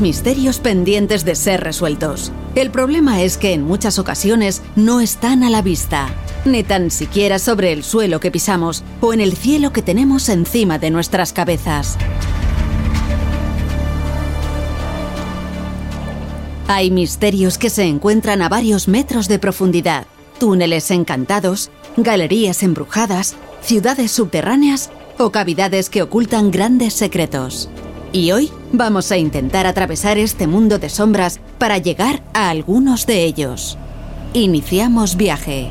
Misterios 0.00 0.58
pendientes 0.58 1.24
de 1.24 1.36
ser 1.36 1.62
resueltos. 1.62 2.32
El 2.56 2.70
problema 2.70 3.22
es 3.22 3.36
que 3.36 3.52
en 3.52 3.62
muchas 3.62 4.00
ocasiones 4.00 4.62
no 4.74 5.00
están 5.00 5.44
a 5.44 5.50
la 5.50 5.62
vista, 5.62 6.08
ni 6.44 6.64
tan 6.64 6.90
siquiera 6.90 7.38
sobre 7.38 7.72
el 7.72 7.84
suelo 7.84 8.18
que 8.18 8.32
pisamos 8.32 8.82
o 9.00 9.14
en 9.14 9.20
el 9.20 9.36
cielo 9.36 9.72
que 9.72 9.82
tenemos 9.82 10.28
encima 10.28 10.80
de 10.80 10.90
nuestras 10.90 11.32
cabezas. 11.32 11.96
Hay 16.66 16.90
misterios 16.90 17.56
que 17.56 17.70
se 17.70 17.84
encuentran 17.84 18.42
a 18.42 18.48
varios 18.48 18.88
metros 18.88 19.28
de 19.28 19.38
profundidad, 19.38 20.06
túneles 20.40 20.90
encantados, 20.90 21.70
galerías 21.96 22.64
embrujadas, 22.64 23.36
ciudades 23.62 24.10
subterráneas 24.10 24.90
o 25.16 25.30
cavidades 25.30 25.90
que 25.90 26.02
ocultan 26.02 26.50
grandes 26.50 26.92
secretos. 26.92 27.70
Y 28.16 28.32
hoy 28.32 28.50
vamos 28.72 29.12
a 29.12 29.18
intentar 29.18 29.66
atravesar 29.66 30.16
este 30.16 30.46
mundo 30.46 30.78
de 30.78 30.88
sombras 30.88 31.38
para 31.58 31.76
llegar 31.76 32.22
a 32.32 32.48
algunos 32.48 33.04
de 33.04 33.24
ellos. 33.24 33.76
Iniciamos 34.32 35.18
viaje. 35.18 35.70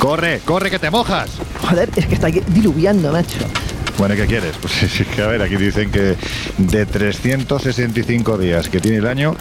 Corre, 0.00 0.40
corre 0.40 0.72
que 0.72 0.80
te 0.80 0.90
mojas. 0.90 1.49
Joder, 1.70 1.88
es 1.94 2.06
que 2.06 2.14
está 2.14 2.28
diluviando, 2.28 3.12
macho. 3.12 3.38
Bueno, 3.96 4.16
¿qué 4.16 4.26
quieres? 4.26 4.56
Pues 4.60 4.72
sí, 4.72 5.04
que 5.04 5.22
a 5.22 5.26
ver, 5.26 5.42
aquí 5.42 5.56
dicen 5.56 5.90
que 5.90 6.16
de 6.56 6.86
365 6.86 8.38
días 8.38 8.68
que 8.68 8.80
tiene 8.80 8.96
el 8.96 9.06
año, 9.06 9.36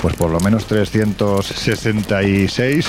pues 0.00 0.14
por 0.14 0.30
lo 0.30 0.38
menos 0.40 0.66
366 0.66 2.86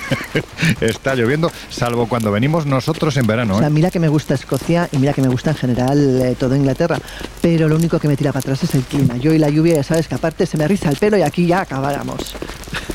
está 0.82 1.14
lloviendo, 1.14 1.50
salvo 1.70 2.06
cuando 2.06 2.30
venimos 2.30 2.66
nosotros 2.66 3.16
en 3.16 3.26
verano. 3.26 3.56
O 3.56 3.58
sea, 3.58 3.68
¿eh? 3.68 3.70
mira 3.70 3.90
que 3.90 3.98
me 3.98 4.08
gusta 4.08 4.34
Escocia 4.34 4.88
y 4.92 4.98
mira 4.98 5.14
que 5.14 5.22
me 5.22 5.28
gusta 5.28 5.50
en 5.50 5.56
general 5.56 6.22
eh, 6.22 6.36
todo 6.38 6.54
Inglaterra, 6.54 6.98
pero 7.40 7.66
lo 7.66 7.76
único 7.76 7.98
que 7.98 8.06
me 8.06 8.16
tira 8.16 8.30
para 8.30 8.40
atrás 8.40 8.62
es 8.64 8.74
el 8.74 8.82
clima. 8.82 9.16
Yo 9.16 9.32
y 9.32 9.38
la 9.38 9.48
lluvia, 9.48 9.76
ya 9.76 9.82
sabes 9.82 10.08
que 10.08 10.14
aparte 10.14 10.44
se 10.46 10.58
me 10.58 10.68
riza 10.68 10.90
el 10.90 10.96
pelo 10.96 11.16
y 11.16 11.22
aquí 11.22 11.46
ya 11.46 11.62
acabáramos. 11.62 12.36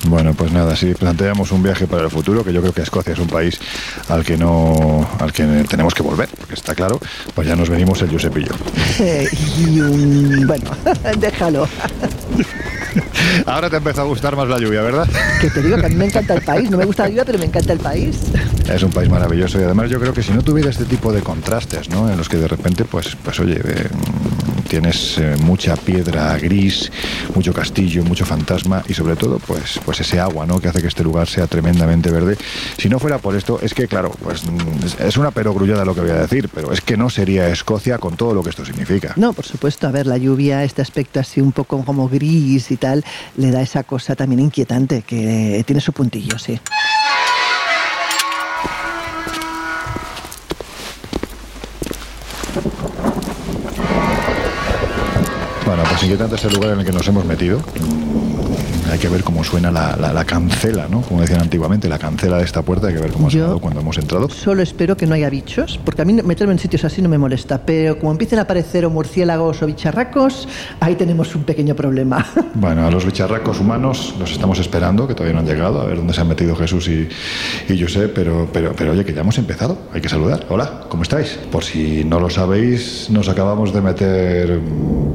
Bueno, 0.07 0.35
pues 0.35 0.51
nada, 0.51 0.75
si 0.75 0.93
planteamos 0.93 1.51
un 1.51 1.63
viaje 1.63 1.87
para 1.87 2.03
el 2.03 2.11
futuro, 2.11 2.43
que 2.43 2.53
yo 2.53 2.61
creo 2.61 2.71
que 2.73 2.83
Escocia 2.83 3.13
es 3.13 3.19
un 3.19 3.27
país 3.27 3.59
al 4.07 4.23
que 4.23 4.37
no, 4.37 5.07
al 5.19 5.33
que 5.33 5.43
tenemos 5.67 5.95
que 5.95 6.03
volver, 6.03 6.29
porque 6.37 6.53
está 6.53 6.75
claro, 6.75 6.99
pues 7.33 7.47
ya 7.47 7.55
nos 7.55 7.69
venimos 7.69 7.99
el 8.03 8.11
Josep 8.11 8.37
y 8.37 8.43
yo. 8.45 8.51
Eh, 8.99 9.27
y 9.57 9.79
un- 9.81 10.45
bueno, 10.45 10.69
déjalo. 11.17 11.67
Ahora 13.47 13.69
te 13.69 13.77
empezó 13.77 14.01
a 14.01 14.05
gustar 14.05 14.35
más 14.35 14.47
la 14.47 14.59
lluvia, 14.59 14.81
¿verdad? 14.81 15.07
Que 15.41 15.49
te 15.49 15.61
digo 15.63 15.77
que 15.77 15.85
a 15.87 15.89
mí 15.89 15.95
me 15.95 16.05
encanta 16.05 16.35
el 16.35 16.41
país. 16.43 16.69
No 16.69 16.77
me 16.77 16.85
gusta 16.85 17.03
la 17.03 17.09
lluvia, 17.09 17.25
pero 17.25 17.39
me 17.39 17.45
encanta 17.45 17.73
el 17.73 17.79
país. 17.79 18.17
Es 18.69 18.83
un 18.83 18.91
país 18.91 19.09
maravilloso 19.09 19.59
y 19.59 19.63
además 19.63 19.89
yo 19.89 19.99
creo 19.99 20.13
que 20.13 20.21
si 20.23 20.31
no 20.33 20.41
tuviera 20.43 20.69
este 20.69 20.85
tipo 20.85 21.11
de 21.11 21.21
contrastes, 21.21 21.89
¿no? 21.89 22.09
En 22.09 22.17
los 22.17 22.29
que 22.29 22.37
de 22.37 22.47
repente, 22.47 22.85
pues, 22.85 23.15
pues 23.23 23.39
oye, 23.39 23.59
eh, 23.63 23.89
tienes 24.67 25.17
eh, 25.17 25.35
mucha 25.41 25.75
piedra 25.75 26.37
gris, 26.37 26.91
mucho 27.33 27.53
castillo, 27.53 28.03
mucho 28.03 28.25
fantasma 28.25 28.83
y 28.87 28.93
sobre 28.93 29.15
todo, 29.15 29.39
pues, 29.39 29.79
pues 29.85 29.99
ese 30.01 30.19
agua, 30.19 30.45
¿no? 30.45 30.59
Que 30.59 30.67
hace 30.67 30.81
que 30.81 30.87
este 30.87 31.03
lugar 31.03 31.27
sea 31.27 31.47
tremendamente 31.47 32.11
verde. 32.11 32.37
Si 32.77 32.89
no 32.89 32.99
fuera 32.99 33.17
por 33.19 33.35
esto, 33.35 33.59
es 33.61 33.73
que 33.73 33.87
claro, 33.87 34.11
pues 34.23 34.43
mm, 34.45 35.03
es- 35.07 35.15
una 35.17 35.31
perogrullada 35.31 35.85
lo 35.85 35.95
que 35.95 36.01
voy 36.01 36.09
a 36.11 36.15
decir, 36.15 36.49
pero 36.53 36.73
es 36.73 36.81
que 36.81 36.97
no 36.97 37.09
sería 37.09 37.47
Escocia 37.49 37.97
con 37.99 38.17
todo 38.17 38.33
lo 38.33 38.43
que 38.43 38.49
esto 38.49 38.65
significa. 38.65 39.13
No, 39.15 39.31
por 39.31 39.45
supuesto, 39.45 39.87
a 39.87 39.91
ver, 39.91 40.07
la 40.07 40.17
lluvia, 40.17 40.63
este 40.65 40.81
aspecto 40.81 41.19
así 41.21 41.39
un 41.39 41.53
poco 41.53 41.83
como 41.85 42.09
gris 42.09 42.69
y 42.71 42.75
tal, 42.77 43.03
le 43.37 43.51
da 43.51 43.61
esa 43.61 43.83
cosa 43.83 44.15
también 44.15 44.41
inquietante, 44.41 45.03
que 45.03 45.63
tiene 45.65 45.79
su 45.81 45.93
puntillo, 45.93 46.37
sí. 46.37 46.59
Bueno, 55.65 55.83
pues 55.89 56.03
inquietante 56.03 56.35
es 56.35 56.45
el 56.45 56.53
lugar 56.53 56.71
en 56.73 56.79
el 56.79 56.85
que 56.85 56.91
nos 56.91 57.07
hemos 57.07 57.25
metido. 57.25 57.59
Hay 58.95 59.01
que 59.01 59.09
ver 59.09 59.25
cómo 59.25 59.43
suena 59.43 59.71
la, 59.71 59.97
la- 59.97 60.13
la 60.13 60.23
cancela, 60.23 60.87
¿no? 60.89 61.01
Como 61.01 61.19
decían 61.19 61.41
antiguamente, 61.41 61.89
la 61.89 61.99
cancela 61.99 62.37
de 62.37 62.45
esta 62.45 62.61
puerta, 62.61 62.87
hay 62.87 62.93
que 62.93 63.01
ver 63.01 63.11
cómo 63.11 63.27
ha 63.27 63.29
sonado 63.29 63.59
cuando 63.59 63.81
hemos 63.81 63.97
entrado. 63.97 64.29
Solo 64.29 64.61
espero 64.61 64.95
que 64.95 65.05
no 65.05 65.15
haya 65.15 65.29
bichos, 65.29 65.77
porque 65.83 66.01
a 66.01 66.05
mí 66.05 66.13
meterme 66.13 66.53
en 66.53 66.59
sitios 66.59 66.85
así 66.85 67.01
no 67.01 67.09
me 67.09 67.17
molesta, 67.17 67.57
pero 67.65 67.99
como 67.99 68.13
empiecen 68.13 68.39
a 68.39 68.43
aparecer 68.43 68.85
o 68.85 68.89
murciélagos 68.89 69.61
o 69.61 69.65
bicharracos, 69.65 70.47
ahí 70.79 70.95
tenemos 70.95 71.35
un 71.35 71.43
pequeño 71.43 71.75
problema. 71.75 72.25
Bueno, 72.57 72.87
a 72.87 72.89
los 72.89 73.05
bicharracos 73.05 73.59
humanos 73.59 74.15
los 74.17 74.31
estamos 74.31 74.59
esperando, 74.59 75.09
que 75.09 75.13
todavía 75.13 75.33
no 75.33 75.41
han 75.41 75.45
llegado, 75.45 75.81
a 75.81 75.85
ver 75.85 75.97
dónde 75.97 76.13
se 76.13 76.21
han 76.21 76.29
metido 76.29 76.55
Jesús 76.55 76.87
y, 76.87 77.09
y 77.67 77.75
yo 77.75 77.89
sé, 77.89 78.07
pero, 78.07 78.47
pero, 78.53 78.71
pero 78.77 78.93
oye, 78.93 79.03
que 79.03 79.13
ya 79.13 79.21
hemos 79.21 79.37
empezado, 79.37 79.77
hay 79.93 79.99
que 79.99 80.07
saludar. 80.07 80.45
Hola, 80.47 80.85
¿cómo 80.87 81.03
estáis? 81.03 81.37
Por 81.51 81.65
si 81.65 82.05
no 82.05 82.17
lo 82.21 82.29
sabéis, 82.29 83.09
nos 83.09 83.27
acabamos 83.27 83.73
de 83.73 83.81
meter 83.81 84.59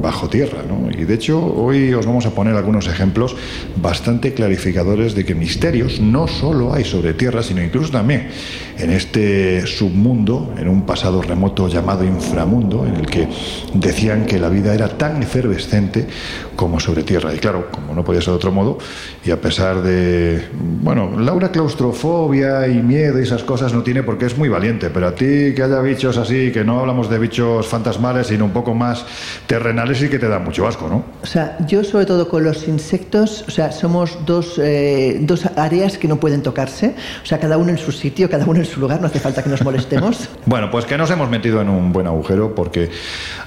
bajo 0.03 0.29
tierra, 0.29 0.59
¿no? 0.67 0.91
Y 0.91 1.03
de 1.03 1.15
hecho, 1.15 1.43
hoy 1.43 1.93
os 1.95 2.05
vamos 2.05 2.27
a 2.27 2.29
poner 2.29 2.55
algunos 2.55 2.85
ejemplos 2.87 3.35
bastante 3.75 4.33
clarificadores 4.33 5.15
de 5.15 5.25
que 5.25 5.35
misterios 5.35 5.99
no 5.99 6.27
solo 6.27 6.73
hay 6.73 6.83
sobre 6.83 7.13
tierra, 7.13 7.43
sino 7.43 7.61
incluso 7.61 7.91
también 7.91 8.29
en 8.77 8.89
este 8.89 9.65
submundo, 9.67 10.53
en 10.57 10.67
un 10.67 10.85
pasado 10.85 11.21
remoto 11.21 11.67
llamado 11.67 12.03
inframundo, 12.03 12.85
en 12.85 12.95
el 12.95 13.05
que 13.05 13.27
decían 13.73 14.25
que 14.25 14.39
la 14.39 14.49
vida 14.49 14.73
era 14.73 14.87
tan 14.97 15.21
efervescente 15.21 16.07
como 16.55 16.79
sobre 16.79 17.03
tierra. 17.03 17.33
Y 17.33 17.39
claro, 17.39 17.69
como 17.71 17.93
no 17.93 18.03
podía 18.03 18.21
ser 18.21 18.31
de 18.31 18.35
otro 18.35 18.51
modo, 18.51 18.77
y 19.23 19.31
a 19.31 19.39
pesar 19.39 19.81
de, 19.81 20.47
bueno, 20.53 21.19
Laura 21.19 21.51
claustrofobia 21.51 22.67
y 22.67 22.81
miedo 22.81 23.19
y 23.19 23.23
esas 23.23 23.43
cosas 23.43 23.73
no 23.73 23.83
tiene 23.83 24.03
porque 24.03 24.25
es 24.25 24.37
muy 24.37 24.49
valiente, 24.49 24.89
pero 24.89 25.07
a 25.07 25.15
ti 25.15 25.53
que 25.55 25.63
haya 25.63 25.79
bichos 25.81 26.17
así, 26.17 26.51
que 26.51 26.63
no 26.63 26.79
hablamos 26.79 27.09
de 27.09 27.19
bichos 27.19 27.67
fantasmales, 27.67 28.27
sino 28.27 28.45
un 28.45 28.51
poco 28.51 28.73
más 28.73 29.05
terrenales 29.47 30.01
y 30.01 30.09
que 30.09 30.19
te 30.19 30.27
da 30.27 30.39
mucho 30.39 30.67
asco, 30.67 30.87
¿no? 30.87 31.05
O 31.21 31.25
sea, 31.25 31.57
yo 31.67 31.83
sobre 31.83 32.05
todo 32.05 32.27
con 32.29 32.43
los 32.43 32.67
insectos, 32.67 33.45
o 33.51 33.53
sea, 33.53 33.71
somos 33.73 34.17
dos, 34.25 34.57
eh, 34.57 35.17
dos 35.21 35.45
áreas 35.57 35.97
que 35.97 36.07
no 36.07 36.21
pueden 36.21 36.41
tocarse, 36.41 36.95
o 37.21 37.25
sea, 37.25 37.37
cada 37.37 37.57
uno 37.57 37.69
en 37.69 37.77
su 37.77 37.91
sitio, 37.91 38.29
cada 38.29 38.45
uno 38.45 38.59
en 38.59 38.65
su 38.65 38.79
lugar, 38.79 39.01
no 39.01 39.07
hace 39.07 39.19
falta 39.19 39.43
que 39.43 39.49
nos 39.49 39.61
molestemos. 39.61 40.29
Bueno, 40.45 40.71
pues 40.71 40.85
que 40.85 40.97
nos 40.97 41.09
hemos 41.11 41.29
metido 41.29 41.61
en 41.61 41.69
un 41.69 41.93
buen 41.93 42.07
agujero 42.07 42.55
porque 42.55 42.89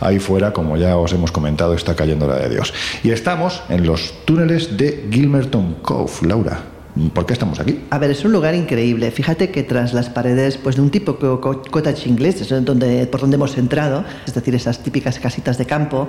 ahí 0.01 0.19
fuera, 0.19 0.53
como 0.53 0.77
ya 0.77 0.97
os 0.97 1.12
hemos 1.12 1.33
comentado, 1.33 1.75
está 1.75 1.95
cayendo 1.97 2.27
la 2.27 2.37
de 2.37 2.49
Dios. 2.49 2.73
Y 3.03 3.11
estamos 3.11 3.62
en 3.69 3.87
los 3.87 4.15
túneles 4.25 4.77
de 4.77 5.09
Gilmerton 5.11 5.77
Cove, 5.83 6.12
Laura. 6.23 6.74
¿Por 7.12 7.26
qué 7.26 7.32
estamos 7.32 7.58
aquí? 7.58 7.81
A 7.91 7.99
ver, 7.99 8.12
es 8.12 8.25
un 8.25 8.31
lugar 8.31 8.55
increíble. 8.55 9.11
Fíjate 9.11 9.50
que 9.50 9.64
tras 9.64 9.93
las 9.94 10.11
paredes 10.11 10.58
pues, 10.58 10.76
de 10.76 10.82
un 10.82 10.91
tipo 10.91 11.17
co- 11.17 11.41
co- 11.41 11.61
cottage 11.69 12.08
inglés, 12.08 12.41
es 12.41 12.64
donde, 12.64 13.05
por 13.08 13.20
donde 13.20 13.35
hemos 13.35 13.58
entrado, 13.58 14.05
es 14.25 14.32
decir, 14.32 14.55
esas 14.55 14.79
típicas 14.79 15.19
casitas 15.19 15.58
de 15.58 15.67
campo, 15.67 16.06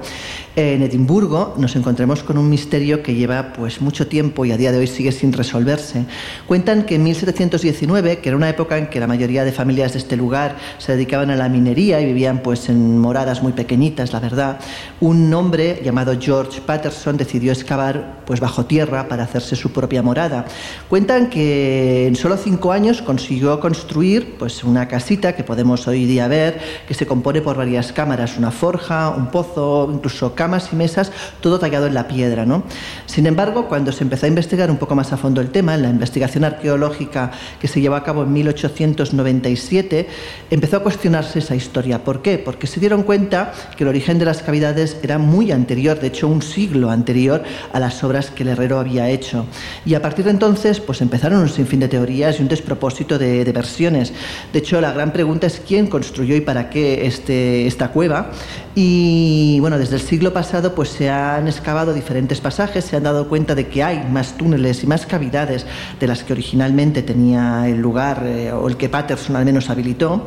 en 0.55 0.83
Edimburgo 0.83 1.55
nos 1.57 1.75
encontramos 1.75 2.21
con 2.21 2.37
un 2.37 2.47
misterio 2.51 3.01
que 3.01 3.15
lleva 3.15 3.51
pues, 3.53 3.81
mucho 3.81 4.05
tiempo 4.05 4.45
y 4.45 4.51
a 4.51 4.57
día 4.57 4.71
de 4.71 4.77
hoy 4.77 4.85
sigue 4.85 5.11
sin 5.11 5.33
resolverse. 5.33 6.05
Cuentan 6.45 6.83
que 6.85 6.95
en 6.95 7.03
1719, 7.03 8.19
que 8.19 8.29
era 8.29 8.38
una 8.38 8.49
época 8.49 8.77
en 8.77 8.85
que 8.88 8.99
la 8.99 9.07
mayoría 9.07 9.43
de 9.43 9.51
familias 9.51 9.93
de 9.93 9.97
este 9.99 10.15
lugar 10.15 10.55
se 10.77 10.91
dedicaban 10.91 11.31
a 11.31 11.35
la 11.35 11.49
minería 11.49 11.99
y 11.99 12.05
vivían 12.05 12.43
pues, 12.43 12.69
en 12.69 12.99
moradas 12.99 13.41
muy 13.41 13.53
pequeñitas, 13.53 14.13
la 14.13 14.19
verdad, 14.19 14.59
un 14.99 15.33
hombre 15.33 15.81
llamado 15.83 16.13
George 16.19 16.61
Patterson 16.61 17.17
decidió 17.17 17.51
excavar 17.53 18.21
pues, 18.27 18.39
bajo 18.39 18.65
tierra 18.65 19.07
para 19.07 19.23
hacerse 19.23 19.55
su 19.55 19.71
propia 19.71 20.03
morada. 20.03 20.45
Cuentan 20.89 21.30
que 21.30 22.07
en 22.07 22.16
solo 22.16 22.38
cinco 22.38 22.72
años 22.72 23.01
consiguió 23.01 23.60
construir 23.60 24.36
pues, 24.38 24.63
una 24.63 24.88
casita 24.88 25.36
que 25.36 25.44
podemos 25.44 25.88
hoy 25.88 26.06
día 26.06 26.27
ver, 26.27 26.60
que 26.88 26.94
se 26.94 27.07
compone 27.07 27.42
por 27.42 27.57
varias 27.57 27.92
cámaras, 27.92 28.38
una 28.38 28.51
forja, 28.51 29.10
un 29.10 29.27
pozo, 29.27 29.89
incluso 29.92 30.36
camas 30.36 30.69
y 30.72 30.75
mesas, 30.75 31.12
todo 31.42 31.60
tallado 31.60 31.88
en 31.88 31.94
la 31.94 32.07
piedra. 32.07 32.45
¿no? 32.45 32.63
Sin 33.06 33.25
embargo, 33.25 33.68
cuando 33.68 33.92
se 33.92 34.04
empezó 34.04 34.25
a 34.25 34.30
investigar 34.30 34.69
un 34.69 34.77
poco 34.77 34.95
más 34.95 35.12
a 35.13 35.18
fondo 35.18 35.42
el 35.42 35.50
tema, 35.50 35.75
en 35.75 35.81
la 35.81 35.89
investigación 35.89 36.44
arqueológica 36.44 37.31
que 37.60 37.68
se 37.68 37.81
llevó 37.81 37.95
a 37.95 38.04
cabo 38.04 38.24
en 38.24 38.33
1897, 38.33 40.07
empezó 40.50 40.77
a 40.77 40.83
cuestionarse 40.83 41.39
esa 41.39 41.56
historia. 41.56 42.04
¿Por 42.04 42.22
qué? 42.22 42.38
Porque 42.38 42.68
se 42.68 42.80
dieron 42.80 43.04
cuenta 43.04 43.54
que 43.77 43.83
el 43.83 43.89
origen 43.89 44.19
de 44.19 44.25
las 44.25 44.42
cavidades 44.44 44.98
era 45.01 45.18
muy 45.18 45.51
anterior, 45.51 46.00
de 46.00 46.07
hecho 46.07 46.27
un 46.27 46.42
siglo 46.42 46.89
anterior 46.89 47.44
a 47.74 47.80
las 47.80 48.04
obras 48.04 48.30
que 48.31 48.44
el 48.44 48.50
herrero 48.50 48.80
había 48.80 49.10
hecho. 49.10 49.45
Y 49.86 49.94
a 49.94 50.01
partir 50.01 50.25
de 50.25 50.31
entonces, 50.31 50.64
pues 50.85 51.01
empezaron 51.01 51.39
un 51.39 51.50
sinfín 51.50 51.79
de 51.79 51.88
teorías 51.88 52.39
y 52.39 52.41
un 52.41 52.47
despropósito 52.47 53.19
de, 53.19 53.44
versiones. 53.51 54.13
De 54.51 54.59
hecho, 54.59 54.81
la 54.81 54.91
gran 54.91 55.13
pregunta 55.13 55.45
es 55.45 55.62
quién 55.65 55.88
construyó 55.88 56.35
y 56.35 56.41
para 56.41 56.69
qué 56.69 57.06
este, 57.06 57.67
esta 57.67 57.89
cueva. 57.89 58.31
Y 58.73 59.59
bueno, 59.59 59.77
desde 59.77 59.95
el 59.95 60.01
siglo 60.01 60.33
pasado 60.33 60.73
pues 60.73 60.89
se 60.89 61.09
han 61.09 61.47
excavado 61.47 61.94
diferentes 61.94 62.41
pasajes, 62.41 62.83
se 62.83 62.97
han 62.97 63.03
dado 63.03 63.29
cuenta 63.29 63.56
de 63.56 63.67
que 63.67 63.83
hay 63.83 64.03
más 64.09 64.38
túneles 64.38 64.83
y 64.83 64.88
más 64.88 65.06
cavidades 65.06 65.65
de 66.00 66.07
las 66.07 66.23
que 66.23 66.33
originalmente 66.33 67.03
tenía 67.03 67.67
el 67.67 67.77
lugar 67.77 68.23
eh, 68.25 68.51
o 68.51 68.67
el 68.67 68.75
que 68.75 68.89
Patterson 68.89 69.35
al 69.35 69.45
menos 69.45 69.69
habilitó. 69.69 70.25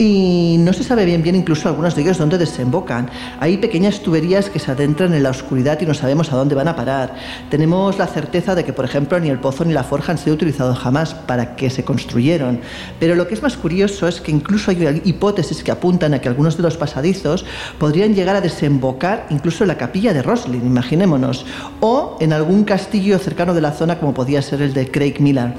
Y 0.00 0.56
no 0.60 0.72
se 0.72 0.82
sabe 0.82 1.04
bien 1.04 1.22
bien 1.22 1.36
incluso 1.36 1.68
algunos 1.68 1.94
de 1.94 2.00
ellos 2.00 2.16
dónde 2.16 2.38
desembocan. 2.38 3.10
Hay 3.38 3.58
pequeñas 3.58 4.00
tuberías 4.00 4.48
que 4.48 4.58
se 4.58 4.70
adentran 4.70 5.12
en 5.12 5.22
la 5.22 5.28
oscuridad 5.28 5.78
y 5.78 5.84
no 5.84 5.92
sabemos 5.92 6.32
a 6.32 6.36
dónde 6.36 6.54
van 6.54 6.68
a 6.68 6.74
parar. 6.74 7.14
Tenemos 7.50 7.98
la 7.98 8.06
certeza 8.06 8.54
de 8.54 8.64
que, 8.64 8.72
por 8.72 8.86
ejemplo, 8.86 9.20
ni 9.20 9.28
el 9.28 9.40
pozo 9.40 9.62
ni 9.62 9.74
la 9.74 9.84
forja 9.84 10.12
han 10.12 10.16
sido 10.16 10.36
utilizados 10.36 10.78
jamás 10.78 11.12
para 11.12 11.54
que 11.54 11.68
se 11.68 11.84
construyeron. 11.84 12.60
Pero 12.98 13.14
lo 13.14 13.28
que 13.28 13.34
es 13.34 13.42
más 13.42 13.58
curioso 13.58 14.08
es 14.08 14.22
que 14.22 14.30
incluso 14.30 14.70
hay 14.70 15.02
hipótesis 15.04 15.62
que 15.62 15.70
apuntan 15.70 16.14
a 16.14 16.18
que 16.18 16.28
algunos 16.28 16.56
de 16.56 16.62
los 16.62 16.78
pasadizos 16.78 17.44
podrían 17.78 18.14
llegar 18.14 18.36
a 18.36 18.40
desembocar 18.40 19.26
incluso 19.28 19.64
en 19.64 19.68
la 19.68 19.76
capilla 19.76 20.14
de 20.14 20.22
Roslin, 20.22 20.64
imaginémonos, 20.64 21.44
o 21.80 22.16
en 22.20 22.32
algún 22.32 22.64
castillo 22.64 23.18
cercano 23.18 23.52
de 23.52 23.60
la 23.60 23.72
zona 23.72 23.98
como 23.98 24.14
podía 24.14 24.40
ser 24.40 24.62
el 24.62 24.72
de 24.72 24.90
Craig 24.90 25.20
Miller. 25.20 25.52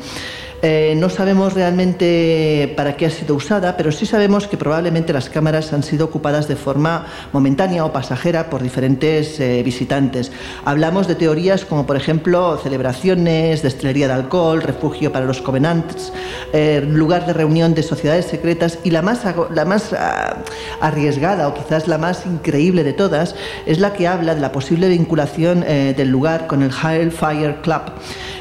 Eh, 0.64 0.94
no 0.96 1.10
sabemos 1.10 1.54
realmente 1.54 2.72
para 2.78 2.96
qué 2.96 3.08
ha 3.08 3.10
sido 3.10 3.34
usada, 3.34 3.78
pero 3.78 3.92
sí 3.92 4.06
sabemos 4.06 4.48
que 4.48 4.58
probablemente 4.58 5.12
las 5.12 5.28
cámaras 5.28 5.74
han 5.74 5.82
sido 5.82 6.06
ocupadas 6.06 6.48
de 6.48 6.56
forma 6.56 7.08
momentánea 7.34 7.84
o 7.84 7.92
pasajera 7.92 8.50
por 8.50 8.62
diferentes 8.62 9.40
eh, 9.40 9.64
visitantes. 9.64 10.32
Hablamos 10.64 11.08
de 11.08 11.16
teorías 11.16 11.66
como, 11.66 11.88
por 11.88 11.96
ejemplo, 11.96 12.60
celebraciones, 12.62 13.64
destilería 13.64 14.08
de 14.08 14.14
alcohol, 14.14 14.62
refugio 14.62 15.12
para 15.12 15.26
los 15.26 15.42
covenants, 15.42 16.14
eh, 16.54 16.86
lugar 16.88 17.26
de 17.26 17.34
reunión 17.34 17.74
de 17.74 17.82
sociedades 17.82 18.26
secretas 18.26 18.78
y 18.84 18.92
la 18.92 19.02
más, 19.02 19.22
la 19.52 19.66
más 19.66 19.94
ah, 19.94 20.44
arriesgada 20.80 21.48
o 21.48 21.56
quizás 21.56 21.88
la 21.88 21.98
más 21.98 22.28
increíble 22.28 22.84
de 22.84 22.94
todas 22.94 23.36
es 23.66 23.80
la 23.80 23.94
que 23.94 24.08
habla 24.08 24.36
de 24.36 24.42
la 24.42 24.52
posible 24.52 24.90
vinculación 24.90 25.64
eh, 25.66 25.96
del 25.98 26.10
lugar 26.10 26.46
con 26.46 26.62
el 26.62 26.70
Hellfire 26.72 27.62
Club, 27.62 27.82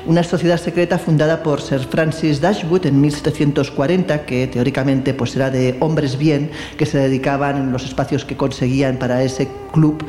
una 0.07 0.23
sociedad 0.23 0.59
secreta 0.59 0.99
fundada 0.99 1.43
por 1.43 1.63
Sir 1.63 1.81
Francis 1.81 2.10
Dashwood 2.41 2.87
en 2.87 3.01
1740, 3.01 4.25
que 4.27 4.47
teóricamente 4.47 5.15
pues 5.15 5.37
era 5.37 5.51
de 5.51 5.77
hombres 5.81 6.19
bien 6.19 6.51
que 6.77 6.87
se 6.87 6.99
dedicaban 6.99 7.57
en 7.57 7.73
los 7.73 7.85
espacios 7.85 8.25
que 8.25 8.37
conseguían 8.37 8.97
para 8.97 9.23
ese 9.23 9.49
club 9.73 10.05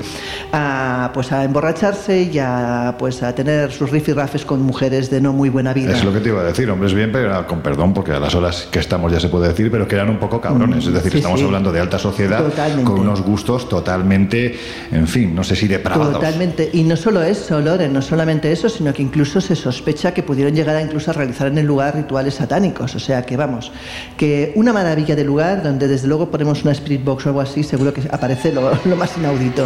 a, 0.51 1.12
pues 1.13 1.31
a 1.31 1.44
emborracharse 1.44 2.24
y 2.24 2.39
a, 2.39 2.95
pues 2.98 3.24
a 3.24 3.33
tener 3.33 3.71
sus 3.71 3.92
rifirrafes 3.92 4.45
con 4.45 4.62
mujeres 4.62 5.09
de 5.09 5.21
no 5.21 5.33
muy 5.33 5.50
buena 5.50 5.74
vida. 5.74 5.92
Es 5.92 6.03
lo 6.03 6.13
que 6.13 6.19
te 6.19 6.30
iba 6.30 6.42
a 6.42 6.45
decir, 6.45 6.69
hombres 6.69 6.94
bien, 6.94 7.12
pero 7.12 7.45
con 7.48 7.62
perdón, 7.62 7.94
porque 7.94 8.12
a 8.12 8.19
las 8.19 8.36
horas 8.36 8.68
que 8.71 8.80
estamos 8.80 9.12
ya 9.12 9.19
se 9.19 9.30
puede 9.30 9.47
decir, 9.47 9.69
pero 9.71 9.88
que 9.88 9.95
eran 9.95 10.09
un 10.09 10.18
poco 10.18 10.42
cabrones. 10.42 10.86
Es 10.86 10.94
decir, 10.94 11.12
sí, 11.12 11.18
estamos 11.19 11.39
sí. 11.39 11.45
hablando 11.45 11.71
de 11.71 11.80
alta 11.80 12.00
sociedad 12.00 12.44
Totalmente. 12.44 12.83
con 12.83 13.00
unos 13.00 13.21
gustos 13.21 13.69
totalmente, 13.69 14.57
en 14.92 15.07
fin, 15.07 15.33
no 15.36 15.44
sé 15.44 15.56
si 15.56 15.68
depravados. 15.68 16.13
Totalmente. 16.13 16.69
Y 16.74 16.83
no 16.83 16.95
solo 16.95 17.21
eso, 17.21 17.59
Loren, 17.59 17.94
no 17.94 18.01
solamente 18.01 18.51
eso, 18.51 18.69
sino 18.69 18.94
que 18.94 19.01
incluso 19.01 19.39
se 19.42 19.56
sospecha 19.56 20.13
que 20.13 20.24
pudieron 20.24 20.54
llegar 20.54 20.75
a 20.75 20.81
incluso 20.81 21.12
a 21.12 21.13
realizar 21.13 21.47
en 21.47 21.57
el 21.57 21.65
lugar 21.65 21.90
rituales 21.93 22.35
satánicos. 22.35 22.95
O 22.95 22.99
sea 22.99 23.23
que 23.25 23.38
vamos, 23.38 23.71
que 24.17 24.51
una 24.55 24.73
maravilla 24.73 25.15
de 25.15 25.23
lugar 25.23 25.63
donde 25.63 25.88
desde 25.88 26.07
luego 26.07 26.29
ponemos 26.29 26.63
una 26.63 26.71
spirit 26.71 27.03
box 27.03 27.25
o 27.25 27.29
algo 27.29 27.41
así, 27.41 27.63
seguro 27.63 27.93
que 27.93 28.01
aparece 28.11 28.51
lo, 28.51 28.71
lo 28.85 28.95
más 28.95 29.17
inaudito. 29.17 29.65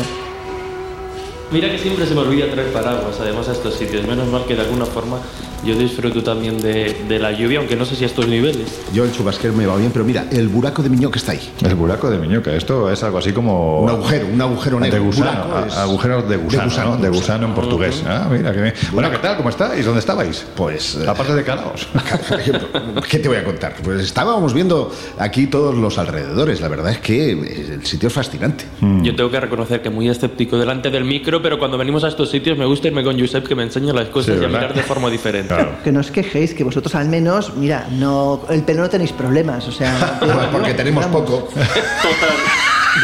Mira 1.51 1.69
que 1.69 1.77
siempre 1.77 2.05
se 2.05 2.15
me 2.15 2.21
olvida 2.21 2.51
traer 2.51 2.73
paraguas, 2.73 3.17
además 3.21 3.47
a 3.49 3.51
estos 3.51 3.75
sitios. 3.75 4.05
Menos 4.07 4.27
mal 4.27 4.45
que 4.45 4.55
de 4.55 4.61
alguna 4.61 4.85
forma 4.85 5.19
yo 5.65 5.75
disfruto 5.75 6.23
también 6.23 6.61
de, 6.61 6.95
de 7.07 7.19
la 7.19 7.31
lluvia, 7.31 7.59
aunque 7.59 7.75
no 7.75 7.85
sé 7.85 7.95
si 7.95 8.03
a 8.03 8.07
estos 8.07 8.27
niveles. 8.27 8.81
Yo 8.93 9.03
el 9.03 9.11
chubasquero 9.11 9.53
me 9.53 9.65
va 9.65 9.75
bien, 9.77 9.91
pero 9.91 10.05
mira, 10.05 10.25
el 10.31 10.47
buraco 10.47 10.81
de 10.83 10.89
que 10.95 11.17
está 11.19 11.33
ahí. 11.33 11.49
El 11.61 11.75
buraco 11.75 12.09
de 12.09 12.17
Miñoca, 12.17 12.53
esto 12.53 12.91
es 12.91 13.03
algo 13.03 13.17
así 13.17 13.31
como... 13.31 13.81
Un 13.81 13.89
agujero, 13.89 14.27
un 14.27 14.41
agujero 14.41 14.79
negro. 14.79 14.99
De 14.99 15.05
gusano, 15.05 15.29
a- 15.55 15.83
agujeros 15.83 16.29
de 16.29 16.37
gusano, 16.37 16.63
de 16.63 16.67
gusano, 16.69 16.95
¿no? 16.95 17.01
de 17.01 17.09
gusano. 17.09 17.47
en 17.47 17.53
portugués. 17.53 18.03
Ah, 18.07 18.27
mira, 18.31 18.53
qué 18.53 18.61
bien. 18.61 18.73
Bueno, 18.91 19.11
¿qué 19.11 19.17
tal? 19.17 19.37
¿Cómo 19.37 19.49
estáis? 19.49 19.85
¿Dónde 19.85 19.99
estabais? 19.99 20.45
Pues, 20.55 20.95
eh, 20.95 21.05
Aparte 21.07 21.35
de 21.35 21.43
calaos. 21.43 21.87
¿Qué 23.09 23.19
te 23.19 23.27
voy 23.27 23.37
a 23.37 23.43
contar? 23.43 23.75
Pues 23.83 24.01
estábamos 24.01 24.53
viendo 24.53 24.91
aquí 25.19 25.47
todos 25.47 25.75
los 25.75 25.97
alrededores. 25.97 26.61
La 26.61 26.67
verdad 26.67 26.91
es 26.91 26.99
que 26.99 27.31
el 27.31 27.85
sitio 27.85 28.07
es 28.07 28.13
fascinante. 28.13 28.65
Yo 29.01 29.15
tengo 29.15 29.29
que 29.29 29.39
reconocer 29.39 29.81
que 29.81 29.89
muy 29.89 30.09
escéptico 30.09 30.57
delante 30.57 30.89
del 30.89 31.03
micro, 31.05 31.41
pero 31.41 31.59
cuando 31.59 31.77
venimos 31.77 32.03
a 32.03 32.07
estos 32.07 32.29
sitios 32.29 32.57
me 32.57 32.65
gusta 32.65 32.87
irme 32.87 33.03
con 33.03 33.19
Josep 33.19 33.47
que 33.47 33.55
me 33.55 33.63
enseña 33.63 33.93
las 33.93 34.09
cosas 34.09 34.35
Sí, 34.35 34.41
y 34.41 34.45
a 34.45 34.47
mirar 34.47 34.73
de 34.73 34.83
forma 34.83 35.09
diferente. 35.09 35.53
Claro. 35.55 35.71
Que 35.83 35.91
no 35.91 35.99
os 35.99 36.11
quejéis, 36.11 36.53
que 36.53 36.63
vosotros 36.63 36.93
al 36.95 37.07
menos, 37.07 37.55
mira, 37.55 37.87
no, 37.91 38.41
el 38.49 38.63
pelo 38.63 38.83
no 38.83 38.89
tenéis 38.89 39.11
problemas, 39.11 39.67
o 39.67 39.71
sea... 39.71 40.17
Bueno, 40.19 40.49
porque 40.51 40.73
tenemos 40.73 41.05
poco. 41.05 41.47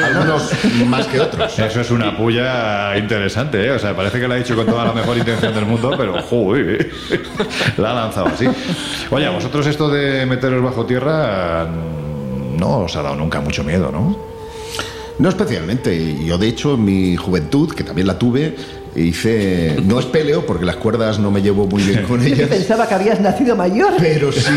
Algunos 0.03 0.51
más 0.87 1.05
que 1.07 1.19
otros. 1.19 1.59
Eso 1.59 1.81
es 1.81 1.91
una 1.91 2.15
puya 2.15 2.97
interesante, 2.97 3.65
¿eh? 3.65 3.71
O 3.71 3.79
sea, 3.79 3.95
parece 3.95 4.19
que 4.19 4.27
lo 4.27 4.33
ha 4.33 4.37
dicho 4.37 4.55
con 4.55 4.65
toda 4.65 4.85
la 4.85 4.93
mejor 4.93 5.17
intención 5.17 5.53
del 5.53 5.65
mundo, 5.65 5.93
pero 5.97 6.21
joder, 6.21 6.89
la 7.77 7.91
ha 7.91 7.93
lanzado 7.93 8.27
así. 8.27 8.47
Oye, 9.09 9.25
a 9.25 9.31
vosotros 9.31 9.67
esto 9.67 9.89
de 9.89 10.25
meteros 10.25 10.63
bajo 10.63 10.85
tierra 10.85 11.65
mm, 11.65 12.57
no 12.57 12.79
os 12.79 12.95
ha 12.95 13.01
dado 13.01 13.15
nunca 13.15 13.41
mucho 13.41 13.63
miedo, 13.63 13.91
¿no? 13.91 14.17
No 15.19 15.29
especialmente. 15.29 16.23
Yo, 16.25 16.37
de 16.37 16.47
hecho, 16.47 16.75
en 16.75 16.85
mi 16.85 17.15
juventud, 17.15 17.73
que 17.73 17.83
también 17.83 18.07
la 18.07 18.17
tuve, 18.17 18.55
hice. 18.95 19.77
No 19.83 19.99
es 19.99 20.05
peleo, 20.05 20.45
porque 20.45 20.65
las 20.65 20.75
cuerdas 20.77 21.19
no 21.19 21.31
me 21.31 21.41
llevo 21.41 21.65
muy 21.67 21.83
bien 21.83 22.03
con 22.03 22.21
Yo 22.25 22.33
ellas. 22.33 22.49
pensaba 22.49 22.87
que 22.87 22.93
habías 22.95 23.19
nacido 23.19 23.55
mayor. 23.55 23.93
Pero 23.99 24.31
sí, 24.31 24.51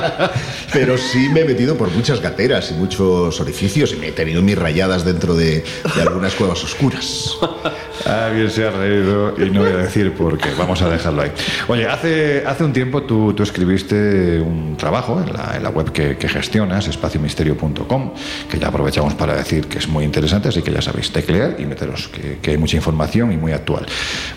pero 0.72 0.96
sí 0.98 1.28
me 1.32 1.40
he 1.40 1.44
metido 1.44 1.76
por 1.76 1.90
muchas 1.90 2.20
gateras 2.20 2.70
y 2.70 2.74
muchos 2.74 3.40
orificios 3.40 3.92
y 3.92 3.96
me 3.96 4.08
he 4.08 4.12
tenido 4.12 4.42
mis 4.42 4.56
rayadas 4.58 5.04
dentro 5.04 5.34
de, 5.34 5.64
de 5.94 6.02
algunas 6.02 6.34
cuevas 6.34 6.62
oscuras. 6.64 7.36
Alguien 8.06 8.50
se 8.50 8.66
ha 8.66 8.70
reído 8.70 9.34
y 9.38 9.50
no 9.50 9.60
voy 9.60 9.70
a 9.72 9.76
decir 9.76 10.12
por 10.14 10.38
qué. 10.38 10.48
Vamos 10.56 10.80
a 10.82 10.88
dejarlo 10.88 11.22
ahí. 11.22 11.32
Oye, 11.68 11.86
hace, 11.86 12.42
hace 12.46 12.64
un 12.64 12.72
tiempo 12.72 13.02
tú, 13.02 13.34
tú 13.34 13.42
escribiste 13.42 14.40
un 14.40 14.76
trabajo 14.76 15.22
en 15.24 15.32
la, 15.32 15.56
en 15.56 15.62
la 15.62 15.68
web 15.70 15.92
que, 15.92 16.16
que 16.16 16.28
gestionas, 16.28 16.88
espaciomisterio.com, 16.88 18.12
que 18.50 18.58
ya 18.58 18.68
aprovechamos 18.68 19.14
para 19.14 19.34
decir 19.34 19.66
que 19.66 19.78
es 19.78 19.88
muy 19.88 20.04
interesante, 20.04 20.48
así 20.48 20.62
que 20.62 20.72
ya 20.72 20.80
sabéis, 20.80 21.12
teclear 21.12 21.56
y 21.58 21.66
meteros, 21.66 22.08
que, 22.08 22.38
que 22.40 22.50
hay 22.52 22.56
mucha 22.58 22.76
información 22.76 23.32
y 23.32 23.36
muy 23.36 23.52
actual. 23.52 23.69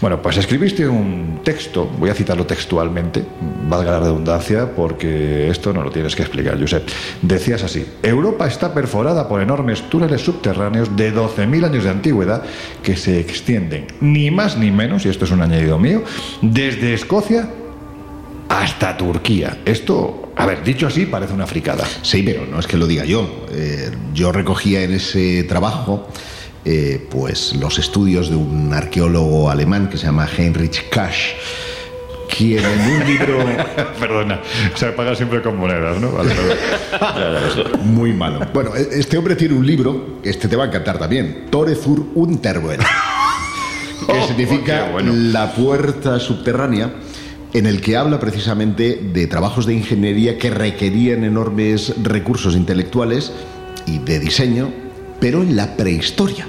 Bueno, 0.02 0.22
pues 0.22 0.38
escribiste 0.38 0.88
un 0.88 1.42
texto, 1.44 1.90
voy 1.98 2.10
a 2.10 2.14
citarlo 2.14 2.46
textualmente, 2.46 3.24
valga 3.68 3.92
la 3.92 4.00
redundancia, 4.00 4.70
porque 4.76 5.50
esto 5.50 5.74
no 5.74 5.84
lo 5.84 5.92
tienes 5.92 6.16
que 6.16 6.24
explicar, 6.24 6.60
Josep. 6.60 6.88
Decías 7.22 7.64
así, 7.64 7.86
Europa 8.02 8.48
está 8.48 8.74
perforada 8.74 9.28
por 9.28 9.42
enormes 9.42 9.90
túneles 9.90 10.22
subterráneos 10.22 10.96
de 10.96 11.14
12.000 11.14 11.66
años 11.66 11.84
de 11.84 11.90
antigüedad 11.90 12.44
que 12.82 12.96
se 12.96 13.20
extienden, 13.20 13.88
ni 14.02 14.32
más 14.32 14.58
ni 14.58 14.72
menos, 14.72 15.06
y 15.06 15.10
esto 15.10 15.26
es 15.26 15.32
un 15.32 15.42
añadido 15.42 15.80
mío, 15.80 16.04
desde 16.42 16.94
Escocia 16.94 17.50
hasta 18.50 18.96
Turquía. 18.98 19.60
Esto, 19.66 20.32
a 20.36 20.46
ver, 20.46 20.64
dicho 20.64 20.88
así, 20.88 21.06
parece 21.06 21.34
una 21.34 21.48
fricada. 21.48 21.86
Sí, 22.02 22.22
pero 22.24 22.46
no 22.46 22.60
es 22.60 22.68
que 22.68 22.78
lo 22.78 22.86
diga 22.86 23.06
yo. 23.06 23.48
Eh, 23.52 23.90
yo 24.14 24.32
recogía 24.32 24.84
en 24.84 24.94
ese 24.94 25.44
trabajo 25.44 26.08
eh, 26.66 27.06
pues 27.10 27.56
los 27.56 27.80
estudios 27.80 28.30
de 28.30 28.36
un 28.36 28.74
arqueólogo 28.74 29.50
alemán 29.50 29.90
que 29.90 29.98
se 29.98 30.06
llama 30.06 30.28
Heinrich 30.38 30.90
Kasch 30.90 31.34
quien 32.36 32.64
en 32.66 32.82
un 32.92 33.06
libro... 33.06 33.46
Perdona, 34.00 34.40
se 34.76 34.88
paga 34.88 35.16
siempre 35.16 35.42
con 35.42 35.58
monedas, 35.58 36.00
¿no? 36.00 36.12
Vale, 36.12 36.34
Muy 37.84 38.14
malo. 38.14 38.48
Bueno, 38.54 38.74
este 38.76 39.18
hombre 39.18 39.36
tiene 39.36 39.54
un 39.54 39.66
libro, 39.66 40.20
este 40.24 40.48
te 40.48 40.56
va 40.56 40.66
a 40.66 40.68
encantar 40.68 40.98
también, 40.98 41.48
Torezur 41.50 42.08
Unterwelt, 42.16 42.82
que 44.08 44.20
Oh, 44.20 44.28
significa 44.28 44.90
bueno. 44.92 45.14
la 45.14 45.54
puerta 45.54 46.20
subterránea 46.20 46.94
en 47.54 47.68
el 47.68 47.82
que 47.82 47.96
habla 47.96 48.20
precisamente 48.20 49.00
de 49.14 49.28
trabajos 49.28 49.66
de 49.66 49.76
ingeniería 49.76 50.38
que 50.38 50.50
requerían 50.50 51.24
enormes 51.24 51.94
recursos 52.02 52.56
intelectuales 52.56 53.32
y 53.86 54.00
de 54.00 54.20
diseño, 54.20 54.72
pero 55.24 55.42
en 55.42 55.56
la 55.56 55.78
prehistoria. 55.78 56.46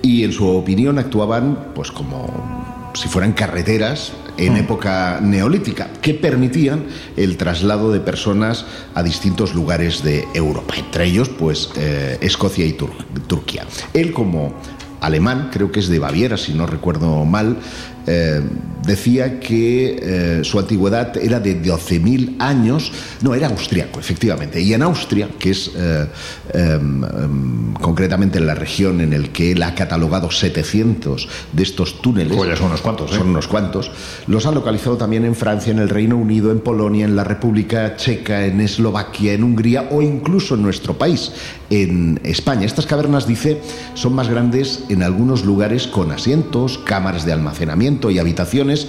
Y 0.00 0.24
en 0.24 0.32
su 0.32 0.46
opinión 0.48 0.98
actuaban 0.98 1.72
pues 1.74 1.90
como 1.92 2.90
si 2.94 3.08
fueran 3.08 3.32
carreteras 3.34 4.12
en 4.38 4.56
época 4.56 5.20
neolítica 5.22 5.90
que 6.00 6.14
permitían 6.14 6.86
el 7.18 7.36
traslado 7.36 7.92
de 7.92 8.00
personas 8.00 8.64
a 8.94 9.02
distintos 9.02 9.54
lugares 9.54 10.02
de 10.02 10.24
Europa, 10.32 10.76
entre 10.78 11.04
ellos 11.04 11.28
pues 11.28 11.68
eh, 11.76 12.16
Escocia 12.22 12.64
y 12.64 12.72
Tur- 12.72 13.04
Turquía. 13.26 13.66
Él 13.92 14.12
como 14.12 14.54
alemán, 15.02 15.50
creo 15.52 15.70
que 15.70 15.80
es 15.80 15.88
de 15.88 15.98
Baviera, 15.98 16.38
si 16.38 16.54
no 16.54 16.66
recuerdo 16.66 17.22
mal, 17.26 17.58
eh, 18.06 18.40
decía 18.86 19.40
que 19.40 19.98
eh, 20.00 20.44
su 20.44 20.60
antigüedad 20.60 21.16
era 21.16 21.40
de 21.40 21.60
12.000 21.60 22.36
años, 22.38 22.92
no, 23.20 23.34
era 23.34 23.48
austriaco, 23.48 23.98
efectivamente, 23.98 24.60
y 24.60 24.72
en 24.74 24.82
Austria, 24.82 25.28
que 25.40 25.50
es 25.50 25.72
eh, 25.74 26.06
em, 26.54 27.02
em, 27.02 27.74
concretamente 27.74 28.38
la 28.38 28.54
región 28.54 29.00
en 29.00 29.12
el 29.12 29.30
que 29.30 29.52
él 29.52 29.62
ha 29.64 29.74
catalogado 29.74 30.30
700 30.30 31.28
de 31.52 31.62
estos 31.64 32.00
túneles, 32.00 32.36
son 32.56 32.66
unos 32.66 32.80
cuantos, 32.80 33.10
son 33.10 33.30
unos 33.30 33.48
cuantos, 33.48 33.90
los 34.28 34.46
ha 34.46 34.52
localizado 34.52 34.96
también 34.96 35.24
en 35.24 35.34
Francia, 35.34 35.72
en 35.72 35.80
el 35.80 35.88
Reino 35.88 36.16
Unido, 36.16 36.52
en 36.52 36.60
Polonia, 36.60 37.06
en 37.06 37.16
la 37.16 37.24
República 37.24 37.96
Checa, 37.96 38.46
en 38.46 38.60
Eslovaquia, 38.60 39.32
en 39.32 39.42
Hungría 39.42 39.88
o 39.90 40.00
incluso 40.00 40.54
en 40.54 40.62
nuestro 40.62 40.96
país, 40.96 41.32
en 41.70 42.20
España. 42.22 42.66
Estas 42.66 42.86
cavernas, 42.86 43.26
dice, 43.26 43.60
son 43.94 44.14
más 44.14 44.28
grandes 44.28 44.84
en 44.88 45.02
algunos 45.02 45.44
lugares 45.44 45.88
con 45.88 46.12
asientos, 46.12 46.78
cámaras 46.78 47.26
de 47.26 47.32
almacenamiento 47.32 47.95
y 48.10 48.18
habitaciones 48.18 48.88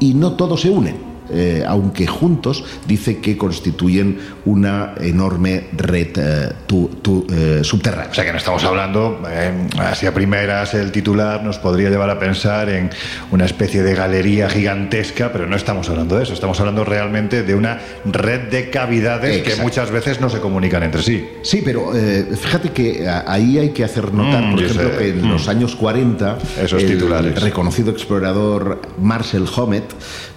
y 0.00 0.14
no 0.14 0.32
todos 0.32 0.60
se 0.60 0.70
unen. 0.70 1.11
Eh, 1.32 1.64
aunque 1.66 2.06
juntos 2.06 2.64
dice 2.86 3.18
que 3.18 3.36
constituyen 3.36 4.18
una 4.44 4.94
enorme 5.00 5.68
red 5.76 6.08
eh, 6.16 6.52
tu- 6.66 6.88
tu- 7.02 7.26
eh, 7.32 7.60
subterránea. 7.62 8.10
O 8.10 8.14
sea 8.14 8.24
que 8.24 8.32
no 8.32 8.38
estamos 8.38 8.62
hablando, 8.64 9.22
eh, 9.30 9.52
así 9.78 10.06
a 10.06 10.14
primeras 10.14 10.74
el 10.74 10.92
titular 10.92 11.42
nos 11.42 11.58
podría 11.58 11.90
llevar 11.90 12.10
a 12.10 12.18
pensar 12.18 12.68
en 12.68 12.90
una 13.30 13.44
especie 13.44 13.82
de 13.82 13.94
galería 13.94 14.48
gigantesca, 14.48 15.30
pero 15.32 15.46
no 15.46 15.56
estamos 15.56 15.88
hablando 15.88 16.16
de 16.16 16.24
eso, 16.24 16.32
estamos 16.34 16.58
hablando 16.60 16.84
realmente 16.84 17.42
de 17.42 17.54
una 17.54 17.78
red 18.04 18.48
de 18.50 18.70
cavidades 18.70 19.32
que 19.42 19.48
Exacto. 19.50 19.62
muchas 19.62 19.90
veces 19.90 20.20
no 20.20 20.28
se 20.28 20.38
comunican 20.40 20.82
entre 20.82 21.02
sí. 21.02 21.26
Sí, 21.42 21.62
pero 21.64 21.96
eh, 21.96 22.26
fíjate 22.38 22.70
que 22.70 23.08
ahí 23.08 23.58
hay 23.58 23.70
que 23.70 23.84
hacer 23.84 24.12
notar, 24.12 24.42
Mm, 24.42 24.50
por 24.54 24.62
ejemplo, 24.62 24.90
sé. 24.90 24.98
que 24.98 25.08
en 25.10 25.26
Mm. 25.26 25.30
los 25.30 25.48
años 25.48 25.76
40, 25.76 26.38
Esos 26.62 26.82
el 26.82 26.88
titulares. 26.92 27.40
reconocido 27.40 27.90
explorador 27.90 28.80
Marcel 29.00 29.44
Homet 29.56 29.84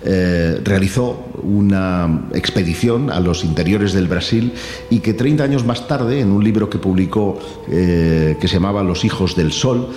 eh, 0.07 0.59
realizó 0.63 0.84
una 1.43 2.27
expedición 2.33 3.09
a 3.11 3.19
los 3.19 3.43
interiores 3.43 3.93
del 3.93 4.07
Brasil 4.07 4.53
y 4.89 4.99
que 4.99 5.13
30 5.13 5.43
años 5.43 5.65
más 5.65 5.87
tarde, 5.87 6.19
en 6.19 6.31
un 6.31 6.43
libro 6.43 6.69
que 6.69 6.77
publicó 6.77 7.39
eh, 7.69 8.37
que 8.39 8.47
se 8.47 8.55
llamaba 8.55 8.83
Los 8.83 9.05
hijos 9.05 9.35
del 9.35 9.51
sol, 9.51 9.89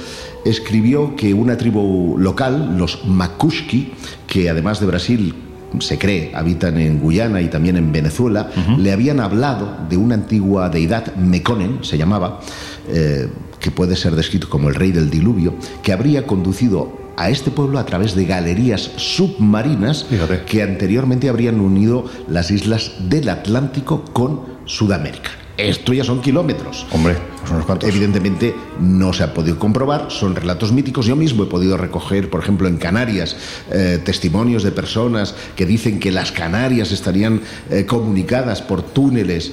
escribió 0.45 1.17
que 1.17 1.35
una 1.35 1.57
tribu 1.57 2.17
local, 2.19 2.77
los 2.79 3.05
Makushki, 3.07 3.93
que 4.27 4.49
además 4.49 4.81
de 4.81 4.87
Brasil 4.87 5.35
se 5.81 5.99
cree, 5.99 6.33
habitan 6.35 6.79
en 6.79 6.99
Guyana 6.99 7.41
y 7.43 7.49
también 7.49 7.77
en 7.77 7.93
Venezuela, 7.93 8.51
le 8.79 8.93
habían 8.93 9.21
hablado 9.21 9.77
de 9.89 9.97
una 9.97 10.15
antigua 10.15 10.71
deidad, 10.71 11.15
Mekonen, 11.17 11.85
se 11.85 11.99
llamaba, 11.99 12.41
eh, 12.89 13.29
que 13.61 13.71
puede 13.71 13.97
ser 13.97 14.15
descrito 14.15 14.49
como 14.49 14.69
el 14.69 14.75
rey 14.75 14.93
del 14.93 15.11
diluvio, 15.11 15.55
que 15.83 15.93
habría 15.93 16.27
conducido 16.27 17.08
a 17.19 17.31
este 17.31 17.51
pueblo 17.51 17.79
a 17.81 17.85
través 17.85 18.15
de 18.15 18.25
galerías 18.25 18.93
submarinas 18.97 20.05
Fíjate. 20.05 20.45
que 20.45 20.63
anteriormente 20.63 21.29
habrían 21.29 21.61
unido 21.61 22.05
las 22.29 22.51
islas 22.53 22.93
del 23.01 23.29
Atlántico 23.29 24.05
con 24.13 24.43
Sudamérica. 24.67 25.31
Esto 25.57 25.93
ya 25.93 26.05
son 26.05 26.21
kilómetros. 26.21 26.87
Hombre, 26.93 27.17
son 27.45 27.57
unos 27.57 27.67
cuantos. 27.67 27.89
Evidentemente 27.89 28.55
no 28.79 29.13
se 29.13 29.25
ha 29.25 29.35
podido 29.35 29.59
comprobar, 29.59 30.07
son 30.09 30.37
relatos 30.37 30.71
míticos. 30.71 31.07
Yo 31.07 31.17
mismo 31.17 31.43
he 31.43 31.47
podido 31.47 31.77
recoger, 31.77 32.31
por 32.31 32.41
ejemplo, 32.41 32.69
en 32.69 32.77
Canarias, 32.77 33.37
eh, 33.73 34.01
testimonios 34.05 34.63
de 34.63 34.71
personas 34.71 35.35
que 35.57 35.67
dicen 35.67 35.99
que 35.99 36.13
las 36.13 36.31
Canarias 36.31 36.93
estarían 36.93 37.41
eh, 37.71 37.85
comunicadas 37.87 38.63
por 38.63 38.83
túneles. 38.83 39.53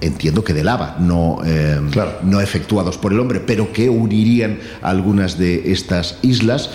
Entiendo 0.00 0.42
que 0.42 0.54
de 0.54 0.64
lava, 0.64 0.96
no, 0.98 1.40
eh, 1.44 1.80
Claro. 1.90 2.18
no 2.22 2.40
efectuados 2.40 2.96
por 2.96 3.12
el 3.12 3.20
hombre, 3.20 3.40
pero 3.40 3.72
que 3.72 3.88
unirían 3.90 4.58
algunas 4.82 5.38
de 5.38 5.72
estas 5.72 6.18
islas. 6.22 6.70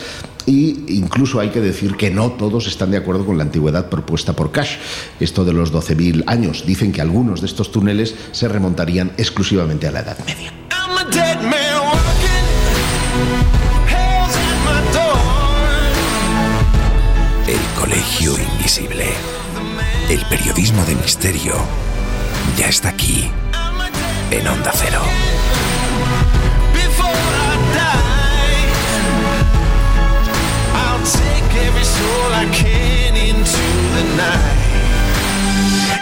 Y 0.46 0.84
incluso 0.90 1.40
hay 1.40 1.50
que 1.50 1.60
decir 1.60 1.96
que 1.96 2.12
no 2.12 2.32
todos 2.34 2.68
están 2.68 2.92
de 2.92 2.98
acuerdo 2.98 3.26
con 3.26 3.38
la 3.38 3.44
antigüedad 3.44 3.90
propuesta 3.90 4.34
por 4.34 4.52
Cash. 4.52 4.76
Esto 5.20 5.44
de 5.44 5.54
los 5.54 5.72
12.000 5.74 6.24
años. 6.28 6.66
Dicen 6.68 6.92
que 6.92 7.02
algunos 7.02 7.42
de 7.42 7.48
estos 7.48 7.72
túneles 7.72 8.14
se 8.32 8.48
remontarían 8.48 9.12
exclusivamente 9.18 9.88
a 9.88 9.92
la 9.92 10.02
Edad 10.02 10.18
Media. 10.28 10.52
El 17.48 17.80
Colegio 17.80 18.34
Invisible. 18.54 19.06
El 20.10 20.22
periodismo 20.28 20.84
de 20.86 20.96
misterio 20.96 21.85
ya 22.58 22.68
está 22.68 22.90
aquí 22.90 23.32
en 24.32 24.48
Onda 24.48 24.72
Cero. 24.74 25.02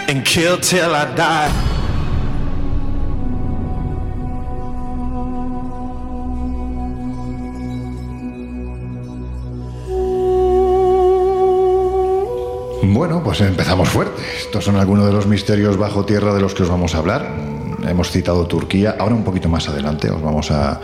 and 0.10 0.24
kill 0.26 0.58
till 0.58 0.94
I 0.94 1.06
die. 1.16 1.73
Bueno, 12.86 13.24
pues 13.24 13.40
empezamos 13.40 13.88
fuerte. 13.88 14.22
Estos 14.38 14.66
son 14.66 14.76
algunos 14.76 15.06
de 15.06 15.14
los 15.14 15.26
misterios 15.26 15.78
bajo 15.78 16.06
tierra 16.06 16.34
de 16.34 16.42
los 16.42 16.54
que 16.54 16.64
os 16.64 16.70
vamos 16.70 16.96
a 16.96 16.98
hablar. 16.98 17.34
Hemos 17.88 18.12
citado 18.12 18.46
Turquía. 18.46 18.98
Ahora 19.00 19.16
un 19.16 19.24
poquito 19.24 19.48
más 19.48 19.70
adelante 19.70 20.10
os 20.10 20.22
vamos 20.22 20.52
a 20.52 20.82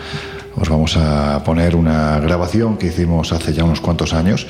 os 0.55 0.67
vamos 0.67 0.97
a 0.97 1.41
poner 1.43 1.75
una 1.75 2.19
grabación 2.19 2.77
que 2.77 2.87
hicimos 2.87 3.31
hace 3.31 3.53
ya 3.53 3.63
unos 3.63 3.81
cuantos 3.81 4.13
años. 4.13 4.47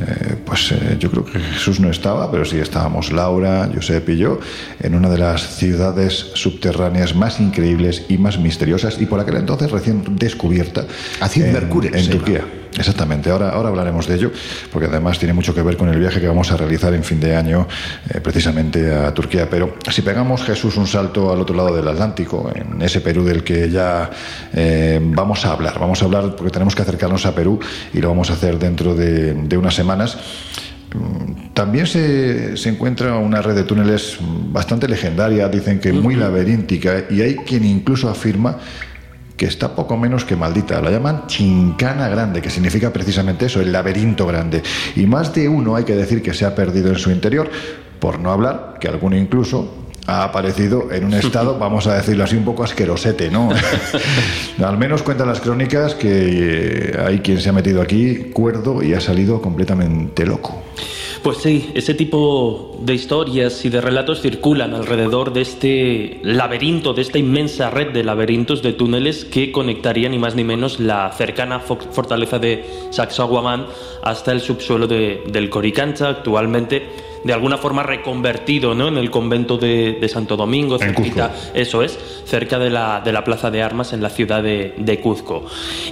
Eh, 0.00 0.36
pues 0.44 0.72
eh, 0.72 0.96
yo 0.98 1.10
creo 1.10 1.24
que 1.24 1.38
Jesús 1.38 1.78
no 1.78 1.90
estaba, 1.90 2.30
pero 2.30 2.44
sí 2.44 2.58
estábamos 2.58 3.12
Laura, 3.12 3.68
Josep 3.72 4.08
y 4.08 4.16
yo 4.16 4.38
en 4.80 4.94
una 4.94 5.08
de 5.08 5.18
las 5.18 5.56
ciudades 5.56 6.30
subterráneas 6.34 7.14
más 7.14 7.40
increíbles 7.40 8.06
y 8.08 8.18
más 8.18 8.38
misteriosas 8.38 9.00
y 9.00 9.06
por 9.06 9.20
aquel 9.20 9.36
entonces 9.36 9.70
recién 9.70 10.16
descubierta 10.16 10.86
en, 11.34 11.56
en 11.56 12.10
llama. 12.10 12.61
Exactamente, 12.78 13.28
ahora, 13.30 13.50
ahora 13.50 13.68
hablaremos 13.68 14.06
de 14.06 14.14
ello, 14.14 14.32
porque 14.72 14.88
además 14.88 15.18
tiene 15.18 15.34
mucho 15.34 15.54
que 15.54 15.60
ver 15.60 15.76
con 15.76 15.90
el 15.90 15.98
viaje 15.98 16.20
que 16.20 16.26
vamos 16.26 16.50
a 16.52 16.56
realizar 16.56 16.94
en 16.94 17.04
fin 17.04 17.20
de 17.20 17.36
año, 17.36 17.68
eh, 18.08 18.20
precisamente 18.20 18.94
a 18.94 19.12
Turquía. 19.12 19.48
Pero 19.50 19.74
si 19.90 20.00
pegamos 20.00 20.42
Jesús 20.42 20.76
un 20.78 20.86
salto 20.86 21.30
al 21.30 21.40
otro 21.40 21.54
lado 21.54 21.76
del 21.76 21.86
Atlántico, 21.86 22.50
en 22.54 22.80
ese 22.80 23.02
Perú 23.02 23.24
del 23.24 23.44
que 23.44 23.68
ya 23.68 24.08
eh, 24.54 24.98
vamos 25.02 25.44
a 25.44 25.52
hablar, 25.52 25.78
vamos 25.78 26.00
a 26.00 26.06
hablar 26.06 26.34
porque 26.34 26.50
tenemos 26.50 26.74
que 26.74 26.82
acercarnos 26.82 27.26
a 27.26 27.34
Perú 27.34 27.60
y 27.92 28.00
lo 28.00 28.08
vamos 28.08 28.30
a 28.30 28.34
hacer 28.34 28.58
dentro 28.58 28.94
de, 28.94 29.34
de 29.34 29.56
unas 29.58 29.74
semanas. 29.74 30.16
Mm, 30.94 31.52
También 31.52 31.86
se, 31.86 32.56
se 32.56 32.70
encuentra 32.70 33.16
una 33.16 33.42
red 33.42 33.54
de 33.54 33.64
túneles 33.64 34.16
bastante 34.50 34.88
legendaria, 34.88 35.46
dicen 35.48 35.78
que 35.78 35.92
muy 35.92 36.16
laberíntica, 36.16 37.04
y 37.10 37.20
hay 37.20 37.36
quien 37.36 37.64
incluso 37.64 38.08
afirma 38.08 38.58
que 39.36 39.46
está 39.46 39.74
poco 39.74 39.96
menos 39.96 40.24
que 40.24 40.36
maldita. 40.36 40.80
La 40.80 40.90
llaman 40.90 41.26
Chincana 41.26 42.08
Grande, 42.08 42.42
que 42.42 42.50
significa 42.50 42.92
precisamente 42.92 43.46
eso, 43.46 43.60
el 43.60 43.72
laberinto 43.72 44.26
grande. 44.26 44.62
Y 44.96 45.06
más 45.06 45.34
de 45.34 45.48
uno 45.48 45.76
hay 45.76 45.84
que 45.84 45.94
decir 45.94 46.22
que 46.22 46.34
se 46.34 46.44
ha 46.44 46.54
perdido 46.54 46.90
en 46.90 46.96
su 46.96 47.10
interior, 47.10 47.50
por 47.98 48.18
no 48.18 48.30
hablar 48.30 48.76
que 48.80 48.88
alguno 48.88 49.16
incluso 49.16 49.82
ha 50.06 50.24
aparecido 50.24 50.90
en 50.92 51.04
un 51.04 51.14
estado, 51.14 51.58
vamos 51.58 51.86
a 51.86 51.94
decirlo 51.94 52.24
así, 52.24 52.36
un 52.36 52.44
poco 52.44 52.64
asquerosete, 52.64 53.30
¿no? 53.30 53.50
Al 54.64 54.78
menos 54.78 55.02
cuentan 55.02 55.28
las 55.28 55.40
crónicas 55.40 55.94
que 55.94 56.90
eh, 56.90 57.00
hay 57.04 57.20
quien 57.20 57.40
se 57.40 57.48
ha 57.48 57.52
metido 57.52 57.80
aquí 57.80 58.30
cuerdo 58.32 58.82
y 58.82 58.94
ha 58.94 59.00
salido 59.00 59.40
completamente 59.40 60.26
loco. 60.26 60.62
Pues 61.22 61.38
sí, 61.38 61.70
ese 61.74 61.94
tipo 61.94 62.76
de 62.80 62.94
historias 62.94 63.64
y 63.64 63.68
de 63.70 63.80
relatos 63.80 64.20
circulan 64.20 64.74
alrededor 64.74 65.32
de 65.32 65.42
este 65.42 66.18
laberinto, 66.24 66.94
de 66.94 67.02
esta 67.02 67.18
inmensa 67.18 67.70
red 67.70 67.92
de 67.92 68.02
laberintos 68.02 68.60
de 68.60 68.72
túneles 68.72 69.24
que 69.24 69.52
conectaría 69.52 70.08
ni 70.08 70.18
más 70.18 70.34
ni 70.34 70.42
menos 70.42 70.80
la 70.80 71.12
cercana 71.12 71.60
fo- 71.64 71.78
fortaleza 71.92 72.40
de 72.40 72.64
Sacsayhuamán 72.90 73.66
hasta 74.02 74.32
el 74.32 74.40
subsuelo 74.40 74.88
de- 74.88 75.22
del 75.28 75.48
Coricancha, 75.48 76.08
actualmente 76.08 76.88
de 77.24 77.32
alguna 77.32 77.58
forma 77.58 77.82
reconvertido 77.82 78.74
¿no? 78.74 78.88
en 78.88 78.98
el 78.98 79.10
convento 79.10 79.56
de, 79.56 79.98
de 80.00 80.08
Santo 80.08 80.36
Domingo, 80.36 80.74
En 80.74 80.94
cerquita, 80.94 81.34
eso 81.54 81.82
es, 81.82 81.98
cerca 82.24 82.58
de 82.58 82.70
la, 82.70 83.00
de 83.00 83.12
la 83.12 83.24
plaza 83.24 83.50
de 83.50 83.62
armas 83.62 83.92
en 83.92 84.02
la 84.02 84.10
ciudad 84.10 84.42
de, 84.42 84.74
de 84.76 85.00
Cuzco. 85.00 85.44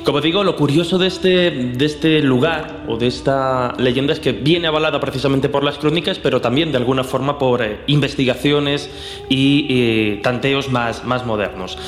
Como 0.05 0.21
digo, 0.21 0.45
lo 0.45 0.57
curioso 0.57 0.99
de 0.99 1.07
este, 1.07 1.51
de 1.51 1.85
este 1.85 2.21
lugar 2.21 2.85
o 2.89 2.97
de 2.97 3.07
esta 3.07 3.75
leyenda 3.79 4.13
es 4.13 4.21
que 4.21 4.33
viene 4.33 4.69
avalada 4.69 5.01
precisamente 5.01 5.49
por 5.49 5.65
las 5.65 5.79
crónicas, 5.79 6.19
pero 6.19 6.41
también 6.41 6.73
de 6.73 6.79
alguna 6.79 7.05
forma 7.05 7.39
por 7.39 7.63
eh, 7.63 7.81
investigaciones 7.87 8.91
y 9.29 9.67
eh, 9.71 10.21
tanteos 10.23 10.71
más, 10.71 11.05
más 11.05 11.25
modernos. 11.27 11.79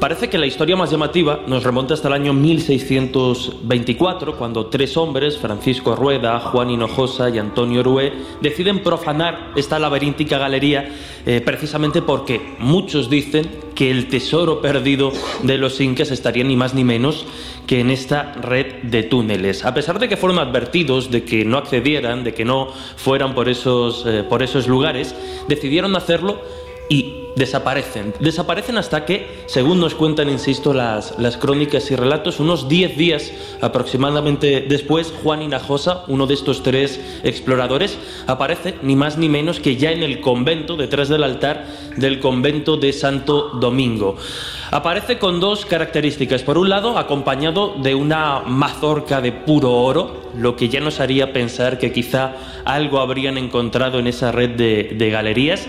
Parece 0.00 0.28
que 0.30 0.38
la 0.38 0.46
historia 0.46 0.76
más 0.76 0.90
llamativa 0.90 1.40
nos 1.46 1.62
remonta 1.62 1.92
hasta 1.92 2.08
el 2.08 2.14
año 2.14 2.32
1624, 2.32 4.38
cuando 4.38 4.68
tres 4.68 4.96
hombres, 4.96 5.36
Francisco 5.36 5.94
Rueda, 5.94 6.40
Juan 6.40 6.70
Hinojosa 6.70 7.28
y 7.28 7.36
Antonio 7.36 7.80
Orué, 7.80 8.14
deciden 8.40 8.82
profanar 8.82 9.52
esta 9.56 9.78
laberíntica 9.78 10.38
galería 10.38 10.88
eh, 11.26 11.42
precisamente 11.44 12.00
porque 12.00 12.40
muchos 12.60 13.10
dicen 13.10 13.46
que 13.74 13.90
el 13.90 14.08
tesoro 14.08 14.62
perdido 14.62 15.12
de 15.42 15.58
los 15.58 15.78
incas 15.82 16.10
estaría 16.10 16.44
ni 16.44 16.56
más 16.56 16.72
ni 16.72 16.82
menos 16.82 17.26
que 17.66 17.80
en 17.80 17.90
esta 17.90 18.32
red 18.40 18.84
de 18.84 19.02
túneles. 19.02 19.66
A 19.66 19.74
pesar 19.74 19.98
de 19.98 20.08
que 20.08 20.16
fueron 20.16 20.38
advertidos 20.38 21.10
de 21.10 21.24
que 21.24 21.44
no 21.44 21.58
accedieran, 21.58 22.24
de 22.24 22.32
que 22.32 22.46
no 22.46 22.68
fueran 22.96 23.34
por 23.34 23.50
esos, 23.50 24.06
eh, 24.06 24.24
por 24.26 24.42
esos 24.42 24.66
lugares, 24.66 25.14
decidieron 25.46 25.94
hacerlo 25.94 26.40
y 26.88 27.19
desaparecen. 27.36 28.14
Desaparecen 28.20 28.78
hasta 28.78 29.04
que, 29.04 29.42
según 29.46 29.80
nos 29.80 29.94
cuentan, 29.94 30.28
insisto, 30.28 30.72
las, 30.72 31.18
las 31.18 31.36
crónicas 31.36 31.90
y 31.90 31.96
relatos, 31.96 32.40
unos 32.40 32.68
10 32.68 32.96
días 32.96 33.32
aproximadamente 33.60 34.60
después, 34.68 35.12
Juan 35.22 35.42
Hinojosa, 35.42 36.04
uno 36.08 36.26
de 36.26 36.34
estos 36.34 36.62
tres 36.62 37.00
exploradores, 37.22 37.98
aparece 38.26 38.74
ni 38.82 38.96
más 38.96 39.18
ni 39.18 39.28
menos 39.28 39.60
que 39.60 39.76
ya 39.76 39.92
en 39.92 40.02
el 40.02 40.20
convento, 40.20 40.76
detrás 40.76 41.08
del 41.08 41.24
altar 41.24 41.66
del 41.96 42.20
convento 42.20 42.76
de 42.76 42.92
Santo 42.92 43.50
Domingo. 43.60 44.16
Aparece 44.70 45.18
con 45.18 45.40
dos 45.40 45.66
características. 45.66 46.42
Por 46.42 46.56
un 46.56 46.68
lado, 46.68 46.96
acompañado 46.96 47.74
de 47.82 47.94
una 47.94 48.40
mazorca 48.40 49.20
de 49.20 49.32
puro 49.32 49.72
oro, 49.72 50.30
lo 50.36 50.54
que 50.54 50.68
ya 50.68 50.80
nos 50.80 51.00
haría 51.00 51.32
pensar 51.32 51.78
que 51.78 51.92
quizá 51.92 52.34
algo 52.64 53.00
habrían 53.00 53.36
encontrado 53.36 53.98
en 53.98 54.06
esa 54.06 54.30
red 54.30 54.50
de, 54.50 54.94
de 54.96 55.10
galerías 55.10 55.66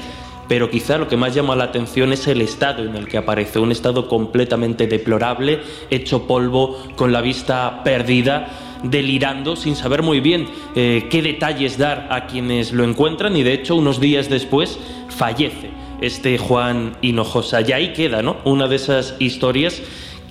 pero 0.52 0.70
quizá 0.70 0.98
lo 0.98 1.08
que 1.08 1.16
más 1.16 1.34
llama 1.34 1.56
la 1.56 1.64
atención 1.64 2.12
es 2.12 2.28
el 2.28 2.42
estado 2.42 2.84
en 2.84 2.98
el 2.98 3.08
que 3.08 3.18
aparece, 3.18 3.58
un 3.58 3.72
estado 3.72 4.10
completamente 4.10 4.86
deplorable, 4.86 5.62
hecho 5.90 6.28
polvo, 6.28 6.78
con 6.98 7.14
la 7.14 7.22
vista 7.22 7.86
perdida, 7.86 8.50
delirando, 8.84 9.56
sin 9.56 9.78
saber 9.78 10.04
muy 10.04 10.20
bien 10.20 10.50
eh, 10.76 11.08
qué 11.10 11.22
detalles 11.22 11.78
dar 11.78 12.10
a 12.12 12.28
quienes 12.28 12.74
lo 12.74 12.84
encuentran 12.84 13.38
y 13.38 13.44
de 13.44 13.54
hecho 13.54 13.78
unos 13.78 14.02
días 14.02 14.28
después 14.28 14.78
fallece 15.08 15.70
este 16.02 16.38
Juan 16.38 16.98
Hinojosa. 17.02 17.62
Y 17.62 17.72
ahí 17.72 17.94
queda, 17.94 18.22
¿no? 18.22 18.36
Una 18.44 18.68
de 18.68 18.76
esas 18.76 19.16
historias 19.20 19.82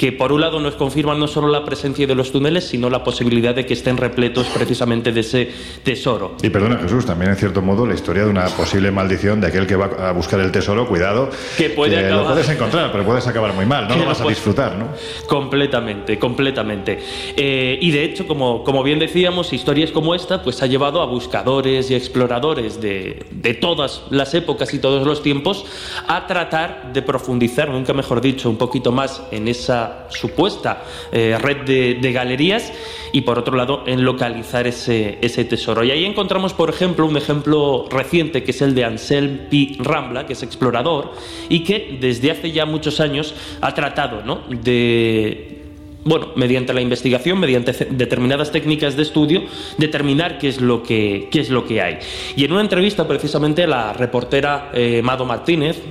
que 0.00 0.12
por 0.12 0.32
un 0.32 0.40
lado 0.40 0.60
nos 0.60 0.76
confirman 0.76 1.18
no 1.20 1.28
solo 1.28 1.48
la 1.48 1.62
presencia 1.62 2.06
de 2.06 2.14
los 2.14 2.32
túneles, 2.32 2.66
sino 2.66 2.88
la 2.88 3.04
posibilidad 3.04 3.54
de 3.54 3.66
que 3.66 3.74
estén 3.74 3.98
repletos 3.98 4.46
precisamente 4.46 5.12
de 5.12 5.20
ese 5.20 5.50
tesoro. 5.84 6.36
Y 6.42 6.48
perdona 6.48 6.78
Jesús, 6.78 7.04
también 7.04 7.32
en 7.32 7.36
cierto 7.36 7.60
modo 7.60 7.84
la 7.86 7.92
historia 7.92 8.24
de 8.24 8.30
una 8.30 8.46
posible 8.46 8.90
maldición 8.90 9.42
de 9.42 9.48
aquel 9.48 9.66
que 9.66 9.76
va 9.76 10.08
a 10.08 10.12
buscar 10.12 10.40
el 10.40 10.50
tesoro, 10.52 10.88
cuidado, 10.88 11.28
Que 11.58 11.68
puede 11.68 12.00
lo 12.08 12.14
acabar- 12.16 12.32
puedes 12.32 12.48
encontrar, 12.48 12.90
pero 12.92 13.04
puedes 13.04 13.26
acabar 13.26 13.52
muy 13.52 13.66
mal, 13.66 13.82
no 13.88 13.90
Que 13.90 13.96
lo 13.96 14.04
lo 14.04 14.08
vas 14.08 14.22
a 14.22 14.26
disfrutar, 14.26 14.74
¿no? 14.76 14.86
Completamente, 15.28 16.18
completamente. 16.18 16.98
Eh, 17.36 17.78
y 17.82 17.90
de 17.90 18.02
hecho, 18.04 18.26
como, 18.26 18.64
como 18.64 18.82
bien 18.82 18.98
decíamos, 18.98 19.52
historias 19.52 19.90
como 19.90 20.14
esta 20.14 20.42
pues 20.42 20.62
ha 20.62 20.66
llevado 20.66 21.02
a 21.02 21.04
buscadores 21.06 21.90
y 21.90 21.94
exploradores 21.94 22.80
de, 22.80 23.26
de 23.30 23.52
todas 23.52 24.02
las 24.08 24.32
épocas 24.32 24.72
y 24.72 24.78
todos 24.78 25.06
los 25.06 25.22
tiempos 25.22 25.66
a 26.08 26.26
tratar 26.26 26.92
de 26.94 27.02
profundizar, 27.02 27.68
nunca 27.68 27.92
mejor 27.92 28.22
dicho, 28.22 28.48
un 28.48 28.56
poquito 28.56 28.92
más 28.92 29.22
en 29.30 29.46
esa 29.46 29.89
supuesta 30.08 30.82
eh, 31.12 31.36
red 31.40 31.98
de, 32.00 32.12
galerías 32.12 32.72
y 33.12 33.22
por 33.22 33.38
otro 33.38 33.56
lado 33.56 33.84
en 33.86 34.04
localizar 34.04 34.66
ese, 34.66 35.18
ese 35.20 35.44
tesoro. 35.44 35.84
Y 35.84 35.90
ahí 35.90 36.04
encontramos, 36.04 36.52
por 36.52 36.70
ejemplo, 36.70 37.06
un 37.06 37.16
ejemplo 37.16 37.86
reciente 37.90 38.42
que 38.42 38.50
es 38.50 38.62
el 38.62 38.74
de 38.74 38.84
Anselm 38.84 39.48
P. 39.50 39.76
Rambla, 39.78 40.26
que 40.26 40.32
es 40.34 40.42
explorador 40.42 41.12
y 41.48 41.64
que 41.64 41.98
desde 42.00 42.30
hace 42.30 42.52
ya 42.52 42.66
muchos 42.66 43.00
años 43.00 43.34
ha 43.60 43.74
tratado 43.74 44.22
¿no? 44.22 44.42
de 44.48 45.59
bueno, 46.04 46.28
mediante 46.36 46.72
la 46.72 46.80
investigación, 46.80 47.38
mediante 47.38 47.72
determinadas 47.90 48.52
técnicas 48.52 48.96
de 48.96 49.02
estudio, 49.02 49.42
determinar 49.78 50.38
qué 50.38 50.48
es 50.48 50.60
lo 50.60 50.82
que, 50.82 51.28
qué 51.30 51.40
es 51.40 51.50
lo 51.50 51.66
que 51.66 51.82
hay. 51.82 51.98
Y 52.36 52.44
en 52.44 52.52
una 52.52 52.62
entrevista, 52.62 53.06
precisamente, 53.06 53.66
la 53.66 53.92
reportera 53.92 54.70
eh, 54.72 55.02
Mado 55.02 55.24
Martínez, 55.24 55.82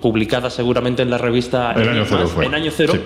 publicada 0.00 0.50
seguramente 0.50 1.02
en 1.02 1.10
la 1.10 1.18
revista 1.18 1.72
El 1.72 1.88
año 1.88 2.04
cero 2.06 2.26
fue. 2.28 2.46
en 2.46 2.54
año 2.54 2.70
cero, 2.74 2.94
Sí. 2.94 3.00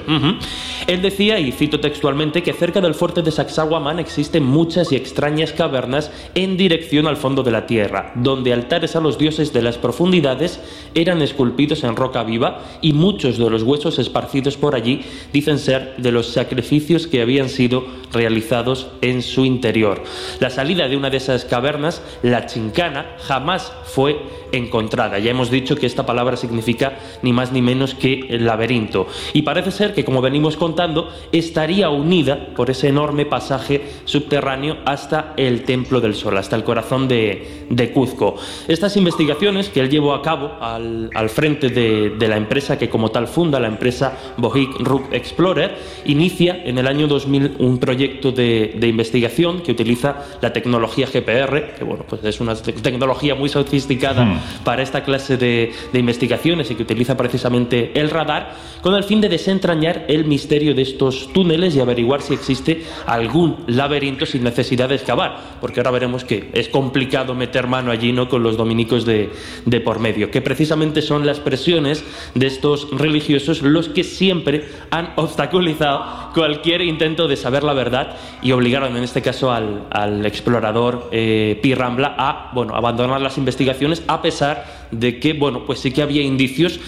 Él 0.86 1.00
decía, 1.00 1.38
y 1.38 1.52
cito 1.52 1.80
textualmente, 1.80 2.42
que 2.42 2.52
cerca 2.52 2.80
del 2.80 2.94
fuerte 2.94 3.22
de 3.22 3.30
Sacsayhuamán 3.30 3.98
existen 3.98 4.44
muchas 4.44 4.92
y 4.92 4.96
extrañas 4.96 5.52
cavernas 5.52 6.10
en 6.34 6.56
dirección 6.56 7.06
al 7.06 7.16
fondo 7.16 7.42
de 7.42 7.50
la 7.50 7.66
tierra, 7.66 8.12
donde 8.16 8.52
altares 8.52 8.96
a 8.96 9.00
los 9.00 9.18
dioses 9.18 9.52
de 9.52 9.62
las 9.62 9.78
profundidades 9.78 10.60
eran 10.94 11.22
esculpidos 11.22 11.84
en 11.84 11.96
roca 11.96 12.22
viva 12.24 12.62
y 12.80 12.92
muchos 12.92 13.38
de 13.38 13.48
los 13.48 13.62
huesos 13.62 13.98
esparcidos 13.98 14.56
por 14.56 14.74
allí 14.74 15.02
dicen 15.32 15.58
ser 15.58 15.94
de 15.98 16.12
los 16.12 16.36
sacrificios 16.52 17.06
que 17.06 17.22
habían 17.22 17.48
sido 17.48 17.86
realizados 18.12 18.88
en 19.00 19.22
su 19.22 19.46
interior. 19.46 20.02
La 20.38 20.50
salida 20.50 20.86
de 20.86 20.98
una 20.98 21.08
de 21.08 21.16
esas 21.16 21.46
cavernas, 21.46 22.02
la 22.22 22.44
chincana, 22.44 23.16
jamás 23.26 23.72
fue 23.86 24.18
encontrada. 24.52 25.18
Ya 25.18 25.30
hemos 25.30 25.50
dicho 25.50 25.76
que 25.76 25.86
esta 25.86 26.04
palabra 26.04 26.36
significa 26.36 26.98
ni 27.22 27.32
más 27.32 27.52
ni 27.52 27.62
menos 27.62 27.94
que 27.94 28.26
el 28.28 28.44
laberinto. 28.44 29.06
Y 29.32 29.42
parece 29.42 29.70
ser 29.70 29.94
que, 29.94 30.04
como 30.04 30.20
venimos 30.20 30.58
contando, 30.58 31.08
estaría 31.32 31.88
unida 31.88 32.48
por 32.54 32.68
ese 32.68 32.88
enorme 32.88 33.24
pasaje 33.24 33.80
subterráneo 34.04 34.76
hasta 34.84 35.32
el 35.38 35.62
Templo 35.62 36.02
del 36.02 36.14
Sol, 36.14 36.36
hasta 36.36 36.54
el 36.54 36.64
corazón 36.64 37.08
de, 37.08 37.64
de 37.70 37.92
Cuzco. 37.92 38.36
Estas 38.68 38.94
investigaciones 38.98 39.70
que 39.70 39.80
él 39.80 39.88
llevó 39.88 40.12
a 40.12 40.20
cabo 40.20 40.52
al, 40.60 41.08
al 41.14 41.30
frente 41.30 41.70
de, 41.70 42.10
de 42.10 42.28
la 42.28 42.36
empresa 42.36 42.78
que 42.78 42.90
como 42.90 43.10
tal 43.10 43.26
funda, 43.26 43.58
la 43.58 43.68
empresa 43.68 44.18
Bohic 44.36 44.78
Rook 44.80 45.12
Explorer, 45.12 45.78
inicia 46.04 46.41
en 46.50 46.78
el 46.78 46.86
año 46.86 47.06
2000 47.06 47.56
un 47.58 47.78
proyecto 47.78 48.32
de, 48.32 48.74
de 48.76 48.88
investigación 48.88 49.60
que 49.60 49.72
utiliza 49.72 50.16
la 50.40 50.52
tecnología 50.52 51.06
GPR, 51.06 51.74
que 51.78 51.84
bueno, 51.84 52.04
pues 52.08 52.24
es 52.24 52.40
una 52.40 52.54
te- 52.54 52.72
tecnología 52.72 53.34
muy 53.34 53.48
sofisticada 53.48 54.40
para 54.64 54.82
esta 54.82 55.04
clase 55.04 55.36
de, 55.36 55.72
de 55.92 55.98
investigaciones 55.98 56.70
y 56.70 56.74
que 56.74 56.82
utiliza 56.82 57.16
precisamente 57.16 57.92
el 57.94 58.10
radar, 58.10 58.54
con 58.82 58.94
el 58.94 59.04
fin 59.04 59.20
de 59.20 59.28
desentrañar 59.28 60.04
el 60.08 60.24
misterio 60.24 60.74
de 60.74 60.82
estos 60.82 61.32
túneles 61.32 61.76
y 61.76 61.80
averiguar 61.80 62.20
si 62.22 62.34
existe 62.34 62.82
algún 63.06 63.58
laberinto 63.68 64.26
sin 64.26 64.42
necesidad 64.44 64.88
de 64.88 64.96
excavar, 64.96 65.58
porque 65.60 65.80
ahora 65.80 65.90
veremos 65.92 66.24
que 66.24 66.50
es 66.52 66.68
complicado 66.68 67.34
meter 67.34 67.66
mano 67.66 67.90
allí 67.90 68.12
¿no? 68.12 68.28
con 68.28 68.42
los 68.42 68.56
dominicos 68.56 69.04
de, 69.04 69.30
de 69.66 69.80
por 69.80 70.00
medio, 70.00 70.30
que 70.30 70.40
precisamente 70.40 71.02
son 71.02 71.26
las 71.26 71.38
presiones 71.40 72.04
de 72.34 72.46
estos 72.46 72.88
religiosos 72.90 73.62
los 73.62 73.88
que 73.88 74.02
siempre 74.04 74.64
han 74.90 75.12
obstaculizado 75.16 76.31
cualquier 76.32 76.82
intento 76.82 77.28
de 77.28 77.36
saber 77.36 77.62
la 77.62 77.72
verdad 77.72 78.16
y 78.42 78.52
obligaron 78.52 78.96
en 78.96 79.04
este 79.04 79.22
caso 79.22 79.52
al, 79.52 79.86
al 79.90 80.24
explorador 80.26 81.08
eh, 81.12 81.60
Rambla 81.76 82.14
a 82.18 82.50
bueno, 82.54 82.74
abandonar 82.74 83.20
las 83.20 83.38
investigaciones 83.38 84.02
a 84.06 84.20
pesar 84.20 84.66
de 84.90 85.18
que 85.18 85.32
bueno, 85.32 85.64
pues 85.66 85.80
sí 85.80 85.90
que 85.90 86.02
había 86.02 86.22
indicios 86.22 86.80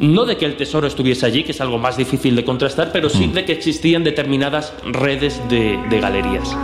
no 0.00 0.24
de 0.24 0.38
que 0.38 0.46
el 0.46 0.56
tesoro 0.56 0.86
estuviese 0.86 1.26
allí, 1.26 1.44
que 1.44 1.52
es 1.52 1.60
algo 1.60 1.78
más 1.78 1.98
difícil 1.98 2.34
de 2.34 2.42
contrastar, 2.42 2.90
pero 2.90 3.10
sí 3.10 3.26
de 3.26 3.44
que 3.44 3.52
existían 3.52 4.02
determinadas 4.02 4.72
redes 4.82 5.42
de, 5.50 5.78
de 5.90 6.00
galerías. 6.00 6.56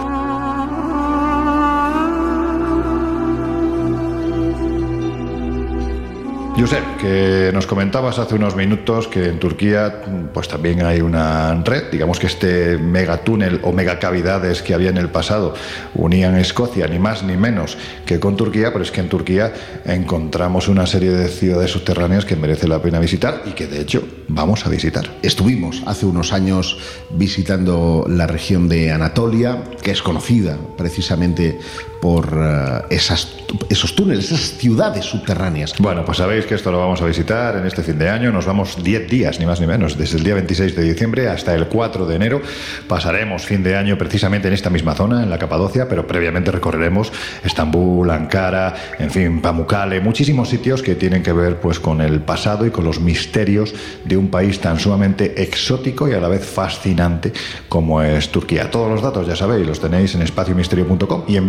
Josep, 6.58 6.96
que 6.96 7.50
nos 7.52 7.66
comentabas 7.66 8.18
hace 8.18 8.34
unos 8.34 8.56
minutos 8.56 9.08
que 9.08 9.26
en 9.26 9.38
Turquía 9.38 10.00
pues 10.32 10.48
también 10.48 10.86
hay 10.86 11.02
una 11.02 11.52
red, 11.62 11.90
digamos 11.92 12.18
que 12.18 12.28
este 12.28 12.78
megatúnel 12.78 13.60
o 13.62 13.72
megacavidades 13.72 14.62
que 14.62 14.72
había 14.72 14.88
en 14.88 14.96
el 14.96 15.10
pasado 15.10 15.52
unían 15.94 16.34
Escocia 16.38 16.88
ni 16.88 16.98
más 16.98 17.22
ni 17.24 17.36
menos 17.36 17.76
que 18.06 18.18
con 18.18 18.36
Turquía, 18.36 18.72
pero 18.72 18.84
es 18.84 18.90
que 18.90 19.02
en 19.02 19.10
Turquía 19.10 19.52
encontramos 19.84 20.68
una 20.68 20.86
serie 20.86 21.10
de 21.10 21.28
ciudades 21.28 21.72
subterráneas 21.72 22.24
que 22.24 22.36
merece 22.36 22.66
la 22.66 22.80
pena 22.80 23.00
visitar 23.00 23.42
y 23.44 23.50
que 23.50 23.66
de 23.66 23.82
hecho 23.82 24.02
vamos 24.28 24.64
a 24.64 24.70
visitar. 24.70 25.10
Estuvimos 25.20 25.82
hace 25.84 26.06
unos 26.06 26.32
años 26.32 26.78
visitando 27.10 28.06
la 28.08 28.26
región 28.26 28.66
de 28.66 28.92
Anatolia, 28.92 29.62
que 29.82 29.90
es 29.90 30.00
conocida 30.00 30.56
precisamente 30.78 31.58
por 32.06 32.38
eh, 32.40 32.94
esas, 32.94 33.34
esos 33.68 33.96
túneles, 33.96 34.26
esas 34.26 34.56
ciudades 34.58 35.04
subterráneas. 35.04 35.74
Bueno, 35.80 36.04
pues 36.04 36.18
sabéis 36.18 36.46
que 36.46 36.54
esto 36.54 36.70
lo 36.70 36.78
vamos 36.78 37.02
a 37.02 37.04
visitar 37.04 37.56
en 37.56 37.66
este 37.66 37.82
fin 37.82 37.98
de 37.98 38.08
año. 38.08 38.30
Nos 38.30 38.46
vamos 38.46 38.80
10 38.80 39.10
días, 39.10 39.40
ni 39.40 39.44
más 39.44 39.60
ni 39.60 39.66
menos, 39.66 39.98
desde 39.98 40.18
el 40.18 40.22
día 40.22 40.34
26 40.34 40.76
de 40.76 40.84
diciembre 40.84 41.28
hasta 41.28 41.52
el 41.52 41.66
4 41.66 42.06
de 42.06 42.14
enero. 42.14 42.40
Pasaremos 42.86 43.44
fin 43.44 43.64
de 43.64 43.74
año 43.74 43.98
precisamente 43.98 44.46
en 44.46 44.54
esta 44.54 44.70
misma 44.70 44.94
zona, 44.94 45.24
en 45.24 45.30
la 45.30 45.38
Capadocia, 45.38 45.88
pero 45.88 46.06
previamente 46.06 46.52
recorreremos 46.52 47.10
Estambul, 47.42 48.08
Ankara, 48.08 48.76
en 49.00 49.10
fin, 49.10 49.42
Pamukkale, 49.42 50.00
muchísimos 50.00 50.48
sitios 50.48 50.82
que 50.82 50.94
tienen 50.94 51.24
que 51.24 51.32
ver 51.32 51.58
pues 51.58 51.80
con 51.80 52.00
el 52.00 52.20
pasado 52.20 52.66
y 52.66 52.70
con 52.70 52.84
los 52.84 53.00
misterios 53.00 53.74
de 54.04 54.16
un 54.16 54.28
país 54.28 54.60
tan 54.60 54.78
sumamente 54.78 55.42
exótico 55.42 56.08
y 56.08 56.12
a 56.12 56.20
la 56.20 56.28
vez 56.28 56.46
fascinante 56.46 57.32
como 57.68 58.00
es 58.00 58.28
Turquía. 58.28 58.70
Todos 58.70 58.88
los 58.88 59.02
datos, 59.02 59.26
ya 59.26 59.34
sabéis, 59.34 59.66
los 59.66 59.80
tenéis 59.80 60.14
en 60.14 60.22
espaciomisterio.com 60.22 61.24
y 61.26 61.36
en 61.36 61.48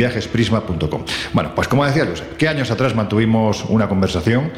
Bueno, 1.34 1.52
pues 1.56 1.68
como 1.68 1.86
decía 1.86 2.06
Josep, 2.06 2.38
¿qué 2.38 2.48
años 2.48 2.72
atrás 2.72 2.96
mantuvimos 2.96 3.66
una 3.66 3.88
conversación? 3.88 4.52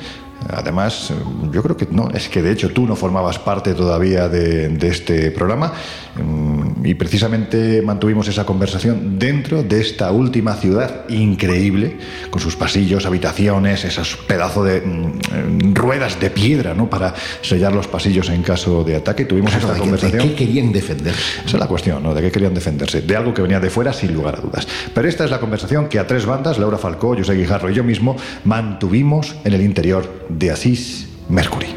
Además, 0.47 1.11
yo 1.51 1.61
creo 1.61 1.75
que 1.75 1.87
no, 1.91 2.09
es 2.13 2.29
que 2.29 2.41
de 2.41 2.51
hecho 2.51 2.69
tú 2.69 2.87
no 2.87 2.95
formabas 2.95 3.39
parte 3.39 3.73
todavía 3.73 4.29
de, 4.29 4.69
de 4.69 4.87
este 4.87 5.31
programa 5.31 5.73
mm, 6.15 6.85
y 6.85 6.93
precisamente 6.95 7.81
mantuvimos 7.81 8.27
esa 8.27 8.45
conversación 8.45 9.19
dentro 9.19 9.63
de 9.63 9.81
esta 9.81 10.11
última 10.11 10.55
ciudad 10.55 11.07
increíble, 11.09 11.97
con 12.29 12.41
sus 12.41 12.55
pasillos, 12.55 13.05
habitaciones, 13.05 13.83
esos 13.85 14.15
pedazos 14.15 14.65
de 14.65 14.81
mm, 14.81 15.73
ruedas 15.75 16.19
de 16.19 16.29
piedra 16.29 16.73
¿no? 16.73 16.89
para 16.89 17.13
sellar 17.41 17.73
los 17.73 17.87
pasillos 17.87 18.29
en 18.29 18.41
caso 18.41 18.83
de 18.83 18.95
ataque. 18.95 19.25
Tuvimos 19.25 19.51
Claro, 19.51 19.67
esta 19.67 19.73
¿de 19.73 19.79
conversación. 19.79 20.21
¿De 20.21 20.29
qué 20.29 20.45
querían 20.45 20.71
defender? 20.71 21.13
Esa 21.13 21.57
es 21.57 21.59
la 21.59 21.67
cuestión, 21.67 22.01
¿no? 22.01 22.13
¿De 22.13 22.21
qué 22.21 22.31
querían 22.31 22.53
defenderse? 22.53 23.01
De 23.01 23.15
algo 23.15 23.33
que 23.33 23.41
venía 23.41 23.59
de 23.59 23.69
fuera, 23.69 23.93
sin 23.93 24.13
lugar 24.13 24.35
a 24.35 24.41
dudas. 24.41 24.67
Pero 24.93 25.07
esta 25.07 25.25
es 25.25 25.31
la 25.31 25.39
conversación 25.39 25.87
que 25.89 25.99
a 25.99 26.07
tres 26.07 26.25
bandas, 26.25 26.57
Laura 26.57 26.77
Falcó, 26.77 27.15
José 27.15 27.33
Guijarro 27.33 27.69
y 27.69 27.73
yo 27.73 27.83
mismo, 27.83 28.15
mantuvimos 28.45 29.35
en 29.43 29.53
el 29.53 29.61
interior 29.61 30.27
de 30.29 30.51
Asís 30.51 31.07
Mercury. 31.29 31.67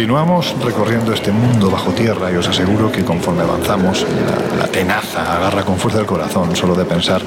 Continuamos 0.00 0.56
recorriendo 0.64 1.12
este 1.12 1.30
mundo 1.30 1.70
bajo 1.70 1.92
tierra 1.92 2.32
y 2.32 2.36
os 2.36 2.48
aseguro 2.48 2.90
que 2.90 3.04
conforme 3.04 3.42
avanzamos, 3.42 4.06
la, 4.58 4.66
tenaza 4.66 5.36
agarra 5.36 5.62
con 5.62 5.76
fuerza 5.76 6.00
el 6.00 6.06
corazón 6.06 6.56
solo 6.56 6.74
de 6.74 6.86
pensar 6.86 7.20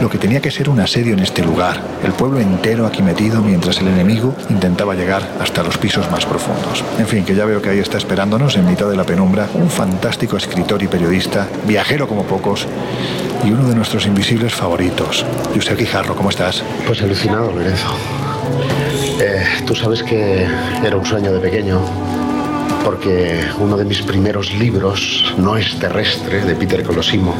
lo 0.00 0.10
que 0.10 0.18
tenía 0.18 0.40
que 0.40 0.50
ser 0.50 0.68
un 0.68 0.80
asedio 0.80 1.12
en 1.12 1.20
este 1.20 1.44
lugar, 1.44 1.80
el 2.02 2.10
pueblo 2.14 2.40
entero 2.40 2.84
aquí 2.84 3.00
metido 3.00 3.42
mientras 3.42 3.78
el 3.78 3.86
enemigo 3.86 4.34
intentaba 4.50 4.96
llegar 4.96 5.22
hasta 5.40 5.62
los 5.62 5.78
pisos 5.78 6.10
más 6.10 6.26
profundos. 6.26 6.82
En 6.98 7.06
fin, 7.06 7.24
que 7.24 7.36
ya 7.36 7.44
veo 7.44 7.62
que 7.62 7.68
ahí 7.68 7.78
está 7.78 7.96
esperándonos 7.96 8.56
en 8.56 8.66
mitad 8.66 8.88
de 8.88 8.96
la 8.96 9.04
penumbra 9.04 9.48
un 9.54 9.70
fantástico 9.70 10.36
escritor 10.36 10.82
y 10.82 10.88
periodista, 10.88 11.46
viajero 11.64 12.08
como 12.08 12.24
pocos, 12.24 12.66
y 13.44 13.52
uno 13.52 13.68
de 13.68 13.76
nuestros 13.76 14.04
invisibles 14.04 14.52
favoritos. 14.52 15.24
José 15.54 15.76
Guijarro, 15.76 16.16
¿cómo 16.16 16.30
estás? 16.30 16.64
Pues 16.88 17.00
alucinado, 17.02 17.52
Lorenzo. 17.52 17.94
Eh, 19.20 19.46
Tú 19.66 19.74
sabes 19.74 20.04
que 20.04 20.46
era 20.84 20.96
un 20.96 21.04
sueño 21.04 21.32
de 21.32 21.40
pequeño, 21.40 21.80
porque 22.86 23.40
uno 23.58 23.76
de 23.76 23.84
mis 23.84 24.00
primeros 24.02 24.54
libros, 24.54 25.34
No 25.38 25.56
es 25.56 25.76
terrestre, 25.80 26.44
de 26.44 26.54
Peter 26.54 26.84
Colosimo, 26.84 27.34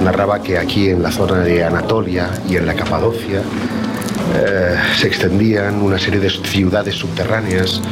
narraba 0.00 0.40
que 0.40 0.58
aquí 0.58 0.90
en 0.90 1.02
la 1.02 1.10
zona 1.10 1.40
de 1.40 1.64
Anatolia 1.64 2.30
y 2.48 2.54
en 2.54 2.66
la 2.66 2.74
Capadocia 2.74 3.40
eh, 3.40 4.76
se 4.96 5.08
extendían 5.08 5.82
una 5.82 5.98
serie 5.98 6.20
de 6.20 6.30
ciudades 6.30 6.94
subterráneas 6.94 7.82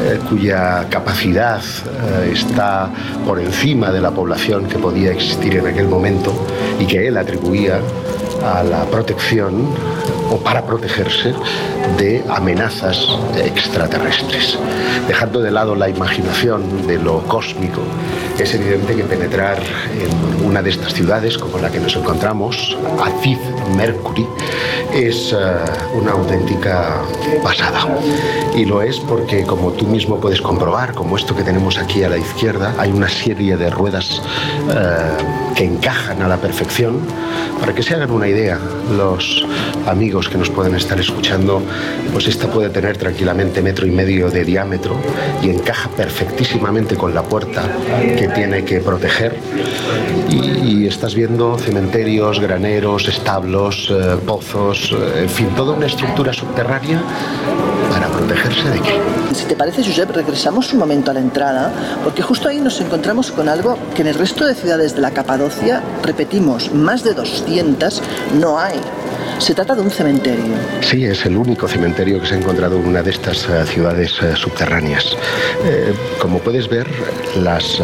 eh, 0.00 0.18
cuya 0.26 0.86
capacidad 0.88 1.60
eh, 1.60 2.30
está 2.32 2.90
por 3.26 3.38
encima 3.38 3.92
de 3.92 4.00
la 4.00 4.10
población 4.10 4.64
que 4.64 4.78
podía 4.78 5.12
existir 5.12 5.56
en 5.56 5.66
aquel 5.66 5.88
momento 5.88 6.32
y 6.80 6.86
que 6.86 7.06
él 7.06 7.18
atribuía 7.18 7.80
a 8.42 8.62
la 8.62 8.86
protección 8.86 9.68
para 10.38 10.62
protegerse 10.62 11.34
de 11.98 12.24
amenazas 12.28 13.08
extraterrestres. 13.36 14.58
Dejando 15.06 15.40
de 15.40 15.50
lado 15.50 15.74
la 15.74 15.88
imaginación 15.88 16.86
de 16.86 16.98
lo 16.98 17.22
cósmico, 17.22 17.82
es 18.38 18.54
evidente 18.54 18.94
que 18.94 19.04
penetrar 19.04 19.58
en 19.58 20.33
una 20.44 20.62
de 20.62 20.70
estas 20.70 20.92
ciudades 20.94 21.38
como 21.38 21.58
la 21.58 21.70
que 21.70 21.80
nos 21.80 21.96
encontramos, 21.96 22.76
Acid 23.02 23.38
Mercury, 23.76 24.26
es 24.92 25.32
eh, 25.32 25.36
una 25.94 26.12
auténtica 26.12 27.02
pasada. 27.42 27.88
Y 28.54 28.64
lo 28.64 28.82
es 28.82 29.00
porque, 29.00 29.44
como 29.44 29.72
tú 29.72 29.86
mismo 29.86 30.20
puedes 30.20 30.40
comprobar, 30.40 30.94
como 30.94 31.16
esto 31.16 31.34
que 31.34 31.42
tenemos 31.42 31.78
aquí 31.78 32.04
a 32.04 32.08
la 32.08 32.18
izquierda, 32.18 32.74
hay 32.78 32.92
una 32.92 33.08
serie 33.08 33.56
de 33.56 33.70
ruedas 33.70 34.22
eh, 34.70 35.54
que 35.56 35.64
encajan 35.64 36.22
a 36.22 36.28
la 36.28 36.36
perfección. 36.36 37.00
Para 37.60 37.74
que 37.74 37.82
se 37.82 37.94
hagan 37.94 38.10
una 38.10 38.28
idea, 38.28 38.58
los 38.96 39.44
amigos 39.86 40.28
que 40.28 40.38
nos 40.38 40.50
pueden 40.50 40.74
estar 40.74 40.98
escuchando, 41.00 41.62
pues 42.12 42.26
esta 42.26 42.48
puede 42.48 42.70
tener 42.70 42.96
tranquilamente 42.96 43.62
metro 43.62 43.86
y 43.86 43.90
medio 43.90 44.30
de 44.30 44.44
diámetro 44.44 44.96
y 45.42 45.50
encaja 45.50 45.88
perfectísimamente 45.90 46.96
con 46.96 47.14
la 47.14 47.22
puerta 47.22 47.62
que 48.18 48.28
tiene 48.28 48.64
que 48.64 48.80
proteger. 48.80 49.38
Y, 50.34 50.82
y 50.82 50.86
estás 50.86 51.14
viendo 51.14 51.56
cementerios, 51.58 52.40
graneros, 52.40 53.08
establos, 53.08 53.88
eh, 53.90 54.16
pozos, 54.26 54.92
eh, 54.92 55.22
en 55.22 55.28
fin, 55.28 55.48
toda 55.54 55.74
una 55.74 55.86
estructura 55.86 56.32
subterránea 56.32 57.00
para 57.90 58.08
protegerse 58.08 58.68
de 58.70 58.80
qué. 58.80 58.98
Si 59.32 59.44
te 59.46 59.54
parece, 59.54 59.84
Josep, 59.84 60.10
regresamos 60.10 60.72
un 60.72 60.80
momento 60.80 61.10
a 61.10 61.14
la 61.14 61.20
entrada, 61.20 61.72
porque 62.02 62.22
justo 62.22 62.48
ahí 62.48 62.60
nos 62.60 62.80
encontramos 62.80 63.30
con 63.30 63.48
algo 63.48 63.78
que 63.94 64.02
en 64.02 64.08
el 64.08 64.14
resto 64.14 64.44
de 64.46 64.54
ciudades 64.54 64.94
de 64.94 65.00
la 65.00 65.12
Capadocia, 65.12 65.82
repetimos, 66.02 66.72
más 66.72 67.04
de 67.04 67.14
200, 67.14 68.02
no 68.40 68.58
hay. 68.58 68.80
Se 69.38 69.54
trata 69.54 69.74
de 69.74 69.82
un 69.82 69.90
cementerio. 69.90 70.54
Sí, 70.80 71.04
es 71.04 71.26
el 71.26 71.36
único 71.36 71.66
cementerio 71.66 72.20
que 72.20 72.26
se 72.26 72.34
ha 72.34 72.38
encontrado 72.38 72.76
en 72.76 72.86
una 72.86 73.02
de 73.02 73.10
estas 73.10 73.48
eh, 73.48 73.64
ciudades 73.66 74.12
subterráneas. 74.36 75.16
Eh, 75.64 75.92
como 76.20 76.38
puedes 76.38 76.68
ver, 76.68 76.88
las, 77.42 77.80
eh, 77.80 77.82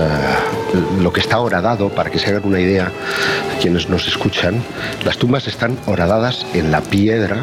lo 1.00 1.12
que 1.12 1.20
está 1.20 1.38
horadado, 1.38 1.88
para 1.90 2.10
que 2.10 2.18
se 2.18 2.28
hagan 2.30 2.42
una 2.44 2.60
idea 2.60 2.90
quienes 3.60 3.88
nos 3.88 4.06
escuchan, 4.08 4.62
las 5.04 5.18
tumbas 5.18 5.46
están 5.46 5.76
horadadas 5.86 6.46
en 6.54 6.70
la 6.70 6.80
piedra 6.80 7.42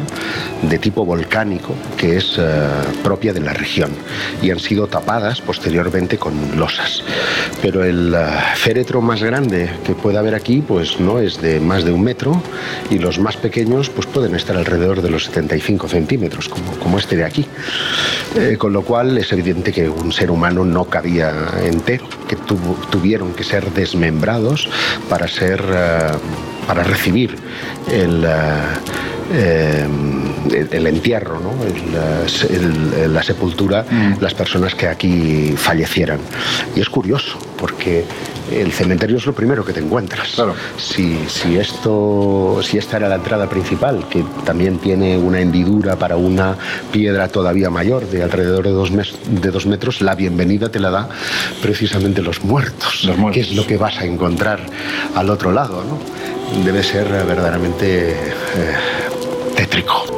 de 0.62 0.78
tipo 0.78 1.04
volcánico 1.04 1.74
que 1.96 2.16
es 2.16 2.34
eh, 2.38 2.68
propia 3.04 3.32
de 3.32 3.40
la 3.40 3.52
región 3.52 3.90
y 4.42 4.50
han 4.50 4.58
sido 4.58 4.88
tapadas 4.88 5.40
posteriormente 5.40 6.18
con 6.18 6.58
losas. 6.58 7.04
Pero 7.62 7.84
el 7.84 8.12
eh, 8.14 8.18
féretro 8.56 9.00
más 9.00 9.22
grande 9.22 9.70
que 9.84 9.94
puede 9.94 10.18
haber 10.18 10.34
aquí 10.34 10.62
pues 10.66 10.98
no 10.98 11.20
es 11.20 11.40
de 11.40 11.60
más 11.60 11.84
de 11.84 11.92
un 11.92 12.02
metro 12.02 12.42
y 12.90 12.98
los 12.98 13.18
más 13.20 13.36
pequeños 13.36 13.88
pues 13.90 14.06
pueden 14.06 14.34
estar 14.34 14.56
alrededor 14.56 15.00
de 15.02 15.10
los 15.10 15.24
75 15.26 15.88
centímetros 15.88 16.48
como, 16.48 16.72
como 16.78 16.98
este 16.98 17.16
de 17.16 17.24
aquí. 17.24 17.46
Eh, 18.36 18.56
con 18.58 18.72
lo 18.72 18.82
cual 18.82 19.16
es 19.18 19.32
evidente 19.32 19.72
que 19.72 19.88
un 19.88 20.12
ser 20.12 20.30
humano 20.30 20.64
no 20.64 20.84
cabía 20.84 21.32
entero, 21.62 22.06
que 22.28 22.36
tuvo- 22.36 22.76
tuvieron 23.18 23.34
que 23.34 23.42
ser 23.44 23.72
desmembrados 23.72 24.68
para 25.08 25.26
ser 25.26 25.60
eh, 25.68 25.98
para 26.66 26.82
recibir 26.84 27.36
el 27.90 28.24
eh, 28.24 28.28
eh, 29.32 29.86
el, 30.52 30.68
el 30.72 30.86
entierro, 30.86 31.40
¿no? 31.40 31.52
El, 31.64 32.54
el- 32.54 32.94
el- 33.04 33.14
la 33.14 33.22
sepultura, 33.22 33.84
las 34.20 34.34
personas 34.34 34.74
que 34.74 34.86
aquí 34.86 35.54
fallecieran. 35.56 36.20
Y 36.76 36.80
es 36.80 36.88
curioso, 36.88 37.38
porque 37.58 38.04
el 38.52 38.72
cementerio 38.72 39.16
es 39.16 39.26
lo 39.26 39.32
primero 39.32 39.64
que 39.64 39.72
te 39.72 39.80
encuentras. 39.80 40.32
Claro. 40.34 40.54
Si, 40.76 41.18
si 41.28 41.56
esto, 41.56 42.60
si 42.62 42.78
esta 42.78 42.96
era 42.98 43.08
la 43.08 43.16
entrada 43.16 43.48
principal, 43.48 44.06
que 44.08 44.24
también 44.44 44.78
tiene 44.78 45.16
una 45.18 45.40
hendidura 45.40 45.96
para 45.96 46.16
una 46.16 46.56
piedra 46.92 47.28
todavía 47.28 47.70
mayor, 47.70 48.06
de 48.06 48.22
alrededor 48.22 48.64
de 48.64 48.70
dos, 48.70 48.90
mes- 48.90 49.14
de 49.28 49.50
dos 49.50 49.66
metros, 49.66 50.00
la 50.00 50.14
bienvenida 50.14 50.68
te 50.70 50.80
la 50.80 50.90
da 50.90 51.08
precisamente 51.62 52.22
los 52.22 52.42
muertos. 52.44 53.04
Los 53.04 53.16
muertos. 53.18 53.34
Que 53.34 53.40
es 53.50 53.56
lo 53.56 53.66
que 53.66 53.76
vas 53.76 53.98
a 53.98 54.04
encontrar 54.04 54.60
al 55.14 55.30
otro 55.30 55.52
lado, 55.52 55.84
¿no? 55.84 55.98
Debe 56.64 56.82
ser 56.82 57.06
verdaderamente 57.08 58.10
eh, 58.12 58.16
tétrico. 59.56 60.17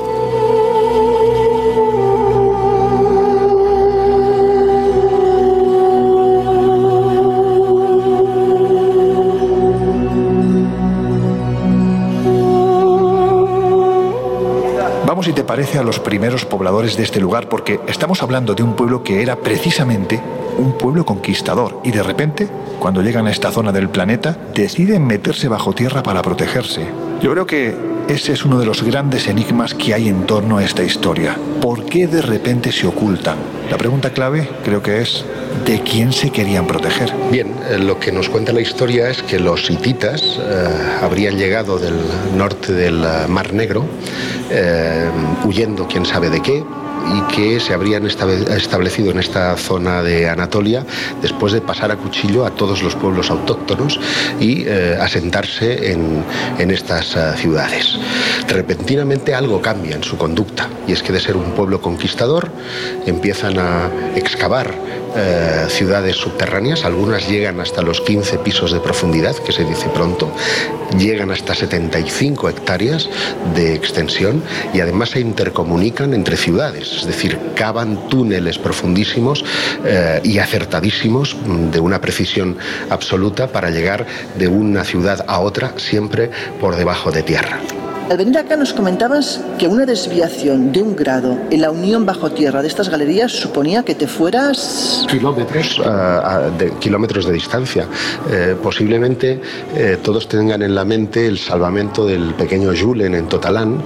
Vamos, 15.11 15.27
si 15.27 15.33
te 15.33 15.43
parece, 15.43 15.77
a 15.77 15.83
los 15.83 15.99
primeros 15.99 16.45
pobladores 16.45 16.97
de 16.97 17.03
este 17.03 17.19
lugar, 17.19 17.49
porque 17.49 17.81
estamos 17.89 18.23
hablando 18.23 18.55
de 18.55 18.63
un 18.63 18.77
pueblo 18.77 19.03
que 19.03 19.23
era 19.23 19.35
precisamente 19.35 20.23
un 20.57 20.79
pueblo 20.79 21.05
conquistador 21.05 21.81
y 21.83 21.91
de 21.91 22.05
repente, 22.05 22.49
cuando 22.79 23.03
llegan 23.03 23.27
a 23.27 23.33
esta 23.33 23.51
zona 23.51 23.73
del 23.73 23.89
planeta, 23.89 24.39
deciden 24.55 25.09
meterse 25.09 25.49
bajo 25.49 25.73
tierra 25.73 26.05
para 26.05 26.23
protegerse. 26.23 26.87
Yo 27.23 27.31
creo 27.33 27.47
que 27.47 27.91
Ese 28.09 28.33
es 28.33 28.45
uno 28.45 28.59
de 28.59 28.67
los 28.67 28.83
grandes 28.83 29.29
enigmas 29.29 29.73
que 29.73 29.95
hay 29.95 30.09
en 30.09 30.27
torno 30.27 30.57
a 30.57 30.65
esta 30.65 30.83
historia. 30.83 31.37
¿Por 31.61 31.85
qué 31.85 32.09
de 32.09 32.23
repente 32.23 32.73
se 32.73 32.89
ocultan? 32.89 33.37
La 33.71 33.77
pregunta 33.79 34.11
clave 34.11 34.49
creo 34.65 34.83
que 34.83 35.01
es 35.01 35.25
¿de 35.65 35.81
quién 35.83 36.13
se 36.13 36.31
querían 36.31 36.67
proteger? 36.67 37.13
Bien, 37.31 37.55
eh, 37.71 37.79
lo 37.79 38.01
que 38.01 38.11
nos 38.11 38.29
cuenta 38.29 38.53
la 38.53 38.63
historia 38.63 39.11
es 39.11 39.23
que 39.23 39.39
los 39.39 39.71
hititas 39.71 40.41
eh, 40.41 40.69
habrían 41.01 41.37
llegado 41.37 41.79
del 41.79 41.95
norte 42.37 42.73
del 42.73 43.05
eh, 43.05 43.29
Mar 43.29 43.53
Negro, 43.53 43.87
huyendo 45.45 45.87
quién 45.87 46.05
sabe 46.05 46.31
de 46.31 46.43
qué, 46.43 46.65
y 47.07 47.35
que 47.35 47.61
se 47.61 47.75
habrían 47.75 48.07
establecido 48.07 49.11
en 49.11 49.19
esta 49.19 49.57
zona 49.57 50.03
de 50.03 50.29
Anatolia 50.29 50.85
después 51.23 51.53
de 51.53 51.61
pasar 51.61 51.91
a 51.91 51.97
cuchillo 51.97 52.47
a 52.47 52.51
todos 52.51 52.83
los 52.83 52.95
pueblos 52.95 53.31
autóctonos 53.31 53.99
y 54.41 54.65
eh, 54.67 54.97
asentarse 55.01 55.93
en, 55.93 56.25
en 56.59 56.71
estas 56.71 57.17
eh, 57.17 57.33
ciudades. 57.37 57.99
Repentinamente 58.49 59.35
algo 59.35 59.61
cambia 59.61 59.97
en 59.97 60.05
su 60.05 60.17
conducta 60.17 60.69
y 60.87 60.93
es 60.93 61.03
que 61.03 61.13
de 61.13 61.21
ser 61.21 61.37
un 61.37 61.53
pueblo 61.53 61.81
conquistador 61.81 62.51
empiezan 63.07 63.59
a 63.59 63.91
excavar 64.15 64.75
eh, 65.17 65.67
ciudades 65.69 66.17
subterráneas, 66.17 66.85
algunas 66.85 67.29
llegan 67.29 67.61
hasta 67.61 67.83
los 67.83 68.01
15 68.01 68.39
pisos 68.39 68.73
de 68.73 68.81
profundidad, 68.81 69.37
que 69.37 69.53
se 69.53 69.65
dice 69.65 69.89
pronto, 69.89 70.31
llegan 70.99 71.31
hasta 71.31 71.55
75 71.55 72.49
hectáreas 72.49 73.09
de 73.55 73.75
extensión 73.75 74.43
y 74.73 74.81
además 74.81 75.11
se 75.11 75.21
intercomunican 75.21 76.15
entre 76.15 76.37
ciudades, 76.37 76.99
es 77.01 77.07
decir, 77.07 77.39
cavan 77.55 78.09
túneles 78.09 78.59
profundísimos 78.59 79.45
eh, 79.85 80.21
y 80.23 80.39
acertadísimos 80.39 81.37
de 81.73 81.81
una 81.81 82.01
precisión 82.01 82.57
absoluta 82.89 83.49
para 83.49 83.71
llegar 83.71 84.07
de 84.37 84.49
una 84.49 84.85
ciudad 84.85 85.25
a 85.27 85.41
otra 85.41 85.75
siempre 85.77 86.31
por 86.61 86.77
debajo 86.77 87.11
de 87.11 87.23
tierra. 87.23 87.61
Al 88.11 88.17
venir 88.17 88.37
acá 88.39 88.57
nos 88.57 88.73
comentabas 88.73 89.41
que 89.57 89.69
una 89.69 89.87
desviación 89.87 90.73
de 90.73 90.83
un 90.83 90.97
grado 90.97 91.39
en 91.49 91.61
la 91.61 91.71
unión 91.71 92.05
bajo 92.05 92.33
tierra 92.33 92.61
de 92.61 92.67
estas 92.67 92.89
galerías 92.89 93.31
suponía 93.31 93.85
que 93.85 93.95
te 93.95 94.09
fueras... 94.09 95.07
kilómetros 95.09 95.79
a- 95.87 96.51
de 96.59 96.73
kilómetros 96.81 97.25
de 97.27 97.33
distancia. 97.35 97.87
Eh, 98.33 98.57
posiblemente 98.61 99.41
eh, 99.77 99.97
todos 100.03 100.27
tengan 100.27 100.61
en 100.63 100.75
la 100.75 100.85
mente 100.85 101.25
el 101.29 101.39
salvamento 101.39 102.05
del 102.05 102.35
pequeño 102.35 102.73
Julen 102.77 103.15
en 103.15 103.29
Totalán, 103.29 103.81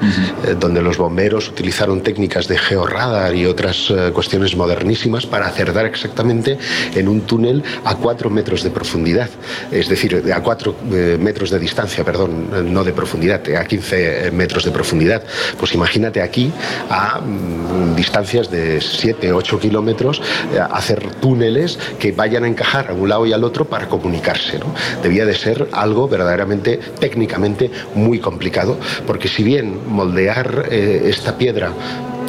eh, 0.46 0.56
donde 0.58 0.80
los 0.80 0.96
bomberos 0.96 1.50
utilizaron 1.50 2.00
técnicas 2.00 2.48
de 2.48 2.56
georradar 2.56 3.34
y 3.34 3.44
otras 3.44 3.90
eh, 3.90 4.10
cuestiones 4.14 4.56
modernísimas 4.56 5.26
para 5.26 5.48
acertar 5.48 5.84
exactamente 5.84 6.56
en 6.94 7.08
un 7.08 7.20
túnel 7.26 7.62
a 7.84 7.94
cuatro 7.96 8.30
metros 8.30 8.62
de 8.62 8.70
profundidad, 8.70 9.28
es 9.70 9.86
decir, 9.86 10.24
a 10.34 10.40
cuatro 10.42 10.74
eh, 10.90 11.18
metros 11.20 11.50
de 11.50 11.58
distancia, 11.58 12.02
perdón, 12.04 12.48
eh, 12.54 12.62
no 12.64 12.82
de 12.84 12.94
profundidad, 12.94 13.46
eh, 13.50 13.58
a 13.58 13.66
15 13.66 14.13
metros 14.32 14.64
de 14.64 14.70
profundidad. 14.70 15.22
Pues 15.58 15.74
imagínate 15.74 16.22
aquí 16.22 16.52
a 16.90 17.20
mm, 17.20 17.94
distancias 17.94 18.50
de 18.50 18.80
7, 18.80 19.32
8 19.32 19.58
kilómetros 19.58 20.20
eh, 20.52 20.58
hacer 20.58 21.14
túneles 21.20 21.78
que 21.98 22.12
vayan 22.12 22.44
a 22.44 22.48
encajar 22.48 22.90
a 22.90 22.94
un 22.94 23.08
lado 23.08 23.26
y 23.26 23.32
al 23.32 23.44
otro 23.44 23.64
para 23.64 23.88
comunicarse. 23.88 24.60
Debía 25.02 25.24
de 25.24 25.34
ser 25.34 25.68
algo 25.72 26.08
verdaderamente 26.08 26.78
técnicamente 26.98 27.70
muy 27.94 28.18
complicado, 28.18 28.78
porque 29.06 29.28
si 29.28 29.42
bien 29.42 29.80
moldear 29.88 30.66
eh, 30.70 31.02
esta 31.06 31.36
piedra 31.36 31.72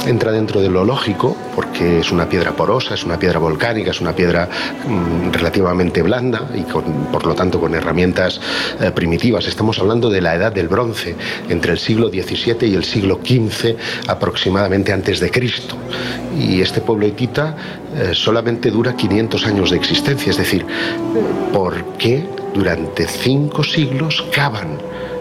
entra 0.05 0.31
dentro 0.31 0.61
de 0.61 0.69
lo 0.69 0.83
lógico, 0.83 1.35
porque 1.55 1.99
es 1.99 2.11
una 2.11 2.27
piedra 2.29 2.51
porosa, 2.51 2.93
es 2.93 3.03
una 3.03 3.17
piedra 3.17 3.39
volcánica, 3.39 3.91
es 3.91 4.01
una 4.01 4.13
piedra 4.13 4.47
mm, 4.87 5.31
relativamente 5.31 6.01
blanda 6.01 6.49
y 6.55 6.61
con- 6.63 6.83
por 7.11 7.25
lo 7.25 7.33
tanto 7.35 7.59
con 7.59 7.73
herramientas 7.75 8.39
eh, 8.79 8.91
primitivas. 8.91 9.47
Estamos 9.47 9.79
hablando 9.79 10.09
de 10.09 10.21
la 10.21 10.35
edad 10.35 10.51
del 10.51 10.67
bronce, 10.67 11.15
entre 11.49 11.71
el 11.73 11.79
siglo 11.79 12.09
XVII 12.09 12.67
y 12.67 12.75
el 12.75 12.83
siglo 12.83 13.19
XV 13.23 13.75
aproximadamente 14.07 14.93
antes 14.93 15.19
de 15.19 15.31
Cristo. 15.31 15.75
Y 16.37 16.61
este 16.61 16.81
pueblo 16.81 17.07
hitita 17.07 17.55
eh, 17.95 18.11
solamente 18.13 18.69
dura 18.71 18.95
500 18.95 19.45
años 19.47 19.71
de 19.71 19.77
existencia, 19.77 20.29
es 20.29 20.37
decir, 20.37 20.65
¿por 21.53 21.83
qué 21.97 22.25
durante 22.53 23.07
cinco 23.07 23.63
siglos 23.63 24.25
cavan 24.33 24.77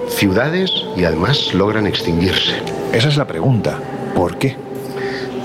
ciudades 0.09 0.71
y 0.97 1.05
además 1.05 1.55
logran 1.55 1.87
extinguirse? 1.87 2.55
Esa 2.93 3.09
es 3.09 3.17
la 3.17 3.27
pregunta. 3.27 3.79
¿Por 4.15 4.37
qué? 4.37 4.57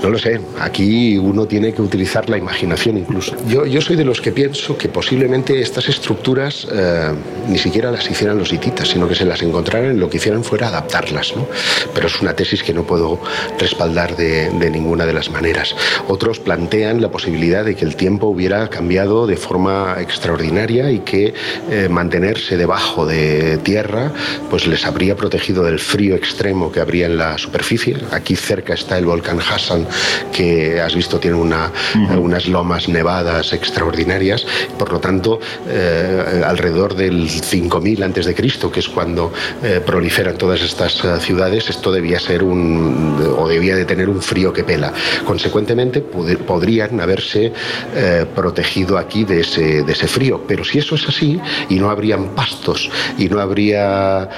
No 0.02 0.08
lo 0.08 0.18
sé, 0.18 0.40
aquí 0.58 1.18
uno 1.18 1.46
tiene 1.46 1.74
que 1.74 1.82
utilizar 1.82 2.28
la 2.30 2.38
imaginación 2.38 2.96
incluso. 2.96 3.36
Yo, 3.46 3.66
yo 3.66 3.82
soy 3.82 3.96
de 3.96 4.04
los 4.04 4.20
que 4.20 4.32
pienso 4.32 4.78
que 4.78 4.88
posiblemente 4.88 5.60
estas 5.60 5.88
estructuras 5.88 6.66
eh, 6.72 7.12
ni 7.48 7.58
siquiera 7.58 7.90
las 7.90 8.10
hicieran 8.10 8.38
los 8.38 8.50
hititas, 8.52 8.88
sino 8.88 9.06
que 9.06 9.14
se 9.14 9.26
las 9.26 9.42
encontraran 9.42 9.94
y 9.94 9.98
lo 9.98 10.08
que 10.08 10.16
hicieran 10.16 10.42
fuera 10.42 10.68
adaptarlas. 10.68 11.36
¿no? 11.36 11.46
Pero 11.94 12.06
es 12.06 12.20
una 12.20 12.34
tesis 12.34 12.62
que 12.62 12.72
no 12.72 12.84
puedo 12.84 13.20
respaldar 13.58 14.16
de, 14.16 14.50
ninguna 14.70 15.04
de 15.04 15.12
las 15.12 15.30
maneras. 15.30 15.74
Otros 16.08 16.40
plantean 16.40 17.02
la 17.02 17.10
posibilidad 17.10 17.64
de 17.64 17.74
que 17.74 17.84
el 17.84 17.96
tiempo 17.96 18.28
hubiera 18.28 18.68
cambiado 18.68 19.26
de 19.26 19.36
forma 19.36 19.96
extraordinaria 20.00 20.90
y 20.90 21.00
que 21.00 21.34
eh, 21.70 21.88
mantenerse 21.90 22.56
debajo 22.56 23.04
de 23.04 23.58
tierra 23.58 24.12
pues 24.48 24.66
les 24.66 24.86
habría 24.86 25.16
protegido 25.16 25.62
del 25.64 25.78
frío 25.78 26.14
extremo 26.14 26.72
que 26.72 26.80
habría 26.80 27.06
en 27.06 27.18
la 27.18 27.36
superficie. 27.36 27.96
Aquí 28.12 28.36
cerca 28.36 28.74
está 28.74 28.96
el 28.96 29.06
volcán 29.06 29.40
Hassan, 29.40 29.86
que 30.32 30.80
has 30.80 30.94
visto 30.94 31.18
tiene 31.18 31.36
una, 31.36 31.72
unas 32.18 32.46
lomas 32.46 32.88
nevadas 32.88 33.52
extraordinarias. 33.52 34.46
Por 34.78 34.92
lo 34.92 35.00
tanto, 35.00 35.40
eh, 35.68 36.42
alrededor 36.44 36.94
del 36.94 37.28
5000 37.28 38.02
antes 38.02 38.26
de 38.26 38.34
Cristo, 38.34 38.70
que 38.70 38.80
es 38.80 38.88
cuando 38.88 39.32
eh, 39.62 39.80
proliferan 39.84 40.36
todas 40.36 40.62
estas 40.62 41.04
eh, 41.04 41.20
ciudades, 41.20 41.68
esto 41.68 41.92
debía 41.92 42.18
ser 42.18 42.42
un 42.42 43.34
o 43.38 43.48
debía 43.48 43.76
de 43.76 43.84
tener 43.84 44.08
un 44.08 44.20
frío 44.20 44.52
que 44.52 44.64
pela. 44.64 44.92
Consecuentemente, 45.24 46.00
podrían 46.00 47.00
haberse 47.00 47.52
eh, 47.94 48.26
protegido 48.34 48.98
aquí 48.98 49.24
de 49.24 49.40
ese, 49.40 49.82
de 49.82 49.92
ese 49.92 50.08
frío. 50.08 50.44
Pero 50.46 50.64
si 50.64 50.78
eso 50.78 50.94
es 50.94 51.08
así 51.08 51.40
y 51.68 51.76
no 51.76 51.90
habrían 51.90 52.34
pastos 52.34 52.90
y 53.18 53.28
no 53.28 53.40
habría 53.40 54.28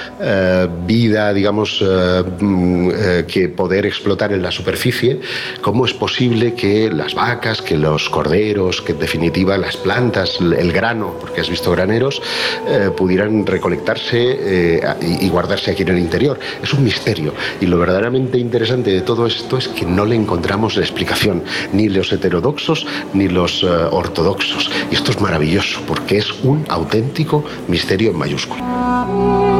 vida, 0.85 1.33
digamos, 1.33 1.83
mm, 1.83 2.89
que 3.27 3.49
poder 3.49 3.85
explotar 3.85 4.31
en 4.31 4.41
la 4.41 4.51
superficie, 4.51 5.19
¿cómo 5.61 5.85
es 5.85 5.93
posible 5.93 6.53
que 6.53 6.89
las 6.89 7.13
vacas, 7.15 7.61
que 7.61 7.77
los 7.77 8.09
corderos, 8.09 8.81
que 8.81 8.93
en 8.93 8.99
definitiva 8.99 9.57
las 9.57 9.77
plantas, 9.77 10.39
el 10.39 10.71
grano, 10.71 11.15
porque 11.19 11.41
has 11.41 11.49
visto 11.49 11.71
graneros, 11.71 12.21
eh, 12.67 12.89
pudieran 12.95 13.45
recolectarse 13.45 14.17
eh, 14.19 14.81
y 15.21 15.29
guardarse 15.29 15.71
aquí 15.71 15.83
en 15.83 15.89
el 15.89 15.99
interior? 15.99 16.39
Es 16.61 16.73
un 16.73 16.83
misterio. 16.83 17.33
Y 17.61 17.65
lo 17.65 17.77
verdaderamente 17.77 18.37
interesante 18.37 18.91
de 18.91 19.01
todo 19.01 19.25
esto 19.27 19.57
es 19.57 19.67
que 19.67 19.85
no 19.85 20.05
le 20.05 20.15
encontramos 20.15 20.75
la 20.75 20.81
explicación, 20.81 21.43
ni 21.71 21.89
los 21.89 22.11
heterodoxos 22.11 22.85
ni 23.13 23.27
los 23.27 23.63
eh, 23.63 23.67
ortodoxos. 23.67 24.69
Y 24.91 24.95
esto 24.95 25.11
es 25.11 25.21
maravilloso, 25.21 25.81
porque 25.87 26.17
es 26.17 26.31
un 26.43 26.65
auténtico 26.69 27.43
misterio 27.67 28.11
en 28.11 28.17
mayúsculas. 28.17 29.52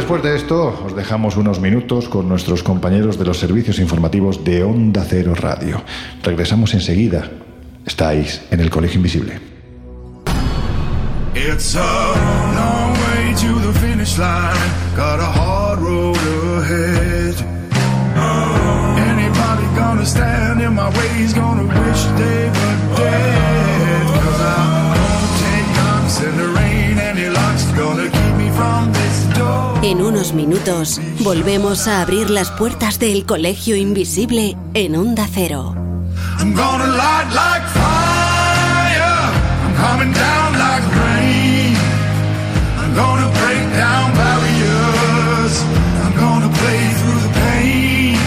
Después 0.00 0.22
de 0.22 0.34
esto 0.34 0.82
os 0.86 0.96
dejamos 0.96 1.36
unos 1.36 1.60
minutos 1.60 2.08
con 2.08 2.26
nuestros 2.26 2.62
compañeros 2.62 3.18
de 3.18 3.26
los 3.26 3.38
servicios 3.38 3.78
informativos 3.78 4.42
de 4.42 4.64
Onda 4.64 5.04
Cero 5.06 5.34
Radio. 5.34 5.82
Regresamos 6.22 6.72
enseguida. 6.72 7.30
Estáis 7.84 8.40
en 8.50 8.60
el 8.60 8.70
Colegio 8.70 8.96
Invisible. 8.96 9.38
En 29.82 30.02
unos 30.02 30.34
minutos 30.34 31.00
volvemos 31.20 31.88
a 31.88 32.02
abrir 32.02 32.28
las 32.28 32.50
puertas 32.50 32.98
del 32.98 33.24
Colegio 33.24 33.76
Invisible 33.76 34.54
en 34.74 34.94
Onda 34.94 35.26
Cero. 35.32 35.74
I'm 36.38 36.52
gonna 36.52 36.86
light 36.86 37.32
like 37.32 37.66
fire. 37.72 39.32
I'm 39.64 39.74
coming 39.76 40.12
down 40.12 40.52
like 40.58 40.84
rain. 41.00 41.74
I'm 42.78 42.94
gonna 42.94 43.30
break 43.40 43.64
down 43.74 44.12
barriers. 44.12 45.64
I'm 46.04 46.14
gonna 46.14 46.50
play 46.60 46.82
through 47.00 47.20
the 47.26 47.32
pain. 47.40 48.18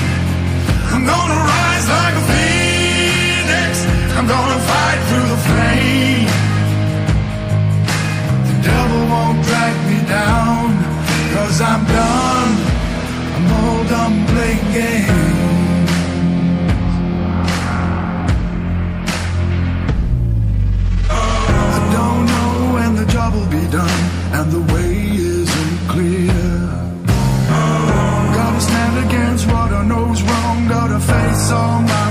I'm 0.92 1.06
gonna 1.06 1.38
rise 1.38 1.88
like 1.88 2.16
a 2.16 2.24
phoenix. 2.32 3.86
I'm 4.18 4.26
gonna 4.26 4.60
fight 4.72 5.00
through 5.08 5.28
the 5.30 5.42
flame. 5.48 6.30
The 8.48 8.56
devil 8.68 9.02
won't 9.08 9.44
drag 9.46 9.76
me 9.86 10.10
down. 10.10 10.43
and 24.44 24.52
the 24.52 24.74
way 24.74 24.94
isn't 25.16 25.80
clear. 25.88 26.34
Gotta 28.38 28.62
stand 28.62 29.06
against 29.06 29.46
what 29.48 29.72
I 29.72 29.84
know's 29.86 30.22
wrong, 30.22 30.68
gotta 30.68 31.00
face 31.00 31.52
all 31.52 31.82
my 31.82 32.03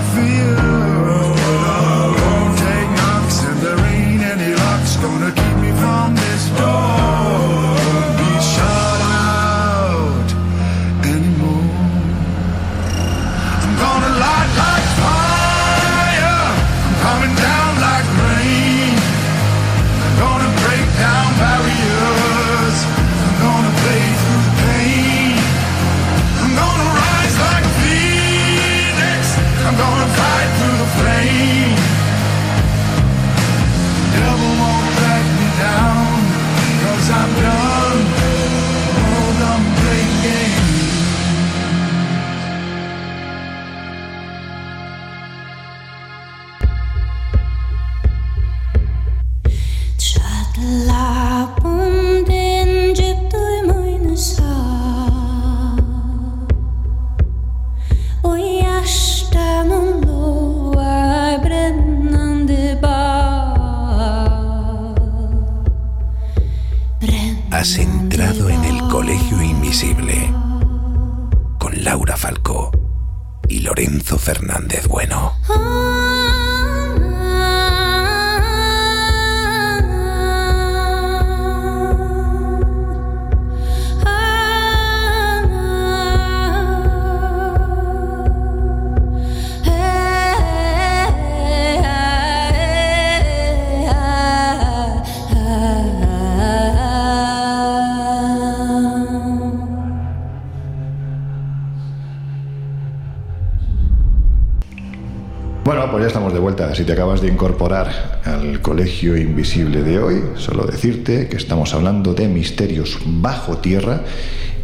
acabas 106.92 107.22
de 107.22 107.28
incorporar 107.28 108.20
al 108.24 108.61
Colegio 108.61 109.16
Invisible 109.16 109.83
de 109.83 109.98
hoy, 109.98 110.22
solo 110.37 110.64
decirte 110.64 111.26
que 111.26 111.37
estamos 111.37 111.72
hablando 111.74 112.12
de 112.12 112.28
misterios 112.28 112.98
bajo 113.05 113.59
tierra 113.59 114.02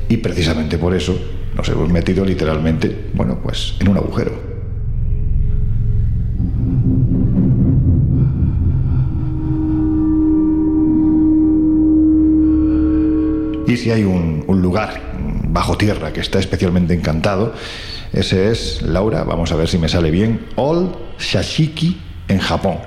y 0.09 0.19
precisamente 0.19 0.77
por 0.77 0.95
eso 0.95 1.19
nos 1.57 1.69
hemos 1.71 1.91
metido 1.91 2.25
literalmente, 2.25 3.09
bueno, 3.15 3.39
pues 3.43 3.77
en 3.81 3.89
un 3.89 3.97
agujero. 3.97 4.33
Y 13.67 13.77
si 13.77 13.91
hay 13.91 14.05
un, 14.05 14.45
lugar 14.61 15.01
bajo 15.49 15.79
tierra 15.79 16.13
que 16.13 16.21
está 16.21 16.39
especialmente 16.39 16.93
encantado, 16.93 17.55
ese 18.13 18.51
es, 18.51 18.83
Laura, 18.83 19.25
vamos 19.25 19.51
a 19.53 19.57
ver 19.57 19.69
si 19.69 19.79
me 19.79 19.89
sale 19.89 20.11
bien, 20.11 20.47
All 20.57 20.95
Shashiki 21.19 22.08
en 22.29 22.39
Japón. 22.39 22.79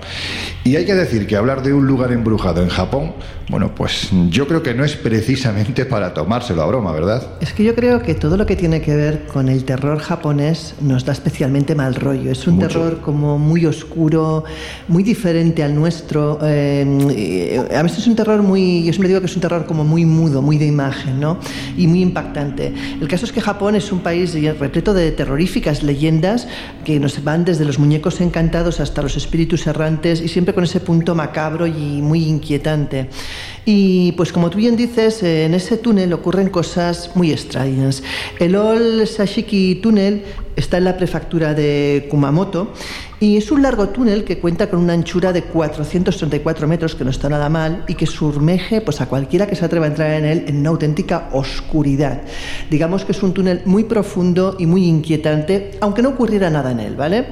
Y 0.63 0.75
hay 0.75 0.85
que 0.85 0.93
decir 0.93 1.25
que 1.25 1.35
hablar 1.35 1.63
de 1.63 1.73
un 1.73 1.87
lugar 1.87 2.11
embrujado 2.11 2.61
en 2.61 2.69
Japón, 2.69 3.13
bueno, 3.49 3.73
pues 3.75 4.09
yo 4.29 4.47
creo 4.47 4.61
que 4.63 4.73
no 4.73 4.85
es 4.85 4.95
precisamente 4.95 5.85
para 5.85 6.13
tomárselo 6.13 6.61
a 6.61 6.67
broma, 6.67 6.91
¿verdad? 6.93 7.33
Es 7.41 7.51
que 7.51 7.63
yo 7.63 7.75
creo 7.75 8.01
que 8.01 8.13
todo 8.13 8.37
lo 8.37 8.45
que 8.45 8.55
tiene 8.55 8.79
que 8.81 8.95
ver 8.95 9.25
con 9.25 9.49
el 9.49 9.65
terror 9.65 9.99
japonés 9.99 10.75
nos 10.79 11.03
da 11.03 11.13
especialmente 11.13 11.75
mal 11.75 11.95
rollo. 11.95 12.31
Es 12.31 12.47
un 12.47 12.55
Mucho. 12.55 12.67
terror 12.67 13.01
como 13.01 13.37
muy 13.39 13.65
oscuro, 13.65 14.43
muy 14.87 15.03
diferente 15.03 15.63
al 15.63 15.75
nuestro. 15.75 16.39
eh, 16.43 17.59
a 17.75 17.81
veces 17.83 17.99
es 17.99 18.07
un 18.07 18.15
terror 18.15 18.41
muy, 18.43 18.83
yo 18.85 18.93
siempre 18.93 19.09
digo 19.09 19.19
que 19.19 19.25
es 19.25 19.35
un 19.35 19.41
terror 19.41 19.65
como 19.65 19.83
muy 19.83 20.05
mudo, 20.05 20.41
muy 20.41 20.57
de 20.57 20.67
imagen, 20.67 21.19
¿no? 21.19 21.39
Y 21.75 21.87
muy 21.87 22.01
impactante. 22.01 22.73
El 23.01 23.07
caso 23.07 23.25
es 23.25 23.31
que 23.31 23.41
Japón 23.41 23.75
es 23.75 23.91
un 23.91 23.99
país 23.99 24.33
repleto 24.59 24.93
de 24.93 25.11
terroríficas 25.11 25.83
leyendas 25.83 26.47
que 26.85 26.99
nos 26.99 27.21
van 27.23 27.45
desde 27.45 27.65
los 27.65 27.79
muñecos 27.79 28.21
encantados 28.21 28.79
hasta 28.79 29.01
los 29.01 29.17
espíritus 29.17 29.67
errantes 29.67 30.21
y 30.21 30.27
siempre 30.27 30.50
con 30.53 30.63
ese 30.63 30.79
punto 30.79 31.15
macabro 31.15 31.67
y 31.67 32.01
muy 32.01 32.25
inquietante. 32.27 33.09
Y 33.65 34.13
pues 34.13 34.31
como 34.31 34.49
tú 34.49 34.57
bien 34.57 34.75
dices, 34.75 35.21
en 35.23 35.53
ese 35.53 35.77
túnel 35.77 36.13
ocurren 36.13 36.49
cosas 36.49 37.11
muy 37.15 37.31
extrañas. 37.31 38.01
El 38.39 38.55
All 38.55 39.07
Sashiki 39.07 39.75
Tunnel 39.75 40.23
está 40.61 40.77
en 40.77 40.85
la 40.85 40.95
prefectura 40.95 41.53
de 41.53 42.07
Kumamoto 42.09 42.73
y 43.21 43.37
es 43.37 43.51
un 43.51 43.61
largo 43.61 43.89
túnel 43.89 44.23
que 44.23 44.39
cuenta 44.39 44.67
con 44.67 44.79
una 44.79 44.93
anchura 44.93 45.31
de 45.31 45.43
434 45.43 46.67
metros, 46.67 46.95
que 46.95 47.03
no 47.03 47.11
está 47.11 47.29
nada 47.29 47.49
mal, 47.49 47.83
y 47.87 47.93
que 47.93 48.07
sumerge 48.07 48.81
pues, 48.81 48.99
a 48.99 49.05
cualquiera 49.05 49.45
que 49.45 49.55
se 49.55 49.63
atreva 49.63 49.85
a 49.85 49.89
entrar 49.89 50.09
en 50.13 50.25
él 50.25 50.45
en 50.47 50.57
una 50.57 50.69
auténtica 50.69 51.29
oscuridad. 51.31 52.23
Digamos 52.71 53.05
que 53.05 53.11
es 53.11 53.21
un 53.21 53.31
túnel 53.31 53.61
muy 53.65 53.83
profundo 53.83 54.55
y 54.57 54.65
muy 54.65 54.85
inquietante, 54.85 55.77
aunque 55.81 56.01
no 56.01 56.09
ocurriera 56.09 56.49
nada 56.49 56.71
en 56.71 56.79
él, 56.79 56.95
¿vale? 56.95 57.27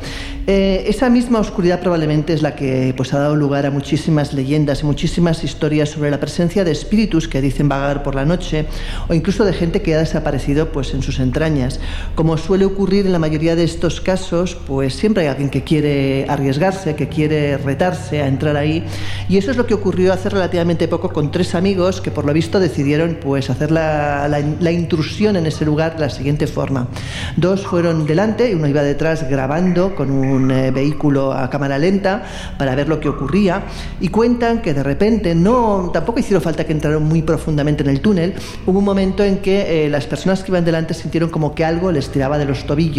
Eh, 0.46 0.86
esa 0.88 1.10
misma 1.10 1.40
oscuridad 1.40 1.80
probablemente 1.80 2.34
es 2.34 2.44
la 2.44 2.56
que 2.56 2.94
pues, 2.96 3.12
ha 3.16 3.20
dado 3.20 3.36
lugar 3.36 3.66
a 3.66 3.72
muchísimas 3.72 4.34
leyendas 4.34 4.84
y 4.84 4.86
muchísimas 4.86 5.44
historias 5.44 5.90
sobre 5.90 6.12
la 6.12 6.20
presencia 6.20 6.64
de 6.64 6.72
espíritus 6.72 7.28
que 7.28 7.42
dicen 7.42 7.68
vagar 7.68 8.04
por 8.04 8.14
la 8.14 8.26
noche 8.26 8.68
o 9.08 9.16
incluso 9.16 9.44
de 9.44 9.54
gente 9.54 9.82
que 9.82 9.96
ha 9.96 9.98
desaparecido 9.98 10.72
pues, 10.72 10.94
en 10.94 11.02
sus 11.02 11.20
entrañas. 11.20 11.80
Como 12.14 12.38
suele 12.38 12.66
ocurrir 12.66 13.08
en 13.08 13.12
la 13.12 13.19
mayoría 13.20 13.56
de 13.56 13.64
estos 13.64 14.02
casos, 14.02 14.56
pues 14.68 14.96
siempre 14.96 15.24
hay 15.24 15.30
alguien 15.30 15.50
que 15.50 15.64
quiere 15.64 16.26
arriesgarse, 16.28 16.96
que 16.96 17.08
quiere 17.10 17.58
retarse 17.58 18.22
a 18.22 18.28
entrar 18.28 18.56
ahí 18.58 18.84
y 19.28 19.38
eso 19.38 19.52
es 19.52 19.58
lo 19.58 19.66
que 19.68 19.74
ocurrió 19.74 20.12
hace 20.14 20.30
relativamente 20.30 20.88
poco 20.88 21.10
con 21.12 21.32
tres 21.32 21.54
amigos 21.56 22.02
que 22.02 22.12
por 22.12 22.26
lo 22.26 22.34
visto 22.34 22.60
decidieron 22.60 23.18
pues 23.22 23.50
hacer 23.50 23.72
la, 23.72 24.28
la- 24.28 24.40
la 24.60 24.72
intrusión 24.72 25.36
en 25.36 25.46
ese 25.46 25.66
lugar 25.66 25.94
de 25.96 26.00
la 26.02 26.10
siguiente 26.10 26.48
forma. 26.48 26.88
Dos 27.38 27.66
fueron 27.68 28.06
delante 28.06 28.50
y 28.50 28.54
uno 28.56 28.68
iba 28.68 28.82
detrás 28.84 29.30
grabando 29.30 29.96
con 29.96 30.10
un 30.12 30.50
eh, 30.52 30.72
vehículo 30.72 31.34
a 31.34 31.50
cámara 31.50 31.78
lenta 31.78 32.24
para 32.58 32.76
ver 32.76 32.88
lo 32.88 33.00
que 33.00 33.10
ocurría 33.10 33.64
y 34.00 34.08
cuentan 34.10 34.62
que 34.62 34.74
de 34.74 34.84
repente 34.84 35.36
no 35.36 35.90
tampoco 35.94 36.20
hicieron 36.20 36.42
falta 36.42 36.66
que 36.66 36.72
entraron 36.74 37.04
muy 37.04 37.22
profundamente 37.22 37.84
en 37.84 37.90
el 37.90 38.02
túnel. 38.02 38.34
Hubo 38.66 38.80
un 38.80 38.86
momento 38.86 39.24
en 39.24 39.38
que 39.40 39.86
eh, 39.86 39.90
las 39.90 40.06
personas 40.08 40.44
que 40.44 40.52
iban 40.52 40.64
delante 40.66 40.94
sintieron 40.94 41.30
como 41.30 41.54
que 41.54 41.66
algo 41.66 41.92
les 41.92 42.10
tiraba 42.10 42.38
de 42.38 42.46
los 42.46 42.66
tobillos 42.66 42.90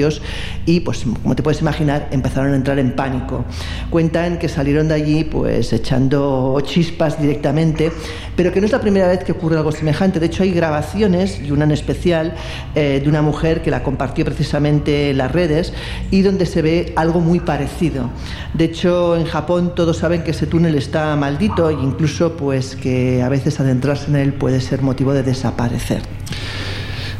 y 0.66 0.80
pues 0.80 1.04
como 1.22 1.36
te 1.36 1.42
puedes 1.42 1.60
imaginar 1.60 2.08
empezaron 2.10 2.52
a 2.52 2.56
entrar 2.56 2.78
en 2.78 2.92
pánico. 2.92 3.44
Cuentan 3.90 4.38
que 4.38 4.48
salieron 4.48 4.88
de 4.88 4.94
allí 4.94 5.24
pues 5.24 5.72
echando 5.72 6.60
chispas 6.64 7.20
directamente, 7.20 7.92
pero 8.36 8.52
que 8.52 8.60
no 8.60 8.66
es 8.66 8.72
la 8.72 8.80
primera 8.80 9.08
vez 9.08 9.24
que 9.24 9.32
ocurre 9.32 9.56
algo 9.56 9.72
semejante. 9.72 10.20
De 10.20 10.26
hecho 10.26 10.42
hay 10.42 10.52
grabaciones 10.52 11.40
y 11.40 11.50
una 11.50 11.64
en 11.64 11.72
especial 11.72 12.34
eh, 12.74 13.00
de 13.02 13.08
una 13.08 13.22
mujer 13.22 13.62
que 13.62 13.70
la 13.70 13.82
compartió 13.82 14.24
precisamente 14.24 15.10
en 15.10 15.18
las 15.18 15.30
redes 15.30 15.72
y 16.10 16.22
donde 16.22 16.46
se 16.46 16.62
ve 16.62 16.92
algo 16.96 17.20
muy 17.20 17.40
parecido. 17.40 18.10
De 18.54 18.64
hecho 18.64 19.16
en 19.16 19.24
Japón 19.24 19.74
todos 19.74 19.98
saben 19.98 20.22
que 20.22 20.30
ese 20.30 20.46
túnel 20.46 20.74
está 20.74 21.14
maldito 21.16 21.70
e 21.70 21.74
incluso 21.74 22.36
pues 22.36 22.76
que 22.76 23.22
a 23.22 23.28
veces 23.28 23.60
adentrarse 23.60 24.08
en 24.08 24.16
él 24.16 24.32
puede 24.32 24.60
ser 24.60 24.82
motivo 24.82 25.12
de 25.12 25.22
desaparecer. 25.22 26.02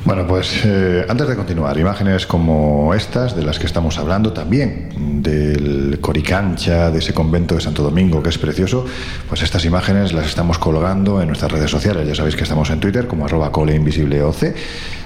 Bueno, 0.05 0.27
pues 0.27 0.63
eh, 0.65 1.05
antes 1.09 1.29
de 1.29 1.37
continuar, 1.37 1.79
imágenes 1.79 2.27
como 2.27 2.95
estas 2.95 3.37
de 3.37 3.43
las 3.43 3.59
que 3.59 3.67
estamos 3.67 3.99
hablando 3.99 4.33
también, 4.33 5.23
del 5.23 5.99
Coricancha, 6.01 6.91
de 6.91 6.99
ese 7.01 7.13
convento 7.13 7.55
de 7.55 7.61
Santo 7.61 7.83
Domingo 7.83 8.23
que 8.23 8.31
es 8.31 8.39
precioso, 8.39 8.87
pues 9.29 9.43
estas 9.43 9.65
imágenes 9.67 10.15
las 10.15 10.27
estamos 10.27 10.59
colgando 10.59 11.21
en 11.21 11.29
nuestras 11.29 11.53
redes 11.53 11.71
sociales. 11.71 12.09
Ya 12.09 12.15
sabéis 12.15 12.35
que 12.35 12.45
estamos 12.45 12.71
en 12.71 12.81
Twitter 12.81 13.07
como 13.07 13.27
arroba 13.27 13.53
coleinvisibleoc 13.53 14.37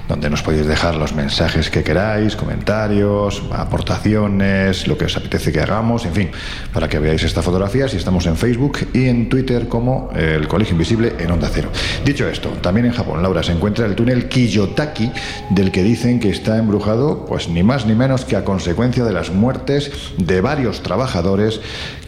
donde 0.08 0.28
nos 0.28 0.42
podéis 0.42 0.66
dejar 0.66 0.96
los 0.96 1.14
mensajes 1.14 1.70
que 1.70 1.82
queráis, 1.82 2.36
comentarios, 2.36 3.42
aportaciones, 3.50 4.86
lo 4.86 4.98
que 4.98 5.06
os 5.06 5.16
apetece 5.16 5.52
que 5.52 5.60
hagamos, 5.60 6.04
en 6.04 6.12
fin, 6.12 6.30
para 6.72 6.88
que 6.88 6.98
veáis 6.98 7.22
esta 7.22 7.42
fotografía 7.42 7.88
si 7.88 7.96
estamos 7.96 8.26
en 8.26 8.36
Facebook 8.36 8.78
y 8.92 9.06
en 9.08 9.28
Twitter 9.28 9.68
como 9.68 10.10
el 10.14 10.46
Colegio 10.48 10.72
Invisible 10.72 11.14
en 11.18 11.30
Onda 11.30 11.48
Cero. 11.52 11.70
Dicho 12.04 12.28
esto, 12.28 12.50
también 12.60 12.86
en 12.86 12.92
Japón, 12.92 13.22
Laura, 13.22 13.42
se 13.42 13.52
encuentra 13.52 13.86
el 13.86 13.94
túnel 13.94 14.28
Kiyotaki, 14.28 15.10
del 15.50 15.70
que 15.70 15.82
dicen 15.82 16.20
que 16.20 16.30
está 16.30 16.58
embrujado, 16.58 17.24
pues 17.26 17.48
ni 17.48 17.62
más 17.62 17.86
ni 17.86 17.94
menos 17.94 18.24
que 18.24 18.36
a 18.36 18.44
consecuencia 18.44 19.04
de 19.04 19.12
las 19.12 19.30
muertes 19.30 19.90
de 20.18 20.40
varios 20.40 20.82
trabajadores 20.82 21.60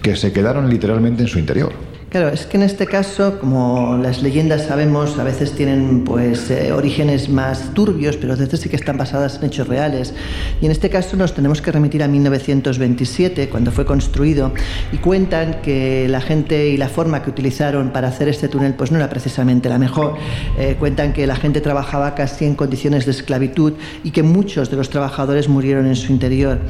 que 0.02 0.16
se 0.16 0.32
quedaron 0.32 0.68
literalmente 0.68 1.22
en 1.22 1.28
su 1.28 1.38
interior. 1.38 1.95
Claro, 2.16 2.32
es 2.32 2.46
que 2.46 2.56
en 2.56 2.62
este 2.62 2.86
caso, 2.86 3.38
como 3.38 3.98
las 3.98 4.22
leyendas 4.22 4.68
sabemos, 4.68 5.18
a 5.18 5.22
veces 5.22 5.52
tienen 5.52 6.02
pues 6.02 6.50
eh, 6.50 6.72
orígenes 6.72 7.28
más 7.28 7.74
turbios, 7.74 8.16
pero 8.16 8.32
a 8.32 8.36
veces 8.36 8.58
sí 8.58 8.70
que 8.70 8.76
están 8.76 8.96
basadas 8.96 9.36
en 9.36 9.44
hechos 9.44 9.68
reales. 9.68 10.14
Y 10.62 10.64
en 10.64 10.72
este 10.72 10.88
caso 10.88 11.18
nos 11.18 11.34
tenemos 11.34 11.60
que 11.60 11.70
remitir 11.72 12.02
a 12.02 12.08
1927, 12.08 13.50
cuando 13.50 13.70
fue 13.70 13.84
construido, 13.84 14.54
y 14.92 14.96
cuentan 14.96 15.60
que 15.60 16.08
la 16.08 16.22
gente 16.22 16.70
y 16.70 16.78
la 16.78 16.88
forma 16.88 17.22
que 17.22 17.28
utilizaron 17.28 17.90
para 17.90 18.08
hacer 18.08 18.30
este 18.30 18.48
túnel 18.48 18.72
pues 18.72 18.90
no 18.90 18.96
era 18.96 19.10
precisamente 19.10 19.68
la 19.68 19.78
mejor. 19.78 20.14
Eh, 20.58 20.76
cuentan 20.78 21.12
que 21.12 21.26
la 21.26 21.36
gente 21.36 21.60
trabajaba 21.60 22.14
casi 22.14 22.46
en 22.46 22.54
condiciones 22.54 23.04
de 23.04 23.10
esclavitud 23.10 23.74
y 24.04 24.10
que 24.12 24.22
muchos 24.22 24.70
de 24.70 24.78
los 24.78 24.88
trabajadores 24.88 25.50
murieron 25.50 25.86
en 25.86 25.96
su 25.96 26.12
interior. 26.12 26.60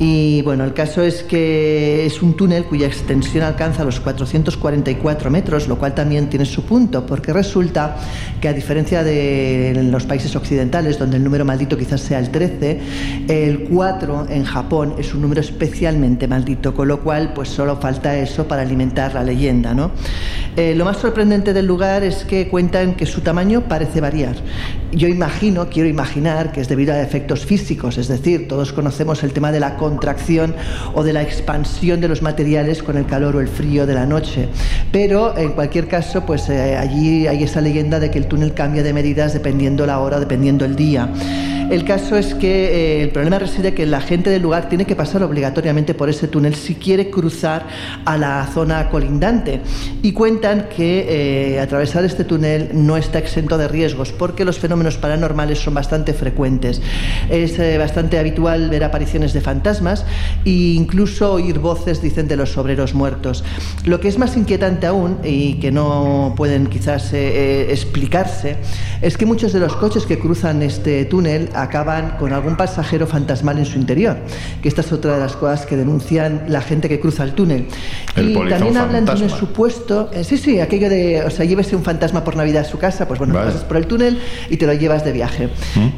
Y 0.00 0.40
bueno, 0.40 0.64
el 0.64 0.72
caso 0.72 1.02
es 1.02 1.22
que 1.22 2.06
es 2.06 2.22
un 2.22 2.32
túnel 2.32 2.64
cuya 2.64 2.86
extensión 2.86 3.44
alcanza 3.44 3.84
los 3.84 4.00
444 4.98 5.30
metros, 5.30 5.68
lo 5.68 5.78
cual 5.78 5.94
también 5.94 6.28
tiene 6.28 6.44
su 6.44 6.64
punto, 6.64 7.06
porque 7.06 7.32
resulta 7.32 7.96
que 8.40 8.48
a 8.48 8.52
diferencia 8.52 9.02
de 9.02 9.86
los 9.90 10.04
países 10.04 10.34
occidentales, 10.36 10.98
donde 10.98 11.16
el 11.16 11.24
número 11.24 11.44
maldito 11.44 11.76
quizás 11.76 12.00
sea 12.00 12.18
el 12.18 12.30
13, 12.30 12.80
el 13.28 13.68
4 13.70 14.26
en 14.30 14.44
Japón 14.44 14.94
es 14.98 15.14
un 15.14 15.22
número 15.22 15.40
especialmente 15.40 16.28
maldito, 16.28 16.74
con 16.74 16.88
lo 16.88 17.00
cual 17.00 17.32
pues 17.34 17.48
solo 17.48 17.76
falta 17.76 18.16
eso 18.16 18.46
para 18.46 18.62
alimentar 18.62 19.14
la 19.14 19.22
leyenda. 19.22 19.74
¿no? 19.74 19.90
Eh, 20.56 20.74
lo 20.74 20.84
más 20.84 20.98
sorprendente 20.98 21.52
del 21.52 21.66
lugar 21.66 22.02
es 22.04 22.24
que 22.24 22.48
cuentan 22.48 22.94
que 22.94 23.06
su 23.06 23.20
tamaño 23.20 23.62
parece 23.62 24.00
variar. 24.00 24.36
Yo 24.92 25.08
imagino, 25.08 25.68
quiero 25.68 25.88
imaginar, 25.88 26.52
que 26.52 26.60
es 26.60 26.68
debido 26.68 26.92
a 26.94 27.00
efectos 27.00 27.44
físicos, 27.44 27.98
es 27.98 28.08
decir, 28.08 28.46
todos 28.46 28.72
conocemos 28.72 29.24
el 29.24 29.32
tema 29.32 29.50
de 29.50 29.58
la 29.58 29.76
contracción 29.76 30.54
o 30.94 31.02
de 31.02 31.12
la 31.12 31.22
expansión 31.22 32.00
de 32.00 32.08
los 32.08 32.22
materiales 32.22 32.82
con 32.82 32.96
el 32.96 33.06
calor 33.06 33.36
o 33.36 33.40
el 33.40 33.48
frío 33.48 33.86
de 33.86 33.94
la 33.94 34.06
noche. 34.06 34.48
Pero 34.92 35.36
en 35.36 35.52
cualquier 35.52 35.88
caso, 35.88 36.24
pues 36.24 36.48
eh, 36.48 36.76
allí 36.76 37.26
hay 37.26 37.42
esa 37.42 37.60
leyenda 37.60 37.98
de 38.00 38.10
que 38.10 38.18
el 38.18 38.26
túnel 38.26 38.54
cambia 38.54 38.82
de 38.82 38.92
medidas 38.92 39.32
dependiendo 39.32 39.86
la 39.86 39.98
hora, 39.98 40.20
dependiendo 40.20 40.64
el 40.64 40.76
día. 40.76 41.08
El 41.70 41.84
caso 41.84 42.16
es 42.16 42.34
que 42.34 42.66
eh, 42.66 43.02
el 43.02 43.08
problema 43.08 43.38
reside 43.38 43.72
que 43.72 43.86
la 43.86 44.00
gente 44.00 44.28
del 44.28 44.42
lugar 44.42 44.68
tiene 44.68 44.84
que 44.84 44.94
pasar 44.94 45.22
obligatoriamente 45.22 45.94
por 45.94 46.10
ese 46.10 46.28
túnel 46.28 46.54
si 46.54 46.74
quiere 46.74 47.08
cruzar 47.08 47.66
a 48.04 48.18
la 48.18 48.46
zona 48.52 48.90
colindante. 48.90 49.60
Y 50.02 50.12
cuentan 50.12 50.68
que 50.68 51.54
eh, 51.54 51.60
atravesar 51.60 52.04
este 52.04 52.24
túnel 52.24 52.70
no 52.74 52.98
está 52.98 53.18
exento 53.18 53.56
de 53.56 53.66
riesgos 53.66 54.12
porque 54.12 54.44
los 54.44 54.58
fenómenos 54.58 54.98
paranormales 54.98 55.58
son 55.58 55.74
bastante 55.74 56.12
frecuentes. 56.12 56.82
Es 57.30 57.58
eh, 57.58 57.78
bastante 57.78 58.18
habitual 58.18 58.68
ver 58.68 58.84
apariciones 58.84 59.32
de 59.32 59.40
fantasmas 59.40 60.04
e 60.44 60.50
incluso 60.50 61.32
oír 61.32 61.58
voces, 61.60 62.02
dicen, 62.02 62.28
de 62.28 62.36
los 62.36 62.58
obreros 62.58 62.92
muertos. 62.94 63.42
Lo 63.84 64.00
que 64.00 64.08
es 64.08 64.18
más 64.18 64.36
inquietante 64.36 64.86
aún 64.86 65.18
y 65.24 65.54
que 65.54 65.72
no 65.72 66.34
pueden 66.36 66.66
quizás 66.66 67.12
explicarse 67.14 68.56
es 69.00 69.16
que 69.16 69.24
muchos 69.26 69.52
de 69.52 69.60
los 69.60 69.74
coches 69.76 70.04
que 70.04 70.18
cruzan 70.18 70.62
este 70.62 71.06
túnel 71.06 71.48
acaban 71.54 72.16
con 72.18 72.32
algún 72.32 72.56
pasajero 72.56 73.06
fantasmal 73.06 73.58
en 73.58 73.66
su 73.66 73.78
interior, 73.78 74.16
que 74.62 74.68
esta 74.68 74.80
es 74.80 74.92
otra 74.92 75.14
de 75.14 75.20
las 75.20 75.36
cosas 75.36 75.66
que 75.66 75.76
denuncian 75.76 76.44
la 76.48 76.60
gente 76.60 76.88
que 76.88 77.00
cruza 77.00 77.24
el 77.24 77.32
túnel. 77.32 77.66
El 78.16 78.30
y 78.30 78.34
también 78.48 78.76
hablan 78.76 79.04
de 79.04 79.12
un 79.12 79.18
fantasma. 79.18 79.38
supuesto, 79.38 80.10
eh, 80.12 80.24
sí, 80.24 80.36
sí, 80.36 80.60
aquello 80.60 80.88
de, 80.88 81.24
o 81.24 81.30
sea, 81.30 81.44
llévese 81.44 81.76
un 81.76 81.82
fantasma 81.82 82.24
por 82.24 82.36
Navidad 82.36 82.62
a 82.62 82.68
su 82.68 82.78
casa, 82.78 83.06
pues 83.06 83.18
bueno, 83.18 83.34
Vale. 83.34 83.46
pasas 83.46 83.64
por 83.64 83.76
el 83.76 83.86
túnel 83.86 84.20
y 84.50 84.56
te 84.56 84.66
lo 84.66 84.72
llevas 84.74 85.04
de 85.04 85.12
viaje. 85.12 85.48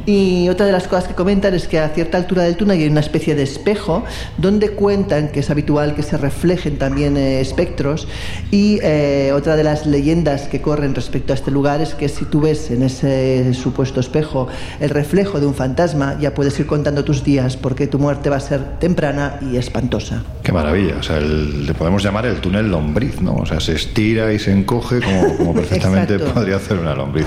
Y 0.05 0.49
otra 0.49 0.65
de 0.65 0.71
las 0.71 0.87
cosas 0.87 1.07
que 1.07 1.13
comentan 1.13 1.53
es 1.53 1.67
que 1.67 1.79
a 1.79 1.89
cierta 1.89 2.17
altura 2.17 2.43
del 2.43 2.55
túnel 2.55 2.79
hay 2.79 2.87
una 2.87 2.99
especie 2.99 3.35
de 3.35 3.43
espejo 3.43 4.03
donde 4.37 4.69
cuentan 4.69 5.29
que 5.29 5.39
es 5.41 5.49
habitual 5.49 5.95
que 5.95 6.03
se 6.03 6.17
reflejen 6.17 6.77
también 6.77 7.17
eh, 7.17 7.41
espectros 7.41 8.07
y 8.51 8.79
eh, 8.81 9.31
otra 9.33 9.55
de 9.55 9.63
las 9.63 9.85
leyendas 9.85 10.47
que 10.47 10.61
corren 10.61 10.95
respecto 10.95 11.33
a 11.33 11.35
este 11.35 11.51
lugar 11.51 11.81
es 11.81 11.95
que 11.95 12.09
si 12.09 12.25
tú 12.25 12.41
ves 12.41 12.71
en 12.71 12.83
ese 12.83 13.53
supuesto 13.53 13.99
espejo 13.99 14.47
el 14.79 14.89
reflejo 14.89 15.39
de 15.39 15.46
un 15.47 15.55
fantasma 15.55 16.17
ya 16.19 16.33
puedes 16.33 16.59
ir 16.59 16.67
contando 16.67 17.03
tus 17.03 17.23
días 17.23 17.57
porque 17.57 17.87
tu 17.87 17.97
muerte 17.99 18.29
va 18.29 18.35
a 18.37 18.39
ser 18.39 18.79
temprana 18.79 19.39
y 19.41 19.57
espantosa. 19.57 20.23
Qué 20.43 20.51
maravilla, 20.51 20.95
o 20.99 21.03
sea, 21.03 21.17
el- 21.17 21.65
le 21.65 21.73
podemos 21.73 22.03
llamar 22.03 22.25
el 22.25 22.35
túnel 22.41 22.69
lombriz, 22.69 23.21
¿no? 23.21 23.35
O 23.35 23.45
sea, 23.45 23.59
se 23.59 23.73
estira 23.73 24.31
y 24.33 24.39
se 24.39 24.51
encoge 24.51 24.99
como, 25.01 25.37
como 25.37 25.53
perfectamente 25.55 26.19
podría 26.19 26.57
hacer 26.57 26.77
una 26.77 26.93
lombriz. 26.95 27.25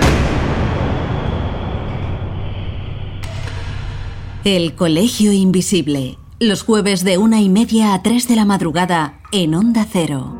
El 4.44 4.74
Colegio 4.74 5.32
Invisible. 5.32 6.16
Los 6.38 6.62
jueves 6.62 7.04
de 7.04 7.18
una 7.18 7.40
y 7.42 7.50
media 7.50 7.92
a 7.92 8.02
tres 8.02 8.26
de 8.26 8.36
la 8.36 8.46
madrugada 8.46 9.20
en 9.32 9.54
Onda 9.54 9.86
Cero. 9.90 10.38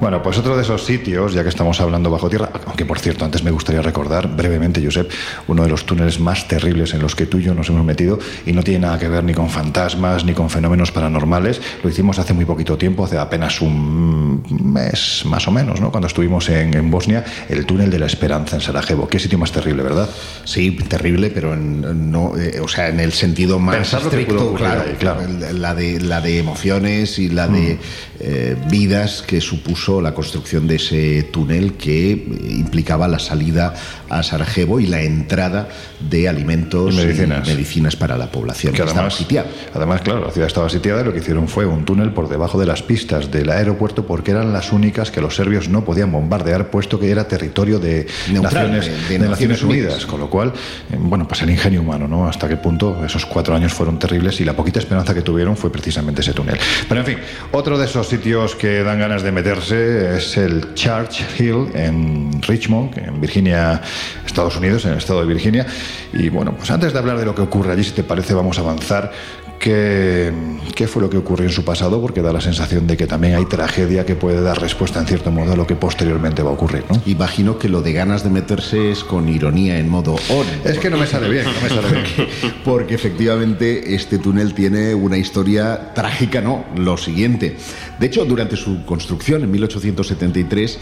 Bueno, 0.00 0.22
pues 0.22 0.38
otro 0.38 0.56
de 0.56 0.62
esos 0.62 0.84
sitios, 0.84 1.34
ya 1.34 1.42
que 1.42 1.48
estamos 1.48 1.80
hablando 1.80 2.08
bajo 2.08 2.28
tierra, 2.28 2.50
aunque 2.66 2.86
por 2.86 3.00
cierto, 3.00 3.24
antes 3.24 3.42
me 3.42 3.50
gustaría 3.50 3.82
recordar 3.82 4.28
brevemente, 4.28 4.80
Josep, 4.82 5.10
uno 5.48 5.64
de 5.64 5.68
los 5.68 5.86
túneles 5.86 6.20
más 6.20 6.46
terribles 6.46 6.94
en 6.94 7.02
los 7.02 7.16
que 7.16 7.26
tú 7.26 7.38
y 7.38 7.42
yo 7.42 7.54
nos 7.54 7.68
hemos 7.68 7.84
metido 7.84 8.18
y 8.46 8.52
no 8.52 8.62
tiene 8.62 8.86
nada 8.86 8.98
que 8.98 9.08
ver 9.08 9.24
ni 9.24 9.34
con 9.34 9.50
fantasmas 9.50 10.24
ni 10.24 10.34
con 10.34 10.50
fenómenos 10.50 10.92
paranormales. 10.92 11.60
Lo 11.82 11.90
hicimos 11.90 12.18
hace 12.20 12.32
muy 12.32 12.44
poquito 12.44 12.78
tiempo, 12.78 13.04
hace 13.04 13.18
apenas 13.18 13.60
un 13.60 14.44
mes 14.72 15.24
más 15.26 15.48
o 15.48 15.50
menos, 15.50 15.80
¿no? 15.80 15.90
Cuando 15.90 16.06
estuvimos 16.06 16.48
en, 16.48 16.74
en 16.74 16.90
Bosnia, 16.90 17.24
el 17.48 17.66
túnel 17.66 17.90
de 17.90 17.98
la 17.98 18.06
Esperanza 18.06 18.54
en 18.54 18.62
Sarajevo. 18.62 19.08
Qué 19.08 19.18
sitio 19.18 19.38
más 19.38 19.50
terrible, 19.50 19.82
¿verdad? 19.82 20.08
Sí, 20.44 20.70
terrible, 20.88 21.30
pero 21.30 21.54
en, 21.54 22.10
no, 22.10 22.36
eh, 22.38 22.60
o 22.60 22.68
sea, 22.68 22.88
en 22.88 23.00
el 23.00 23.12
sentido 23.12 23.58
más 23.58 23.76
Pensar 23.76 24.02
estricto, 24.02 24.54
claro, 24.54 24.84
ahí, 24.86 24.94
claro. 24.94 25.22
La 25.52 25.74
de 25.74 26.00
la 26.00 26.20
de 26.20 26.38
emociones 26.38 27.18
y 27.18 27.28
la 27.28 27.48
de 27.48 27.78
eh, 28.20 28.56
vidas 28.68 29.22
que 29.26 29.40
supuso 29.40 30.00
la 30.00 30.14
construcción 30.14 30.66
de 30.66 30.76
ese 30.76 31.22
túnel 31.24 31.74
que 31.74 32.10
implicaba 32.50 33.06
la 33.08 33.18
salida 33.18 33.74
a 34.08 34.22
Sarajevo 34.22 34.80
y 34.80 34.86
la 34.86 35.02
entrada 35.02 35.68
de 36.00 36.28
alimentos 36.28 36.94
Y 36.94 36.96
medicinas. 36.96 37.46
medicinas 37.46 37.96
para 37.96 38.16
la 38.16 38.30
población 38.30 38.72
Que 38.72 38.82
estaba 38.82 39.00
además, 39.00 39.14
sitiada. 39.14 39.48
además, 39.74 40.00
claro, 40.02 40.24
la 40.24 40.30
ciudad 40.30 40.46
estaba 40.48 40.68
sitiada 40.68 41.02
y 41.02 41.04
lo 41.04 41.12
que 41.12 41.18
hicieron 41.18 41.48
fue 41.48 41.66
un 41.66 41.84
túnel 41.84 42.12
por 42.12 42.28
debajo 42.28 42.58
de 42.58 42.66
las 42.66 42.82
pistas 42.82 43.30
del 43.30 43.50
aeropuerto 43.50 44.06
porque 44.06 44.30
eran 44.32 44.52
las 44.52 44.72
únicas 44.72 45.10
que 45.10 45.20
los 45.20 45.36
serbios 45.36 45.68
no 45.68 45.84
podían 45.84 46.10
bombardear, 46.12 46.70
puesto 46.70 46.98
que 46.98 47.10
era 47.10 47.28
territorio 47.28 47.78
de, 47.78 48.06
Neutral, 48.32 48.72
Naciones, 48.72 48.86
de- 48.86 48.92
de 48.92 48.98
de 48.98 49.18
Naciones 49.18 49.30
Naciones 49.30 49.62
Unidas. 49.62 49.92
Unidas. 49.92 50.06
Con 50.06 50.20
lo 50.20 50.30
cual, 50.30 50.52
eh, 50.90 50.96
bueno, 50.98 51.26
pues 51.28 51.42
el 51.42 51.50
ingenio 51.50 51.80
humano, 51.82 52.08
¿no? 52.08 52.26
Hasta 52.28 52.48
qué 52.48 52.56
punto 52.56 53.04
esos 53.04 53.26
cuatro 53.26 53.54
años 53.54 53.72
fueron 53.72 53.98
terribles 53.98 54.40
y 54.40 54.44
la 54.44 54.54
poquita 54.56 54.78
esperanza 54.80 55.14
que 55.14 55.22
tuvieron 55.22 55.56
fue 55.56 55.70
precisamente 55.70 56.20
ese 56.22 56.32
túnel. 56.32 56.58
Pero 56.88 57.00
en 57.00 57.06
fin, 57.06 57.18
otro 57.52 57.78
de 57.78 57.84
esos 57.86 58.07
sitios 58.08 58.54
que 58.54 58.82
dan 58.82 58.98
ganas 58.98 59.22
de 59.22 59.30
meterse 59.32 60.16
es 60.16 60.36
el 60.36 60.74
Church 60.74 61.22
Hill 61.38 61.70
en 61.74 62.40
Richmond, 62.42 62.96
en 62.98 63.20
Virginia, 63.20 63.82
Estados 64.24 64.56
Unidos, 64.56 64.84
en 64.86 64.92
el 64.92 64.98
estado 64.98 65.20
de 65.20 65.26
Virginia. 65.26 65.66
Y 66.12 66.28
bueno, 66.28 66.54
pues 66.56 66.70
antes 66.70 66.92
de 66.92 66.98
hablar 66.98 67.18
de 67.18 67.26
lo 67.26 67.34
que 67.34 67.42
ocurre 67.42 67.72
allí, 67.72 67.84
si 67.84 67.92
te 67.92 68.04
parece, 68.04 68.34
vamos 68.34 68.58
a 68.58 68.62
avanzar. 68.62 69.12
¿Qué, 69.58 70.32
¿Qué 70.74 70.86
fue 70.86 71.02
lo 71.02 71.10
que 71.10 71.16
ocurrió 71.16 71.46
en 71.46 71.52
su 71.52 71.64
pasado? 71.64 72.00
Porque 72.00 72.22
da 72.22 72.32
la 72.32 72.40
sensación 72.40 72.86
de 72.86 72.96
que 72.96 73.06
también 73.06 73.34
hay 73.34 73.44
tragedia 73.46 74.06
que 74.06 74.14
puede 74.14 74.40
dar 74.40 74.60
respuesta 74.60 75.00
en 75.00 75.06
cierto 75.06 75.30
modo 75.30 75.52
a 75.52 75.56
lo 75.56 75.66
que 75.66 75.74
posteriormente 75.74 76.42
va 76.42 76.50
a 76.50 76.52
ocurrir, 76.52 76.84
¿no? 76.88 77.00
Imagino 77.06 77.58
que 77.58 77.68
lo 77.68 77.82
de 77.82 77.92
ganas 77.92 78.22
de 78.22 78.30
meterse 78.30 78.90
es 78.90 79.02
con 79.02 79.28
ironía 79.28 79.78
en 79.78 79.88
modo 79.88 80.14
on. 80.30 80.46
Es 80.64 80.78
que 80.78 80.90
no 80.90 80.96
me 80.96 81.06
sale 81.06 81.28
bien, 81.28 81.44
no 81.44 81.60
me 81.60 81.68
sale 81.68 81.88
bien. 81.90 82.28
Porque 82.64 82.94
efectivamente 82.94 83.94
este 83.94 84.18
túnel 84.18 84.54
tiene 84.54 84.94
una 84.94 85.16
historia 85.16 85.92
trágica, 85.94 86.40
no, 86.40 86.64
lo 86.76 86.96
siguiente. 86.96 87.56
De 87.98 88.06
hecho, 88.06 88.24
durante 88.24 88.56
su 88.56 88.84
construcción 88.84 89.42
en 89.42 89.50
1873 89.50 90.78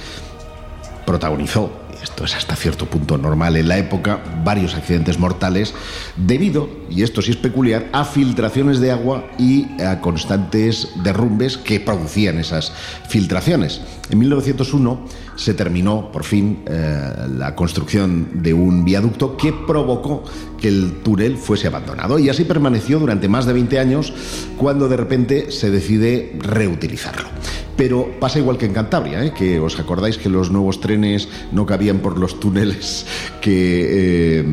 protagonizó, 1.07 1.86
esto 2.03 2.25
es 2.25 2.35
hasta 2.35 2.57
cierto 2.57 2.87
punto 2.87 3.19
normal 3.19 3.57
en 3.57 3.69
la 3.69 3.79
época, 3.79 4.23
varios 4.45 4.75
accidentes 4.75 5.19
mortales 5.19 5.75
debido, 6.17 6.69
y 6.91 7.03
esto 7.03 7.23
sí 7.23 7.33
es 7.33 7.37
peculiar, 7.37 7.89
a 7.93 8.05
filtraciones 8.05 8.81
de 8.81 8.91
agua 8.91 9.27
y 9.39 9.81
a 9.83 10.01
constantes 10.01 10.89
derrumbes 11.03 11.57
que 11.57 11.81
producían 11.81 12.39
esas 12.39 12.73
filtraciones. 13.09 13.81
En 14.11 14.19
1901 14.19 15.07
se 15.37 15.55
terminó 15.55 16.11
por 16.11 16.25
fin 16.25 16.63
eh, 16.67 17.13
la 17.37 17.55
construcción 17.55 18.43
de 18.43 18.53
un 18.53 18.85
viaducto 18.85 19.37
que 19.37 19.53
provocó 19.53 20.25
que 20.59 20.69
el 20.69 21.01
túnel 21.03 21.37
fuese 21.37 21.69
abandonado 21.69 22.19
y 22.19 22.29
así 22.29 22.45
permaneció 22.45 22.99
durante 22.99 23.29
más 23.29 23.47
de 23.47 23.53
20 23.53 23.79
años 23.79 24.13
cuando 24.57 24.89
de 24.89 24.97
repente 24.97 25.51
se 25.51 25.71
decide 25.71 26.37
reutilizarlo. 26.41 27.29
Pero 27.77 28.19
pasa 28.19 28.39
igual 28.39 28.57
que 28.57 28.65
en 28.65 28.73
Cantabria, 28.73 29.23
¿eh? 29.23 29.35
que 29.37 29.61
os 29.61 29.79
acordáis 29.79 30.17
que 30.17 30.31
los 30.31 30.51
nuevos 30.51 30.81
trenes 30.81 31.29
no 31.53 31.67
cabían 31.67 31.99
por 31.99 32.19
los 32.19 32.41
túneles 32.41 33.07
que, 33.43 34.41
eh, 34.41 34.45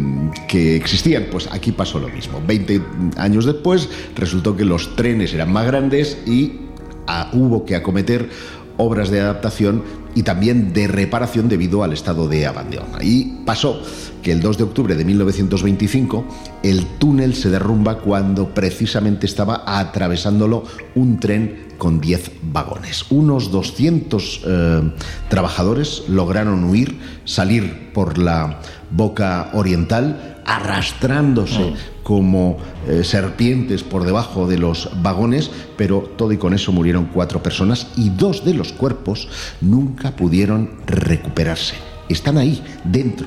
que 0.48 0.76
existían. 0.76 1.28
Pues 1.32 1.48
aquí 1.52 1.72
pasó 1.72 2.00
lo 2.00 2.10
mismo. 2.10 2.42
20 2.46 2.82
años 3.16 3.46
después 3.46 3.88
resultó 4.16 4.58
que 4.58 4.66
los 4.66 4.96
trenes 4.98 5.34
eran 5.34 5.54
más 5.54 5.66
grandes 5.66 6.18
y 6.28 6.60
ah, 7.08 7.30
hubo 7.32 7.64
que 7.66 7.78
acometer 7.78 8.30
obras 8.78 9.10
de 9.10 9.22
adaptación 9.22 9.84
y 10.16 10.24
también 10.24 10.74
de 10.74 10.88
reparación 10.88 11.50
debido 11.50 11.84
al 11.84 11.94
estado 11.94 12.28
de 12.28 12.46
abandono. 12.46 13.02
Y 13.02 13.40
pasó 13.46 13.82
que 14.22 14.32
el 14.32 14.42
2 14.42 14.58
de 14.58 14.64
octubre 14.64 14.96
de 14.96 15.06
1925 15.06 16.26
el 16.64 16.86
túnel 16.98 17.36
se 17.36 17.50
derrumba 17.50 18.00
cuando 18.00 18.50
precisamente 18.54 19.26
estaba 19.26 19.64
atravesándolo 19.66 20.64
un 20.96 21.20
tren 21.20 21.74
con 21.78 22.00
10 22.00 22.32
vagones. 22.44 23.06
Unos 23.10 23.52
200 23.52 24.42
eh, 24.46 24.92
trabajadores 25.30 26.04
lograron 26.08 26.64
huir, 26.64 26.98
salir 27.26 27.92
por 27.94 28.18
la 28.18 28.62
boca 28.90 29.50
oriental, 29.54 30.42
arrastrándose 30.46 31.74
como 32.04 32.58
eh, 32.88 33.04
serpientes 33.04 33.82
por 33.84 34.04
debajo 34.06 34.46
de 34.48 34.58
los 34.58 34.90
vagones, 35.02 35.50
pero 35.78 36.02
todo 36.18 36.32
y 36.34 36.38
con 36.38 36.54
eso 36.54 36.72
murieron 36.72 37.06
cuatro 37.14 37.42
personas 37.42 37.88
y 37.96 38.10
dos 38.10 38.44
de 38.46 38.54
los 38.54 38.74
cuerpos 38.74 39.30
nunca 39.62 40.12
pudieron 40.16 40.72
recuperarse. 40.86 41.76
Están 42.10 42.38
ahí, 42.38 42.62
dentro, 42.84 43.26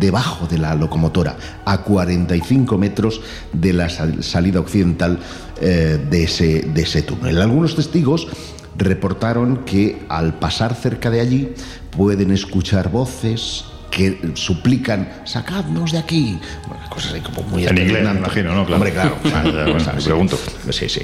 debajo 0.00 0.46
de 0.46 0.58
la 0.58 0.74
locomotora, 0.74 1.36
a 1.64 1.82
45 1.82 2.78
metros 2.78 3.20
de 3.52 3.72
la 3.74 3.88
sal- 3.90 4.24
salida 4.24 4.60
occidental 4.60 5.18
eh, 5.60 5.98
de, 6.10 6.24
ese, 6.24 6.62
de 6.62 6.82
ese 6.82 7.02
túnel. 7.02 7.40
Algunos 7.40 7.76
testigos 7.76 8.26
reportaron 8.78 9.58
que 9.64 9.98
al 10.08 10.38
pasar 10.38 10.74
cerca 10.74 11.10
de 11.10 11.20
allí 11.20 11.48
pueden 11.96 12.30
escuchar 12.30 12.90
voces 12.90 13.64
que 13.96 14.32
suplican, 14.34 15.08
sacadnos 15.24 15.90
de 15.92 15.96
aquí. 15.96 16.38
Bueno, 16.68 16.82
cosas 16.90 17.14
ahí 17.14 17.22
como 17.22 17.40
muy 17.44 17.64
En 17.64 17.78
inglés, 17.78 18.04
me 18.04 18.18
imagino, 18.18 18.54
¿no? 18.54 18.66
Claro. 18.66 18.74
Hombre, 18.74 18.92
claro. 18.92 19.16
Ah, 19.34 19.42
bueno, 19.42 19.92
me 19.94 20.02
pregunto. 20.02 20.38
Sí, 20.70 20.86
sí. 20.86 21.00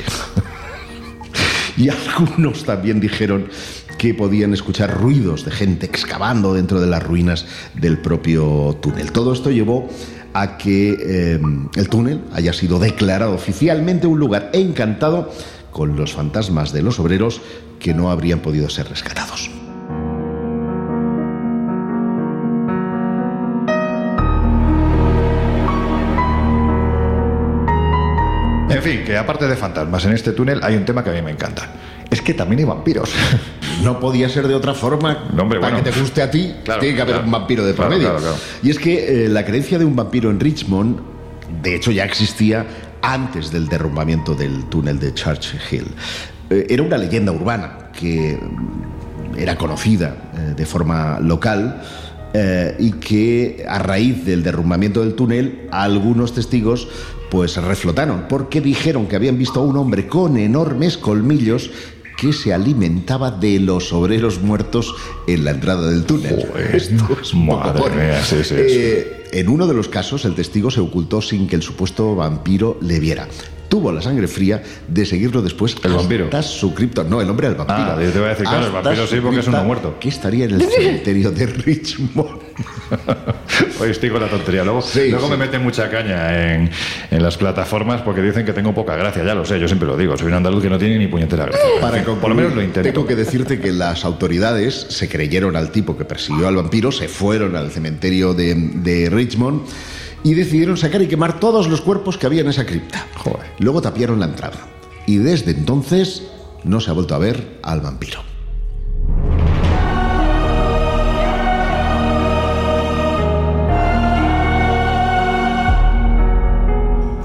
Y 1.79 1.89
algunos 1.89 2.65
también 2.65 3.01
dijeron 3.01 3.49
que 3.97 4.13
podían 4.13 4.53
escuchar 4.53 4.93
ruidos 4.93 5.47
de 5.47 5.53
gente 5.53 5.87
excavando 5.87 6.53
dentro 6.53 6.83
de 6.83 6.87
las 6.87 7.03
ruinas 7.03 7.47
del 7.73 7.97
propio 7.97 8.77
túnel. 8.83 9.11
Todo 9.11 9.33
esto 9.33 9.51
llevó 9.51 9.89
a 10.35 10.59
que 10.59 10.95
eh, 11.01 11.41
el 11.75 11.89
túnel 11.89 12.21
haya 12.35 12.53
sido 12.53 12.79
declarado 12.79 13.33
oficialmente 13.33 14.07
un 14.07 14.19
lugar 14.19 14.51
encantado 14.53 15.33
con 15.71 15.97
los 15.97 16.13
fantasmas 16.13 16.73
de 16.75 16.83
los 16.83 17.01
obreros 17.01 17.41
que 17.81 17.95
no 17.95 18.11
habrían 18.11 18.41
podido 18.41 18.69
ser 18.69 18.91
rescatados. 18.91 19.51
En 28.85 28.91
fin, 28.99 29.05
que 29.05 29.17
aparte 29.17 29.47
de 29.47 29.55
fantasmas 29.57 30.05
en 30.07 30.13
este 30.13 30.33
túnel 30.33 30.61
hay 30.63 30.75
un 30.77 30.85
tema 30.85 31.05
que 31.05 31.11
a 31.11 31.13
mí 31.13 31.23
me 31.23 31.31
encanta. 31.31 31.71
Es 32.11 32.21
que 32.21 32.35
también 32.35 32.61
hay 32.61 32.65
vampiros. 32.67 33.11
No 33.83 33.99
podía 33.99 34.29
ser 34.29 34.47
de 34.47 34.55
otra 34.55 34.75
forma. 34.75 35.31
No, 35.35 35.43
hombre, 35.43 35.59
para 35.59 35.73
bueno. 35.73 35.85
que 35.85 35.91
te 35.91 35.99
guste 35.99 36.23
a 36.23 36.31
ti, 36.31 36.55
Claro, 36.63 36.81
tiene 36.81 36.95
que 36.95 37.03
haber 37.03 37.15
claro. 37.15 37.27
un 37.27 37.33
vampiro 37.33 37.65
de 37.67 37.75
por 37.75 37.89
medio. 37.89 38.15
claro. 38.17 38.37
Y 38.63 38.71
es 38.71 38.79
que 38.79 39.25
eh, 39.25 39.29
la 39.29 39.45
creencia 39.45 39.77
de 39.79 39.85
un 39.85 39.97
vampiro 39.97 40.31
en 40.31 40.39
Richmond, 40.39 41.01
de 41.63 41.75
hecho, 41.75 41.91
ya 41.91 42.05
existía 42.05 42.65
antes 43.01 43.51
del 43.51 43.67
derrumbamiento 43.69 44.35
del 44.37 44.67
túnel 44.67 45.01
de 45.01 45.15
Church 45.15 45.55
Hill. 45.71 45.87
Eh, 46.51 46.67
era 46.69 46.83
una 46.83 46.97
leyenda 46.99 47.33
urbana 47.33 47.91
que 47.99 48.39
mm, 48.41 49.39
era 49.39 49.57
conocida 49.57 50.15
eh, 50.37 50.55
de 50.55 50.67
forma 50.67 51.19
local. 51.19 51.83
eh, 52.35 52.77
y 52.79 52.93
que 52.93 53.65
a 53.69 53.79
raíz 53.81 54.25
del 54.25 54.43
derrumbamiento 54.43 55.01
del 55.01 55.15
túnel 55.15 55.67
algunos 55.73 56.35
testigos 56.35 56.89
pues 57.33 57.57
reflotaron 57.57 58.27
porque 58.29 58.61
dijeron 58.61 59.07
que 59.07 59.17
habían 59.17 59.39
visto 59.39 59.61
a 59.61 59.63
un 59.63 59.79
hombre 59.79 60.07
con 60.07 60.37
enormes 60.37 60.99
colmillos 60.99 61.71
que 62.19 62.31
se 62.35 62.53
alimentaba 62.53 63.31
de 63.31 63.59
los 63.59 63.91
obreros 63.95 64.43
muertos 64.43 64.95
en 65.27 65.47
la 65.47 65.53
entrada 65.53 65.89
del 65.89 66.05
túnel. 66.05 66.47
Joder, 66.47 66.77
Esto 66.77 67.17
es 67.23 67.35
madre 67.35 67.89
mía, 67.97 68.23
sí, 68.23 68.45
sí. 68.45 68.55
Eh, 68.59 69.25
en 69.33 69.49
uno 69.49 69.67
de 69.67 69.73
los 69.73 69.89
casos, 69.89 70.27
el 70.27 70.35
testigo 70.35 70.71
se 70.71 70.81
ocultó 70.81 71.23
sin 71.23 71.49
que 71.49 71.57
el 71.57 71.63
supuesto 71.63 72.15
vampiro 72.15 72.77
le 72.83 73.01
viera. 73.01 73.27
Tuvo 73.73 73.91
la 73.91 74.03
sangre 74.03 74.29
fría 74.29 74.63
de 74.87 75.07
seguirlo 75.07 75.41
después 75.41 75.75
¿El 75.83 75.95
vampiro? 75.95 76.27
hasta 76.27 76.43
su 76.43 76.75
cripto. 76.75 77.05
No, 77.05 77.23
el 77.23 77.31
hombre 77.31 77.47
al 77.47 77.55
vampiro. 77.55 77.79
Ah, 77.79 77.99
yo 78.03 78.11
te 78.11 78.19
iba 78.19 78.27
a 78.27 78.31
decir, 78.31 78.45
claro, 78.45 78.67
el 78.67 78.73
vampiro 78.73 79.07
sí, 79.07 79.17
porque 79.23 79.41
es 79.41 79.47
uno 79.47 79.57
cripta, 79.57 79.63
muerto. 79.67 79.97
Que 79.99 80.09
estaría 80.11 80.45
en 80.45 80.51
el 80.51 80.61
cementerio 80.71 81.31
de 81.31 81.47
Richmond. 81.47 82.43
Hoy 83.81 83.89
estoy 83.91 84.11
con 84.11 84.21
la 84.21 84.29
tontería. 84.29 84.63
Luego, 84.63 84.83
Sí, 84.83 85.09
luego 85.09 85.25
sí. 85.25 85.31
me 85.31 85.39
meten 85.39 85.63
mucha 85.63 85.89
caña 85.89 86.53
en, 86.55 86.71
en 87.11 87.23
las 87.23 87.39
plataformas 87.39 88.03
porque 88.03 88.21
dicen 88.21 88.45
que 88.45 88.53
tengo 88.53 88.75
poca 88.75 88.95
gracia. 88.95 89.25
Ya 89.25 89.35
lo 89.35 89.47
sé, 89.47 89.59
yo 89.59 89.67
siempre 89.67 89.89
lo 89.89 89.97
digo. 89.97 90.19
Soy 90.19 90.27
un 90.29 90.35
andaluz 90.35 90.63
que 90.63 90.69
no 90.69 90.77
tiene 90.79 90.99
ni 90.99 91.07
puñetera 91.07 91.47
gracia. 91.47 91.67
Para 91.81 92.03
fin, 92.03 92.15
por 92.21 92.29
lo 92.29 92.35
menos 92.35 92.55
lo 92.55 92.63
intento. 92.63 92.87
Tengo 92.93 93.07
que 93.07 93.17
decirte 93.17 93.59
que 93.59 93.73
las 93.73 94.05
autoridades 94.05 94.87
se 94.91 95.09
creyeron 95.09 95.57
al 95.57 95.71
tipo 95.73 95.97
que 95.97 96.05
persiguió 96.05 96.47
al 96.47 96.57
vampiro, 96.57 96.93
se 96.93 97.09
fueron 97.09 97.57
al 97.57 97.71
cementerio 97.71 98.35
de, 98.35 98.55
de 98.55 99.09
Richmond 99.09 99.63
y 100.25 100.35
decidieron 100.35 100.77
sacar 100.77 101.03
y 101.03 101.09
quemar 101.09 101.41
todos 101.41 101.69
los 101.69 101.81
cuerpos 101.81 102.19
que 102.19 102.27
había 102.27 102.43
en 102.43 102.49
esa 102.49 102.67
cripta. 102.67 103.07
Joder. 103.17 103.51
Luego 103.59 103.83
tapiaron 103.83 104.21
la 104.21 104.27
entrada. 104.27 104.69
Y 105.07 105.17
desde 105.17 105.51
entonces 105.51 106.25
no 106.65 106.81
se 106.81 106.91
ha 106.91 106.95
vuelto 106.95 107.15
a 107.15 107.19
ver 107.19 107.59
al 107.63 107.81
vampiro. 107.81 108.32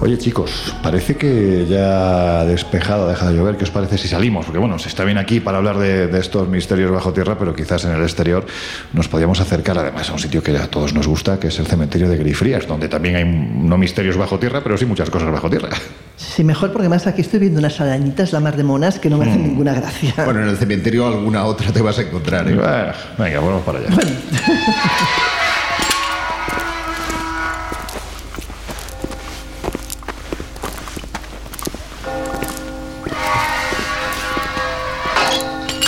Oye 0.07 0.17
chicos, 0.17 0.73
parece 0.81 1.17
que 1.17 1.65
ya 1.69 2.39
ha 2.39 2.45
despejado, 2.45 3.07
ha 3.07 3.09
dejado 3.09 3.31
de 3.31 3.37
llover. 3.37 3.57
¿Qué 3.57 3.65
os 3.65 3.71
parece 3.71 3.97
si 3.97 4.07
salimos? 4.07 4.45
Porque 4.45 4.57
bueno, 4.57 4.79
se 4.79 4.87
está 4.87 5.03
bien 5.03 5.17
aquí 5.17 5.41
para 5.41 5.57
hablar 5.57 5.77
de, 5.77 6.07
de 6.07 6.19
estos 6.21 6.47
misterios 6.47 6.89
bajo 6.91 7.11
tierra, 7.11 7.37
pero 7.37 7.53
quizás 7.53 7.83
en 7.83 7.91
el 7.91 8.01
exterior 8.01 8.45
nos 8.93 9.09
podíamos 9.09 9.41
acercar 9.41 9.77
además 9.77 10.09
a 10.09 10.13
un 10.13 10.19
sitio 10.19 10.41
que 10.41 10.57
a 10.57 10.67
todos 10.67 10.93
nos 10.93 11.09
gusta, 11.09 11.41
que 11.41 11.47
es 11.47 11.59
el 11.59 11.67
cementerio 11.67 12.07
de 12.07 12.15
Greyfriars, 12.15 12.67
donde 12.67 12.87
también 12.87 13.17
hay 13.17 13.25
no 13.25 13.77
misterios 13.77 14.15
bajo 14.15 14.39
tierra, 14.39 14.61
pero 14.63 14.77
sí 14.77 14.85
muchas 14.85 15.09
cosas 15.09 15.29
bajo 15.29 15.49
tierra. 15.49 15.71
Sí, 16.15 16.41
mejor 16.41 16.71
porque 16.71 16.87
más 16.87 17.05
aquí 17.05 17.19
estoy 17.19 17.41
viendo 17.41 17.59
unas 17.59 17.81
arañitas, 17.81 18.31
la 18.31 18.39
mar 18.39 18.55
de 18.55 18.63
monas, 18.63 18.99
que 18.99 19.09
no 19.09 19.17
me 19.17 19.25
hacen 19.25 19.43
ninguna 19.43 19.73
gracia. 19.73 20.13
Bueno, 20.23 20.41
en 20.41 20.47
el 20.47 20.55
cementerio 20.55 21.05
alguna 21.05 21.43
otra 21.43 21.73
te 21.73 21.81
vas 21.81 21.99
a 21.99 22.03
encontrar. 22.03 22.47
¿eh? 22.47 22.55
Bueno, 22.55 22.93
venga, 23.17 23.39
vamos 23.41 23.63
para 23.63 23.79
allá. 23.79 23.89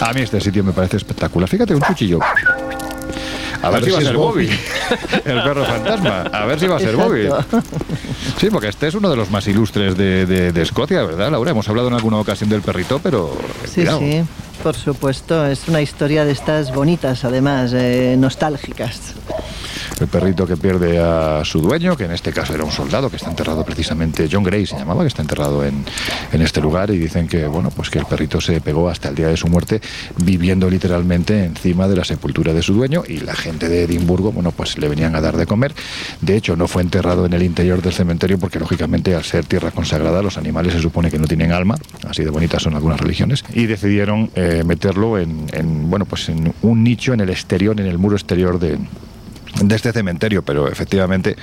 A 0.01 0.13
mí 0.13 0.21
este 0.21 0.39
sitio 0.39 0.63
me 0.63 0.71
parece 0.71 0.97
espectacular. 0.97 1.47
Fíjate, 1.49 1.73
un 1.75 1.81
cuchillo. 1.81 2.19
A 3.61 3.69
ver, 3.69 3.83
si 3.83 3.91
va 3.91 3.97
a 3.97 4.01
ser 4.01 4.15
Bobby, 4.15 4.49
el 5.25 5.43
perro 5.43 5.65
fantasma. 5.65 6.21
A 6.31 6.45
ver 6.45 6.59
si 6.59 6.67
va 6.67 6.77
a 6.77 6.79
ser 6.79 6.95
Bobby. 6.95 7.27
Sí, 8.39 8.49
porque 8.49 8.69
este 8.69 8.87
es 8.87 8.95
uno 8.95 9.09
de 9.09 9.17
los 9.17 9.29
más 9.29 9.45
ilustres 9.47 9.97
de, 9.97 10.25
de- 10.25 10.53
de 10.53 10.61
Escocia, 10.61 11.03
¿verdad, 11.03 11.29
Laura? 11.29 11.51
Hemos 11.51 11.67
hablado 11.67 11.89
en 11.89 11.93
alguna 11.95 12.17
ocasión 12.17 12.49
del 12.49 12.61
perrito, 12.61 12.99
pero. 13.03 13.37
Sí, 13.65 13.81
cuidado. 13.81 13.99
sí, 13.99 14.21
por 14.63 14.75
supuesto. 14.75 15.45
Es 15.45 15.67
una 15.67 15.81
historia 15.81 16.23
de 16.23 16.31
estas 16.31 16.73
bonitas, 16.73 17.25
además, 17.25 17.71
eh, 17.73 18.15
nostálgicas. 18.17 19.13
El 19.99 20.07
perrito 20.07 20.47
que 20.47 20.55
pierde 20.55 20.97
a 20.99 21.43
su 21.43 21.61
dueño, 21.61 21.97
que 21.97 22.05
en 22.05 22.11
este 22.11 22.31
caso 22.31 22.53
era 22.53 22.63
un 22.63 22.71
soldado 22.71 23.09
que 23.09 23.17
está 23.17 23.29
enterrado 23.29 23.65
precisamente, 23.65 24.29
John 24.31 24.43
Gray 24.43 24.65
se 24.65 24.77
llamaba, 24.77 25.01
que 25.01 25.09
está 25.09 25.21
enterrado 25.21 25.65
en, 25.65 25.83
en 26.31 26.41
este 26.41 26.61
lugar 26.61 26.89
y 26.89 26.97
dicen 26.97 27.27
que, 27.27 27.45
bueno, 27.47 27.69
pues 27.69 27.89
que 27.89 27.99
el 27.99 28.05
perrito 28.05 28.39
se 28.39 28.61
pegó 28.61 28.87
hasta 28.87 29.09
el 29.09 29.15
día 29.15 29.27
de 29.27 29.35
su 29.35 29.47
muerte 29.47 29.81
viviendo 30.23 30.69
literalmente 30.69 31.43
encima 31.43 31.87
de 31.87 31.97
la 31.97 32.05
sepultura 32.05 32.53
de 32.53 32.61
su 32.61 32.73
dueño 32.73 33.03
y 33.07 33.19
la 33.19 33.35
gente 33.35 33.67
de 33.67 33.83
Edimburgo, 33.83 34.31
bueno, 34.31 34.51
pues 34.51 34.77
le 34.77 34.87
venían 34.87 35.15
a 35.15 35.21
dar 35.21 35.35
de 35.35 35.45
comer. 35.45 35.73
De 36.21 36.35
hecho, 36.37 36.55
no 36.55 36.67
fue 36.67 36.81
enterrado 36.81 37.25
en 37.25 37.33
el 37.33 37.43
interior 37.43 37.81
del 37.81 37.93
cementerio 37.93 38.39
porque, 38.39 38.59
lógicamente, 38.59 39.15
al 39.15 39.23
ser 39.23 39.45
tierra 39.45 39.71
consagrada, 39.71 40.21
los 40.21 40.37
animales 40.37 40.73
se 40.73 40.81
supone 40.81 41.11
que 41.11 41.19
no 41.19 41.27
tienen 41.27 41.51
alma, 41.51 41.75
así 42.07 42.23
de 42.23 42.29
bonitas 42.29 42.63
son 42.63 42.75
algunas 42.75 42.99
religiones, 42.99 43.43
y 43.53 43.65
decidieron 43.65 44.31
eh, 44.35 44.63
meterlo 44.65 45.17
en, 45.17 45.47
en, 45.51 45.89
bueno, 45.89 46.05
pues 46.05 46.29
en 46.29 46.53
un 46.61 46.83
nicho 46.83 47.13
en 47.13 47.19
el 47.19 47.29
exterior, 47.29 47.79
en 47.79 47.87
el 47.87 47.97
muro 47.97 48.15
exterior 48.15 48.59
de, 48.59 48.77
de 49.63 49.75
este 49.75 49.91
cementerio, 49.91 50.43
pero 50.43 50.67
efectivamente, 50.67 51.35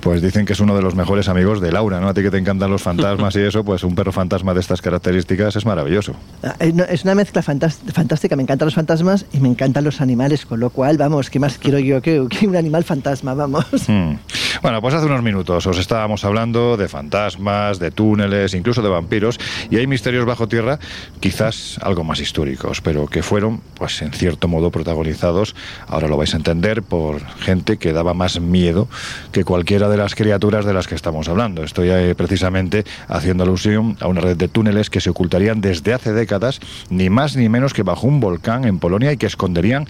pues 0.00 0.22
dicen 0.22 0.44
que 0.46 0.52
es 0.52 0.60
uno 0.60 0.76
de 0.76 0.82
los 0.82 0.94
mejores 0.94 1.28
amigos 1.28 1.60
de 1.60 1.72
Laura, 1.72 2.00
¿no? 2.00 2.08
A 2.08 2.14
ti 2.14 2.22
que 2.22 2.30
te 2.30 2.38
encantan 2.38 2.70
los 2.70 2.82
fantasmas 2.82 3.34
y 3.36 3.40
eso, 3.40 3.64
pues 3.64 3.82
un 3.84 3.94
perro 3.94 4.12
fantasma 4.12 4.54
de 4.54 4.60
estas 4.60 4.82
características 4.82 5.56
es 5.56 5.66
maravilloso. 5.66 6.14
Ah, 6.42 6.54
Es 6.60 7.04
una 7.04 7.14
mezcla 7.14 7.42
fantástica. 7.42 8.36
Me 8.36 8.42
encantan 8.42 8.66
los 8.66 8.74
fantasmas 8.74 9.26
y 9.32 9.40
me 9.40 9.48
encantan 9.48 9.84
los 9.84 10.00
animales, 10.00 10.46
con 10.46 10.60
lo 10.60 10.70
cual, 10.70 10.96
vamos, 10.98 11.30
¿qué 11.30 11.38
más 11.38 11.58
quiero 11.58 11.78
yo 11.78 12.00
que, 12.02 12.26
que 12.28 12.46
un 12.46 12.56
animal 12.56 12.84
fantasma? 12.84 13.34
Vamos. 13.34 13.66
Hmm. 13.86 14.16
Bueno, 14.62 14.80
pues 14.80 14.94
hace 14.94 15.06
unos 15.06 15.22
minutos 15.22 15.66
os 15.66 15.78
estábamos 15.78 16.24
hablando 16.24 16.76
de 16.76 16.88
fantasmas, 16.88 17.78
de 17.78 17.90
túneles, 17.90 18.52
incluso 18.54 18.82
de 18.82 18.88
vampiros, 18.88 19.38
y 19.70 19.76
hay 19.76 19.86
misterios 19.86 20.24
bajo 20.24 20.48
tierra, 20.48 20.78
quizás 21.20 21.78
algo 21.82 22.02
más 22.04 22.20
históricos, 22.20 22.80
pero 22.80 23.06
que 23.06 23.22
fueron, 23.22 23.60
pues 23.74 24.02
en 24.02 24.12
cierto 24.12 24.48
modo, 24.48 24.70
protagonizados, 24.70 25.54
ahora 25.86 26.08
lo 26.08 26.16
vais 26.16 26.34
a 26.34 26.38
entender, 26.38 26.82
por 26.82 27.22
gente 27.46 27.76
que 27.76 27.92
daba 27.92 28.12
más 28.12 28.40
miedo 28.40 28.88
que 29.30 29.44
cualquiera 29.44 29.88
de 29.88 29.96
las 29.96 30.16
criaturas 30.16 30.64
de 30.64 30.74
las 30.74 30.88
que 30.88 30.96
estamos 30.96 31.28
hablando. 31.28 31.62
Estoy 31.62 31.90
eh, 31.90 32.14
precisamente 32.16 32.84
haciendo 33.06 33.44
alusión 33.44 33.96
a 34.00 34.08
una 34.08 34.20
red 34.20 34.36
de 34.36 34.48
túneles 34.48 34.90
que 34.90 35.00
se 35.00 35.10
ocultarían 35.10 35.60
desde 35.60 35.94
hace 35.94 36.12
décadas, 36.12 36.58
ni 36.90 37.08
más 37.08 37.36
ni 37.36 37.48
menos 37.48 37.72
que 37.72 37.84
bajo 37.84 38.08
un 38.08 38.18
volcán 38.18 38.64
en 38.64 38.80
Polonia 38.80 39.12
y 39.12 39.16
que 39.16 39.26
esconderían 39.26 39.86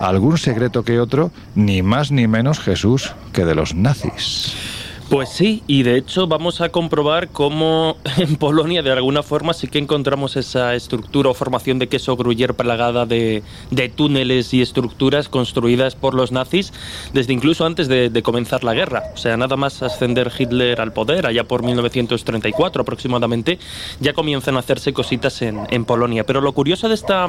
algún 0.00 0.36
secreto 0.36 0.84
que 0.84 1.00
otro, 1.00 1.30
ni 1.54 1.80
más 1.80 2.12
ni 2.12 2.28
menos 2.28 2.60
Jesús 2.60 3.14
que 3.32 3.46
de 3.46 3.54
los 3.54 3.74
nazis. 3.74 4.87
Pues 5.10 5.30
sí, 5.30 5.62
y 5.66 5.84
de 5.84 5.96
hecho 5.96 6.26
vamos 6.26 6.60
a 6.60 6.68
comprobar 6.68 7.28
cómo 7.28 7.96
en 8.18 8.36
Polonia 8.36 8.82
de 8.82 8.92
alguna 8.92 9.22
forma 9.22 9.54
sí 9.54 9.66
que 9.66 9.78
encontramos 9.78 10.36
esa 10.36 10.74
estructura 10.74 11.30
o 11.30 11.34
formación 11.34 11.78
de 11.78 11.88
queso 11.88 12.14
gruyer 12.14 12.52
plagada 12.52 13.06
de, 13.06 13.42
de 13.70 13.88
túneles 13.88 14.52
y 14.52 14.60
estructuras 14.60 15.30
construidas 15.30 15.94
por 15.94 16.12
los 16.12 16.30
nazis 16.30 16.74
desde 17.14 17.32
incluso 17.32 17.64
antes 17.64 17.88
de, 17.88 18.22
comenzar 18.22 18.64
la 18.64 18.74
guerra. 18.74 19.04
O 19.14 19.16
sea, 19.16 19.38
nada 19.38 19.56
más 19.56 19.82
ascender 19.82 20.30
Hitler 20.36 20.78
al 20.78 20.92
poder, 20.92 21.24
allá 21.24 21.44
por 21.44 21.62
1934 21.62 22.82
aproximadamente, 22.82 23.58
ya 24.00 24.12
comienzan 24.12 24.56
a 24.56 24.58
hacerse 24.58 24.92
cositas 24.92 25.40
en, 25.40 25.60
en 25.70 25.86
Polonia. 25.86 26.24
Pero 26.26 26.42
lo 26.42 26.52
curioso 26.52 26.88
de 26.88 26.94
esta, 26.94 27.28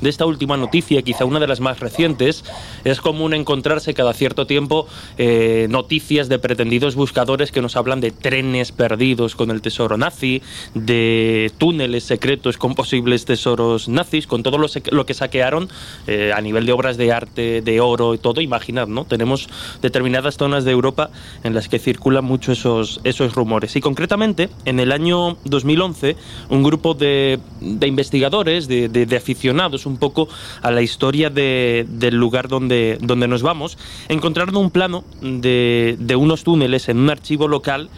de 0.00 0.08
esta 0.08 0.26
última 0.26 0.56
noticia, 0.56 1.02
quizá 1.02 1.24
una 1.24 1.40
de 1.40 1.48
las 1.48 1.58
más 1.58 1.80
recientes, 1.80 2.44
es 2.84 3.00
común 3.00 3.34
encontrarse 3.34 3.94
cada 3.94 4.12
cierto 4.12 4.46
tiempo 4.46 4.86
eh, 5.18 5.66
noticias 5.70 6.28
de 6.28 6.38
pretendidos 6.38 6.94
buscadores 6.94 7.15
que 7.52 7.62
nos 7.62 7.76
hablan 7.76 8.00
de 8.00 8.10
trenes 8.10 8.72
perdidos 8.72 9.36
con 9.36 9.50
el 9.50 9.62
tesoro 9.62 9.96
nazi, 9.96 10.42
de 10.74 11.50
túneles 11.56 12.04
secretos 12.04 12.58
con 12.58 12.74
posibles 12.74 13.24
tesoros 13.24 13.88
nazis, 13.88 14.26
con 14.26 14.42
todo 14.42 14.58
lo, 14.58 14.66
lo 14.90 15.06
que 15.06 15.14
saquearon 15.14 15.68
eh, 16.06 16.32
a 16.36 16.40
nivel 16.42 16.66
de 16.66 16.72
obras 16.72 16.98
de 16.98 17.12
arte, 17.12 17.62
de 17.62 17.80
oro 17.80 18.12
y 18.14 18.18
todo. 18.18 18.42
Imaginad, 18.42 18.86
¿no? 18.88 19.06
Tenemos 19.06 19.48
determinadas 19.80 20.36
zonas 20.36 20.64
de 20.66 20.72
Europa 20.72 21.08
en 21.42 21.54
las 21.54 21.68
que 21.70 21.78
circulan 21.78 22.24
mucho 22.24 22.52
esos, 22.52 23.00
esos 23.02 23.34
rumores. 23.34 23.74
Y 23.76 23.80
concretamente, 23.80 24.50
en 24.66 24.78
el 24.78 24.92
año 24.92 25.38
2011, 25.44 26.16
un 26.50 26.62
grupo 26.62 26.92
de, 26.92 27.38
de 27.62 27.86
investigadores, 27.86 28.68
de, 28.68 28.90
de- 28.90 29.06
de 29.06 29.16
aficionados 29.16 29.86
un 29.86 29.96
poco 29.96 30.28
a 30.60 30.70
la 30.70 30.82
historia 30.82 31.30
de- 31.30 31.86
del 31.88 32.16
lugar 32.16 32.48
donde, 32.48 32.98
donde 33.00 33.26
nos 33.26 33.40
vamos, 33.42 33.78
encontraron 34.10 34.56
un 34.56 34.70
plano 34.70 35.04
de, 35.22 35.96
de 35.98 36.16
unos 36.16 36.44
túneles 36.44 36.90
en 36.90 37.05
un 37.06 37.10
archivo 37.10 37.46
local 37.48 37.88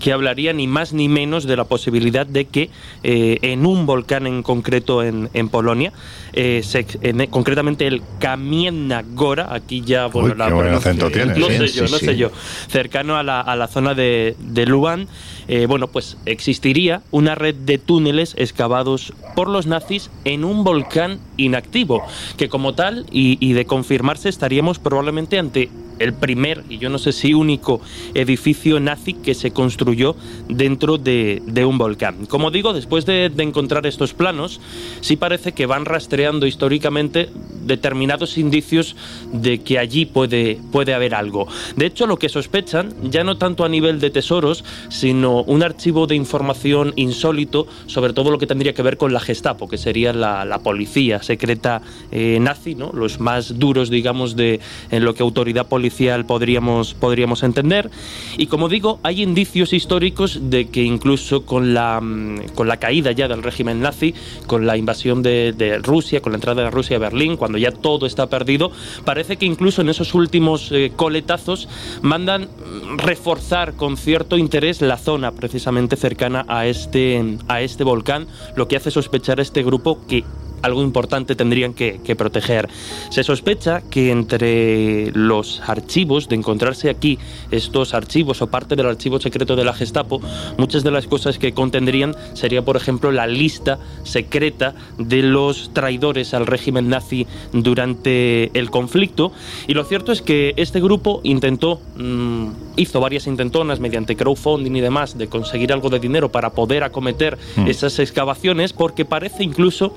que 0.00 0.12
hablaría 0.12 0.52
ni 0.52 0.66
más 0.66 0.92
ni 0.92 1.08
menos 1.08 1.44
de 1.44 1.56
la 1.56 1.62
posibilidad 1.62 2.26
de 2.26 2.46
que 2.46 2.70
eh, 3.04 3.38
en 3.42 3.64
un 3.66 3.86
volcán 3.86 4.26
en 4.26 4.42
concreto 4.42 5.04
en, 5.04 5.30
en 5.32 5.48
Polonia, 5.48 5.92
eh, 6.32 6.62
se- 6.64 6.84
en- 7.02 7.26
concretamente 7.28 7.86
el 7.86 8.02
Kamienna 8.18 9.04
Gora, 9.14 9.54
aquí 9.54 9.82
ya 9.82 10.06
bueno, 10.06 10.30
Uy, 10.30 10.34
qué 10.34 10.38
buen 10.42 10.66
pronuncia- 10.66 10.90
acento 10.90 11.10
tienes, 11.10 11.38
no 11.38 11.46
¿eh? 11.46 11.56
sé 11.58 11.66
yo, 11.68 11.86
Sí, 11.86 11.92
no 11.92 11.98
sí. 11.98 12.06
sé 12.06 12.16
yo, 12.16 12.32
cercano 12.68 13.16
a 13.16 13.22
la, 13.22 13.40
a 13.40 13.54
la 13.54 13.68
zona 13.68 13.94
de, 13.94 14.34
de 14.40 14.66
Lugan, 14.66 15.06
eh, 15.46 15.66
bueno, 15.68 15.86
pues 15.86 16.16
existiría 16.26 17.02
una 17.12 17.36
red 17.36 17.54
de 17.54 17.78
túneles 17.78 18.34
excavados 18.36 19.12
por 19.36 19.48
los 19.48 19.66
nazis 19.68 20.10
en 20.24 20.44
un 20.44 20.64
volcán 20.64 21.20
inactivo, 21.36 22.02
que 22.36 22.48
como 22.48 22.74
tal, 22.74 23.06
y, 23.12 23.38
y 23.38 23.52
de 23.52 23.66
confirmarse, 23.66 24.28
estaríamos 24.28 24.80
probablemente 24.80 25.38
ante 25.38 25.68
el 25.98 26.12
primer, 26.14 26.64
y 26.68 26.78
yo 26.78 26.90
no 26.90 26.98
sé 26.98 27.12
si 27.12 27.34
único, 27.34 27.80
edificio 28.14 28.80
nazi 28.80 29.14
que 29.14 29.34
se 29.34 29.52
construyó 29.52 30.16
dentro 30.48 30.98
de, 30.98 31.42
de 31.46 31.64
un 31.64 31.78
volcán. 31.78 32.26
Como 32.26 32.50
digo, 32.50 32.72
después 32.72 33.06
de, 33.06 33.30
encontrar 33.38 33.86
estos 33.86 34.14
planos, 34.14 34.60
sí 35.00 35.16
parece 35.16 35.52
que 35.52 35.66
van 35.66 35.84
rastreando 35.84 36.46
históricamente 36.46 37.28
determinados 37.64 38.38
indicios 38.38 38.96
de 39.32 39.58
que 39.60 39.78
allí 39.78 40.06
puede, 40.06 40.58
puede 40.70 40.94
haber 40.94 41.14
algo. 41.14 41.48
De 41.76 41.86
hecho, 41.86 42.06
lo 42.06 42.18
que 42.18 42.28
sospechan, 42.28 42.94
ya 43.10 43.24
no 43.24 43.36
tanto 43.36 43.64
a 43.64 43.68
nivel 43.68 44.00
de 44.00 44.10
tesoros, 44.10 44.64
sino 44.88 45.42
un 45.42 45.62
archivo 45.62 46.06
de 46.06 46.14
información 46.14 46.92
insólito 46.96 47.66
sobre 47.86 48.12
todo 48.12 48.30
lo 48.30 48.38
que 48.38 48.46
tendría 48.46 48.74
que 48.74 48.82
ver 48.82 48.96
con 48.96 49.12
la 49.12 49.20
Gestapo, 49.20 49.68
que 49.68 49.78
sería 49.78 50.12
la, 50.12 50.44
la 50.44 50.60
policía 50.60 51.22
secreta 51.22 51.82
eh, 52.10 52.38
nazi, 52.40 52.74
¿no? 52.74 52.90
los 52.92 53.20
más 53.20 53.58
duros, 53.58 53.90
digamos, 53.90 54.36
de 54.36 54.60
en 54.90 55.04
lo 55.04 55.14
que 55.14 55.22
autoridad 55.22 55.66
policial 55.66 55.91
podríamos, 56.26 56.94
podríamos 56.94 57.42
entender. 57.42 57.90
Y 58.36 58.46
como 58.46 58.68
digo, 58.68 58.98
hay 59.02 59.22
indicios 59.22 59.72
históricos 59.72 60.50
de 60.50 60.68
que 60.68 60.82
incluso 60.82 61.44
con 61.44 61.74
la, 61.74 62.00
mm, 62.00 62.54
con 62.54 62.68
la 62.68 62.78
caída 62.78 63.12
ya 63.12 63.28
del 63.28 63.42
régimen 63.42 63.80
nazi, 63.80 64.14
con 64.46 64.66
la 64.66 64.76
invasión 64.76 65.22
de, 65.22 65.80
Rusia, 65.82 66.20
con 66.20 66.32
la 66.32 66.36
entrada 66.36 66.62
de 66.62 66.70
Rusia 66.70 66.96
a 66.96 67.00
Berlín, 67.00 67.36
cuando 67.36 67.58
ya 67.58 67.70
todo 67.70 68.06
está 68.06 68.28
perdido, 68.28 68.72
parece 69.04 69.36
que 69.36 69.46
incluso 69.46 69.82
en 69.82 69.88
esos 69.88 70.14
últimos 70.14 70.70
eh, 70.72 70.92
coletazos 70.94 71.68
mandan 72.02 72.42
mm, 72.42 72.98
reforzar 72.98 73.74
con 73.74 73.96
cierto 73.96 74.36
interés 74.36 74.80
la 74.80 74.96
zona 74.96 75.32
precisamente 75.32 75.96
cercana 75.96 76.44
a 76.48 76.66
este, 76.66 77.36
a 77.48 77.60
este 77.60 77.84
volcán, 77.84 78.26
lo 78.56 78.68
que 78.68 78.76
hace 78.76 78.90
sospechar 78.90 79.38
a 79.38 79.42
este 79.42 79.62
grupo 79.62 80.06
que 80.06 80.24
algo 80.62 80.82
importante 80.82 81.34
tendrían 81.34 81.74
que, 81.74 82.00
que 82.04 82.16
proteger. 82.16 82.68
Se 83.10 83.22
sospecha 83.22 83.82
que 83.82 84.10
entre 84.10 85.10
los 85.12 85.60
archivos, 85.66 86.28
de 86.28 86.36
encontrarse 86.36 86.90
aquí 86.90 87.18
estos 87.50 87.94
archivos 87.94 88.42
o 88.42 88.46
parte 88.46 88.76
del 88.76 88.86
archivo 88.86 89.20
secreto 89.20 89.56
de 89.56 89.64
la 89.64 89.72
Gestapo, 89.72 90.20
muchas 90.58 90.84
de 90.84 90.90
las 90.90 91.06
cosas 91.06 91.38
que 91.38 91.52
contendrían 91.52 92.14
sería, 92.34 92.62
por 92.62 92.76
ejemplo, 92.76 93.10
la 93.12 93.26
lista 93.26 93.78
secreta 94.04 94.74
de 94.98 95.22
los 95.22 95.72
traidores 95.72 96.34
al 96.34 96.46
régimen 96.46 96.88
nazi 96.88 97.26
durante 97.52 98.56
el 98.58 98.70
conflicto. 98.70 99.32
Y 99.66 99.74
lo 99.74 99.84
cierto 99.84 100.12
es 100.12 100.22
que 100.22 100.54
este 100.56 100.80
grupo 100.80 101.20
intentó, 101.24 101.80
mm, 101.96 102.48
hizo 102.76 103.00
varias 103.00 103.26
intentonas 103.26 103.80
mediante 103.80 104.16
crowdfunding 104.16 104.76
y 104.76 104.80
demás 104.80 105.18
de 105.18 105.28
conseguir 105.28 105.72
algo 105.72 105.90
de 105.90 105.98
dinero 105.98 106.30
para 106.30 106.50
poder 106.50 106.84
acometer 106.84 107.38
esas 107.66 107.98
excavaciones, 107.98 108.72
porque 108.72 109.04
parece 109.04 109.42
incluso 109.44 109.94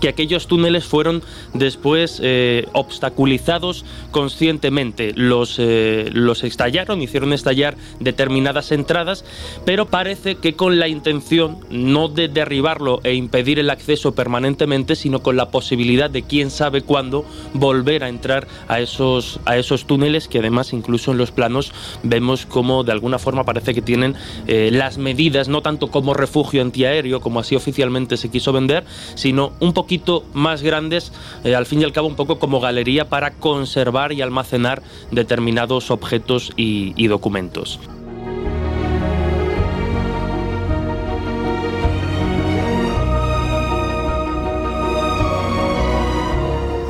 que 0.00 0.08
aquellos 0.08 0.46
túneles 0.46 0.84
fueron 0.84 1.22
después 1.54 2.20
eh, 2.22 2.66
obstaculizados 2.72 3.84
conscientemente. 4.10 5.12
Los, 5.14 5.56
eh, 5.58 6.08
los 6.12 6.44
estallaron, 6.44 7.02
hicieron 7.02 7.32
estallar 7.32 7.76
determinadas 7.98 8.72
entradas, 8.72 9.24
pero 9.64 9.86
parece 9.86 10.36
que 10.36 10.54
con 10.54 10.78
la 10.78 10.88
intención 10.88 11.58
no 11.70 12.08
de 12.08 12.28
derribarlo 12.28 13.00
e 13.04 13.14
impedir 13.14 13.58
el 13.58 13.70
acceso 13.70 14.14
permanentemente, 14.14 14.96
sino 14.96 15.20
con 15.22 15.36
la 15.36 15.50
posibilidad 15.50 16.10
de 16.10 16.22
quién 16.22 16.50
sabe 16.50 16.82
cuándo 16.82 17.24
volver 17.54 18.04
a 18.04 18.08
entrar 18.08 18.46
a 18.68 18.80
esos, 18.80 19.40
a 19.44 19.56
esos 19.56 19.86
túneles 19.86 20.28
que 20.28 20.38
además 20.38 20.72
incluso 20.72 21.12
en 21.12 21.18
los 21.18 21.30
planos 21.30 21.72
vemos 22.02 22.46
como 22.46 22.84
de 22.84 22.92
alguna 22.92 23.18
forma 23.18 23.44
parece 23.44 23.74
que 23.74 23.82
tienen 23.82 24.14
eh, 24.46 24.70
las 24.72 24.98
medidas, 24.98 25.48
no 25.48 25.62
tanto 25.62 25.88
como 25.88 26.14
refugio 26.14 26.62
antiaéreo, 26.62 27.20
como 27.20 27.40
así 27.40 27.56
oficialmente 27.56 28.16
se 28.16 28.30
quiso 28.30 28.52
vender, 28.52 28.84
sino 29.14 29.52
un 29.60 29.72
poquito 29.80 30.26
más 30.34 30.62
grandes, 30.62 31.10
eh, 31.42 31.54
al 31.54 31.64
fin 31.64 31.80
y 31.80 31.84
al 31.84 31.92
cabo 31.92 32.06
un 32.06 32.14
poco 32.14 32.38
como 32.38 32.60
galería 32.60 33.08
para 33.08 33.30
conservar 33.30 34.12
y 34.12 34.20
almacenar 34.20 34.82
determinados 35.10 35.90
objetos 35.90 36.52
y, 36.54 36.92
y 37.02 37.06
documentos. 37.06 37.80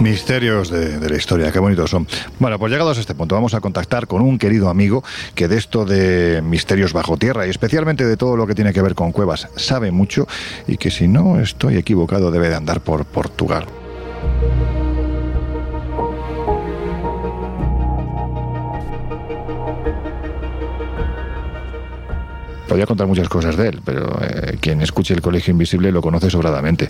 Misterios 0.01 0.71
de, 0.71 0.99
de 0.99 1.11
la 1.11 1.17
historia, 1.17 1.53
qué 1.53 1.59
bonitos 1.59 1.91
son. 1.91 2.07
Bueno, 2.39 2.59
pues 2.59 2.73
llegados 2.73 2.97
a 2.97 3.01
este 3.01 3.15
punto, 3.15 3.35
vamos 3.35 3.55
a 3.55 3.61
contactar 3.61 4.07
con 4.07 4.23
un 4.23 4.39
querido 4.39 4.71
amigo 4.71 5.05
que 5.35 5.47
de 5.47 5.59
esto 5.59 5.85
de 5.85 6.43
misterios 6.43 6.93
bajo 6.93 7.17
tierra 7.17 7.47
y 7.47 7.51
especialmente 7.51 8.07
de 8.07 8.17
todo 8.17 8.37
lo 8.37 8.47
que 8.47 8.55
tiene 8.55 8.73
que 8.73 8.83
ver 8.83 8.95
con 8.95 9.13
cuevas 9.13 9.49
sabe 9.57 9.91
mucho 9.91 10.27
y 10.67 10.79
que 10.79 10.91
si 10.91 11.07
no 11.07 11.41
estoy 11.41 11.77
equivocado 11.77 12.31
debe 12.31 12.49
de 12.49 12.57
andar 12.57 12.81
por 12.81 13.05
Portugal. 13.05 13.67
Podría 22.71 22.87
contar 22.87 23.09
muchas 23.09 23.29
cosas 23.29 23.57
de 23.57 23.71
él, 23.71 23.81
pero 23.85 24.17
eh, 24.23 24.57
quien 24.61 24.81
escuche 24.81 25.13
el 25.13 25.21
Colegio 25.21 25.51
Invisible 25.51 25.91
lo 25.91 26.01
conoce 26.01 26.31
sobradamente. 26.31 26.89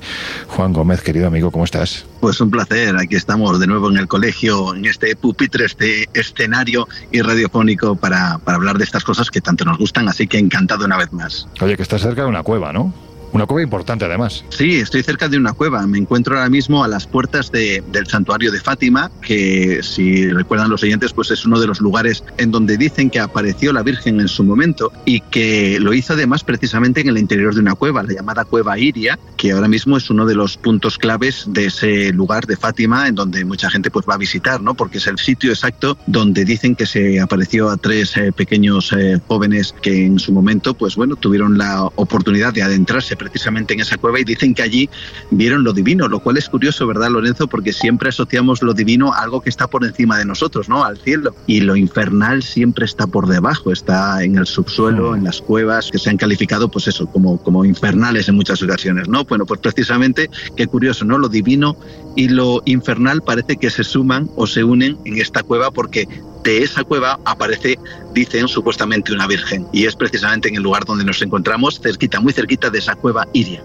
Juan 0.49 0.75
Gómez, 0.75 1.01
querido 1.01 1.27
amigo, 1.27 1.51
¿cómo 1.51 1.65
estás? 1.65 2.05
Pues 2.21 2.39
un 2.43 2.51
placer, 2.51 2.95
aquí 2.99 3.17
estamos 3.17 3.59
de 3.59 3.67
nuevo 3.67 3.89
en 3.89 3.97
el 3.97 4.07
colegio, 4.07 4.75
en 4.75 4.85
este 4.85 5.17
pupitre, 5.17 5.65
este 5.65 6.07
escenario 6.13 6.87
y 7.11 7.23
radiofónico 7.23 7.97
para, 7.97 8.37
para 8.45 8.57
hablar 8.57 8.77
de 8.77 8.85
estas 8.85 9.05
cosas 9.05 9.31
que 9.31 9.41
tanto 9.41 9.65
nos 9.65 9.79
gustan, 9.79 10.07
así 10.07 10.27
que 10.27 10.37
encantado 10.37 10.85
una 10.85 10.99
vez 10.99 11.15
más. 11.15 11.49
Oye, 11.63 11.79
que 11.79 11.83
estás 11.83 12.03
cerca 12.03 12.25
de 12.25 12.29
una 12.29 12.43
cueva, 12.43 12.75
¿no? 12.75 12.93
Una 13.33 13.47
cueva 13.47 13.63
importante 13.63 14.05
además. 14.05 14.45
Sí, 14.49 14.77
estoy 14.81 15.03
cerca 15.03 15.29
de 15.29 15.37
una 15.37 15.53
cueva. 15.53 15.87
Me 15.87 15.99
encuentro 15.99 16.37
ahora 16.37 16.51
mismo 16.51 16.83
a 16.83 16.89
las 16.89 17.07
puertas 17.07 17.53
de- 17.53 17.83
del 17.93 18.07
santuario 18.07 18.51
de 18.51 18.61
Fátima, 18.61 19.11
que 19.23 19.81
si 19.83 20.29
recuerdan 20.31 20.69
los 20.71 20.83
oyentes, 20.83 21.13
pues 21.13 21.31
es 21.31 21.45
uno 21.47 21.61
de 21.61 21.67
los 21.69 21.81
lugares 21.81 22.25
en 22.39 22.51
donde 22.51 22.77
dicen 22.77 23.09
que 23.09 23.21
apareció 23.21 23.73
la 23.73 23.83
Virgen 23.83 24.21
en 24.21 24.29
su 24.29 24.43
momento 24.43 24.93
y 25.05 25.21
que 25.21 25.79
lo 25.81 25.93
hizo 25.95 26.15
además 26.15 26.43
precisamente 26.45 27.01
en 27.01 27.09
el 27.09 27.19
interior 27.19 27.55
de 27.55 27.61
una 27.61 27.75
cueva, 27.75 28.03
la 28.03 28.13
llamada 28.15 28.45
cueva 28.45 28.79
Iria, 28.79 29.19
que 29.37 29.53
ahora 29.53 29.69
mismo 29.69 29.97
es 29.97 30.11
uno 30.11 30.27
de 30.27 30.35
los 30.35 30.57
puntos 30.57 30.99
claves 30.99 31.45
de 31.49 31.67
ese 31.67 32.13
lugar 32.13 32.47
de 32.47 32.57
Fátima, 32.57 33.07
en 33.07 33.15
donde 33.15 33.45
mucha 33.45 33.71
gente 33.71 33.91
pues 33.91 34.07
va 34.09 34.15
a 34.15 34.19
visitar, 34.19 34.61
¿no? 34.61 34.75
Porque 34.75 34.99
es 34.99 35.07
el 35.07 35.19
sitio 35.19 35.51
exacto 35.51 35.97
donde 36.07 36.45
dicen 36.45 36.75
que 36.75 36.87
se 36.87 37.21
apareció 37.21 37.71
a 37.71 37.77
tres 37.77 38.17
eh, 38.17 38.33
pequeños 38.33 38.93
eh, 38.93 39.21
jóvenes 39.29 39.75
que 39.83 40.05
en 40.07 40.19
su 40.19 40.33
momento, 40.33 40.75
pues 40.75 40.97
bueno, 40.97 41.17
tuvieron 41.17 41.57
la 41.59 41.85
oportunidad 41.95 42.53
de 42.53 42.63
adentrarse 42.63 43.17
precisamente 43.21 43.75
en 43.75 43.81
esa 43.81 43.99
cueva 43.99 44.19
y 44.19 44.25
dicen 44.25 44.55
que 44.55 44.63
allí 44.63 44.89
vieron 45.31 45.63
lo 45.63 45.75
divino, 45.75 46.09
lo 46.09 46.21
cual 46.21 46.39
es 46.39 46.49
curioso, 46.49 46.87
¿verdad, 46.87 47.11
Lorenzo? 47.11 47.47
Porque 47.47 47.75
siempre 47.75 48.09
asociamos 48.09 48.63
lo 48.63 48.73
divino 48.73 49.13
a 49.13 49.19
algo 49.19 49.43
que 49.43 49.51
está 49.51 49.67
por 49.67 49.85
encima 49.85 50.17
de 50.17 50.25
nosotros, 50.25 50.71
¿no? 50.71 50.85
Al 50.85 50.97
cielo. 50.97 51.35
Y 51.47 51.61
lo 51.61 51.77
infernal 51.77 52.43
siempre 52.43 52.87
está 52.87 53.07
por 53.07 53.27
debajo, 53.27 53.73
está 53.73 54.25
en 54.25 54.39
el 54.39 54.47
subsuelo, 54.47 55.15
en 55.15 55.25
las 55.25 55.43
cuevas, 55.43 55.91
que 55.93 55.99
se 55.99 56.09
han 56.09 56.17
calificado, 56.17 56.71
pues 56.71 56.89
eso, 56.89 57.07
como, 57.07 57.37
como 57.43 57.67
infernales 57.67 58.29
en 58.29 58.37
muchas 58.37 58.63
ocasiones, 58.63 59.09
¿no? 59.09 59.25
Bueno, 59.25 59.45
pues 59.45 59.61
precisamente, 59.61 60.31
qué 60.57 60.67
curioso, 60.67 61.05
¿no? 61.05 61.19
Lo 61.19 61.29
divino 61.29 61.77
y 62.17 62.29
lo 62.29 62.63
infernal 62.65 63.21
parece 63.23 63.57
que 63.57 63.69
se 63.69 63.85
suman 63.85 64.31
o 64.37 64.47
se 64.47 64.65
unen 64.65 64.97
en 65.05 65.19
esta 65.19 65.43
cueva 65.43 65.71
porque 65.71 66.09
de 66.43 66.63
esa 66.63 66.85
cueva 66.85 67.19
aparece, 67.25 67.79
dicen 68.13 68.49
supuestamente 68.49 69.13
una 69.13 69.27
virgen 69.27 69.67
y 69.73 69.87
es 69.87 69.97
precisamente 69.97 70.49
en 70.49 70.57
el 70.57 70.63
lugar 70.63 70.85
donde 70.85 71.05
nos 71.05 71.23
encontramos, 71.23 71.81
cerquita, 71.81 72.21
muy 72.21 72.33
cerquita 72.33 72.71
de 72.71 72.79
esa 72.79 72.95
cueva 72.95 73.27
Iria. 73.33 73.63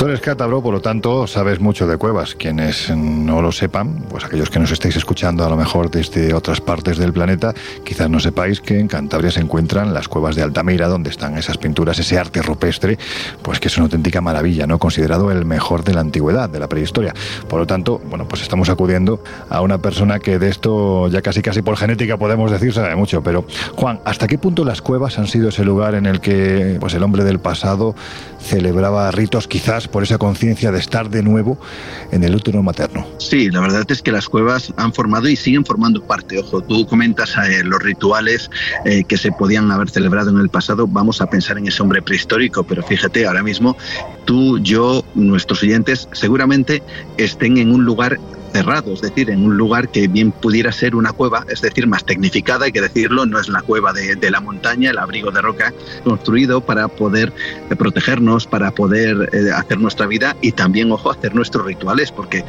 Tú 0.00 0.06
eres 0.06 0.22
cátedro, 0.22 0.62
por 0.62 0.72
lo 0.72 0.80
tanto, 0.80 1.26
sabes 1.26 1.60
mucho 1.60 1.86
de 1.86 1.98
cuevas. 1.98 2.34
Quienes 2.34 2.88
no 2.88 3.42
lo 3.42 3.52
sepan, 3.52 4.06
pues 4.08 4.24
aquellos 4.24 4.48
que 4.48 4.58
nos 4.58 4.70
estéis 4.70 4.96
escuchando 4.96 5.44
a 5.44 5.50
lo 5.50 5.58
mejor 5.58 5.90
desde 5.90 6.32
otras 6.32 6.62
partes 6.62 6.96
del 6.96 7.12
planeta, 7.12 7.52
quizás 7.84 8.08
no 8.08 8.18
sepáis 8.18 8.62
que 8.62 8.80
en 8.80 8.88
Cantabria 8.88 9.30
se 9.30 9.40
encuentran 9.40 9.92
las 9.92 10.08
cuevas 10.08 10.36
de 10.36 10.42
Altamira, 10.42 10.88
donde 10.88 11.10
están 11.10 11.36
esas 11.36 11.58
pinturas, 11.58 11.98
ese 11.98 12.18
arte 12.18 12.40
rupestre, 12.40 12.98
pues 13.42 13.60
que 13.60 13.68
es 13.68 13.76
una 13.76 13.84
auténtica 13.84 14.22
maravilla, 14.22 14.66
¿no? 14.66 14.78
Considerado 14.78 15.30
el 15.30 15.44
mejor 15.44 15.84
de 15.84 15.92
la 15.92 16.00
antigüedad, 16.00 16.48
de 16.48 16.60
la 16.60 16.68
prehistoria. 16.70 17.12
Por 17.46 17.60
lo 17.60 17.66
tanto, 17.66 18.00
bueno, 18.06 18.26
pues 18.26 18.40
estamos 18.40 18.70
acudiendo 18.70 19.22
a 19.50 19.60
una 19.60 19.76
persona 19.76 20.18
que 20.18 20.38
de 20.38 20.48
esto 20.48 21.08
ya 21.08 21.20
casi 21.20 21.42
casi 21.42 21.60
por 21.60 21.76
genética 21.76 22.16
podemos 22.16 22.50
decir 22.50 22.72
sabe 22.72 22.96
mucho. 22.96 23.22
Pero, 23.22 23.44
Juan, 23.76 24.00
¿hasta 24.06 24.26
qué 24.28 24.38
punto 24.38 24.64
las 24.64 24.80
cuevas 24.80 25.18
han 25.18 25.26
sido 25.26 25.50
ese 25.50 25.62
lugar 25.62 25.94
en 25.94 26.06
el 26.06 26.22
que 26.22 26.78
pues 26.80 26.94
el 26.94 27.02
hombre 27.02 27.22
del 27.22 27.38
pasado 27.38 27.94
celebraba 28.40 29.10
ritos 29.10 29.46
quizás 29.46 29.89
por 29.90 30.02
esa 30.02 30.18
conciencia 30.18 30.72
de 30.72 30.78
estar 30.78 31.10
de 31.10 31.22
nuevo 31.22 31.58
en 32.10 32.24
el 32.24 32.34
útero 32.34 32.62
materno. 32.62 33.06
Sí, 33.18 33.50
la 33.50 33.60
verdad 33.60 33.84
es 33.88 34.02
que 34.02 34.12
las 34.12 34.28
cuevas 34.28 34.72
han 34.76 34.92
formado 34.92 35.28
y 35.28 35.36
siguen 35.36 35.64
formando 35.64 36.02
parte. 36.02 36.38
Ojo, 36.38 36.60
tú 36.60 36.86
comentas 36.86 37.36
eh, 37.36 37.62
los 37.64 37.82
rituales 37.82 38.50
eh, 38.84 39.04
que 39.04 39.16
se 39.16 39.32
podían 39.32 39.70
haber 39.70 39.90
celebrado 39.90 40.30
en 40.30 40.38
el 40.38 40.48
pasado. 40.48 40.86
Vamos 40.86 41.20
a 41.20 41.26
pensar 41.28 41.58
en 41.58 41.68
ese 41.68 41.82
hombre 41.82 42.02
prehistórico, 42.02 42.64
pero 42.64 42.82
fíjate, 42.82 43.26
ahora 43.26 43.42
mismo 43.42 43.76
tú, 44.24 44.58
yo, 44.60 45.04
nuestros 45.14 45.62
oyentes, 45.62 46.08
seguramente 46.12 46.82
estén 47.16 47.58
en 47.58 47.72
un 47.72 47.84
lugar 47.84 48.18
cerrado, 48.52 48.92
es 48.92 49.00
decir, 49.00 49.30
en 49.30 49.44
un 49.44 49.56
lugar 49.56 49.88
que 49.88 50.08
bien 50.08 50.32
pudiera 50.32 50.72
ser 50.72 50.94
una 50.94 51.12
cueva, 51.12 51.44
es 51.48 51.60
decir, 51.60 51.86
más 51.86 52.04
tecnificada, 52.04 52.66
hay 52.66 52.72
que 52.72 52.80
decirlo, 52.80 53.26
no 53.26 53.38
es 53.38 53.48
la 53.48 53.62
cueva 53.62 53.92
de, 53.92 54.16
de 54.16 54.30
la 54.30 54.40
montaña, 54.40 54.90
el 54.90 54.98
abrigo 54.98 55.30
de 55.30 55.40
roca 55.40 55.72
construido 56.04 56.60
para 56.60 56.88
poder 56.88 57.32
eh, 57.70 57.76
protegernos, 57.76 58.46
para 58.46 58.70
poder 58.70 59.30
eh, 59.32 59.50
hacer 59.52 59.78
nuestra 59.78 60.06
vida 60.06 60.36
y 60.40 60.52
también, 60.52 60.90
ojo, 60.92 61.10
hacer 61.10 61.34
nuestros 61.34 61.64
rituales, 61.64 62.12
porque 62.12 62.44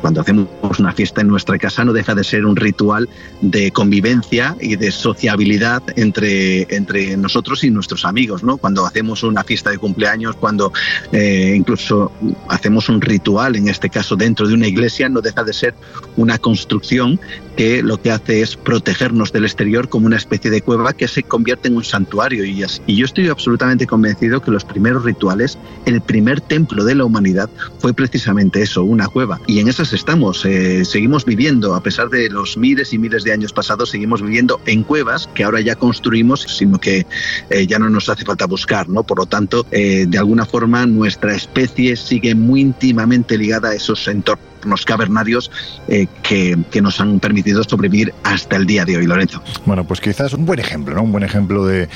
cuando 0.00 0.20
hacemos 0.20 0.48
una 0.78 0.92
fiesta 0.92 1.20
en 1.20 1.28
nuestra 1.28 1.58
casa 1.58 1.84
no 1.84 1.92
deja 1.92 2.14
de 2.14 2.24
ser 2.24 2.44
un 2.44 2.56
ritual 2.56 3.08
de 3.40 3.70
convivencia 3.70 4.56
y 4.60 4.76
de 4.76 4.90
sociabilidad 4.90 5.82
entre, 5.96 6.66
entre 6.74 7.16
nosotros 7.16 7.64
y 7.64 7.70
nuestros 7.70 8.04
amigos, 8.04 8.42
¿no? 8.42 8.58
Cuando 8.58 8.86
hacemos 8.86 9.22
una 9.22 9.44
fiesta 9.44 9.70
de 9.70 9.78
cumpleaños, 9.78 10.36
cuando 10.36 10.72
eh, 11.12 11.54
incluso 11.56 12.12
hacemos 12.48 12.88
un 12.88 13.00
ritual, 13.00 13.56
en 13.56 13.68
este 13.68 13.88
caso 13.88 14.16
dentro 14.16 14.46
de 14.46 14.54
una 14.54 14.66
iglesia, 14.66 15.08
no 15.08 15.20
deja 15.20 15.37
de 15.44 15.52
ser 15.52 15.74
una 16.16 16.38
construcción 16.38 17.20
que 17.58 17.82
lo 17.82 18.00
que 18.00 18.12
hace 18.12 18.40
es 18.40 18.54
protegernos 18.54 19.32
del 19.32 19.44
exterior 19.44 19.88
como 19.88 20.06
una 20.06 20.16
especie 20.16 20.48
de 20.48 20.62
cueva 20.62 20.92
que 20.92 21.08
se 21.08 21.24
convierte 21.24 21.66
en 21.66 21.76
un 21.76 21.82
santuario. 21.82 22.44
Y, 22.44 22.64
yo 22.86 23.04
estoy 23.04 23.28
absolutamente 23.28 23.84
convencido 23.84 24.40
que 24.40 24.52
los 24.52 24.64
primeros 24.64 25.02
rituales, 25.02 25.58
el 25.84 26.00
primer 26.00 26.40
templo 26.40 26.84
de 26.84 26.94
la 26.94 27.04
humanidad 27.04 27.50
fue 27.80 27.92
precisamente 27.92 28.62
eso, 28.62 28.84
una 28.84 29.08
cueva. 29.08 29.40
Y 29.48 29.58
en 29.58 29.66
esas 29.66 29.92
estamos, 29.92 30.44
eh, 30.44 30.84
seguimos 30.84 31.24
viviendo, 31.24 31.74
a 31.74 31.82
pesar 31.82 32.10
de 32.10 32.30
los 32.30 32.56
miles 32.56 32.92
y 32.92 32.98
miles 32.98 33.24
de 33.24 33.32
años 33.32 33.52
pasados, 33.52 33.90
seguimos 33.90 34.22
viviendo 34.22 34.60
en 34.66 34.84
cuevas 34.84 35.28
que 35.34 35.42
ahora 35.42 35.60
ya 35.60 35.74
construimos, 35.74 36.42
sino 36.42 36.78
que 36.78 37.06
eh, 37.50 37.66
ya 37.66 37.80
no 37.80 37.90
nos 37.90 38.08
hace 38.08 38.24
falta 38.24 38.46
buscar, 38.46 38.88
¿no? 38.88 39.02
Por 39.02 39.18
lo 39.18 39.26
tanto, 39.26 39.66
eh, 39.72 40.06
de 40.08 40.18
alguna 40.18 40.46
forma 40.46 40.86
nuestra 40.86 41.34
especie 41.34 41.96
sigue 41.96 42.36
muy 42.36 42.60
íntimamente 42.60 43.36
ligada 43.36 43.70
a 43.70 43.74
esos 43.74 44.06
entornos 44.06 44.47
cavernarios 44.84 45.50
eh, 45.88 46.06
que, 46.22 46.56
que, 46.70 46.80
nos 46.80 47.00
han 47.00 47.20
permitido 47.20 47.62
sobrevivir 47.64 48.14
hasta 48.24 48.56
el 48.56 48.66
día 48.66 48.84
de 48.84 48.96
hoy, 48.96 49.06
Lorenzo. 49.06 49.42
Bueno, 49.66 49.84
pues 49.84 50.00
quizás 50.00 50.32
un 50.32 50.46
buen 50.46 50.60
ejemplo, 50.60 50.94
¿no? 50.94 51.02
Un 51.02 51.12
buen 51.12 51.24
ejemplo 51.24 51.64
de 51.66 51.88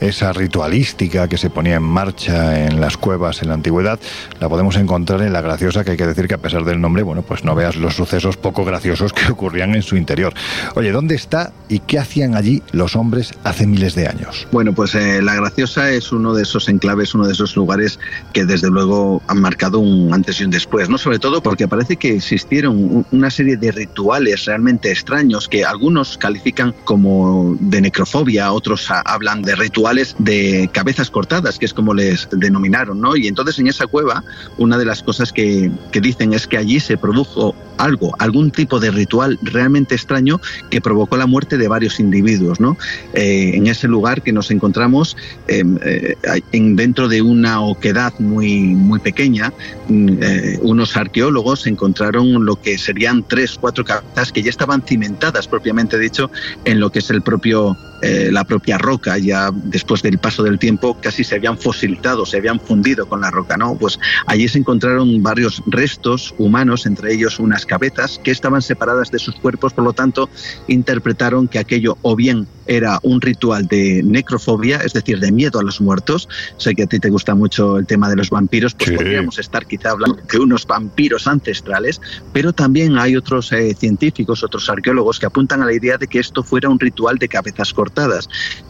esa 0.00 0.32
ritualística 0.32 1.28
que 1.28 1.38
se 1.38 1.50
ponía 1.50 1.76
en 1.76 1.82
marcha 1.82 2.64
en 2.66 2.80
las 2.80 2.96
cuevas 2.96 3.42
en 3.42 3.48
la 3.48 3.54
antigüedad, 3.54 3.98
la 4.40 4.48
podemos 4.48 4.76
encontrar 4.76 5.22
en 5.22 5.32
la 5.32 5.40
graciosa, 5.40 5.84
que 5.84 5.92
hay 5.92 5.96
que 5.96 6.06
decir 6.06 6.28
que 6.28 6.34
a 6.34 6.38
pesar 6.38 6.64
del 6.64 6.80
nombre, 6.80 7.02
bueno, 7.02 7.22
pues 7.22 7.44
no 7.44 7.54
veas 7.54 7.76
los 7.76 7.94
sucesos 7.94 8.36
poco 8.36 8.64
graciosos 8.64 9.12
que 9.12 9.26
ocurrían 9.32 9.74
en 9.74 9.82
su 9.82 9.96
interior. 9.96 10.32
Oye, 10.74 10.92
¿dónde 10.92 11.14
está 11.14 11.52
y 11.68 11.80
qué 11.80 11.98
hacían 11.98 12.34
allí 12.34 12.62
los 12.72 12.96
hombres 12.96 13.32
hace 13.44 13.66
miles 13.66 13.94
de 13.94 14.08
años? 14.08 14.46
Bueno, 14.52 14.72
pues 14.72 14.94
eh, 14.94 15.22
la 15.22 15.34
graciosa 15.34 15.90
es 15.90 16.12
uno 16.12 16.34
de 16.34 16.42
esos 16.42 16.68
enclaves, 16.68 17.14
uno 17.14 17.26
de 17.26 17.32
esos 17.32 17.56
lugares 17.56 17.98
que 18.32 18.44
desde 18.44 18.70
luego 18.70 19.22
han 19.26 19.40
marcado 19.40 19.78
un 19.78 20.12
antes 20.12 20.40
y 20.40 20.44
un 20.44 20.50
después, 20.50 20.88
¿no? 20.88 20.98
Sobre 20.98 21.18
todo 21.18 21.42
porque 21.42 21.68
parece 21.68 21.96
que 21.96 22.09
existieron 22.14 23.06
una 23.10 23.30
serie 23.30 23.56
de 23.56 23.72
rituales 23.72 24.44
realmente 24.44 24.90
extraños 24.90 25.48
que 25.48 25.64
algunos 25.64 26.18
califican 26.18 26.74
como 26.84 27.56
de 27.60 27.80
necrofobia, 27.80 28.52
otros 28.52 28.88
hablan 29.04 29.42
de 29.42 29.54
rituales 29.56 30.14
de 30.18 30.68
cabezas 30.72 31.10
cortadas, 31.10 31.58
que 31.58 31.66
es 31.66 31.74
como 31.74 31.94
les 31.94 32.28
denominaron, 32.32 33.00
¿no? 33.00 33.16
Y 33.16 33.28
entonces 33.28 33.58
en 33.58 33.66
esa 33.66 33.86
cueva, 33.86 34.24
una 34.58 34.78
de 34.78 34.84
las 34.84 35.02
cosas 35.02 35.32
que, 35.32 35.70
que 35.92 36.00
dicen 36.00 36.32
es 36.32 36.46
que 36.46 36.58
allí 36.58 36.80
se 36.80 36.96
produjo 36.96 37.54
algo, 37.78 38.14
algún 38.18 38.50
tipo 38.50 38.78
de 38.78 38.90
ritual 38.90 39.38
realmente 39.42 39.94
extraño 39.94 40.40
que 40.70 40.80
provocó 40.80 41.16
la 41.16 41.26
muerte 41.26 41.56
de 41.56 41.68
varios 41.68 41.98
individuos, 41.98 42.60
¿no? 42.60 42.76
Eh, 43.14 43.52
en 43.54 43.66
ese 43.66 43.88
lugar 43.88 44.22
que 44.22 44.32
nos 44.32 44.50
encontramos, 44.50 45.16
eh, 45.48 45.64
eh, 45.84 46.16
en, 46.52 46.76
dentro 46.76 47.08
de 47.08 47.22
una 47.22 47.60
oquedad 47.62 48.12
muy, 48.18 48.74
muy 48.74 49.00
pequeña, 49.00 49.52
eh, 49.88 50.58
unos 50.62 50.96
arqueólogos 50.96 51.66
encontraron 51.66 51.99
lo 52.44 52.56
que 52.56 52.78
serían 52.78 53.22
tres, 53.28 53.56
cuatro 53.60 53.84
cabezas 53.84 54.32
que 54.32 54.42
ya 54.42 54.50
estaban 54.50 54.82
cimentadas, 54.82 55.46
propiamente 55.46 55.98
dicho, 55.98 56.30
en 56.64 56.80
lo 56.80 56.90
que 56.90 57.00
es 57.00 57.10
el 57.10 57.22
propio 57.22 57.76
eh, 58.02 58.30
la 58.32 58.44
propia 58.44 58.78
roca, 58.78 59.18
ya 59.18 59.50
después 59.52 60.02
del 60.02 60.18
paso 60.18 60.42
del 60.42 60.58
tiempo 60.58 60.96
casi 61.00 61.24
se 61.24 61.34
habían 61.34 61.58
fosilizado, 61.58 62.24
se 62.24 62.38
habían 62.38 62.60
fundido 62.60 63.06
con 63.06 63.20
la 63.20 63.30
roca, 63.30 63.56
¿no? 63.56 63.76
Pues 63.76 63.98
allí 64.26 64.48
se 64.48 64.58
encontraron 64.58 65.22
varios 65.22 65.62
restos 65.66 66.34
humanos, 66.38 66.86
entre 66.86 67.12
ellos 67.12 67.38
unas 67.38 67.66
cabezas 67.66 68.20
que 68.22 68.30
estaban 68.30 68.62
separadas 68.62 69.10
de 69.10 69.18
sus 69.18 69.34
cuerpos, 69.36 69.72
por 69.72 69.84
lo 69.84 69.92
tanto 69.92 70.28
interpretaron 70.68 71.48
que 71.48 71.58
aquello 71.58 71.98
o 72.02 72.16
bien 72.16 72.46
era 72.66 73.00
un 73.02 73.20
ritual 73.20 73.66
de 73.66 74.00
necrofobia, 74.04 74.76
es 74.76 74.92
decir, 74.92 75.18
de 75.18 75.32
miedo 75.32 75.58
a 75.58 75.62
los 75.64 75.80
muertos. 75.80 76.28
Sé 76.56 76.74
que 76.76 76.84
a 76.84 76.86
ti 76.86 77.00
te 77.00 77.10
gusta 77.10 77.34
mucho 77.34 77.78
el 77.78 77.86
tema 77.86 78.08
de 78.08 78.14
los 78.14 78.30
vampiros, 78.30 78.74
pues 78.74 78.90
sí. 78.90 78.96
podríamos 78.96 79.38
estar 79.40 79.66
quizá 79.66 79.90
hablando 79.90 80.20
de 80.30 80.38
unos 80.38 80.66
vampiros 80.66 81.26
ancestrales, 81.26 82.00
pero 82.32 82.52
también 82.52 82.96
hay 82.96 83.16
otros 83.16 83.52
eh, 83.52 83.74
científicos, 83.74 84.44
otros 84.44 84.70
arqueólogos 84.70 85.18
que 85.18 85.26
apuntan 85.26 85.62
a 85.62 85.66
la 85.66 85.72
idea 85.72 85.98
de 85.98 86.06
que 86.06 86.20
esto 86.20 86.44
fuera 86.44 86.68
un 86.68 86.78
ritual 86.78 87.18
de 87.18 87.28
cabezas 87.28 87.72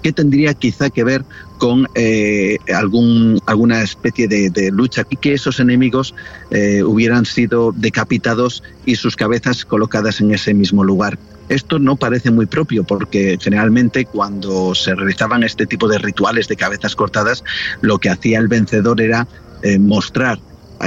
que 0.03 0.13
tendría 0.13 0.55
quizá 0.55 0.91
que 0.91 1.05
ver 1.05 1.25
con 1.59 1.87
eh, 1.95 2.57
algún, 2.75 3.41
alguna 3.47 3.83
especie 3.83 4.27
de, 4.27 4.51
de, 4.51 4.71
lucha 4.71 5.05
y 5.11 5.17
que 5.17 5.35
esos 5.35 5.61
enemigos 5.61 6.15
eh, 6.51 6.83
hubieran 6.83 7.27
sido 7.27 7.73
decapitados 7.77 8.63
y 8.87 8.97
sus 8.97 9.15
cabezas 9.15 9.65
colocadas 9.65 10.21
en 10.21 10.33
ese 10.33 10.55
mismo 10.55 10.85
lugar. 10.85 11.19
Esto 11.51 11.79
no 11.79 11.97
parece 11.97 12.31
muy 12.31 12.47
propio 12.47 12.85
porque 12.85 13.37
generalmente 13.41 14.05
cuando 14.05 14.75
se 14.75 14.95
realizaban 14.95 15.43
este 15.43 15.67
tipo 15.67 15.89
de 15.89 15.99
rituales 15.99 16.49
de 16.49 16.57
cabezas 16.57 16.97
cortadas, 16.97 17.45
lo 17.81 17.99
que 17.99 18.09
hacía 18.09 18.39
el 18.39 18.49
vencedor 18.49 19.01
era 19.01 19.27
eh, 19.63 19.79
mostrar 19.79 20.39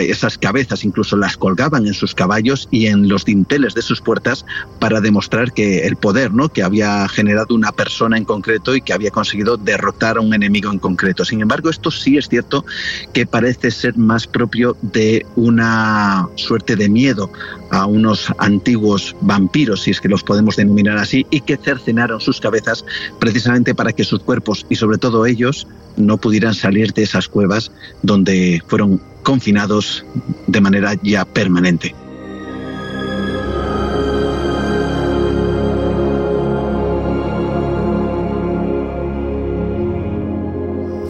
esas 0.02 0.38
cabezas 0.38 0.84
incluso 0.84 1.16
las 1.16 1.38
colgaban 1.38 1.86
en 1.86 1.94
sus 1.94 2.16
caballos 2.16 2.68
y 2.72 2.88
en 2.88 3.08
los 3.08 3.26
dinteles 3.26 3.74
de 3.74 3.82
sus 3.82 4.02
puertas 4.02 4.46
para 4.80 5.02
demostrar 5.02 5.54
que 5.54 5.86
el 5.86 5.96
poder, 5.96 6.34
¿no? 6.34 6.50
Que 6.50 6.64
había 6.64 7.08
generado 7.08 7.56
una 7.56 7.72
persona 7.72 8.18
en 8.18 8.26
concreto 8.26 8.76
y 8.76 8.82
que 8.82 8.94
había 8.94 9.12
conseguido 9.12 9.58
derrotar 9.58 10.18
a 10.18 10.22
un 10.22 10.34
enemigo 10.34 10.72
en 10.72 10.80
concreto. 10.80 11.26
Sin 11.26 11.42
embargo, 11.42 11.70
esto 11.70 11.92
sí 11.92 12.18
es 12.18 12.28
cierto 12.28 12.66
que 13.14 13.26
parece 13.26 13.72
ser 13.72 13.98
más 13.98 14.28
propio 14.28 14.76
de 14.82 15.26
una 15.36 16.28
suerte 16.36 16.76
de 16.76 16.90
miedo 16.90 17.32
a 17.72 17.86
unos 17.86 18.32
antiguos 18.38 19.16
vampiros, 19.22 19.84
si 19.84 19.92
es 19.92 20.02
que 20.02 20.10
los 20.10 20.24
podemos 20.24 20.56
denominar 20.56 20.98
así, 20.98 21.26
y 21.30 21.42
que 21.42 21.58
cercenaron 21.58 22.20
sus 22.20 22.40
cabezas 22.40 22.86
precisamente 23.20 23.76
para 23.76 23.94
que 23.94 24.04
sus 24.04 24.22
cuerpos 24.22 24.66
y 24.70 24.76
sobre 24.76 24.98
todo 24.98 25.26
ellos 25.26 25.68
no 25.98 26.18
pudieran 26.18 26.56
salir 26.56 26.94
de 26.94 27.04
esas 27.04 27.28
cuevas 27.28 27.72
donde 28.02 28.62
fueron 28.68 29.02
confinados 29.24 30.06
de 30.48 30.62
manera 30.62 30.94
ya 31.02 31.26
permanente. 31.26 31.96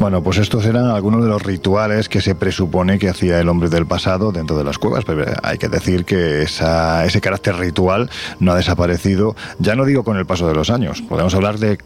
Bueno, 0.03 0.21
pues 0.21 0.37
estos 0.37 0.65
eran 0.65 0.87
algunos 0.87 1.23
de 1.23 1.29
los 1.29 1.41
rituales 1.41 2.09
que 2.09 2.19
se 2.19 2.35
presupone 2.35 2.99
que 2.99 3.07
hacía 3.07 3.39
el 3.39 3.47
hombre 3.47 3.69
del 3.69 3.85
pasado 3.85 4.33
dentro 4.33 4.57
de 4.57 4.65
las 4.65 4.77
cuevas. 4.77 5.05
Pero 5.05 5.23
hay 5.41 5.57
que 5.57 5.69
decir 5.69 6.03
que 6.03 6.41
esa, 6.41 7.05
ese 7.05 7.21
carácter 7.21 7.55
ritual 7.55 8.09
no 8.41 8.51
ha 8.51 8.57
desaparecido, 8.57 9.33
ya 9.59 9.77
no 9.77 9.85
digo 9.85 10.03
con 10.03 10.17
el 10.17 10.25
paso 10.25 10.45
de 10.45 10.55
los 10.55 10.69
años, 10.69 11.01
podemos 11.01 11.33
hablar 11.35 11.57
de 11.57 11.77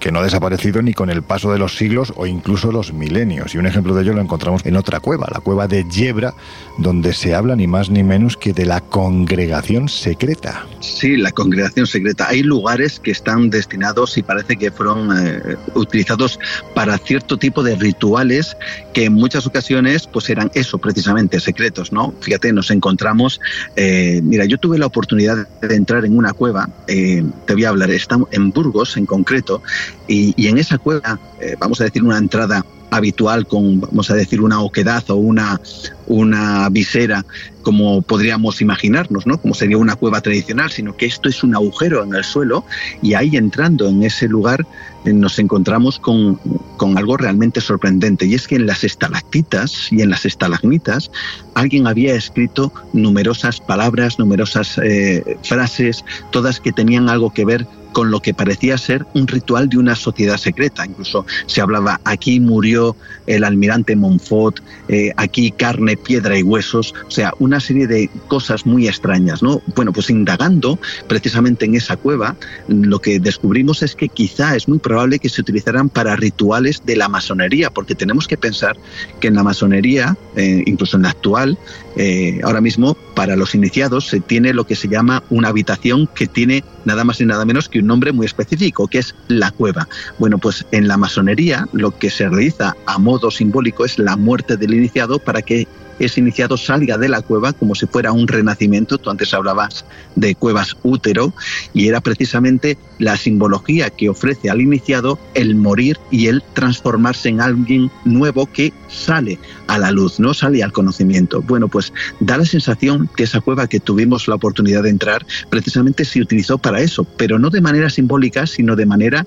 que 0.00 0.12
no 0.12 0.18
ha 0.18 0.22
desaparecido 0.22 0.82
ni 0.82 0.92
con 0.92 1.08
el 1.08 1.22
paso 1.22 1.50
de 1.50 1.58
los 1.58 1.78
siglos 1.78 2.12
o 2.16 2.26
incluso 2.26 2.72
los 2.72 2.92
milenios. 2.92 3.54
Y 3.54 3.58
un 3.58 3.64
ejemplo 3.64 3.94
de 3.94 4.02
ello 4.02 4.12
lo 4.12 4.20
encontramos 4.20 4.66
en 4.66 4.76
otra 4.76 5.00
cueva, 5.00 5.26
la 5.32 5.40
cueva 5.40 5.66
de 5.66 5.88
Yebra, 5.88 6.34
donde 6.76 7.14
se 7.14 7.34
habla 7.34 7.56
ni 7.56 7.68
más 7.68 7.88
ni 7.88 8.02
menos 8.02 8.36
que 8.36 8.52
de 8.52 8.66
la 8.66 8.82
congregación 8.82 9.88
secreta. 9.88 10.66
Sí, 10.80 11.16
la 11.16 11.32
congregación 11.32 11.86
secreta. 11.86 12.28
Hay 12.28 12.42
lugares 12.42 13.00
que 13.00 13.12
están 13.12 13.48
destinados 13.48 14.18
y 14.18 14.22
parece 14.22 14.58
que 14.58 14.70
fueron 14.70 15.08
eh, 15.26 15.56
utilizados 15.74 16.38
para 16.74 16.98
cierto 16.98 17.38
tipo 17.38 17.61
de 17.62 17.76
rituales 17.76 18.56
que 18.92 19.04
en 19.06 19.14
muchas 19.14 19.46
ocasiones 19.46 20.06
pues 20.06 20.28
eran 20.30 20.50
eso 20.54 20.78
precisamente 20.78 21.40
secretos, 21.40 21.92
¿no? 21.92 22.14
Fíjate, 22.20 22.52
nos 22.52 22.70
encontramos, 22.70 23.40
eh, 23.76 24.20
mira, 24.22 24.44
yo 24.44 24.58
tuve 24.58 24.78
la 24.78 24.86
oportunidad 24.86 25.48
de 25.60 25.74
entrar 25.74 26.04
en 26.04 26.16
una 26.16 26.32
cueva, 26.32 26.68
eh, 26.86 27.24
te 27.46 27.54
voy 27.54 27.64
a 27.64 27.70
hablar, 27.70 27.90
está 27.90 28.18
en 28.30 28.50
Burgos 28.50 28.96
en 28.96 29.06
concreto, 29.06 29.62
y, 30.06 30.34
y 30.36 30.48
en 30.48 30.58
esa 30.58 30.78
cueva, 30.78 31.18
eh, 31.40 31.56
vamos 31.58 31.80
a 31.80 31.84
decir 31.84 32.02
una 32.02 32.18
entrada 32.18 32.64
habitual 32.92 33.46
con, 33.46 33.80
vamos 33.80 34.10
a 34.10 34.14
decir, 34.14 34.40
una 34.40 34.60
oquedad 34.60 35.02
o 35.10 35.16
una, 35.16 35.60
una 36.06 36.68
visera 36.68 37.24
como 37.62 38.02
podríamos 38.02 38.60
imaginarnos, 38.60 39.26
¿no? 39.26 39.40
Como 39.40 39.54
sería 39.54 39.78
una 39.78 39.96
cueva 39.96 40.20
tradicional, 40.20 40.70
sino 40.70 40.96
que 40.96 41.06
esto 41.06 41.28
es 41.28 41.42
un 41.42 41.54
agujero 41.54 42.04
en 42.04 42.14
el 42.14 42.22
suelo 42.24 42.64
y 43.00 43.14
ahí 43.14 43.36
entrando 43.36 43.88
en 43.88 44.02
ese 44.02 44.28
lugar 44.28 44.66
eh, 45.04 45.12
nos 45.12 45.38
encontramos 45.38 45.98
con, 45.98 46.36
con 46.76 46.98
algo 46.98 47.16
realmente 47.16 47.60
sorprendente 47.60 48.26
y 48.26 48.34
es 48.34 48.46
que 48.46 48.56
en 48.56 48.66
las 48.66 48.84
estalactitas 48.84 49.90
y 49.90 50.02
en 50.02 50.10
las 50.10 50.26
estalagmitas 50.26 51.10
alguien 51.54 51.86
había 51.86 52.14
escrito 52.14 52.72
numerosas 52.92 53.60
palabras, 53.60 54.18
numerosas 54.18 54.78
eh, 54.82 55.38
frases, 55.42 56.04
todas 56.30 56.60
que 56.60 56.72
tenían 56.72 57.08
algo 57.08 57.32
que 57.32 57.44
ver 57.44 57.66
con 57.92 58.10
lo 58.10 58.20
que 58.20 58.34
parecía 58.34 58.78
ser 58.78 59.06
un 59.14 59.26
ritual 59.26 59.68
de 59.68 59.78
una 59.78 59.94
sociedad 59.94 60.36
secreta. 60.36 60.84
Incluso 60.86 61.26
se 61.46 61.60
hablaba, 61.60 62.00
aquí 62.04 62.40
murió 62.40 62.96
el 63.26 63.44
almirante 63.44 63.94
Montfort, 63.96 64.60
eh, 64.88 65.12
aquí 65.16 65.50
carne, 65.50 65.96
piedra 65.96 66.38
y 66.38 66.42
huesos, 66.42 66.94
o 67.06 67.10
sea, 67.10 67.32
una 67.38 67.60
serie 67.60 67.86
de 67.86 68.10
cosas 68.28 68.66
muy 68.66 68.88
extrañas, 68.88 69.42
¿no? 69.42 69.60
Bueno, 69.74 69.92
pues 69.92 70.10
indagando 70.10 70.78
precisamente 71.08 71.64
en 71.64 71.74
esa 71.74 71.96
cueva, 71.96 72.36
lo 72.68 72.98
que 73.00 73.20
descubrimos 73.20 73.82
es 73.82 73.94
que 73.94 74.08
quizá 74.08 74.56
es 74.56 74.68
muy 74.68 74.78
probable 74.78 75.18
que 75.18 75.28
se 75.28 75.40
utilizaran 75.40 75.88
para 75.88 76.16
rituales 76.16 76.82
de 76.84 76.96
la 76.96 77.08
masonería, 77.08 77.70
porque 77.70 77.94
tenemos 77.94 78.26
que 78.26 78.36
pensar 78.36 78.76
que 79.20 79.28
en 79.28 79.34
la 79.34 79.42
masonería, 79.42 80.16
eh, 80.36 80.62
incluso 80.66 80.96
en 80.96 81.04
la 81.04 81.10
actual, 81.10 81.58
eh, 81.96 82.40
ahora 82.42 82.60
mismo 82.60 82.94
para 83.14 83.36
los 83.36 83.54
iniciados 83.54 84.08
se 84.08 84.20
tiene 84.20 84.54
lo 84.54 84.64
que 84.64 84.76
se 84.76 84.88
llama 84.88 85.22
una 85.30 85.48
habitación 85.48 86.08
que 86.14 86.26
tiene 86.26 86.64
nada 86.84 87.04
más 87.04 87.20
y 87.20 87.26
nada 87.26 87.44
menos 87.44 87.68
que 87.68 87.80
un 87.80 87.86
nombre 87.86 88.12
muy 88.12 88.26
específico, 88.26 88.88
que 88.88 88.98
es 88.98 89.14
la 89.28 89.50
cueva. 89.50 89.88
Bueno, 90.18 90.38
pues 90.38 90.64
en 90.72 90.88
la 90.88 90.96
masonería 90.96 91.66
lo 91.72 91.96
que 91.96 92.10
se 92.10 92.28
realiza 92.28 92.74
a 92.86 92.98
modo 92.98 93.30
simbólico 93.30 93.84
es 93.84 93.98
la 93.98 94.16
muerte 94.16 94.56
del 94.56 94.74
iniciado 94.74 95.18
para 95.18 95.42
que 95.42 95.66
ese 96.06 96.20
iniciado 96.20 96.56
salga 96.56 96.98
de 96.98 97.08
la 97.08 97.22
cueva 97.22 97.52
como 97.52 97.74
si 97.74 97.86
fuera 97.86 98.12
un 98.12 98.28
renacimiento. 98.28 98.98
Tú 98.98 99.10
antes 99.10 99.32
hablabas 99.34 99.84
de 100.16 100.34
cuevas 100.34 100.76
útero 100.82 101.32
y 101.72 101.88
era 101.88 102.00
precisamente 102.00 102.78
la 102.98 103.16
simbología 103.16 103.90
que 103.90 104.08
ofrece 104.08 104.50
al 104.50 104.60
iniciado 104.60 105.18
el 105.34 105.54
morir 105.54 105.98
y 106.10 106.28
el 106.28 106.42
transformarse 106.54 107.28
en 107.28 107.40
alguien 107.40 107.90
nuevo 108.04 108.46
que 108.46 108.72
sale 108.88 109.38
a 109.66 109.78
la 109.78 109.90
luz, 109.90 110.20
no 110.20 110.34
sale 110.34 110.62
al 110.62 110.72
conocimiento. 110.72 111.42
Bueno, 111.42 111.68
pues 111.68 111.92
da 112.20 112.36
la 112.36 112.44
sensación 112.44 113.08
que 113.16 113.24
esa 113.24 113.40
cueva 113.40 113.66
que 113.66 113.80
tuvimos 113.80 114.28
la 114.28 114.34
oportunidad 114.34 114.82
de 114.82 114.90
entrar 114.90 115.24
precisamente 115.50 116.04
se 116.04 116.20
utilizó 116.20 116.58
para 116.58 116.80
eso, 116.80 117.04
pero 117.04 117.38
no 117.38 117.50
de 117.50 117.60
manera 117.60 117.90
simbólica, 117.90 118.46
sino 118.46 118.76
de 118.76 118.86
manera 118.86 119.26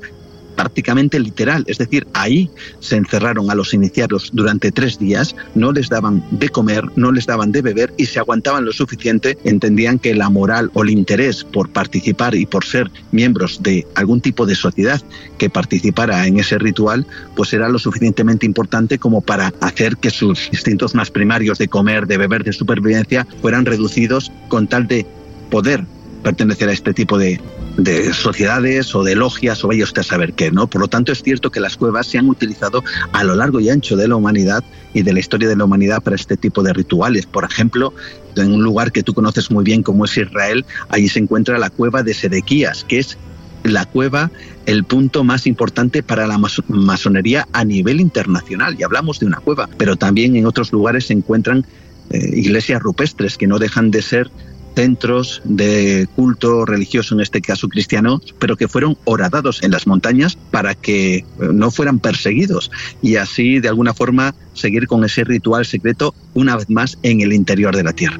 prácticamente 0.55 1.19
literal, 1.19 1.63
es 1.67 1.77
decir, 1.77 2.07
ahí 2.13 2.49
se 2.79 2.95
encerraron 2.95 3.51
a 3.51 3.55
los 3.55 3.73
iniciados 3.73 4.29
durante 4.33 4.71
tres 4.71 4.97
días, 4.97 5.35
no 5.53 5.71
les 5.71 5.89
daban 5.89 6.23
de 6.31 6.49
comer, 6.49 6.85
no 6.95 7.11
les 7.11 7.25
daban 7.25 7.51
de 7.51 7.61
beber 7.61 7.93
y 7.97 8.05
se 8.05 8.19
aguantaban 8.19 8.65
lo 8.65 8.71
suficiente, 8.71 9.37
entendían 9.43 9.99
que 9.99 10.15
la 10.15 10.29
moral 10.29 10.71
o 10.73 10.83
el 10.83 10.89
interés 10.89 11.43
por 11.43 11.69
participar 11.69 12.35
y 12.35 12.45
por 12.45 12.65
ser 12.65 12.89
miembros 13.11 13.61
de 13.61 13.85
algún 13.95 14.21
tipo 14.21 14.45
de 14.45 14.55
sociedad 14.55 15.01
que 15.37 15.49
participara 15.49 16.25
en 16.27 16.39
ese 16.39 16.57
ritual, 16.57 17.05
pues 17.35 17.53
era 17.53 17.69
lo 17.69 17.79
suficientemente 17.79 18.45
importante 18.45 18.97
como 18.97 19.21
para 19.21 19.53
hacer 19.61 19.97
que 19.97 20.09
sus 20.09 20.47
instintos 20.51 20.95
más 20.95 21.11
primarios 21.11 21.57
de 21.57 21.67
comer, 21.67 22.07
de 22.07 22.17
beber, 22.17 22.43
de 22.43 22.53
supervivencia 22.53 23.27
fueran 23.41 23.65
reducidos 23.65 24.31
con 24.47 24.67
tal 24.67 24.87
de 24.87 25.05
poder 25.49 25.85
pertenecer 26.23 26.69
a 26.69 26.73
este 26.73 26.93
tipo 26.93 27.17
de, 27.17 27.39
de 27.77 28.13
sociedades 28.13 28.95
o 28.95 29.03
de 29.03 29.15
logias 29.15 29.63
o 29.63 29.67
vaya 29.67 29.83
usted 29.83 30.01
a 30.01 30.03
saber 30.03 30.33
qué, 30.33 30.51
¿no? 30.51 30.67
Por 30.67 30.81
lo 30.81 30.87
tanto, 30.87 31.11
es 31.11 31.21
cierto 31.21 31.51
que 31.51 31.59
las 31.59 31.75
cuevas 31.75 32.07
se 32.07 32.17
han 32.17 32.29
utilizado 32.29 32.83
a 33.11 33.23
lo 33.23 33.35
largo 33.35 33.59
y 33.59 33.69
ancho 33.69 33.97
de 33.97 34.07
la 34.07 34.15
humanidad 34.15 34.63
y 34.93 35.01
de 35.01 35.13
la 35.13 35.19
historia 35.19 35.49
de 35.49 35.55
la 35.55 35.65
humanidad 35.65 36.01
para 36.01 36.15
este 36.15 36.37
tipo 36.37 36.63
de 36.63 36.73
rituales. 36.73 37.25
Por 37.25 37.43
ejemplo, 37.43 37.93
en 38.35 38.53
un 38.53 38.63
lugar 38.63 38.91
que 38.91 39.03
tú 39.03 39.13
conoces 39.13 39.51
muy 39.51 39.63
bien 39.63 39.83
como 39.83 40.05
es 40.05 40.17
Israel, 40.17 40.65
allí 40.89 41.09
se 41.09 41.19
encuentra 41.19 41.59
la 41.59 41.69
cueva 41.69 42.03
de 42.03 42.13
Sedequías, 42.13 42.85
que 42.85 42.99
es 42.99 43.17
la 43.63 43.85
cueva 43.85 44.31
el 44.65 44.83
punto 44.83 45.23
más 45.23 45.47
importante 45.47 46.03
para 46.03 46.27
la 46.27 46.39
masonería 46.67 47.47
a 47.51 47.65
nivel 47.65 47.99
internacional. 47.99 48.75
Y 48.79 48.83
hablamos 48.83 49.19
de 49.19 49.25
una 49.25 49.37
cueva, 49.37 49.69
pero 49.77 49.95
también 49.95 50.35
en 50.35 50.45
otros 50.45 50.71
lugares 50.71 51.07
se 51.07 51.13
encuentran 51.13 51.65
eh, 52.11 52.29
iglesias 52.33 52.81
rupestres 52.81 53.37
que 53.37 53.47
no 53.47 53.59
dejan 53.59 53.91
de 53.91 54.01
ser 54.01 54.29
centros 54.75 55.41
de 55.45 56.07
culto 56.15 56.65
religioso, 56.65 57.15
en 57.15 57.21
este 57.21 57.41
caso 57.41 57.67
cristiano, 57.69 58.21
pero 58.39 58.57
que 58.57 58.67
fueron 58.67 58.97
horadados 59.05 59.63
en 59.63 59.71
las 59.71 59.87
montañas 59.87 60.37
para 60.51 60.75
que 60.75 61.15
eh, 61.15 61.25
no 61.39 61.71
fueran 61.71 61.99
perseguidos 61.99 62.71
y 63.01 63.15
así 63.15 63.59
de 63.59 63.69
alguna 63.69 63.93
forma 63.93 64.35
seguir 64.53 64.87
con 64.87 65.03
ese 65.03 65.23
ritual 65.23 65.65
secreto 65.65 66.13
una 66.33 66.55
vez 66.55 66.69
más 66.69 66.97
en 67.03 67.21
el 67.21 67.33
interior 67.33 67.75
de 67.75 67.83
la 67.83 67.93
tierra. 67.93 68.19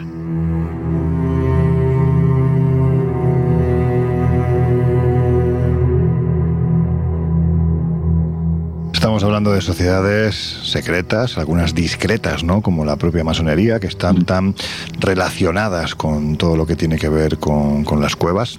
Estamos 9.05 9.23
hablando 9.23 9.51
de 9.51 9.61
sociedades 9.61 10.33
secretas, 10.63 11.37
algunas 11.37 11.75
discretas, 11.75 12.43
¿no? 12.43 12.63
Como 12.63 12.85
la 12.85 12.95
propia 12.95 13.23
masonería, 13.23 13.79
que 13.79 13.85
están 13.85 14.25
tan 14.25 14.55
relacionadas 14.99 15.93
con 15.93 16.37
todo 16.37 16.57
lo 16.57 16.65
que 16.65 16.75
tiene 16.75 16.97
que 16.97 17.07
ver 17.07 17.37
con, 17.37 17.83
con 17.83 18.01
las 18.01 18.15
cuevas. 18.15 18.57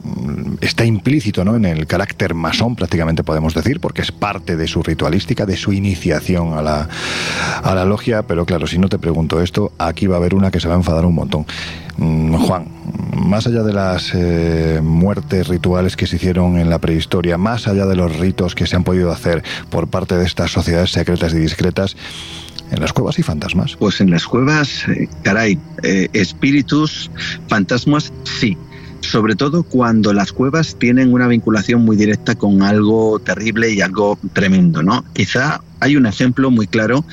Está 0.61 0.85
implícito, 0.85 1.45
¿no? 1.45 1.57
En 1.57 1.65
el 1.65 1.89
carácter 1.89 2.35
masón, 2.35 2.77
prácticamente 2.77 3.25
podemos 3.25 3.55
decir, 3.55 3.81
porque 3.81 4.03
es 4.03 4.13
parte 4.13 4.57
de 4.57 4.69
su 4.69 4.85
ritualística, 4.85 5.47
de 5.47 5.57
su 5.57 5.73
iniciación 5.73 6.53
a 6.53 6.63
la, 6.63 6.89
a 7.65 7.75
la 7.75 7.85
logia. 7.85 8.23
Pero 8.23 8.47
claro, 8.47 8.69
si 8.69 8.79
no 8.79 8.89
te 8.89 9.01
pregunto 9.01 9.43
esto, 9.43 9.73
aquí 9.79 10.07
va 10.07 10.15
a 10.15 10.19
haber 10.19 10.33
una 10.33 10.53
que 10.53 10.61
se 10.61 10.69
va 10.69 10.75
a 10.75 10.77
enfadar 10.77 11.07
un 11.07 11.17
montón. 11.17 11.45
Mm, 11.99 12.35
Juan, 12.35 12.67
más 13.17 13.47
allá 13.47 13.63
de 13.63 13.73
las 13.73 14.13
eh, 14.15 14.81
muertes 14.83 15.49
rituales 15.49 15.97
que 15.97 16.07
se 16.07 16.17
hicieron 16.17 16.59
en 16.59 16.69
la 16.69 16.79
prehistoria, 16.79 17.39
más 17.39 17.67
allá 17.69 17.87
de 17.87 17.97
los 17.97 18.17
ritos 18.17 18.55
que 18.55 18.67
se 18.67 18.77
han 18.77 18.85
podido 18.85 19.11
hacer 19.11 19.43
por 19.71 19.89
parte 19.89 20.17
de 20.17 20.25
estas 20.25 20.53
sociedades 20.53 20.91
secretas 20.91 21.33
y 21.33 21.39
discretas, 21.39 21.97
en 22.71 22.81
las 22.81 22.93
cuevas 22.93 23.19
y 23.19 23.23
fantasmas. 23.23 23.77
Pues 23.77 24.01
en 24.01 24.11
las 24.11 24.27
cuevas, 24.27 24.85
eh, 24.89 25.09
caray, 25.23 25.59
eh, 25.83 26.09
espíritus, 26.13 27.11
fantasmas, 27.49 28.13
sí. 28.25 28.57
Sobre 29.01 29.37
todo 29.37 29.63
cuando 29.63 30.13
las 30.13 30.33
cuevas 30.33 30.77
tienen 30.79 31.13
una 31.13 31.29
vinculación 31.29 31.85
muy 31.85 31.97
directa 31.97 32.35
con 32.35 32.63
algo 32.63 33.21
terrible 33.21 33.71
y 33.71 33.81
algo 33.81 34.19
tremendo, 34.33 34.83
¿no? 34.83 35.05
Quizá 35.13 35.63
hay 35.81 35.97
un 35.97 36.07
ejemplo 36.07 36.51
muy 36.51 36.67
claro 36.67 37.05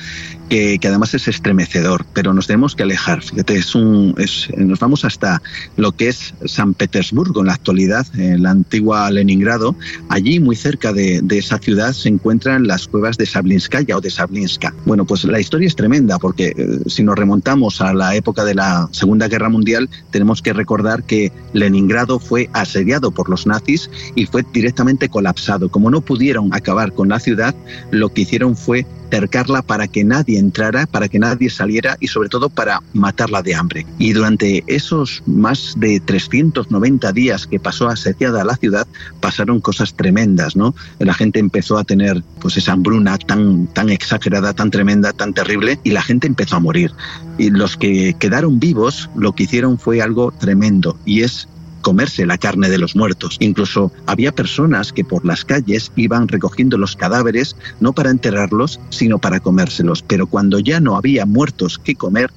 que, 0.48 0.78
además 0.82 1.14
es 1.14 1.28
estremecedor, 1.28 2.04
pero 2.12 2.32
nos 2.32 2.46
tenemos 2.46 2.74
que 2.74 2.82
alejar. 2.82 3.22
Fíjate, 3.22 3.56
es 3.56 3.74
un, 3.74 4.14
es, 4.18 4.48
nos 4.56 4.78
vamos 4.78 5.04
hasta 5.04 5.42
lo 5.76 5.92
que 5.92 6.08
es 6.08 6.34
San 6.44 6.74
Petersburgo 6.74 7.40
en 7.40 7.46
la 7.46 7.54
actualidad, 7.54 8.06
en 8.16 8.42
la 8.42 8.50
antigua 8.50 9.10
Leningrado. 9.10 9.74
Allí, 10.08 10.40
muy 10.40 10.56
cerca 10.56 10.92
de, 10.92 11.20
de 11.22 11.38
esa 11.38 11.58
ciudad, 11.58 11.92
se 11.92 12.08
encuentran 12.08 12.66
las 12.66 12.88
cuevas 12.88 13.16
de 13.16 13.26
Sablinskaya 13.26 13.96
o 13.96 14.00
de 14.00 14.10
Sablinska. 14.10 14.74
Bueno, 14.84 15.04
pues 15.04 15.24
la 15.24 15.40
historia 15.40 15.68
es 15.68 15.76
tremenda 15.76 16.18
porque 16.18 16.54
eh, 16.56 16.78
si 16.86 17.02
nos 17.02 17.16
remontamos 17.16 17.80
a 17.80 17.92
la 17.94 18.14
época 18.14 18.44
de 18.44 18.54
la 18.54 18.88
Segunda 18.92 19.28
Guerra 19.28 19.48
Mundial, 19.48 19.88
tenemos 20.10 20.42
que 20.42 20.52
recordar 20.52 21.04
que 21.04 21.32
Leningrado 21.52 22.18
fue 22.18 22.48
asediado 22.52 23.10
por 23.10 23.28
los 23.28 23.46
nazis 23.46 23.90
y 24.14 24.26
fue 24.26 24.44
directamente 24.52 25.08
colapsado. 25.08 25.68
Como 25.68 25.90
no 25.90 26.00
pudieron 26.00 26.52
acabar 26.54 26.92
con 26.92 27.08
la 27.08 27.20
ciudad, 27.20 27.54
lo 27.90 28.12
que 28.12 28.22
hicieron 28.22 28.56
fue 28.56 28.86
cercarla 29.14 29.62
para 29.62 29.86
que 29.86 30.02
nadie 30.02 30.40
entrara, 30.40 30.86
para 30.86 31.08
que 31.08 31.20
nadie 31.20 31.48
saliera 31.48 31.96
y 32.00 32.08
sobre 32.08 32.28
todo 32.28 32.48
para 32.48 32.82
matarla 32.94 33.42
de 33.42 33.54
hambre. 33.54 33.86
Y 33.96 34.12
durante 34.12 34.64
esos 34.66 35.22
más 35.24 35.74
de 35.76 36.00
390 36.00 37.12
días 37.12 37.46
que 37.46 37.60
pasó 37.60 37.88
asediada 37.88 38.44
la 38.44 38.56
ciudad, 38.56 38.88
pasaron 39.20 39.60
cosas 39.60 39.94
tremendas, 39.94 40.56
¿no? 40.56 40.74
La 40.98 41.14
gente 41.14 41.38
empezó 41.38 41.78
a 41.78 41.84
tener 41.84 42.24
pues 42.40 42.56
esa 42.56 42.72
hambruna 42.72 43.16
tan, 43.18 43.68
tan 43.68 43.88
exagerada, 43.88 44.52
tan 44.52 44.72
tremenda, 44.72 45.12
tan 45.12 45.32
terrible 45.32 45.78
y 45.84 45.90
la 45.90 46.02
gente 46.02 46.26
empezó 46.26 46.56
a 46.56 46.60
morir. 46.60 46.90
Y 47.38 47.50
los 47.50 47.76
que 47.76 48.16
quedaron 48.18 48.58
vivos 48.58 49.08
lo 49.14 49.30
que 49.30 49.44
hicieron 49.44 49.78
fue 49.78 50.02
algo 50.02 50.32
tremendo 50.32 50.98
y 51.04 51.22
es 51.22 51.46
comerse 51.84 52.26
la 52.26 52.38
carne 52.38 52.68
de 52.70 52.78
los 52.78 52.96
muertos. 52.96 53.36
Incluso 53.38 53.92
había 54.06 54.32
personas 54.32 54.92
que 54.92 55.04
por 55.04 55.24
las 55.24 55.44
calles 55.44 55.92
iban 55.94 56.26
recogiendo 56.26 56.78
los 56.78 56.96
cadáveres 56.96 57.56
no 57.78 57.92
para 57.92 58.10
enterrarlos, 58.10 58.80
sino 58.88 59.20
para 59.20 59.38
comérselos. 59.38 60.02
Pero 60.02 60.26
cuando 60.26 60.58
ya 60.58 60.80
no 60.80 60.96
había 60.96 61.26
muertos 61.26 61.78
que 61.78 61.94
comer, 61.94 62.32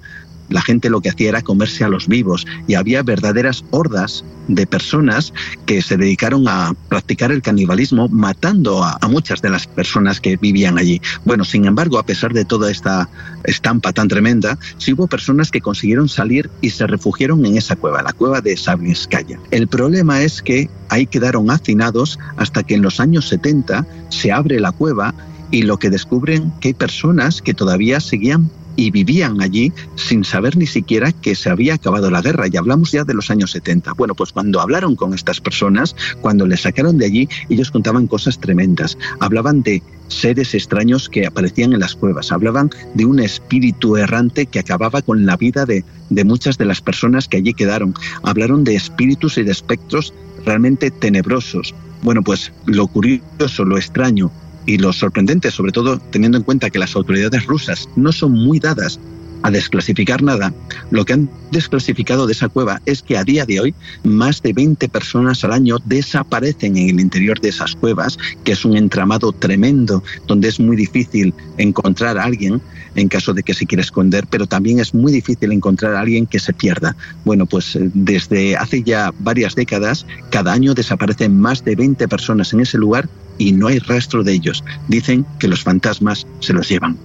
la 0.50 0.62
gente 0.62 0.90
lo 0.90 1.02
que 1.02 1.10
hacía 1.10 1.30
era 1.30 1.42
comerse 1.42 1.84
a 1.84 1.90
los 1.90 2.08
vivos 2.08 2.46
y 2.68 2.76
había 2.76 3.04
verdaderas 3.04 3.64
hordas 3.72 4.24
de 4.48 4.66
personas 4.66 5.34
que 5.66 5.82
se 5.82 5.98
dedicaron 5.98 6.48
a 6.48 6.74
practicar 6.90 7.32
el 7.32 7.42
canibalismo 7.42 8.08
matando 8.08 8.84
a, 8.84 8.98
muchas 9.08 9.42
de 9.42 9.50
las 9.50 9.68
personas 9.68 10.20
que 10.20 10.38
vivían 10.38 10.78
allí. 10.78 11.02
Bueno, 11.26 11.46
sin 11.46 11.66
embargo, 11.66 11.98
a 11.98 12.06
pesar 12.06 12.34
de 12.34 12.46
toda 12.46 12.70
esta 12.70 13.10
estampa 13.46 13.94
tan 13.94 14.08
tremenda, 14.08 14.58
sí 14.78 14.94
hubo 14.94 15.08
personas 15.08 15.50
que 15.50 15.62
consiguieron 15.62 16.10
salir 16.10 16.50
y 16.62 16.70
se 16.70 16.88
refugiaron 16.88 17.46
en 17.46 17.58
esa 17.58 17.76
cueva, 17.76 18.02
la 18.02 18.14
cueva 18.14 18.42
de 18.42 18.58
Sablinskaya. 18.58 19.40
El 19.52 19.68
problema 19.68 20.22
es 20.22 20.42
que 20.42 20.70
ahí 20.90 21.08
quedaron 21.08 21.50
hacinados 21.52 22.20
hasta 22.36 22.64
que 22.64 22.76
en 22.76 22.82
los 22.82 23.00
años 23.00 23.28
70 23.30 23.86
se 24.10 24.32
abre 24.32 24.60
la 24.60 24.72
cueva 24.72 25.14
y 25.52 25.64
lo 25.64 25.78
que 25.78 25.90
descubren 25.90 26.52
que 26.60 26.70
hay 26.70 26.74
personas 26.74 27.42
que 27.42 27.54
todavía 27.54 28.00
seguían 28.00 28.50
y 28.78 28.92
vivían 28.92 29.42
allí 29.42 29.74
sin 29.96 30.24
saber 30.24 30.56
ni 30.56 30.68
siquiera 30.68 31.12
que 31.12 31.36
se 31.36 31.50
había 31.50 31.74
acabado 31.74 32.10
la 32.10 32.22
guerra. 32.22 32.46
Y 32.50 32.56
hablamos 32.56 32.92
ya 32.94 33.04
de 33.04 33.14
los 33.14 33.30
años 33.30 33.52
70. 33.52 33.94
Bueno, 33.94 34.16
pues 34.16 34.32
cuando 34.32 34.62
hablaron 34.62 34.96
con 34.96 35.14
estas 35.14 35.42
personas, 35.42 35.96
cuando 36.22 36.48
les 36.48 36.62
sacaron 36.62 36.98
de 36.98 37.08
allí, 37.08 37.28
ellos 37.50 37.72
contaban 37.72 38.08
cosas 38.08 38.40
tremendas. 38.40 38.98
Hablaban 39.20 39.64
de 39.64 39.84
seres 40.08 40.54
extraños 40.54 41.10
que 41.10 41.26
aparecían 41.26 41.74
en 41.74 41.82
las 41.82 41.96
cuevas. 41.96 42.32
Hablaban 42.32 42.70
de 42.94 43.06
un 43.06 43.20
espíritu 43.20 43.98
errante 43.98 44.46
que 44.46 44.60
acababa 44.60 45.02
con 45.02 45.26
la 45.26 45.36
vida 45.36 45.66
de, 45.66 45.84
de 46.10 46.24
muchas 46.24 46.58
de 46.58 46.66
las 46.66 46.80
personas 46.80 47.28
que 47.28 47.38
allí 47.38 47.54
quedaron. 47.54 47.96
Hablaron 48.24 48.64
de 48.64 48.76
espíritus 48.76 49.38
y 49.38 49.44
de 49.44 49.52
espectros 49.52 50.14
realmente 50.46 50.92
tenebrosos. 50.92 51.74
Bueno, 52.04 52.22
pues 52.22 52.52
lo 52.66 52.88
curioso, 52.88 53.66
lo 53.66 53.78
extraño, 53.78 54.32
y 54.68 54.78
lo 54.78 54.94
sorprendente, 54.94 55.50
sobre 55.50 55.72
todo 55.72 55.98
teniendo 55.98 56.38
en 56.38 56.44
cuenta 56.44 56.70
que 56.70 56.78
las 56.78 56.96
autoridades 56.96 57.48
rusas 57.48 57.90
no 57.96 58.12
son 58.12 58.34
muy 58.34 58.60
dadas 58.60 59.00
a 59.44 59.52
desclasificar 59.52 60.24
nada, 60.24 60.54
lo 60.92 61.06
que 61.06 61.14
han 61.14 61.30
desclasificado 61.52 62.26
de 62.26 62.34
esa 62.34 62.50
cueva 62.50 62.82
es 62.86 63.02
que 63.02 63.18
a 63.18 63.24
día 63.24 63.46
de 63.46 63.60
hoy 63.60 63.76
más 64.04 64.42
de 64.42 64.52
20 64.52 64.90
personas 64.90 65.44
al 65.44 65.54
año 65.54 65.78
desaparecen 65.86 66.76
en 66.76 66.90
el 66.90 67.00
interior 67.00 67.40
de 67.40 67.50
esas 67.50 67.76
cuevas, 67.76 68.18
que 68.44 68.52
es 68.54 68.66
un 68.66 68.76
entramado 68.76 69.32
tremendo 69.32 70.04
donde 70.26 70.50
es 70.50 70.60
muy 70.60 70.76
difícil 70.76 71.34
encontrar 71.58 72.18
a 72.18 72.24
alguien 72.24 72.62
en 72.96 73.08
caso 73.08 73.34
de 73.34 73.44
que 73.44 73.54
se 73.54 73.66
quiera 73.66 73.84
esconder, 73.84 74.26
pero 74.28 74.48
también 74.48 74.80
es 74.80 74.94
muy 74.94 75.12
difícil 75.12 75.52
encontrar 75.52 75.94
a 75.94 76.02
alguien 76.02 76.26
que 76.26 76.40
se 76.40 76.52
pierda. 76.52 76.96
Bueno, 77.24 77.46
pues 77.46 77.78
desde 77.80 78.58
hace 78.58 78.82
ya 78.82 79.14
varias 79.20 79.56
décadas, 79.56 80.06
cada 80.32 80.52
año 80.52 80.74
desaparecen 80.74 81.40
más 81.40 81.64
de 81.64 81.76
20 81.76 82.08
personas 82.08 82.54
en 82.54 82.62
ese 82.62 82.78
lugar 82.80 83.08
y 83.38 83.52
no 83.52 83.68
hay 83.68 83.80
rastro 83.80 84.24
de 84.24 84.34
ellos. 84.34 84.64
Dicen 84.88 85.26
que 85.40 85.48
los 85.48 85.64
fantasmas 85.64 86.26
se 86.40 86.54
los 86.54 86.70
llevan. 86.70 86.98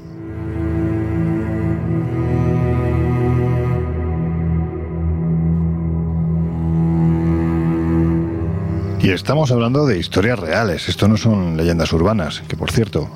Y 9.02 9.10
estamos 9.10 9.50
hablando 9.50 9.84
de 9.84 9.98
historias 9.98 10.38
reales, 10.38 10.88
esto 10.88 11.08
no 11.08 11.16
son 11.16 11.56
leyendas 11.56 11.92
urbanas, 11.92 12.44
que 12.46 12.56
por 12.56 12.70
cierto, 12.70 13.10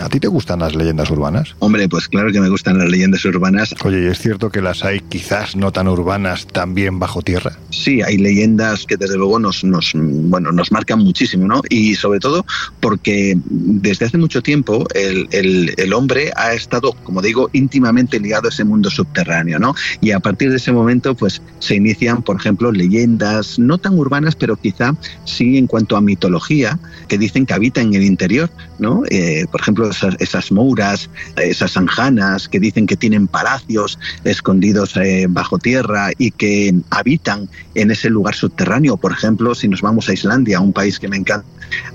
¿A 0.00 0.08
ti 0.08 0.20
te 0.20 0.28
gustan 0.28 0.60
las 0.60 0.74
leyendas 0.74 1.10
urbanas? 1.10 1.54
Hombre, 1.58 1.88
pues 1.88 2.08
claro 2.08 2.32
que 2.32 2.40
me 2.40 2.48
gustan 2.48 2.78
las 2.78 2.88
leyendas 2.88 3.24
urbanas. 3.24 3.74
Oye, 3.84 4.04
¿y 4.04 4.06
es 4.06 4.18
cierto 4.18 4.50
que 4.50 4.62
las 4.62 4.84
hay 4.84 5.00
quizás 5.00 5.56
no 5.56 5.72
tan 5.72 5.88
urbanas 5.88 6.46
también 6.46 6.98
bajo 6.98 7.22
tierra? 7.22 7.58
Sí, 7.70 8.02
hay 8.02 8.18
leyendas 8.18 8.86
que 8.86 8.96
desde 8.96 9.16
luego 9.16 9.38
nos, 9.38 9.64
nos, 9.64 9.92
bueno, 9.94 10.52
nos 10.52 10.72
marcan 10.72 11.00
muchísimo, 11.00 11.46
¿no? 11.46 11.62
Y 11.68 11.94
sobre 11.94 12.20
todo 12.20 12.44
porque 12.80 13.36
desde 13.46 14.06
hace 14.06 14.18
mucho 14.18 14.42
tiempo 14.42 14.86
el, 14.94 15.28
el, 15.30 15.74
el 15.76 15.92
hombre 15.92 16.32
ha 16.36 16.52
estado, 16.54 16.92
como 17.04 17.22
digo, 17.22 17.50
íntimamente 17.52 18.20
ligado 18.20 18.48
a 18.48 18.50
ese 18.50 18.64
mundo 18.64 18.90
subterráneo, 18.90 19.58
¿no? 19.58 19.74
Y 20.00 20.12
a 20.12 20.20
partir 20.20 20.50
de 20.50 20.56
ese 20.56 20.72
momento, 20.72 21.14
pues 21.14 21.42
se 21.58 21.76
inician, 21.76 22.22
por 22.22 22.36
ejemplo, 22.36 22.72
leyendas 22.72 23.58
no 23.58 23.78
tan 23.78 23.98
urbanas, 23.98 24.36
pero 24.36 24.56
quizá 24.56 24.94
sí 25.24 25.58
en 25.58 25.66
cuanto 25.66 25.96
a 25.96 26.00
mitología, 26.00 26.78
que 27.08 27.18
dicen 27.18 27.46
que 27.46 27.54
habita 27.54 27.80
en 27.80 27.94
el 27.94 28.02
interior, 28.02 28.50
¿no? 28.78 29.02
Eh, 29.10 29.46
por 29.50 29.60
ejemplo, 29.60 29.81
esas, 29.90 30.16
esas, 30.18 30.52
mouras, 30.52 31.10
esas 31.36 31.76
anjanas 31.76 32.48
que 32.48 32.60
dicen 32.60 32.86
que 32.86 32.96
tienen 32.96 33.26
palacios 33.26 33.98
escondidos 34.24 34.96
eh, 34.96 35.26
bajo 35.28 35.58
tierra 35.58 36.10
y 36.18 36.30
que 36.30 36.74
habitan 36.90 37.48
en 37.74 37.90
ese 37.90 38.10
lugar 38.10 38.34
subterráneo. 38.34 38.96
Por 38.96 39.12
ejemplo, 39.12 39.54
si 39.54 39.68
nos 39.68 39.80
vamos 39.80 40.08
a 40.08 40.12
Islandia, 40.12 40.60
un 40.60 40.72
país 40.72 40.98
que 40.98 41.08
me 41.08 41.16
encanta, 41.16 41.46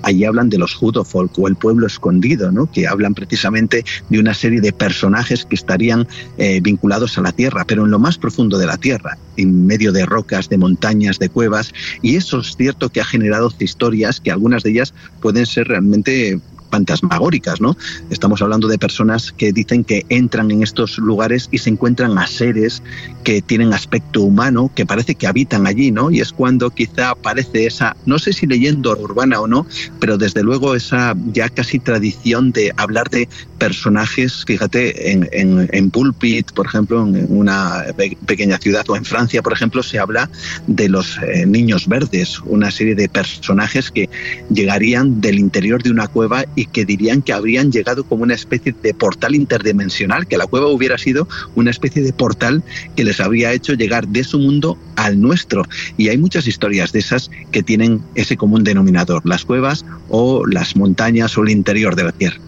allí 0.02 0.24
hablan 0.24 0.48
de 0.48 0.58
los 0.58 0.80
Hudofolk 0.80 1.38
o 1.38 1.48
el 1.48 1.56
pueblo 1.56 1.86
escondido, 1.86 2.50
¿no? 2.50 2.70
que 2.70 2.86
hablan 2.86 3.14
precisamente 3.14 3.84
de 4.08 4.18
una 4.18 4.34
serie 4.34 4.60
de 4.60 4.72
personajes 4.72 5.44
que 5.44 5.54
estarían 5.54 6.06
eh, 6.36 6.60
vinculados 6.60 7.18
a 7.18 7.22
la 7.22 7.32
tierra, 7.32 7.64
pero 7.66 7.84
en 7.84 7.90
lo 7.90 7.98
más 7.98 8.18
profundo 8.18 8.58
de 8.58 8.66
la 8.66 8.76
tierra, 8.76 9.18
en 9.36 9.66
medio 9.66 9.92
de 9.92 10.06
rocas, 10.06 10.48
de 10.48 10.58
montañas, 10.58 11.18
de 11.18 11.28
cuevas. 11.28 11.72
Y 12.02 12.16
eso 12.16 12.40
es 12.40 12.56
cierto 12.56 12.88
que 12.88 13.00
ha 13.00 13.04
generado 13.04 13.52
historias 13.58 14.20
que 14.20 14.30
algunas 14.30 14.62
de 14.62 14.70
ellas 14.70 14.94
pueden 15.20 15.46
ser 15.46 15.68
realmente 15.68 16.40
fantasmagóricas, 16.70 17.60
¿no? 17.60 17.76
Estamos 18.10 18.42
hablando 18.42 18.68
de 18.68 18.78
personas 18.78 19.32
que 19.32 19.52
dicen 19.52 19.84
que 19.84 20.04
entran 20.08 20.50
en 20.50 20.62
estos 20.62 20.98
lugares 20.98 21.48
y 21.50 21.58
se 21.58 21.70
encuentran 21.70 22.18
a 22.18 22.26
seres 22.26 22.82
que 23.24 23.42
tienen 23.42 23.72
aspecto 23.72 24.22
humano, 24.22 24.70
que 24.74 24.86
parece 24.86 25.14
que 25.14 25.26
habitan 25.26 25.66
allí, 25.66 25.90
¿no? 25.90 26.10
Y 26.10 26.20
es 26.20 26.32
cuando 26.32 26.70
quizá 26.70 27.10
aparece 27.10 27.66
esa, 27.66 27.96
no 28.06 28.18
sé 28.18 28.32
si 28.32 28.46
leyenda 28.46 28.90
urbana 28.90 29.40
o 29.40 29.46
no, 29.46 29.66
pero 30.00 30.18
desde 30.18 30.42
luego 30.42 30.74
esa 30.74 31.14
ya 31.32 31.48
casi 31.48 31.78
tradición 31.78 32.52
de 32.52 32.72
hablar 32.76 33.10
de 33.10 33.28
personajes, 33.58 34.44
fíjate, 34.46 35.12
en, 35.12 35.28
en, 35.32 35.68
en 35.72 35.90
Pulpit, 35.90 36.52
por 36.52 36.66
ejemplo, 36.66 37.06
en 37.06 37.26
una 37.28 37.84
pequeña 38.26 38.58
ciudad, 38.58 38.88
o 38.88 38.96
en 38.96 39.04
Francia, 39.04 39.42
por 39.42 39.52
ejemplo, 39.52 39.82
se 39.82 39.98
habla 39.98 40.30
de 40.66 40.88
los 40.88 41.18
eh, 41.18 41.44
niños 41.46 41.88
verdes, 41.88 42.40
una 42.40 42.70
serie 42.70 42.94
de 42.94 43.08
personajes 43.08 43.90
que 43.90 44.08
llegarían 44.50 45.20
del 45.20 45.38
interior 45.38 45.82
de 45.82 45.90
una 45.90 46.08
cueva 46.08 46.44
y 46.54 46.66
que 46.66 46.84
dirían 46.84 47.22
que 47.22 47.32
habrían 47.32 47.70
llegado 47.72 48.04
como 48.04 48.22
una 48.22 48.34
especie 48.34 48.74
de 48.82 48.94
portal 48.94 49.34
interdimensional, 49.34 50.26
que 50.26 50.38
la 50.38 50.46
cueva 50.46 50.68
hubiera 50.68 50.96
sido 50.98 51.28
una 51.54 51.70
especie 51.70 52.02
de 52.02 52.12
portal 52.12 52.62
que 52.96 53.04
les 53.04 53.20
habría 53.20 53.52
hecho 53.52 53.74
llegar 53.74 54.08
de 54.08 54.24
su 54.24 54.38
mundo 54.38 54.78
al 54.96 55.20
nuestro. 55.20 55.64
Y 55.96 56.08
hay 56.08 56.18
muchas 56.18 56.46
historias 56.46 56.92
de 56.92 57.00
esas 57.00 57.30
que 57.52 57.62
tienen 57.62 58.02
ese 58.14 58.36
común 58.36 58.64
denominador, 58.64 59.22
las 59.26 59.44
cuevas 59.44 59.84
o 60.08 60.46
las 60.46 60.76
montañas 60.76 61.36
o 61.36 61.42
el 61.42 61.50
interior 61.50 61.96
de 61.96 62.04
la 62.04 62.12
Tierra. 62.12 62.47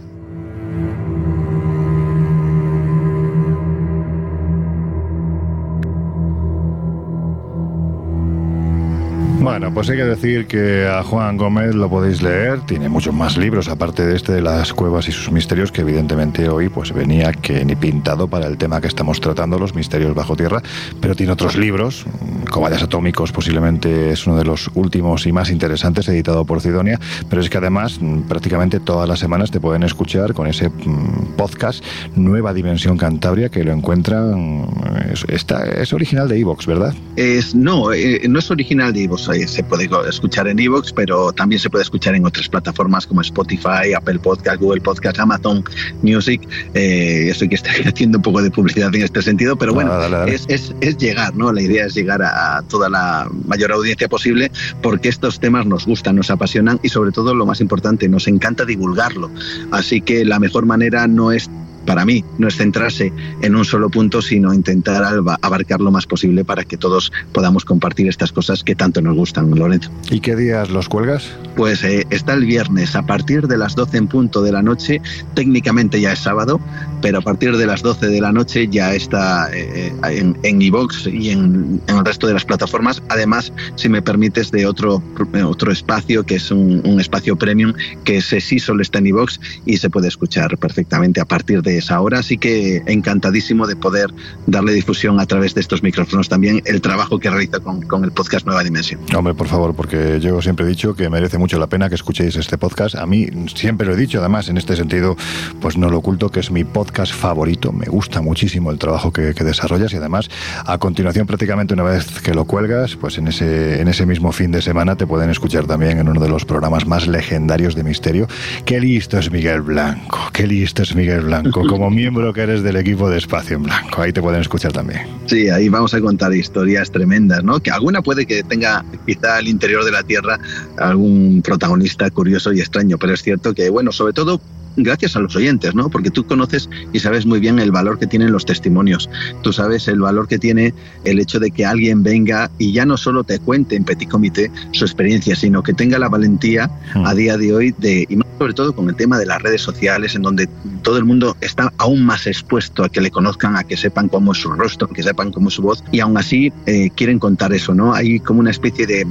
Bueno, 9.51 9.73
pues 9.73 9.89
hay 9.89 9.97
que 9.97 10.05
decir 10.05 10.47
que 10.47 10.87
a 10.87 11.03
Juan 11.03 11.35
Gómez 11.35 11.75
lo 11.75 11.89
podéis 11.89 12.21
leer, 12.21 12.61
tiene 12.61 12.87
muchos 12.87 13.13
más 13.13 13.35
libros 13.35 13.67
aparte 13.67 14.05
de 14.05 14.15
este 14.15 14.31
de 14.31 14.41
las 14.41 14.71
cuevas 14.71 15.09
y 15.09 15.11
sus 15.11 15.29
misterios 15.29 15.73
que 15.73 15.81
evidentemente 15.81 16.47
hoy 16.47 16.69
pues 16.69 16.93
venía 16.93 17.33
que 17.33 17.65
ni 17.65 17.75
pintado 17.75 18.29
para 18.29 18.47
el 18.47 18.57
tema 18.57 18.79
que 18.79 18.87
estamos 18.87 19.19
tratando, 19.19 19.59
los 19.59 19.75
misterios 19.75 20.15
bajo 20.15 20.37
tierra, 20.37 20.63
pero 21.01 21.15
tiene 21.15 21.33
otros 21.33 21.57
libros, 21.57 22.05
Cobayas 22.49 22.81
Atómicos 22.81 23.33
posiblemente 23.33 24.11
es 24.11 24.25
uno 24.25 24.37
de 24.37 24.45
los 24.45 24.71
últimos 24.73 25.27
y 25.27 25.33
más 25.33 25.49
interesantes 25.49 26.07
editado 26.07 26.45
por 26.45 26.61
Sidonia, 26.61 26.97
pero 27.29 27.41
es 27.41 27.49
que 27.49 27.57
además 27.57 27.99
mm, 27.99 28.21
prácticamente 28.21 28.79
todas 28.79 29.07
las 29.07 29.19
semanas 29.19 29.51
te 29.51 29.59
pueden 29.59 29.83
escuchar 29.83 30.33
con 30.33 30.47
ese 30.47 30.69
mm, 30.69 31.33
podcast 31.35 31.83
Nueva 32.15 32.53
Dimensión 32.53 32.97
Cantabria 32.97 33.49
que 33.49 33.65
lo 33.65 33.73
encuentran, 33.73 34.65
es, 35.11 35.25
está, 35.27 35.65
es 35.65 35.91
original 35.91 36.29
de 36.29 36.39
Evox, 36.39 36.65
¿verdad? 36.65 36.95
Es, 37.17 37.53
no, 37.53 37.91
eh, 37.91 38.21
no 38.29 38.39
es 38.39 38.49
original 38.49 38.93
de 38.93 39.03
Evox, 39.03 39.40
se 39.47 39.63
puede 39.63 39.89
escuchar 40.09 40.47
en 40.47 40.59
Evox, 40.59 40.93
pero 40.93 41.31
también 41.31 41.59
se 41.59 41.69
puede 41.69 41.83
escuchar 41.83 42.15
en 42.15 42.25
otras 42.25 42.47
plataformas 42.49 43.05
como 43.07 43.21
Spotify, 43.21 43.93
Apple 43.95 44.19
Podcast, 44.19 44.59
Google 44.61 44.81
Podcast, 44.81 45.19
Amazon 45.19 45.63
Music. 46.01 46.41
Eh, 46.73 47.29
eso 47.29 47.47
que 47.47 47.55
estoy 47.55 47.71
haciendo 47.85 48.17
un 48.17 48.21
poco 48.21 48.41
de 48.41 48.51
publicidad 48.51 48.93
en 48.95 49.03
este 49.03 49.21
sentido, 49.21 49.55
pero 49.55 49.73
bueno, 49.73 49.91
Ah, 49.93 49.97
dale, 49.97 50.17
dale. 50.17 50.35
Es, 50.35 50.45
es- 50.47 50.73
es 50.81 50.97
llegar, 50.97 51.35
¿no? 51.35 51.51
La 51.51 51.61
idea 51.61 51.85
es 51.85 51.93
llegar 51.93 52.21
a 52.23 52.61
toda 52.69 52.89
la 52.89 53.27
mayor 53.47 53.71
audiencia 53.71 54.07
posible 54.07 54.51
porque 54.81 55.09
estos 55.09 55.39
temas 55.39 55.65
nos 55.65 55.85
gustan, 55.85 56.15
nos 56.15 56.29
apasionan 56.31 56.79
y 56.83 56.89
sobre 56.89 57.11
todo 57.11 57.33
lo 57.35 57.45
más 57.45 57.61
importante, 57.61 58.07
nos 58.09 58.27
encanta 58.27 58.65
divulgarlo. 58.65 59.29
Así 59.71 60.01
que 60.01 60.23
la 60.25 60.39
mejor 60.39 60.65
manera 60.65 61.07
no 61.07 61.31
es 61.31 61.49
para 61.85 62.05
mí 62.05 62.23
no 62.37 62.47
es 62.47 62.57
centrarse 62.57 63.11
en 63.41 63.55
un 63.55 63.65
solo 63.65 63.89
punto, 63.89 64.21
sino 64.21 64.53
intentar 64.53 65.03
abarcar 65.41 65.81
lo 65.81 65.91
más 65.91 66.05
posible 66.05 66.45
para 66.45 66.63
que 66.63 66.77
todos 66.77 67.11
podamos 67.31 67.65
compartir 67.65 68.07
estas 68.07 68.31
cosas 68.31 68.63
que 68.63 68.75
tanto 68.75 69.01
nos 69.01 69.15
gustan, 69.15 69.51
Lorenzo. 69.51 69.91
¿Y 70.09 70.19
qué 70.19 70.35
días 70.35 70.69
los 70.69 70.89
cuelgas? 70.89 71.31
Pues 71.55 71.83
eh, 71.83 72.05
está 72.09 72.33
el 72.33 72.45
viernes 72.45 72.95
a 72.95 73.05
partir 73.05 73.47
de 73.47 73.57
las 73.57 73.75
12 73.75 73.97
en 73.97 74.07
punto 74.07 74.41
de 74.41 74.51
la 74.51 74.61
noche, 74.61 75.01
técnicamente 75.33 75.99
ya 75.99 76.13
es 76.13 76.19
sábado, 76.19 76.59
pero 77.01 77.19
a 77.19 77.21
partir 77.21 77.57
de 77.57 77.65
las 77.65 77.81
12 77.81 78.07
de 78.07 78.21
la 78.21 78.31
noche 78.31 78.67
ya 78.67 78.93
está 78.93 79.49
eh, 79.53 79.93
eh, 80.03 80.17
en, 80.17 80.37
en 80.43 80.61
y 80.61 81.29
en, 81.29 81.81
en 81.87 81.97
el 81.97 82.05
resto 82.05 82.27
de 82.27 82.33
las 82.33 82.45
plataformas. 82.45 83.01
Además, 83.09 83.51
si 83.75 83.89
me 83.89 84.01
permites, 84.01 84.51
de 84.51 84.65
otro, 84.65 85.03
eh, 85.33 85.43
otro 85.43 85.71
espacio 85.71 86.23
que 86.23 86.35
es 86.35 86.51
un, 86.51 86.81
un 86.85 86.99
espacio 86.99 87.35
premium, 87.35 87.73
que 88.03 88.17
ese 88.17 88.39
sí 88.41 88.59
solo 88.59 88.81
está 88.81 88.99
en 88.99 89.07
iVoox 89.07 89.39
y 89.65 89.77
se 89.77 89.89
puede 89.89 90.07
escuchar 90.07 90.57
perfectamente 90.57 91.19
a 91.19 91.25
partir 91.25 91.61
de 91.61 91.70
esa 91.77 91.99
hora. 92.01 92.19
Así 92.19 92.37
que 92.37 92.81
encantadísimo 92.85 93.67
de 93.67 93.75
poder 93.75 94.13
darle 94.47 94.73
difusión 94.73 95.19
a 95.19 95.25
través 95.25 95.53
de 95.55 95.61
estos 95.61 95.83
micrófonos 95.83 96.29
también 96.29 96.61
el 96.65 96.81
trabajo 96.81 97.19
que 97.19 97.29
realizo 97.29 97.61
con, 97.61 97.81
con 97.83 98.03
el 98.03 98.11
podcast 98.11 98.45
Nueva 98.45 98.63
Dimensión. 98.63 99.01
Hombre, 99.15 99.33
por 99.33 99.47
favor, 99.47 99.75
porque 99.75 100.19
yo 100.19 100.41
siempre 100.41 100.65
he 100.65 100.69
dicho 100.69 100.95
que 100.95 101.09
merece 101.09 101.37
mucho 101.37 101.59
la 101.59 101.67
pena 101.67 101.89
que 101.89 101.95
escuchéis 101.95 102.35
este 102.35 102.57
podcast. 102.57 102.95
A 102.95 103.05
mí 103.05 103.27
siempre 103.55 103.87
lo 103.87 103.93
he 103.93 103.97
dicho, 103.97 104.19
además, 104.19 104.49
en 104.49 104.57
este 104.57 104.75
sentido, 104.75 105.15
pues 105.59 105.77
no 105.77 105.89
lo 105.89 105.97
oculto, 105.97 106.29
que 106.29 106.39
es 106.39 106.51
mi 106.51 106.63
podcast 106.63 107.13
favorito. 107.13 107.71
Me 107.71 107.85
gusta 107.85 108.21
muchísimo 108.21 108.71
el 108.71 108.77
trabajo 108.77 109.11
que, 109.11 109.33
que 109.33 109.43
desarrollas 109.43 109.93
y 109.93 109.97
además, 109.97 110.29
a 110.65 110.77
continuación, 110.77 111.27
prácticamente 111.27 111.73
una 111.73 111.83
vez 111.83 112.21
que 112.21 112.33
lo 112.33 112.45
cuelgas, 112.45 112.95
pues 112.95 113.17
en 113.17 113.27
ese, 113.27 113.81
en 113.81 113.87
ese 113.87 114.05
mismo 114.05 114.31
fin 114.31 114.51
de 114.51 114.61
semana 114.61 114.95
te 114.95 115.07
pueden 115.07 115.29
escuchar 115.29 115.65
también 115.65 115.99
en 115.99 116.09
uno 116.09 116.19
de 116.19 116.29
los 116.29 116.45
programas 116.45 116.85
más 116.85 117.07
legendarios 117.07 117.75
de 117.75 117.83
misterio. 117.83 118.27
Qué 118.65 118.79
listo 118.79 119.17
es 119.17 119.31
Miguel 119.31 119.61
Blanco, 119.61 120.19
qué 120.33 120.47
listo 120.47 120.83
es 120.83 120.95
Miguel 120.95 121.21
Blanco, 121.21 121.60
como 121.67 121.89
miembro 121.89 122.33
que 122.33 122.41
eres 122.41 122.63
del 122.63 122.75
equipo 122.75 123.09
de 123.09 123.17
Espacio 123.17 123.57
en 123.57 123.63
Blanco. 123.63 124.01
Ahí 124.01 124.13
te 124.13 124.21
pueden 124.21 124.41
escuchar 124.41 124.71
también. 124.71 125.01
Sí, 125.25 125.49
ahí 125.49 125.69
vamos 125.69 125.93
a 125.93 126.01
contar 126.01 126.33
historias 126.33 126.91
tremendas, 126.91 127.43
¿no? 127.43 127.59
Que 127.59 127.71
alguna 127.71 128.01
puede 128.01 128.25
que 128.25 128.43
tenga 128.43 128.83
quizá 129.05 129.37
al 129.37 129.47
interior 129.47 129.83
de 129.83 129.91
la 129.91 130.03
Tierra 130.03 130.39
algún 130.77 131.41
protagonista 131.43 132.09
curioso 132.09 132.53
y 132.53 132.59
extraño, 132.59 132.97
pero 132.97 133.13
es 133.13 133.21
cierto 133.21 133.53
que, 133.53 133.69
bueno, 133.69 133.91
sobre 133.91 134.13
todo 134.13 134.41
gracias 134.77 135.15
a 135.15 135.19
los 135.19 135.35
oyentes, 135.35 135.75
¿no? 135.75 135.89
Porque 135.89 136.09
tú 136.09 136.25
conoces 136.25 136.69
y 136.93 136.99
sabes 136.99 137.25
muy 137.25 137.39
bien 137.39 137.59
el 137.59 137.71
valor 137.71 137.99
que 137.99 138.07
tienen 138.07 138.31
los 138.31 138.45
testimonios. 138.45 139.09
Tú 139.41 139.53
sabes 139.53 139.87
el 139.87 139.99
valor 139.99 140.27
que 140.27 140.39
tiene 140.39 140.73
el 141.03 141.19
hecho 141.19 141.39
de 141.39 141.51
que 141.51 141.65
alguien 141.65 142.03
venga 142.03 142.49
y 142.57 142.73
ya 142.73 142.85
no 142.85 142.97
solo 142.97 143.23
te 143.23 143.39
cuente 143.39 143.75
en 143.75 143.83
petit 143.83 144.09
comité 144.09 144.51
su 144.71 144.85
experiencia, 144.85 145.35
sino 145.35 145.63
que 145.63 145.73
tenga 145.73 145.99
la 145.99 146.09
valentía 146.09 146.69
a 146.93 147.13
día 147.13 147.37
de 147.37 147.53
hoy 147.53 147.75
de, 147.77 148.05
y 148.09 148.15
más 148.15 148.27
sobre 148.41 148.53
todo 148.55 148.73
con 148.73 148.89
el 148.89 148.95
tema 148.95 149.19
de 149.19 149.27
las 149.27 149.39
redes 149.39 149.61
sociales, 149.61 150.15
en 150.15 150.23
donde 150.23 150.47
todo 150.81 150.97
el 150.97 151.05
mundo 151.05 151.37
está 151.41 151.71
aún 151.77 152.03
más 152.03 152.25
expuesto 152.25 152.83
a 152.83 152.89
que 152.89 152.99
le 152.99 153.11
conozcan, 153.11 153.55
a 153.55 153.63
que 153.63 153.77
sepan 153.77 154.09
cómo 154.09 154.31
es 154.31 154.39
su 154.39 154.49
rostro, 154.49 154.87
que 154.87 155.03
sepan 155.03 155.31
cómo 155.31 155.49
es 155.49 155.53
su 155.53 155.61
voz, 155.61 155.83
y 155.91 155.99
aún 155.99 156.17
así 156.17 156.51
eh, 156.65 156.89
quieren 156.95 157.19
contar 157.19 157.53
eso, 157.53 157.75
¿no? 157.75 157.93
Hay 157.93 158.19
como 158.19 158.39
una 158.39 158.49
especie 158.49 158.87
de, 158.87 159.05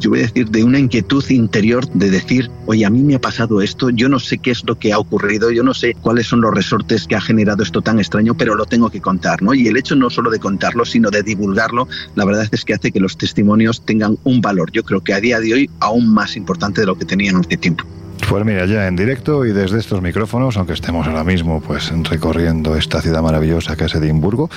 yo 0.00 0.10
voy 0.10 0.20
a 0.20 0.22
decir, 0.22 0.48
de 0.50 0.64
una 0.64 0.78
inquietud 0.78 1.24
interior 1.30 1.88
de 1.92 2.10
decir, 2.10 2.50
oye, 2.66 2.84
a 2.84 2.90
mí 2.90 3.02
me 3.02 3.14
ha 3.14 3.20
pasado 3.20 3.60
esto, 3.60 3.90
yo 3.90 4.08
no 4.08 4.18
sé 4.18 4.38
qué 4.38 4.50
es 4.50 4.62
lo 4.64 4.78
que 4.78 4.92
ha 4.92 4.98
ocurrido, 4.98 5.50
yo 5.50 5.62
no 5.62 5.74
sé 5.74 5.94
cuáles 6.00 6.26
son 6.26 6.40
los 6.40 6.54
resortes 6.54 7.06
que 7.06 7.16
ha 7.16 7.20
generado 7.20 7.62
esto 7.62 7.82
tan 7.82 7.98
extraño, 7.98 8.36
pero 8.36 8.54
lo 8.54 8.66
tengo 8.66 8.90
que 8.90 9.00
contar, 9.00 9.42
¿no? 9.42 9.54
Y 9.54 9.66
el 9.68 9.76
hecho 9.76 9.96
no 9.96 10.10
solo 10.10 10.30
de 10.30 10.38
contarlo, 10.38 10.84
sino 10.84 11.10
de 11.10 11.22
divulgarlo, 11.22 11.88
la 12.14 12.24
verdad 12.24 12.48
es 12.50 12.64
que 12.64 12.74
hace 12.74 12.92
que 12.92 13.00
los 13.00 13.16
testimonios 13.16 13.84
tengan 13.84 14.18
un 14.24 14.40
valor, 14.40 14.70
yo 14.72 14.84
creo 14.84 15.02
que 15.02 15.14
a 15.14 15.20
día 15.20 15.40
de 15.40 15.54
hoy 15.54 15.70
aún 15.80 16.12
más 16.12 16.36
importante 16.36 16.80
de 16.80 16.86
lo 16.86 16.96
que 16.96 17.04
tenían 17.04 17.36
hace 17.36 17.56
tiempo. 17.56 17.84
Pues 18.28 18.44
mira, 18.44 18.66
ya 18.66 18.88
en 18.88 18.96
directo 18.96 19.46
y 19.46 19.52
desde 19.52 19.78
estos 19.78 20.02
micrófonos, 20.02 20.56
aunque 20.56 20.72
estemos 20.72 21.06
ahora 21.06 21.22
mismo 21.22 21.60
pues 21.60 21.92
recorriendo 22.10 22.76
esta 22.76 23.00
ciudad 23.00 23.22
maravillosa 23.22 23.76
que 23.76 23.84
es 23.84 23.94
Edimburgo, 23.94 24.50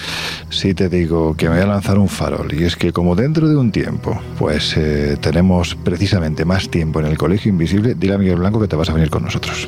sí 0.50 0.74
te 0.74 0.90
digo 0.90 1.36
que 1.38 1.48
me 1.48 1.56
voy 1.56 1.64
a 1.64 1.68
lanzar 1.68 2.00
un 2.00 2.10
farol. 2.10 2.52
Y 2.54 2.64
es 2.64 2.76
que 2.76 2.92
como 2.92 3.16
dentro 3.16 3.48
de 3.48 3.56
un 3.56 3.72
tiempo, 3.72 4.20
pues 4.40 4.76
eh, 4.76 5.18
tenemos 5.22 5.76
precisamente 5.76 6.46
más 6.46 6.70
tiempo 6.70 7.00
en 7.00 7.06
el 7.06 7.18
Colegio 7.18 7.50
Invisible, 7.50 7.94
dile 7.94 8.16
a 8.16 8.18
Miguel 8.18 8.38
Blanco 8.38 8.60
que 8.60 8.68
te 8.68 8.76
vas 8.76 8.90
a 8.90 8.94
venir 8.94 9.12
con 9.12 9.24
nosotros. 9.24 9.68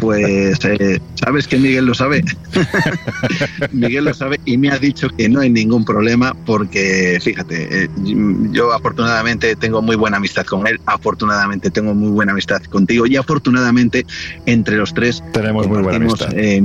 Pues 0.00 0.58
eh, 0.64 1.00
sabes 1.14 1.46
que 1.46 1.58
Miguel 1.58 1.86
lo 1.86 1.94
sabe. 1.94 2.24
Miguel 3.72 4.04
lo 4.06 4.14
sabe 4.14 4.40
y 4.44 4.56
me 4.56 4.70
ha 4.70 4.78
dicho 4.78 5.08
que 5.10 5.28
no 5.28 5.40
hay 5.40 5.50
ningún 5.50 5.84
problema 5.84 6.34
porque, 6.46 7.18
fíjate, 7.22 7.84
eh, 7.84 7.88
yo 8.50 8.72
afortunadamente 8.72 9.54
tengo 9.56 9.82
muy 9.82 9.96
buena 9.96 10.16
amistad 10.16 10.46
con 10.46 10.66
él, 10.66 10.80
afortunadamente 10.86 11.70
tengo 11.70 11.94
muy 11.94 12.10
buena 12.10 12.32
amistad 12.32 12.41
contigo 12.70 13.06
y 13.06 13.16
afortunadamente 13.16 14.06
entre 14.46 14.76
los 14.76 14.92
tres 14.94 15.22
tenemos 15.32 15.66
muy 15.66 15.82
buena 15.82 15.96
amistad. 15.96 16.28
eh, 16.34 16.62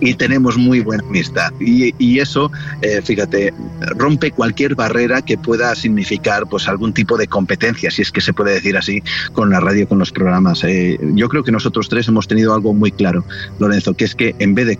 y 0.00 0.14
tenemos 0.14 0.56
muy 0.56 0.80
buena 0.80 1.04
amistad. 1.04 1.52
Y, 1.60 1.94
y 1.98 2.20
eso, 2.20 2.50
eh, 2.82 3.00
fíjate, 3.02 3.52
rompe 3.96 4.30
cualquier 4.30 4.74
barrera 4.74 5.22
que 5.22 5.38
pueda 5.38 5.74
significar 5.74 6.46
pues 6.48 6.68
algún 6.68 6.92
tipo 6.92 7.16
de 7.16 7.26
competencia, 7.26 7.90
si 7.90 8.02
es 8.02 8.10
que 8.10 8.20
se 8.20 8.32
puede 8.32 8.54
decir 8.54 8.76
así, 8.76 9.02
con 9.32 9.50
la 9.50 9.60
radio, 9.60 9.88
con 9.88 9.98
los 9.98 10.12
programas. 10.12 10.64
Eh, 10.64 10.98
yo 11.14 11.28
creo 11.28 11.42
que 11.42 11.52
nosotros 11.52 11.88
tres 11.88 12.08
hemos 12.08 12.26
tenido 12.26 12.54
algo 12.54 12.74
muy 12.74 12.90
claro, 12.90 13.24
Lorenzo, 13.58 13.94
que 13.94 14.04
es 14.04 14.14
que 14.14 14.34
en 14.38 14.54
vez 14.54 14.66
de, 14.66 14.78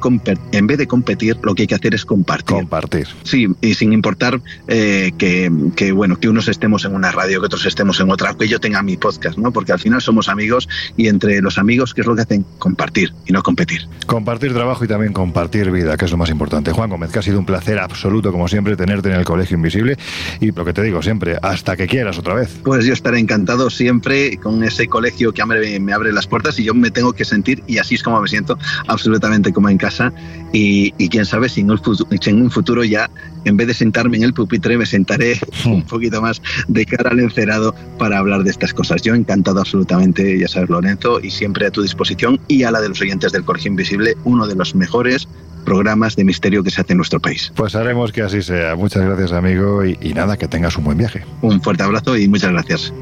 en 0.53 0.67
vez 0.67 0.79
de 0.79 0.87
competir, 0.87 1.37
lo 1.43 1.55
que 1.55 1.63
hay 1.63 1.67
que 1.67 1.75
hacer 1.75 1.95
es 1.95 2.05
compartir. 2.05 2.57
Compartir. 2.57 3.07
Sí, 3.23 3.49
y 3.61 3.75
sin 3.75 3.93
importar 3.93 4.41
que, 4.67 5.53
que, 5.77 5.93
bueno, 5.93 6.19
que 6.19 6.29
unos 6.29 6.49
estemos 6.49 6.85
en 6.85 6.95
una 6.95 7.13
radio, 7.13 7.41
que 7.41 7.47
otros 7.47 7.67
estemos 7.67 8.01
en 8.01 8.11
otra, 8.11 8.35
que 8.35 8.49
yo 8.49 8.59
tenga 8.61 8.83
mi 8.83 8.97
podcast, 8.97 9.39
¿no? 9.39 9.53
Porque 9.53 9.73
al 9.73 9.79
final 9.79 10.01
somos 10.01 10.16
amigos 10.29 10.69
y 10.97 11.09
entre 11.09 11.41
los 11.41 11.59
amigos, 11.59 11.95
¿qué 11.95 12.01
es 12.01 12.07
lo 12.07 12.17
que 12.17 12.23
hacen? 12.23 12.45
Compartir 12.59 13.13
y 13.27 13.33
no 13.33 13.43
competir. 13.43 13.87
Compartir 14.07 14.53
trabajo 14.53 14.85
y 14.85 14.89
también 14.89 15.13
compartir 15.13 15.71
vida, 15.71 15.97
que 15.97 16.05
es 16.07 16.11
lo 16.11 16.17
más 16.17 16.31
importante. 16.31 16.73
Juan 16.73 16.91
Gómez, 16.91 17.11
que 17.11 17.19
ha 17.19 17.23
sido 17.23 17.39
un 17.39 17.47
placer 17.47 17.79
absoluto, 17.79 18.33
como 18.33 18.49
siempre, 18.49 18.77
tenerte 18.77 19.11
en 19.11 19.17
el 19.17 19.25
Colegio 19.25 19.57
Invisible. 19.57 19.97
Y 20.41 20.53
lo 20.53 20.65
que 20.65 20.73
te 20.73 20.83
digo 20.83 21.03
siempre, 21.03 21.37
hasta 21.43 21.77
que 21.77 21.87
quieras 21.87 22.19
otra 22.19 22.35
vez. 22.35 22.59
Pues 22.65 22.85
yo 22.85 22.93
estaré 22.93 23.19
encantado 23.19 23.71
siempre 23.71 24.37
con 24.39 24.63
ese 24.65 24.87
colegio 24.89 25.33
que 25.33 25.45
me 25.81 25.93
abre 25.93 26.13
las 26.13 26.27
puertas 26.27 26.59
y 26.59 26.65
yo 26.65 26.75
me 26.75 26.91
tengo 26.91 27.13
que 27.13 27.25
sentir, 27.25 27.63
y 27.67 27.79
así 27.79 27.95
es 27.97 28.03
como 28.03 28.21
me 28.21 28.29
siento, 28.29 28.59
absolutamente 28.89 29.53
como 29.53 29.69
en 29.69 29.79
casa. 29.79 30.13
Y, 30.53 30.95
y 30.99 31.09
quién 31.09 31.25
sabe 31.27 31.49
si 31.49 31.61
en, 31.61 31.71
el 31.71 31.79
futu- 31.79 32.07
si 32.21 32.31
en 32.31 32.43
un 32.43 32.51
futuro 32.51 32.85
ya, 32.85 33.11
en 33.49 33.57
vez 33.57 33.67
de 33.69 33.75
sentarme 33.75 34.17
en 34.17 34.25
el 34.25 34.35
pupitre, 34.35 34.77
me 34.77 34.87
sentaré 34.87 35.39
un 35.67 35.83
poquito 35.83 36.21
más 36.21 36.43
de 36.69 36.85
cara 36.85 37.11
al 37.11 37.21
encerado 37.21 37.75
para 37.99 38.19
hablar 38.19 38.43
de 38.45 38.51
estas 38.51 38.75
cosas. 38.75 39.03
Yo 39.03 39.15
encantado 39.15 39.61
absolutamente, 39.61 40.39
ya 40.39 40.49
sabes, 40.49 40.69
Lorenzo, 40.69 41.21
y 41.21 41.31
siempre 41.31 41.67
a 41.67 41.71
tu 41.71 41.83
disposición 41.83 42.41
y 42.49 42.65
a 42.65 42.71
la 42.71 42.81
de 42.81 42.89
los 42.89 43.01
oyentes 43.01 43.33
del 43.33 43.45
Colegio 43.45 43.71
Invisible, 43.71 44.15
uno 44.25 44.47
de 44.47 44.55
los 44.55 44.75
mejores 44.75 45.29
programas 45.65 46.17
de 46.17 46.25
misterio 46.25 46.63
que 46.63 46.71
se 46.71 46.81
hace 46.81 46.93
en 46.93 46.99
nuestro 46.99 47.21
país. 47.21 47.53
Pues 47.57 47.75
haremos 47.75 48.13
que 48.13 48.23
así 48.23 48.41
sea. 48.43 48.77
Muchas 48.77 49.05
gracias, 49.05 49.33
amigo. 49.33 49.85
Y, 49.85 49.99
y 50.01 50.15
nada, 50.15 50.37
que 50.37 50.49
tengas 50.49 50.77
un 50.77 50.85
buen 50.85 50.97
viaje. 50.99 51.25
Un 51.43 51.61
fuerte 51.61 51.83
abrazo 51.83 52.17
y 52.17 52.29
muchas 52.29 52.53
gracias. 52.53 52.93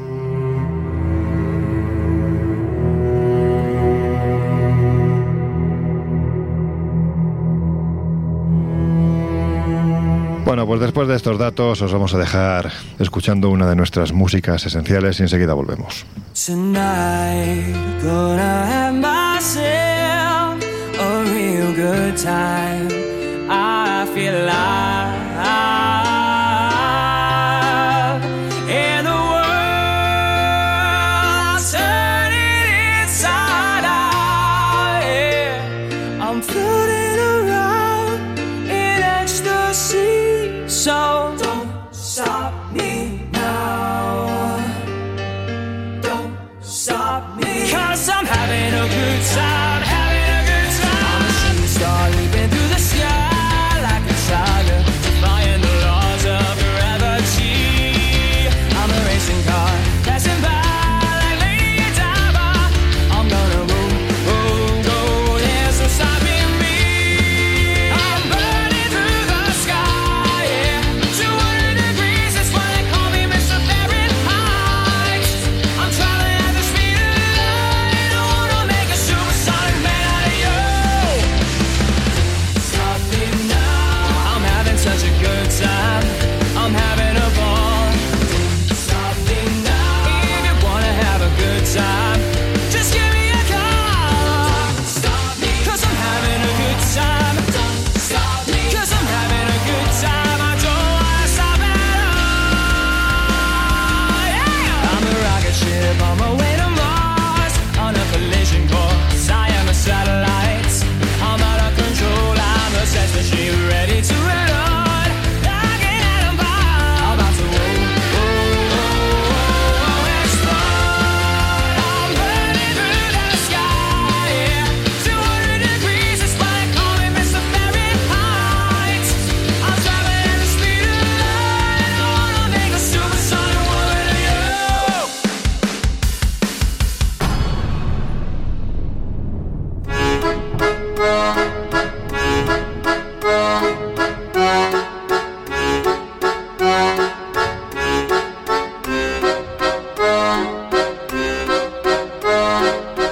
Bueno, 10.55 10.67
pues 10.67 10.79
después 10.79 11.09
de 11.09 11.17
estos 11.17 11.37
datos 11.37 11.81
os 11.81 11.91
vamos 11.91 12.13
a 12.13 12.17
dejar 12.17 12.71
escuchando 12.97 13.49
una 13.49 13.67
de 13.67 13.75
nuestras 13.75 14.13
músicas 14.13 14.65
esenciales 14.65 15.19
y 15.19 15.23
enseguida 15.23 15.53
volvemos. 15.53 16.05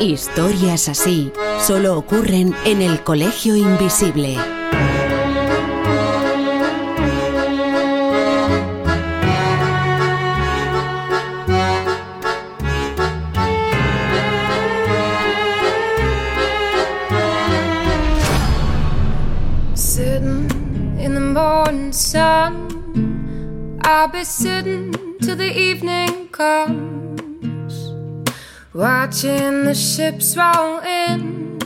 Historias 0.03 0.89
así 0.89 1.31
solo 1.65 1.97
ocurren 1.97 2.53
en 2.65 2.81
el 2.81 3.01
Colegio 3.03 3.55
Invisible. 3.55 4.37
Sitting 19.73 20.49
in 20.99 21.13
the 21.13 21.21
morning 21.21 21.93
sun, 21.93 22.67
I'll 23.85 24.09
be 24.09 24.25
sitting 24.25 24.93
till 25.21 25.37
the 25.37 25.57
evening 25.57 26.27
comes, 26.33 26.82
watching 29.05 29.65
the 29.65 29.75
ships 29.75 30.37
roll 30.37 30.79
in, 30.79 31.59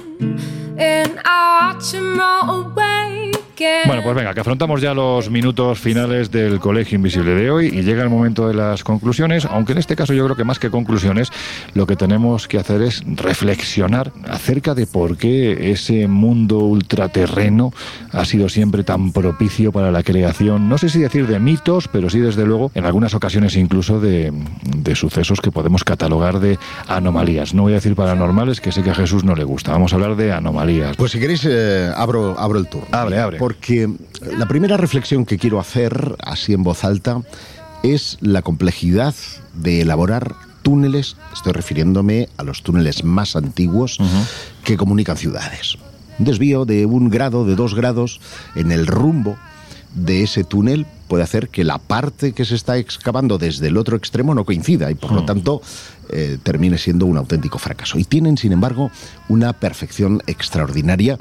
and 0.75 1.19
I 1.23 1.73
watch 1.75 1.93
'em 1.93 2.17
roll 2.17 2.63
Bueno, 3.85 4.03
pues 4.03 4.15
venga, 4.15 4.33
que 4.33 4.41
afrontamos 4.41 4.81
ya 4.81 4.93
los 4.93 5.31
minutos 5.31 5.79
finales 5.79 6.29
del 6.29 6.59
Colegio 6.59 6.95
Invisible 6.95 7.33
de 7.33 7.49
hoy 7.49 7.67
y 7.67 7.81
llega 7.81 8.03
el 8.03 8.09
momento 8.09 8.47
de 8.47 8.53
las 8.53 8.83
conclusiones, 8.83 9.45
aunque 9.45 9.71
en 9.71 9.79
este 9.79 9.95
caso 9.95 10.13
yo 10.13 10.23
creo 10.25 10.35
que 10.35 10.43
más 10.43 10.59
que 10.59 10.69
conclusiones, 10.69 11.31
lo 11.73 11.87
que 11.87 11.95
tenemos 11.95 12.47
que 12.47 12.59
hacer 12.59 12.81
es 12.83 13.03
reflexionar 13.05 14.11
acerca 14.29 14.75
de 14.75 14.85
por 14.85 15.17
qué 15.17 15.71
ese 15.71 16.07
mundo 16.07 16.59
ultraterreno 16.59 17.73
ha 18.11 18.25
sido 18.25 18.47
siempre 18.49 18.83
tan 18.83 19.11
propicio 19.11 19.71
para 19.71 19.91
la 19.91 20.03
creación, 20.03 20.69
no 20.69 20.77
sé 20.77 20.89
si 20.89 20.99
decir 20.99 21.25
de 21.25 21.39
mitos, 21.39 21.87
pero 21.87 22.09
sí 22.09 22.19
desde 22.19 22.45
luego 22.45 22.71
en 22.75 22.85
algunas 22.85 23.15
ocasiones 23.15 23.55
incluso 23.55 23.99
de, 23.99 24.31
de 24.61 24.95
sucesos 24.95 25.41
que 25.41 25.51
podemos 25.51 25.83
catalogar 25.83 26.39
de 26.39 26.59
anomalías. 26.87 27.53
No 27.53 27.63
voy 27.63 27.73
a 27.73 27.75
decir 27.75 27.95
paranormales, 27.95 28.61
que 28.61 28.71
sé 28.71 28.83
que 28.83 28.91
a 28.91 28.95
Jesús 28.95 29.23
no 29.23 29.35
le 29.35 29.43
gusta, 29.43 29.71
vamos 29.71 29.93
a 29.93 29.95
hablar 29.95 30.15
de 30.15 30.31
anomalías. 30.31 30.95
Pues 30.95 31.11
si 31.11 31.19
queréis, 31.19 31.45
eh, 31.49 31.91
abro, 31.95 32.35
abro 32.37 32.59
el 32.59 32.67
turno. 32.67 32.87
Abre, 32.91 33.17
abre. 33.17 33.37
Porque 33.47 33.89
la 34.37 34.45
primera 34.45 34.75
reflexión 34.75 35.25
que 35.25 35.37
quiero 35.37 35.61
hacer, 35.61 36.17
así 36.21 36.51
en 36.51 36.63
voz 36.63 36.83
alta, 36.83 37.21
es 37.81 38.17
la 38.19 38.41
complejidad 38.41 39.15
de 39.53 39.79
elaborar 39.79 40.35
túneles, 40.63 41.15
estoy 41.31 41.53
refiriéndome 41.53 42.27
a 42.35 42.43
los 42.43 42.61
túneles 42.61 43.05
más 43.05 43.37
antiguos 43.37 43.99
que 44.65 44.75
comunican 44.75 45.15
ciudades. 45.15 45.77
Un 46.19 46.25
desvío 46.25 46.65
de 46.65 46.85
un 46.85 47.09
grado, 47.09 47.45
de 47.45 47.55
dos 47.55 47.73
grados 47.73 48.19
en 48.55 48.73
el 48.73 48.85
rumbo 48.85 49.37
de 49.95 50.23
ese 50.23 50.43
túnel 50.43 50.85
puede 51.07 51.23
hacer 51.23 51.47
que 51.47 51.63
la 51.63 51.77
parte 51.77 52.33
que 52.33 52.43
se 52.43 52.55
está 52.55 52.77
excavando 52.77 53.37
desde 53.37 53.67
el 53.67 53.77
otro 53.77 53.95
extremo 53.95 54.35
no 54.35 54.43
coincida 54.43 54.91
y 54.91 54.95
por 54.95 55.13
lo 55.13 55.23
tanto 55.23 55.61
eh, 56.09 56.37
termine 56.43 56.77
siendo 56.77 57.05
un 57.05 57.17
auténtico 57.17 57.59
fracaso. 57.59 57.97
Y 57.97 58.03
tienen, 58.03 58.37
sin 58.37 58.51
embargo, 58.51 58.91
una 59.29 59.53
perfección 59.53 60.21
extraordinaria 60.27 61.17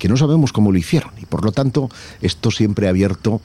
que 0.00 0.08
no 0.08 0.16
sabemos 0.16 0.52
cómo 0.52 0.72
lo 0.72 0.78
hicieron 0.78 1.12
y 1.22 1.26
por 1.26 1.44
lo 1.44 1.52
tanto 1.52 1.88
esto 2.20 2.50
siempre 2.50 2.88
ha 2.88 2.90
abierto 2.90 3.40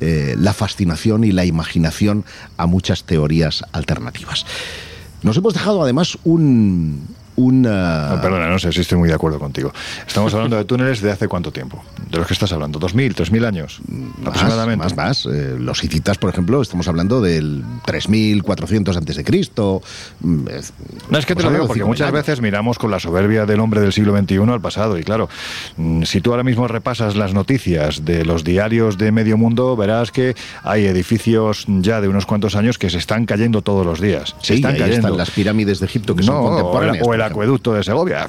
eh, 0.00 0.34
la 0.38 0.52
fascinación 0.52 1.22
y 1.22 1.30
la 1.30 1.44
imaginación 1.44 2.24
a 2.56 2.66
muchas 2.66 3.04
teorías 3.04 3.64
alternativas. 3.72 4.46
Nos 5.22 5.36
hemos 5.36 5.54
dejado 5.54 5.82
además 5.82 6.18
un, 6.24 7.06
una... 7.38 8.08
No, 8.16 8.20
perdona, 8.20 8.48
no 8.48 8.58
sé 8.58 8.72
si 8.72 8.80
estoy 8.80 8.98
muy 8.98 9.08
de 9.08 9.14
acuerdo 9.14 9.38
contigo. 9.38 9.72
Estamos 10.06 10.34
hablando 10.34 10.56
de 10.56 10.64
túneles 10.64 11.00
de 11.00 11.10
hace 11.12 11.28
cuánto 11.28 11.52
tiempo. 11.52 11.82
¿De 12.10 12.18
los 12.18 12.26
que 12.26 12.32
estás 12.34 12.52
hablando? 12.52 12.80
¿2.000, 12.80 13.14
3.000 13.14 13.46
años? 13.46 13.80
aproximadamente. 14.20 14.84
Más, 14.84 14.96
más. 14.96 15.26
Eh, 15.26 15.56
los 15.58 15.82
hititas, 15.84 16.18
por 16.18 16.30
ejemplo, 16.30 16.60
estamos 16.60 16.88
hablando 16.88 17.20
del 17.20 17.62
3.400 17.86 18.96
antes 18.96 19.16
de 19.16 19.24
Cristo. 19.24 19.82
Mm, 20.20 20.44
No 21.10 21.18
es 21.18 21.26
que 21.26 21.34
te 21.34 21.40
estamos 21.40 21.44
lo 21.44 21.50
digo 21.50 21.66
porque 21.68 21.82
5.000 21.82 21.86
muchas 21.86 22.08
años. 22.08 22.12
veces 22.14 22.40
miramos 22.40 22.78
con 22.78 22.90
la 22.90 22.98
soberbia 23.00 23.46
del 23.46 23.60
hombre 23.60 23.80
del 23.80 23.92
siglo 23.92 24.16
XXI 24.18 24.38
al 24.50 24.60
pasado 24.60 24.98
y 24.98 25.04
claro, 25.04 25.28
mm, 25.76 26.02
si 26.02 26.20
tú 26.20 26.30
ahora 26.32 26.42
mismo 26.44 26.66
repasas 26.68 27.14
las 27.16 27.34
noticias 27.34 28.04
de 28.04 28.24
los 28.24 28.44
diarios 28.44 28.98
de 28.98 29.12
medio 29.12 29.36
mundo, 29.36 29.76
verás 29.76 30.10
que 30.10 30.34
hay 30.64 30.86
edificios 30.86 31.64
ya 31.68 32.00
de 32.00 32.08
unos 32.08 32.26
cuantos 32.26 32.56
años 32.56 32.78
que 32.78 32.90
se 32.90 32.98
están 32.98 33.26
cayendo 33.26 33.62
todos 33.62 33.84
los 33.86 34.00
días. 34.00 34.34
Se 34.42 34.54
están 34.54 34.72
ahí 34.74 34.78
cayendo. 34.78 35.08
están 35.08 35.16
las 35.18 35.30
pirámides 35.30 35.80
de 35.80 35.86
Egipto 35.86 36.14
que 36.16 36.22
son 36.22 36.34
No, 36.34 36.40
o 36.42 36.46
el, 36.48 36.54
contemporáneas. 36.62 37.06
o 37.06 37.14
el 37.14 37.20
ejemplo. 37.20 37.27
Acueducto 37.28 37.72
de 37.74 37.82
Segovia. 37.84 38.28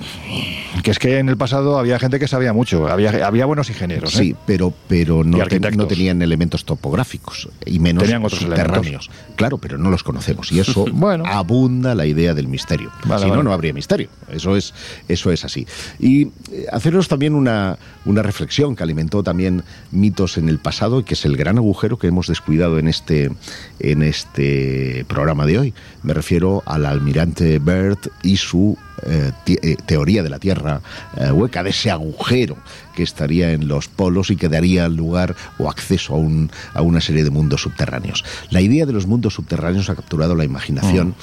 Que 0.83 0.91
es 0.91 0.99
que 0.99 1.19
en 1.19 1.27
el 1.29 1.35
pasado 1.37 1.77
había 1.77 1.99
gente 1.99 2.19
que 2.19 2.27
sabía 2.27 2.53
mucho, 2.53 2.87
había, 2.87 3.25
había 3.25 3.45
buenos 3.45 3.69
ingenieros. 3.69 4.13
¿eh? 4.15 4.17
Sí, 4.17 4.35
pero, 4.45 4.73
pero 4.87 5.21
Y 5.23 5.27
no, 5.27 5.37
te- 5.37 5.43
arquitectos. 5.43 5.77
no 5.77 5.87
tenían 5.87 6.21
elementos 6.21 6.63
topográficos 6.65 7.49
y 7.65 7.79
menos 7.79 8.03
Tenían 8.03 8.23
otros 8.23 8.39
subterráneos. 8.41 9.09
Claro, 9.35 9.57
pero 9.57 9.77
no 9.77 9.89
los 9.89 10.03
conocemos 10.03 10.51
y 10.51 10.59
eso 10.59 10.85
Bueno. 10.93 11.25
abunda 11.25 11.95
la 11.95 12.05
idea 12.05 12.33
del 12.33 12.47
misterio. 12.47 12.91
Vale, 13.05 13.21
si 13.23 13.25
no, 13.27 13.31
vale. 13.31 13.43
no 13.43 13.53
habría 13.53 13.73
misterio. 13.73 14.09
Eso 14.31 14.55
es, 14.55 14.73
eso 15.07 15.31
es 15.31 15.43
así. 15.43 15.67
Y 15.99 16.27
eh, 16.51 16.65
haceros 16.71 17.07
también 17.07 17.33
una, 17.35 17.77
una 18.05 18.21
reflexión 18.21 18.75
que 18.75 18.83
alimentó 18.83 19.23
también 19.23 19.63
mitos 19.91 20.37
en 20.37 20.47
el 20.49 20.59
pasado 20.59 20.99
y 20.99 21.03
que 21.03 21.15
es 21.15 21.25
el 21.25 21.35
gran 21.35 21.57
agujero 21.57 21.97
que 21.97 22.07
hemos 22.07 22.27
descuidado 22.27 22.79
en 22.79 22.87
este, 22.87 23.31
en 23.79 24.03
este 24.03 25.05
programa 25.07 25.45
de 25.45 25.59
hoy. 25.59 25.73
Me 26.03 26.13
refiero 26.13 26.63
al 26.65 26.85
almirante 26.85 27.59
Byrd 27.59 27.97
y 28.23 28.37
su 28.37 28.77
eh, 29.05 29.31
eh, 29.45 29.75
teoría 29.85 30.23
de 30.23 30.29
la 30.29 30.39
Tierra 30.39 30.81
eh, 31.17 31.31
hueca, 31.31 31.63
de 31.63 31.69
ese 31.71 31.91
agujero 31.91 32.57
que 32.95 33.03
estaría 33.03 33.51
en 33.53 33.67
los 33.67 33.87
polos 33.87 34.29
y 34.29 34.35
que 34.35 34.49
daría 34.49 34.87
lugar 34.89 35.35
o 35.57 35.69
acceso 35.69 36.15
a, 36.15 36.17
un- 36.17 36.51
a 36.73 36.81
una 36.81 37.01
serie 37.01 37.23
de 37.23 37.29
mundos 37.29 37.61
subterráneos. 37.61 38.23
La 38.49 38.61
idea 38.61 38.85
de 38.85 38.93
los 38.93 39.07
mundos 39.07 39.33
subterráneos 39.35 39.89
ha 39.89 39.95
capturado 39.95 40.35
la 40.35 40.43
imaginación. 40.45 41.15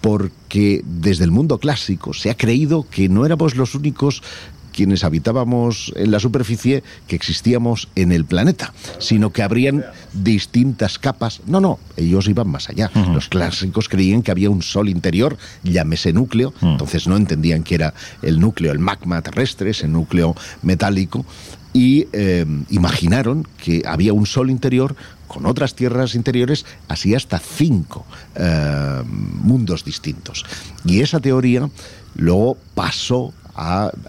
Porque 0.00 0.82
desde 0.84 1.24
el 1.24 1.30
mundo 1.30 1.56
clásico 1.58 2.12
se 2.12 2.28
ha 2.28 2.36
creído 2.36 2.86
que 2.90 3.08
no 3.08 3.24
éramos 3.24 3.56
los 3.56 3.74
únicos 3.74 4.22
quienes 4.74 5.04
habitábamos 5.04 5.92
en 5.96 6.10
la 6.10 6.20
superficie 6.20 6.82
que 7.06 7.16
existíamos 7.16 7.88
en 7.94 8.12
el 8.12 8.24
planeta, 8.24 8.72
sino 8.98 9.30
que 9.30 9.42
habrían 9.42 9.84
distintas 10.12 10.98
capas. 10.98 11.40
No, 11.46 11.60
no, 11.60 11.78
ellos 11.96 12.28
iban 12.28 12.48
más 12.48 12.68
allá. 12.68 12.90
Los 13.12 13.28
clásicos 13.28 13.88
creían 13.88 14.22
que 14.22 14.30
había 14.30 14.50
un 14.50 14.62
sol 14.62 14.88
interior, 14.88 15.36
llámese 15.62 16.12
núcleo, 16.12 16.52
entonces 16.60 17.06
no 17.06 17.16
entendían 17.16 17.62
que 17.62 17.76
era 17.76 17.94
el 18.22 18.40
núcleo, 18.40 18.72
el 18.72 18.78
magma 18.78 19.22
terrestre, 19.22 19.70
ese 19.70 19.88
núcleo 19.88 20.34
metálico, 20.62 21.24
y 21.72 22.06
eh, 22.12 22.46
imaginaron 22.70 23.46
que 23.62 23.82
había 23.84 24.12
un 24.12 24.26
sol 24.26 24.50
interior 24.50 24.94
con 25.26 25.46
otras 25.46 25.74
tierras 25.74 26.14
interiores, 26.14 26.64
así 26.86 27.14
hasta 27.14 27.38
cinco 27.38 28.06
eh, 28.36 29.02
mundos 29.06 29.84
distintos. 29.84 30.44
Y 30.84 31.00
esa 31.00 31.18
teoría 31.18 31.68
luego 32.14 32.56
pasó 32.74 33.32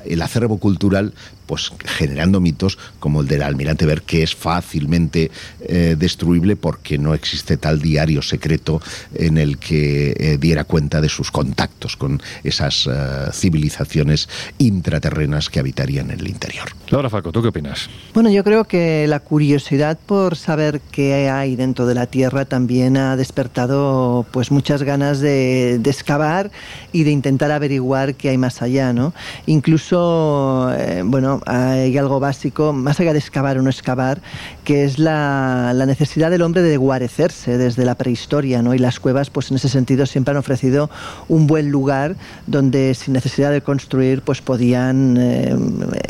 el 0.06 0.22
acervo 0.22 0.58
cultural 0.58 1.14
pues 1.46 1.72
generando 1.86 2.40
mitos 2.40 2.78
como 3.00 3.22
el 3.22 3.28
del 3.28 3.44
almirante 3.44 3.86
Ver 3.86 4.02
que 4.02 4.24
es 4.24 4.36
fácilmente 4.36 5.32
eh, 5.62 5.96
destruible 5.98 6.56
porque 6.56 6.98
no 6.98 7.14
existe 7.14 7.58
tal 7.58 7.82
diario 7.82 8.22
secreto 8.22 8.82
en 9.14 9.38
el 9.38 9.58
que 9.58 10.16
eh, 10.18 10.38
diera 10.40 10.64
cuenta 10.64 11.02
de 11.02 11.10
sus 11.10 11.32
contactos 11.32 11.96
con 11.98 12.22
esas 12.44 12.88
eh, 12.88 13.30
civilizaciones 13.32 14.30
intraterrenas 14.58 15.50
que 15.50 15.60
habitarían 15.60 16.12
en 16.12 16.20
el 16.20 16.28
interior. 16.28 16.70
Laura 16.90 17.10
Falco, 17.10 17.32
¿tú 17.32 17.42
qué 17.42 17.50
opinas? 17.50 17.90
Bueno, 18.14 18.30
yo 18.30 18.44
creo 18.44 18.66
que 18.66 19.06
la 19.08 19.20
curiosidad 19.20 19.98
por 20.06 20.36
saber 20.36 20.82
qué 20.92 21.30
hay 21.30 21.56
dentro 21.56 21.86
de 21.86 21.96
la 21.96 22.08
Tierra 22.08 22.46
también 22.46 22.98
ha 22.98 23.16
despertado 23.16 24.26
pues 24.32 24.52
muchas 24.52 24.84
ganas 24.84 25.20
de, 25.20 25.80
de 25.80 25.90
excavar 25.90 26.52
y 26.92 27.04
de 27.04 27.12
intentar 27.12 27.52
averiguar 27.52 28.16
qué 28.16 28.30
hay 28.30 28.38
más 28.38 28.62
allá, 28.62 28.94
¿no? 28.94 29.14
Incluso, 29.46 30.72
eh, 30.78 31.04
hay 31.46 31.98
algo 31.98 32.20
básico, 32.20 32.74
más 32.74 33.00
allá 33.00 33.14
de 33.14 33.20
excavar 33.20 33.58
o 33.58 33.62
no 33.62 33.70
excavar, 33.70 34.22
que 34.64 34.84
es 34.84 35.00
la, 35.00 35.72
la 35.74 35.86
necesidad 35.86 36.30
del 36.32 36.42
hombre 36.42 36.62
de 36.62 36.78
guarecerse 36.78 37.58
desde 37.58 37.86
la 37.86 37.96
prehistoria, 37.96 38.62
¿no? 38.62 38.74
Y 38.74 38.80
las 38.80 39.00
cuevas, 39.00 39.30
pues 39.30 39.50
en 39.52 39.58
ese 39.58 39.70
sentido, 39.70 40.06
siempre 40.06 40.32
han 40.32 40.38
ofrecido 40.38 40.90
un 41.28 41.48
buen 41.48 41.72
lugar 41.72 42.16
donde 42.48 42.94
sin 42.96 43.14
necesidad 43.14 43.52
de 43.52 43.62
construir, 43.62 44.22
pues 44.22 44.42
podían 44.42 45.18
eh, 45.20 45.56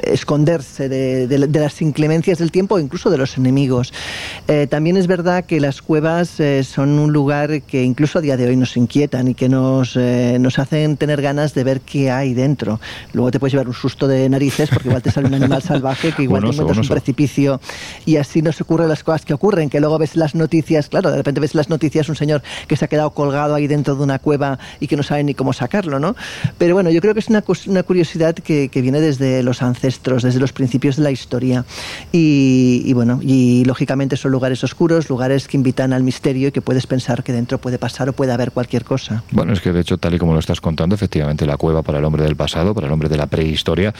esconderse 0.03 0.89
de, 0.89 1.27
de- 1.27 1.60
las 1.60 1.81
inclemencias 1.81 2.38
del 2.39 2.52
tiempo 2.52 2.76
o 2.76 2.80
incluso 2.80 3.10
de 3.10 3.18
los 3.18 3.38
enemigos. 3.38 3.93
Eh, 4.47 4.68
también 4.69 4.97
es 4.97 5.07
verdad 5.07 5.45
que 5.45 5.60
las 5.60 5.81
cuevas 5.81 6.39
eh, 6.39 6.64
son 6.64 6.99
un 6.99 7.11
lugar 7.14 7.61
que 7.61 7.84
incluso 7.84 8.19
a 8.19 8.22
día 8.22 8.38
de 8.38 8.47
hoy 8.47 8.56
nos 8.56 8.76
inquietan 8.77 9.27
y 9.30 9.34
que 9.34 9.49
nos, 9.49 9.95
nos 10.39 10.60
hacen 10.60 10.97
tener 10.97 11.22
ganas 11.22 11.53
de 11.53 11.64
ver 11.64 11.81
qué 11.81 12.11
hay 12.11 12.34
dentro. 12.34 12.80
Luego 13.14 13.31
te 13.31 13.39
puedes 13.39 13.53
llevar 13.53 13.68
un 13.68 13.73
susto 13.73 14.07
de 14.07 14.27
narices 14.30 14.69
porque 14.69 14.88
igual 14.89 15.02
te 15.02 15.11
sale 15.16 15.28
un 15.28 15.34
animal 15.34 15.62
salvaje 15.62 16.12
que 16.12 16.24
igual 16.24 16.44
Un 16.44 16.52
te 16.52 16.56
encuentras 16.56 16.78
un 16.78 16.88
precipicio 16.88 17.60
y 18.06 18.18
así 18.18 18.42
nos 18.42 18.60
ocurren 18.62 18.90
las 18.90 19.04
cosas 19.04 19.26
que 19.26 19.34
ocurren, 19.34 19.70
que 19.70 19.80
luego 19.80 19.98
ves 19.98 20.16
las 20.16 20.36
noticias, 20.36 20.90
claro, 20.90 21.10
de 21.10 21.18
repente 21.18 21.40
ves 21.40 21.56
las 21.56 21.70
noticias 21.70 22.10
un 22.10 22.16
señor 22.16 22.44
que 22.68 22.76
se 22.76 22.86
ha 22.86 22.88
quedado 22.88 23.12
colgado 23.12 23.56
ahí 23.56 23.68
dentro 23.68 23.96
de 23.96 24.04
una 24.04 24.20
cueva 24.20 24.60
y 24.80 24.88
que 24.88 24.98
no 24.98 25.04
sabe 25.04 25.24
ni 25.24 25.34
cómo 25.34 25.54
sacarlo, 25.54 26.00
¿no? 26.00 26.16
Pero 26.58 26.76
bueno, 26.76 26.90
yo 26.92 27.02
creo 27.02 27.14
que 27.14 27.22
es 27.22 27.30
una, 27.30 27.44
una 27.68 27.84
curiosidad 27.84 28.36
que, 28.36 28.70
que 28.70 28.82
viene 28.82 29.00
desde 29.00 29.42
los 29.44 29.62
ancestros, 29.62 30.24
desde 30.24 30.40
los 30.40 30.54
principios 30.54 30.98
de 30.98 31.04
la 31.04 31.12
historia. 31.12 31.66
Y, 32.12 32.84
y 32.86 32.94
bueno, 32.94 33.20
y 33.22 33.64
lógicamente 33.66 34.18
son 34.18 34.32
lugares 34.32 34.64
oscuros, 34.64 35.10
lugares 35.10 35.48
que 35.48 35.58
invitan 35.58 35.94
al 35.94 36.04
misterio 36.04 36.50
y 36.50 36.52
que 36.52 36.62
puedes 36.62 36.88
pensar 36.88 37.24
que 37.24 37.34
dentro 37.34 37.58
puede 37.58 37.78
pasar 37.78 38.10
o 38.10 38.14
puede 38.14 38.32
haber 38.32 38.52
cualquier 38.52 38.84
cosa. 38.84 39.24
Bueno, 39.32 39.54
es 39.54 39.62
que 39.62 39.72
de 39.72 39.82
hecho, 39.82 39.98
tal 39.98 40.14
y 40.14 40.20
como 40.20 40.34
lo 40.34 40.40
estás 40.40 40.62
contando, 40.62 40.96
efectivamente 40.96 41.46
la 41.46 41.58
cueva 41.58 41.82
para 41.82 42.00
el 42.00 42.06
hombre 42.06 42.24
del 42.24 42.36
pasado, 42.36 42.74
para 42.74 42.88
el 42.88 42.94
hombre 42.94 43.10
de 43.10 43.18
la 43.18 43.28
prehistoria, 43.28 43.94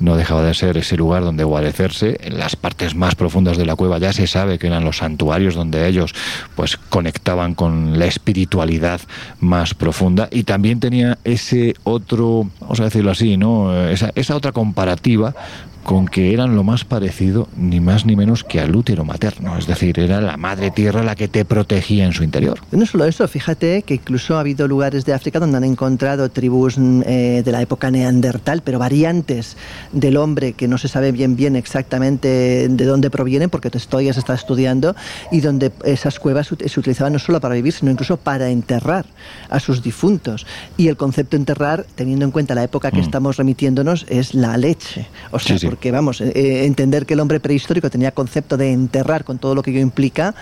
no 0.00 0.16
dejaba 0.16 0.42
de 0.42 0.50
ser 0.58 0.76
ese 0.76 0.96
lugar 0.96 1.22
donde 1.22 1.44
guarecerse. 1.44 2.18
En 2.20 2.38
las 2.38 2.56
partes 2.56 2.94
más 2.94 3.14
profundas 3.14 3.56
de 3.56 3.64
la 3.64 3.76
cueva 3.76 3.98
ya 3.98 4.12
se 4.12 4.26
sabe 4.26 4.58
que 4.58 4.66
eran 4.66 4.84
los 4.84 4.98
santuarios 4.98 5.54
donde 5.54 5.86
ellos 5.86 6.14
pues 6.54 6.76
conectaban 6.76 7.54
con 7.54 7.98
la 7.98 8.06
espiritualidad 8.06 9.00
más 9.40 9.74
profunda 9.74 10.28
y 10.30 10.42
también 10.42 10.80
tenía 10.80 11.18
ese 11.24 11.74
otro, 11.84 12.50
vamos 12.60 12.80
a 12.80 12.84
decirlo 12.84 13.10
así, 13.10 13.36
¿no? 13.36 13.88
Esa, 13.88 14.10
esa 14.14 14.36
otra 14.36 14.52
comparativa 14.52 15.34
con 15.84 16.06
que 16.06 16.32
eran 16.34 16.54
lo 16.54 16.64
más 16.64 16.84
parecido 16.84 17.48
ni 17.56 17.80
más 17.80 18.04
ni 18.04 18.14
menos 18.16 18.44
que 18.44 18.60
al 18.60 18.74
útero 18.76 19.04
materno, 19.04 19.56
es 19.56 19.66
decir, 19.66 19.98
era 19.98 20.20
la 20.20 20.36
madre 20.36 20.70
tierra 20.70 21.02
la 21.02 21.14
que 21.14 21.28
te 21.28 21.44
protegía 21.44 22.04
en 22.04 22.12
su 22.12 22.24
interior. 22.24 22.58
No 22.72 22.84
solo 22.84 23.04
eso, 23.04 23.26
fíjate 23.26 23.82
que 23.82 23.94
incluso 23.94 24.36
ha 24.36 24.40
habido 24.40 24.68
lugares 24.68 25.04
de 25.04 25.14
África 25.14 25.40
donde 25.40 25.56
han 25.56 25.64
encontrado 25.64 26.28
tribus 26.30 26.76
eh, 26.78 27.42
de 27.44 27.52
la 27.52 27.62
época 27.62 27.90
neandertal, 27.90 28.60
pero 28.62 28.78
variantes 28.78 29.56
del 29.92 30.16
hombre 30.18 30.52
que 30.52 30.68
no 30.68 30.76
se 30.78 30.88
sabe 30.88 31.10
bien 31.12 31.36
bien 31.36 31.56
exactamente 31.56 32.68
de 32.68 32.84
dónde 32.84 33.10
provienen, 33.10 33.48
porque 33.50 33.70
todavía 33.70 34.12
se 34.12 34.20
está 34.20 34.34
estudiando, 34.34 34.94
y 35.32 35.40
donde 35.40 35.72
esas 35.84 36.18
cuevas 36.18 36.48
se 36.48 36.80
utilizaban 36.80 37.12
no 37.14 37.18
solo 37.18 37.40
para 37.40 37.54
vivir, 37.54 37.72
sino 37.72 37.90
incluso 37.90 38.16
para 38.18 38.50
enterrar 38.50 39.06
a 39.48 39.58
sus 39.60 39.82
difuntos. 39.82 40.46
Y 40.76 40.88
el 40.88 40.96
concepto 40.96 41.36
enterrar, 41.36 41.86
teniendo 41.94 42.24
en 42.24 42.30
cuenta 42.30 42.54
la 42.54 42.64
época 42.64 42.90
que 42.90 42.98
Mm. 42.98 43.04
estamos 43.08 43.36
remitiéndonos, 43.36 44.04
es 44.08 44.34
la 44.34 44.56
leche. 44.56 45.06
O 45.30 45.38
sea, 45.38 45.56
Sí, 45.56 45.60
sí. 45.60 45.66
Porque 45.78 45.92
vamos, 45.92 46.20
eh, 46.20 46.32
eh, 46.34 46.64
entender 46.66 47.06
que 47.06 47.14
el 47.14 47.20
hombre 47.20 47.38
prehistórico 47.38 47.88
tenía 47.88 48.10
concepto 48.10 48.56
de 48.56 48.72
enterrar 48.72 49.22
con 49.22 49.38
todo 49.38 49.54
lo 49.54 49.62
que 49.62 49.70
ello 49.70 49.78
implica, 49.78 50.34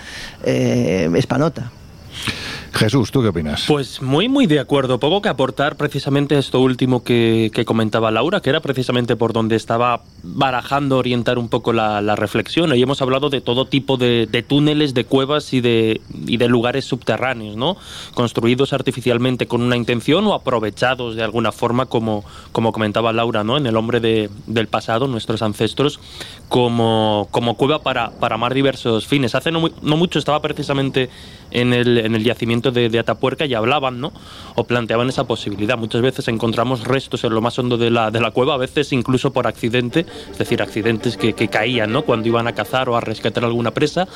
eh, 0.47 1.11
es 1.15 1.27
panota. 1.27 1.71
Jesús, 2.77 3.11
¿tú 3.11 3.23
qué 3.23 3.29
opinas? 3.29 3.65
Pues 3.67 4.03
muy, 4.03 4.29
muy 4.29 4.47
de 4.47 4.61
acuerdo. 4.61 5.01
Poco 5.01 5.23
que 5.23 5.29
aportar 5.29 5.77
precisamente 5.77 6.39
esto 6.39 6.61
último 6.61 7.03
que, 7.03 7.51
que 7.53 7.65
comentaba 7.65 8.11
Laura, 8.11 8.41
que 8.41 8.51
era 8.51 8.61
precisamente 8.61 9.17
por 9.17 9.33
donde 9.33 9.57
estaba 9.57 10.03
barajando 10.23 10.99
orientar 10.99 11.39
un 11.39 11.49
poco 11.49 11.73
la, 11.73 12.01
la 12.03 12.17
reflexión. 12.17 12.71
Hoy 12.71 12.83
hemos 12.83 13.01
hablado 13.03 13.31
de 13.31 13.41
todo 13.41 13.67
tipo 13.67 13.97
de, 13.97 14.27
de 14.27 14.43
túneles, 14.43 14.93
de 14.95 15.05
cuevas 15.05 15.53
y 15.53 15.61
de, 15.61 16.01
y 16.27 16.37
de 16.37 16.49
lugares 16.49 16.85
subterráneos, 16.85 17.57
¿no? 17.57 17.77
Construidos 18.15 18.73
artificialmente 18.73 19.47
con 19.47 19.63
una 19.63 19.77
intención 19.77 20.27
o 20.27 20.35
aprovechados 20.35 21.17
de 21.17 21.23
alguna 21.23 21.53
forma, 21.53 21.87
como, 21.87 22.25
como 22.53 22.73
comentaba 22.73 23.13
Laura, 23.13 23.43
¿no? 23.43 23.57
En 23.57 23.67
el 23.67 23.77
hombre 23.77 24.01
de- 24.01 24.29
del 24.47 24.69
pasado, 24.69 25.07
nuestros 25.09 25.43
ancestros, 25.43 25.99
como, 26.49 27.29
como 27.31 27.57
cueva 27.57 27.81
para, 27.83 28.11
para 28.11 28.37
más 28.37 28.53
diversos 28.53 29.07
fines. 29.07 29.35
Hace 29.35 29.51
no, 29.51 29.69
no 29.83 29.97
mucho 29.97 30.19
estaba 30.19 30.41
precisamente 30.43 31.09
en 31.51 31.73
el, 31.73 31.99
en 31.99 32.15
el 32.15 32.25
yacimiento 32.25 32.66
de, 32.71 32.97
Atapuerca 32.99 33.45
y 33.45 33.55
hablaban, 33.55 34.01
¿no? 34.01 34.13
O 34.55 34.65
planteaban 34.65 35.09
esa 35.09 35.25
posibilidad. 35.25 35.77
Muchas 35.77 36.01
veces 36.01 36.29
encontramos 36.29 36.85
restos 36.85 37.25
en 37.25 37.35
lo 37.35 37.41
más 37.41 37.59
hondo 37.59 37.77
de 37.77 37.91
la, 37.91 38.11
de 38.11 38.21
la 38.21 38.31
cueva, 38.31 38.55
a 38.55 38.57
veces 38.57 38.93
incluso 38.93 39.33
por 39.33 39.47
accidente, 39.47 40.07
es 40.31 40.39
decir, 40.39 40.63
accidentes 40.63 41.17
que, 41.17 41.35
que 41.35 41.49
caían, 41.49 41.93
¿no? 41.93 42.03
Cuando 42.03 42.29
iban 42.29 42.47
a 42.47 42.55
cazar 42.55 42.89
o 42.89 42.97
a 42.97 43.01
rescatar 43.01 43.45
alguna 43.45 43.73
presa. 43.73 44.09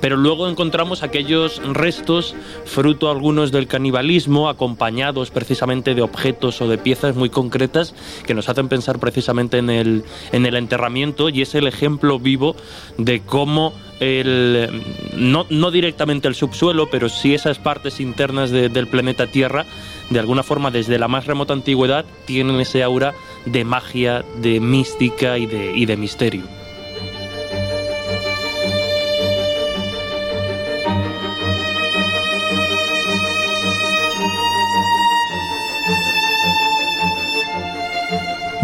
Pero 0.00 0.16
luego 0.16 0.48
encontramos 0.48 1.02
aquellos 1.02 1.60
restos, 1.72 2.34
fruto 2.64 3.10
algunos 3.10 3.50
del 3.50 3.66
canibalismo, 3.66 4.48
acompañados 4.48 5.30
precisamente 5.30 5.94
de 5.94 6.02
objetos 6.02 6.60
o 6.60 6.68
de 6.68 6.78
piezas 6.78 7.16
muy 7.16 7.30
concretas 7.30 7.94
que 8.26 8.34
nos 8.34 8.48
hacen 8.48 8.68
pensar 8.68 8.98
precisamente 8.98 9.58
en 9.58 9.70
el, 9.70 10.04
en 10.32 10.46
el 10.46 10.56
enterramiento 10.56 11.28
y 11.28 11.42
es 11.42 11.54
el 11.54 11.66
ejemplo 11.66 12.18
vivo 12.18 12.56
de 12.96 13.20
cómo 13.20 13.72
el, 14.00 14.68
no, 15.16 15.46
directamente 15.70 16.28
el 16.28 16.34
subsuelo, 16.34 16.88
pero 16.90 17.08
sí 17.08 17.34
esas 17.34 17.58
partes 17.58 18.00
internas 18.00 18.50
de- 18.50 18.68
del 18.68 18.86
planeta 18.86 19.26
Tierra, 19.26 19.66
de 20.10 20.18
alguna 20.18 20.42
forma 20.42 20.70
desde 20.70 20.98
la 20.98 21.08
más 21.08 21.26
remota 21.26 21.52
antigüedad, 21.52 22.04
tienen 22.26 22.60
ese 22.60 22.82
aura 22.82 23.14
de 23.44 23.64
magia, 23.64 24.24
de 24.40 24.60
mística 24.60 25.38
y 25.38 25.46
de, 25.46 25.72
y 25.76 25.86
de 25.86 25.96
misterio. 25.96 26.42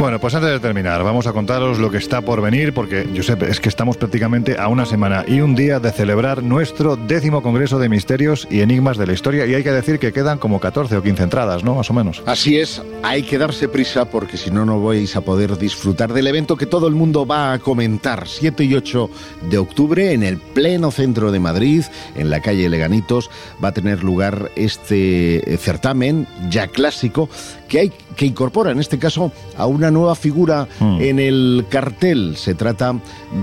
Bueno, 0.05 0.21
pues 0.21 0.35
antes 0.35 0.51
de 0.51 0.61
terminar, 0.61 1.03
vamos 1.03 1.27
a 1.27 1.33
contaros 1.33 1.79
lo 1.79 1.91
que 1.91 1.97
está 1.97 2.21
por 2.21 2.43
venir, 2.43 2.75
porque, 2.75 3.09
Josep, 3.17 3.45
es 3.45 3.59
que 3.59 3.71
estamos 3.71 3.97
prácticamente 3.97 4.59
a 4.59 4.69
una 4.69 4.85
semana 4.85 5.25
y 5.27 5.41
un 5.41 5.55
día 5.55 5.81
de 5.81 5.91
celebrar 5.93 6.43
nuestro 6.43 6.97
décimo 6.97 7.43
Congreso 7.43 7.79
de 7.79 7.89
Misterios 7.89 8.47
y 8.51 8.61
Enigmas 8.61 8.99
de 8.99 9.07
la 9.07 9.15
Historia, 9.15 9.47
y 9.47 9.55
hay 9.55 9.63
que 9.63 9.73
decir 9.73 9.99
que 9.99 10.13
quedan 10.13 10.37
como 10.37 10.61
14 10.61 10.99
o 10.99 11.03
15 11.03 11.23
entradas, 11.23 11.65
¿no? 11.65 11.77
Más 11.77 11.89
o 11.89 11.95
menos. 11.95 12.23
Así 12.27 12.59
es, 12.59 12.83
hay 13.03 13.23
que 13.23 13.39
darse 13.39 13.67
prisa 13.67 14.05
porque 14.05 14.37
si 14.37 14.51
no, 14.51 14.67
no 14.67 14.83
vais 14.83 15.17
a 15.17 15.23
poder 15.23 15.57
disfrutar 15.57 16.13
del 16.13 16.27
evento 16.27 16.59
que 16.59 16.67
todo 16.67 16.87
el 16.87 16.95
mundo 16.95 17.25
va 17.25 17.55
a 17.55 17.59
comentar. 17.59 18.29
7 18.29 18.63
y 18.63 18.75
8 18.75 19.09
de 19.49 19.57
octubre 19.57 20.13
en 20.13 20.23
el 20.23 20.37
pleno 20.37 20.91
centro 20.91 21.33
de 21.33 21.41
Madrid, 21.41 21.83
en 22.15 22.29
la 22.29 22.41
calle 22.41 22.69
Leganitos, 22.69 23.31
va 23.65 23.69
a 23.69 23.73
tener 23.73 24.05
lugar 24.05 24.51
este 24.55 25.55
eh, 25.55 25.57
certamen 25.57 26.27
ya 26.51 26.67
clásico 26.67 27.31
que, 27.75 27.81
hay, 27.81 27.93
que 28.15 28.25
incorpora 28.27 28.71
en 28.71 28.79
este 28.79 29.01
caso 29.01 29.33
a 29.59 29.67
una 29.67 29.91
nueva 29.91 30.15
figura 30.15 30.69
Mm. 30.79 31.01
en 31.01 31.19
el 31.19 31.67
cartel. 31.69 32.37
Se 32.37 32.55
trata 32.55 32.95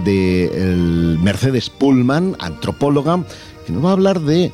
de 0.06 0.50
Mercedes 1.22 1.70
Pullman, 1.70 2.38
antropóloga, 2.40 3.26
que 3.66 3.74
nos 3.74 3.84
va 3.84 3.90
a 3.90 3.92
hablar 3.92 4.22
de 4.22 4.54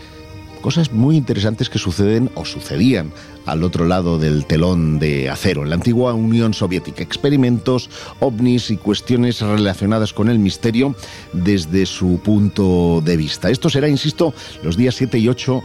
cosas 0.62 0.92
muy 0.92 1.16
interesantes 1.16 1.70
que 1.70 1.78
suceden 1.78 2.32
o 2.34 2.44
sucedían 2.44 3.12
al 3.46 3.64
otro 3.64 3.86
lado 3.86 4.18
del 4.18 4.46
telón 4.46 4.98
de 4.98 5.30
acero, 5.30 5.62
en 5.62 5.70
la 5.70 5.76
antigua 5.76 6.16
Unión 6.16 6.56
Soviética. 6.56 7.04
Experimentos, 7.04 7.88
ovnis 8.20 8.72
y 8.72 8.78
cuestiones 8.78 9.42
relacionadas 9.42 10.12
con 10.12 10.28
el 10.28 10.40
misterio 10.40 10.96
desde 11.34 11.86
su 11.86 12.20
punto 12.24 13.02
de 13.06 13.16
vista. 13.16 13.52
Esto 13.52 13.70
será, 13.70 13.88
insisto, 13.88 14.34
los 14.64 14.76
días 14.76 14.96
7 14.96 15.20
y 15.20 15.30
8 15.30 15.62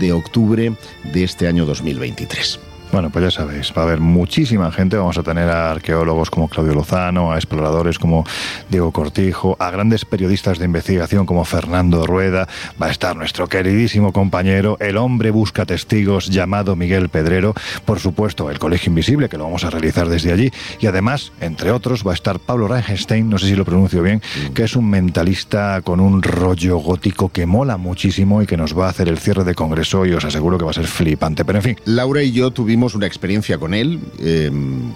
de 0.00 0.12
octubre 0.12 0.74
de 1.14 1.24
este 1.24 1.48
año 1.48 1.64
2023. 1.64 2.60
Bueno, 2.94 3.10
pues 3.10 3.24
ya 3.24 3.30
sabéis, 3.32 3.72
va 3.76 3.82
a 3.82 3.86
haber 3.86 3.98
muchísima 3.98 4.70
gente. 4.70 4.96
Vamos 4.96 5.18
a 5.18 5.24
tener 5.24 5.48
a 5.48 5.72
arqueólogos 5.72 6.30
como 6.30 6.46
Claudio 6.46 6.74
Lozano, 6.74 7.32
a 7.32 7.34
exploradores 7.34 7.98
como 7.98 8.24
Diego 8.70 8.92
Cortijo, 8.92 9.56
a 9.58 9.72
grandes 9.72 10.04
periodistas 10.04 10.60
de 10.60 10.66
investigación 10.66 11.26
como 11.26 11.44
Fernando 11.44 12.06
Rueda. 12.06 12.46
Va 12.80 12.86
a 12.86 12.90
estar 12.92 13.16
nuestro 13.16 13.48
queridísimo 13.48 14.12
compañero, 14.12 14.76
el 14.78 14.96
hombre 14.96 15.32
busca 15.32 15.66
testigos 15.66 16.28
llamado 16.28 16.76
Miguel 16.76 17.08
Pedrero. 17.08 17.52
Por 17.84 17.98
supuesto, 17.98 18.48
el 18.48 18.60
Colegio 18.60 18.90
Invisible, 18.90 19.28
que 19.28 19.38
lo 19.38 19.42
vamos 19.42 19.64
a 19.64 19.70
realizar 19.70 20.08
desde 20.08 20.32
allí. 20.32 20.52
Y 20.78 20.86
además, 20.86 21.32
entre 21.40 21.72
otros, 21.72 22.06
va 22.06 22.12
a 22.12 22.14
estar 22.14 22.38
Pablo 22.38 22.68
Reichenstein, 22.68 23.28
no 23.28 23.38
sé 23.38 23.48
si 23.48 23.56
lo 23.56 23.64
pronuncio 23.64 24.04
bien, 24.04 24.22
que 24.54 24.62
es 24.62 24.76
un 24.76 24.88
mentalista 24.88 25.82
con 25.82 25.98
un 25.98 26.22
rollo 26.22 26.76
gótico 26.76 27.28
que 27.28 27.44
mola 27.44 27.76
muchísimo 27.76 28.40
y 28.40 28.46
que 28.46 28.56
nos 28.56 28.78
va 28.78 28.86
a 28.86 28.90
hacer 28.90 29.08
el 29.08 29.18
cierre 29.18 29.42
de 29.42 29.56
congreso 29.56 30.06
y 30.06 30.12
os 30.12 30.24
aseguro 30.24 30.58
que 30.58 30.64
va 30.64 30.70
a 30.70 30.74
ser 30.74 30.86
flipante. 30.86 31.44
Pero 31.44 31.58
en 31.58 31.64
fin, 31.64 31.76
Laura 31.86 32.22
y 32.22 32.30
yo 32.30 32.52
tuvimos 32.52 32.83
una 32.94 33.06
experiencia 33.06 33.56
con 33.56 33.72
él, 33.72 34.00
eh, 34.18 34.50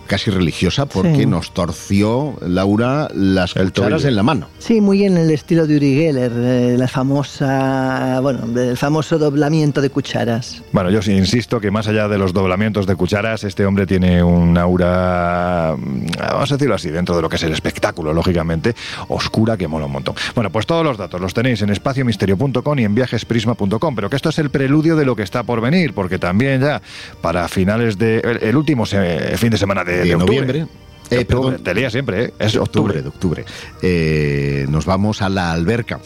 casi 0.07 0.31
religiosa, 0.31 0.85
porque 0.87 1.21
Sí. 1.21 1.27
nos 1.27 1.55
torció, 1.55 2.37
Laura, 2.43 3.09
las 3.15 3.57
El 3.57 3.69
cucharas 3.69 3.91
tobillo. 4.03 4.09
en 4.09 4.17
la 4.17 4.23
mano. 4.23 4.49
Sí, 4.59 4.81
muy 4.81 5.05
en 5.05 5.17
el 5.17 5.31
estilo 5.31 5.67
de 5.67 5.77
Uri 5.77 5.95
Geller, 5.95 6.33
eh, 6.35 6.77
la 6.77 6.89
famosa, 6.89 8.19
bueno, 8.21 8.41
el 8.61 8.77
famoso 8.77 9.19
doblamiento 9.19 9.81
de 9.81 9.91
cucharas. 9.91 10.63
Bueno, 10.73 10.91
yo 10.91 11.01
sí 11.01 11.13
insisto 11.13 11.61
que 11.61 11.71
más 11.71 11.87
allá 11.89 12.09
de 12.09 12.19
los 12.19 12.33
doblamientos 12.33 12.87
de 12.87 12.97
cucharas, 12.97 13.45
este 13.45 13.65
hombre 13.65 13.87
tiene 13.87 14.23
un 14.23 14.59
aura, 14.59 15.77
vamos 16.19 16.51
a 16.51 16.55
decirlo 16.57 16.75
así, 16.75 16.91
dentro 16.91 17.15
de 17.17 17.23
lo 17.23 17.29
que 17.29 17.37
es 17.37 17.43
el 17.45 17.53
espectáculo, 17.53 18.13
lógicamente, 18.13 18.75
oscura 19.09 19.57
que 19.57 19.69
mola 19.69 19.87
un 19.87 19.93
montón. 19.93 20.15
Bueno, 20.35 20.51
pues 20.51 20.67
todos 20.67 20.85
los 20.85 20.97
datos 20.99 21.21
los 21.21 21.33
tenéis 21.35 21.63
en 21.63 21.71
espaciomisterio.com 21.71 22.79
y 22.79 22.85
en 22.85 22.95
viajesprisma.com, 22.95 23.95
pero 23.95 24.11
que 24.11 24.17
esto 24.17 24.29
es 24.31 24.39
el 24.39 24.51
preludio 24.51 24.97
de 24.97 25.05
lo 25.05 25.15
que 25.15 25.23
está 25.23 25.43
por 25.43 25.61
venir, 25.61 25.93
porque 25.95 26.19
también 26.19 26.61
ya 26.61 26.83
para 27.21 27.47
finales 27.79 27.99
de 27.99 28.19
el, 28.19 28.43
el 28.49 28.57
último 28.57 28.85
se- 28.87 29.37
fin 29.37 29.51
de 29.51 29.59
semana 29.59 29.85
de, 29.85 29.99
De 29.99 30.05
de 30.05 30.17
noviembre. 30.17 30.67
Eh, 31.11 31.19
octubre, 31.21 31.25
perdón. 31.51 31.65
te 31.65 31.75
lía 31.75 31.91
siempre, 31.91 32.25
¿eh? 32.25 32.35
es 32.39 32.55
octubre. 32.57 33.01
de 33.01 33.09
octubre. 33.09 33.45
Eh, 33.83 34.67
nos 34.69 34.85
vamos 34.85 35.23
a 35.23 35.29
la 35.29 35.53
alberca. 35.53 36.01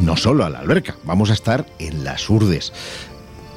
No 0.00 0.16
solo 0.16 0.44
a 0.44 0.50
la 0.50 0.58
alberca, 0.60 0.96
vamos 1.04 1.30
a 1.30 1.32
estar 1.32 1.66
en 1.78 2.04
las 2.04 2.28
Urdes. 2.30 2.72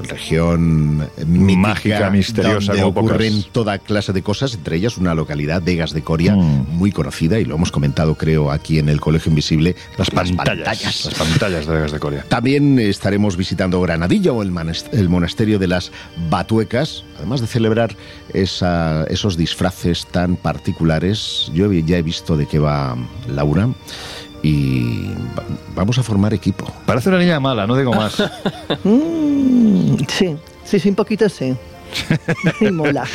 Región 0.02 1.08
mítica, 1.26 1.60
Mágica, 1.60 2.10
misteriosa, 2.10 2.74
donde 2.74 2.84
ocurren 2.84 3.34
pocas. 3.38 3.52
toda 3.54 3.78
clase 3.80 4.14
de 4.14 4.22
cosas, 4.22 4.54
entre 4.54 4.76
ellas 4.78 4.98
una 4.98 5.14
localidad, 5.16 5.62
Vegas 5.64 5.94
de 5.94 6.02
Coria, 6.04 6.36
Mm. 6.36 6.68
muy 6.70 6.92
conocida 6.92 7.40
y 7.40 7.46
lo 7.46 7.56
hemos 7.56 7.72
comentado 7.72 8.16
creo 8.16 8.52
aquí 8.52 8.80
en 8.80 8.90
el 8.90 9.00
Colegio 9.00 9.30
Invisible, 9.30 9.76
Las 9.98 10.10
pantallas. 10.10 11.06
Las 11.06 11.14
pantallas 11.16 11.66
de 11.66 11.74
Vegas 11.74 11.92
de 11.92 12.00
Coria. 12.00 12.26
También 12.28 12.78
estaremos 12.80 13.38
visitando 13.38 13.80
Granadilla 13.82 14.32
o 14.34 14.42
el, 14.44 14.54
el 14.92 15.10
monasterio 15.10 15.60
de 15.60 15.68
las 15.68 15.92
Batuecas, 16.30 17.04
además 17.18 17.42
de 17.42 17.48
celebrar 17.48 17.96
esa- 18.34 19.06
esos 19.06 19.38
disfraces 19.38 20.06
tan 20.08 20.36
particulares. 20.36 21.52
Yo 21.54 21.72
ya 21.72 21.98
he 21.98 22.02
visto 22.02 22.36
de 22.38 22.48
qué 22.48 22.60
va 22.60 22.98
Laura 23.28 23.70
y 24.46 25.08
va- 25.38 25.44
vamos 25.76 25.98
a 25.98 26.04
formar 26.04 26.34
equipo. 26.34 26.72
Parece 26.86 27.10
una 27.10 27.18
niña 27.18 27.40
mala, 27.40 27.66
no 27.66 27.76
digo 27.76 27.94
más. 27.94 28.22
Mm, 28.84 29.98
sí, 30.08 30.36
sí, 30.64 30.80
sí, 30.80 30.90
un 30.90 30.96
poquito 30.96 31.28
sí. 31.30 31.56
Y 32.62 32.72
mola. 32.72 33.06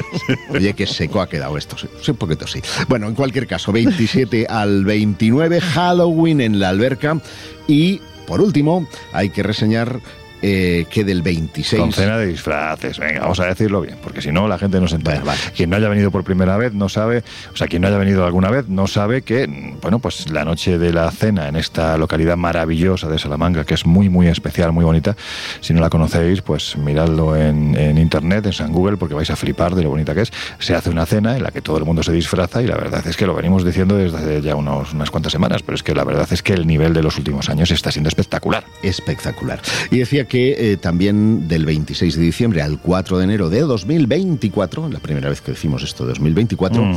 Oye, 0.50 0.72
qué 0.74 0.86
seco 0.86 1.20
ha 1.20 1.28
quedado 1.28 1.56
esto. 1.58 1.76
Sí, 1.78 2.10
un 2.10 2.16
poquito 2.16 2.46
sí. 2.46 2.60
Bueno, 2.88 3.06
en 3.08 3.14
cualquier 3.14 3.46
caso, 3.46 3.70
27 3.72 4.46
al 4.48 4.84
29, 4.84 5.60
Halloween 5.60 6.40
en 6.40 6.58
la 6.58 6.70
alberca. 6.70 7.20
Y, 7.68 8.00
por 8.26 8.40
último, 8.40 8.86
hay 9.12 9.30
que 9.30 9.42
reseñar 9.42 10.00
eh, 10.42 10.86
que 10.90 11.04
del 11.04 11.22
26... 11.22 11.80
Con 11.80 11.92
cena 11.92 12.18
de 12.18 12.26
disfraces, 12.26 12.98
venga, 12.98 13.20
vamos 13.20 13.40
a 13.40 13.46
decirlo 13.46 13.80
bien, 13.80 13.96
porque 14.02 14.22
si 14.22 14.32
no 14.32 14.48
la 14.48 14.58
gente 14.58 14.80
no 14.80 14.88
se 14.88 14.96
entera. 14.96 15.22
Quien 15.56 15.70
no 15.70 15.76
haya 15.76 15.88
venido 15.88 16.10
por 16.10 16.24
primera 16.24 16.56
vez 16.56 16.72
no 16.72 16.88
sabe, 16.88 17.22
o 17.52 17.56
sea, 17.56 17.66
quien 17.68 17.82
no 17.82 17.88
haya 17.88 17.98
venido 17.98 18.24
alguna 18.24 18.50
vez 18.50 18.68
no 18.68 18.86
sabe 18.86 19.22
que, 19.22 19.46
bueno, 19.82 19.98
pues 19.98 20.30
la 20.30 20.44
noche 20.44 20.78
de 20.78 20.92
la 20.92 21.10
cena 21.10 21.48
en 21.48 21.56
esta 21.56 21.96
localidad 21.98 22.36
maravillosa 22.36 23.08
de 23.08 23.18
Salamanca, 23.18 23.64
que 23.64 23.74
es 23.74 23.86
muy, 23.86 24.08
muy 24.08 24.28
especial, 24.28 24.72
muy 24.72 24.84
bonita, 24.84 25.16
si 25.60 25.74
no 25.74 25.80
la 25.80 25.90
conocéis, 25.90 26.42
pues 26.42 26.76
miradlo 26.76 27.36
en, 27.36 27.76
en 27.76 27.98
internet, 27.98 28.46
en 28.46 28.52
San 28.52 28.72
Google, 28.72 28.96
porque 28.96 29.14
vais 29.14 29.30
a 29.30 29.36
flipar 29.36 29.74
de 29.74 29.82
lo 29.82 29.90
bonita 29.90 30.14
que 30.14 30.22
es. 30.22 30.32
Se 30.58 30.74
hace 30.74 30.90
una 30.90 31.06
cena 31.06 31.36
en 31.36 31.42
la 31.42 31.50
que 31.50 31.60
todo 31.60 31.78
el 31.78 31.84
mundo 31.84 32.02
se 32.02 32.12
disfraza 32.12 32.62
y 32.62 32.66
la 32.66 32.76
verdad 32.76 33.06
es 33.06 33.16
que 33.16 33.26
lo 33.26 33.34
venimos 33.34 33.64
diciendo 33.64 33.96
desde 33.96 34.16
hace 34.16 34.42
ya 34.42 34.56
unos, 34.56 34.92
unas 34.92 35.10
cuantas 35.10 35.32
semanas, 35.32 35.62
pero 35.62 35.76
es 35.76 35.82
que 35.82 35.94
la 35.94 36.04
verdad 36.04 36.28
es 36.30 36.42
que 36.42 36.52
el 36.52 36.66
nivel 36.66 36.94
de 36.94 37.02
los 37.02 37.18
últimos 37.18 37.48
años 37.48 37.70
está 37.70 37.90
siendo 37.90 38.08
espectacular. 38.08 38.64
Espectacular. 38.82 39.60
Y 39.90 39.98
decía 39.98 40.26
que 40.30 40.72
eh, 40.72 40.76
también 40.78 41.48
del 41.48 41.66
26 41.66 42.16
de 42.16 42.22
diciembre 42.22 42.62
al 42.62 42.78
4 42.78 43.18
de 43.18 43.24
enero 43.24 43.50
de 43.50 43.60
2024, 43.60 44.88
la 44.88 45.00
primera 45.00 45.28
vez 45.28 45.40
que 45.42 45.50
decimos 45.50 45.82
esto, 45.82 46.06
2024, 46.06 46.82
Mm. 46.82 46.94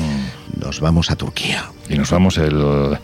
nos 0.62 0.80
vamos 0.80 1.10
a 1.12 1.16
Turquía. 1.16 1.66
Y 1.90 1.96
nos 1.96 2.12
vamos 2.12 2.38
el, 2.38 2.98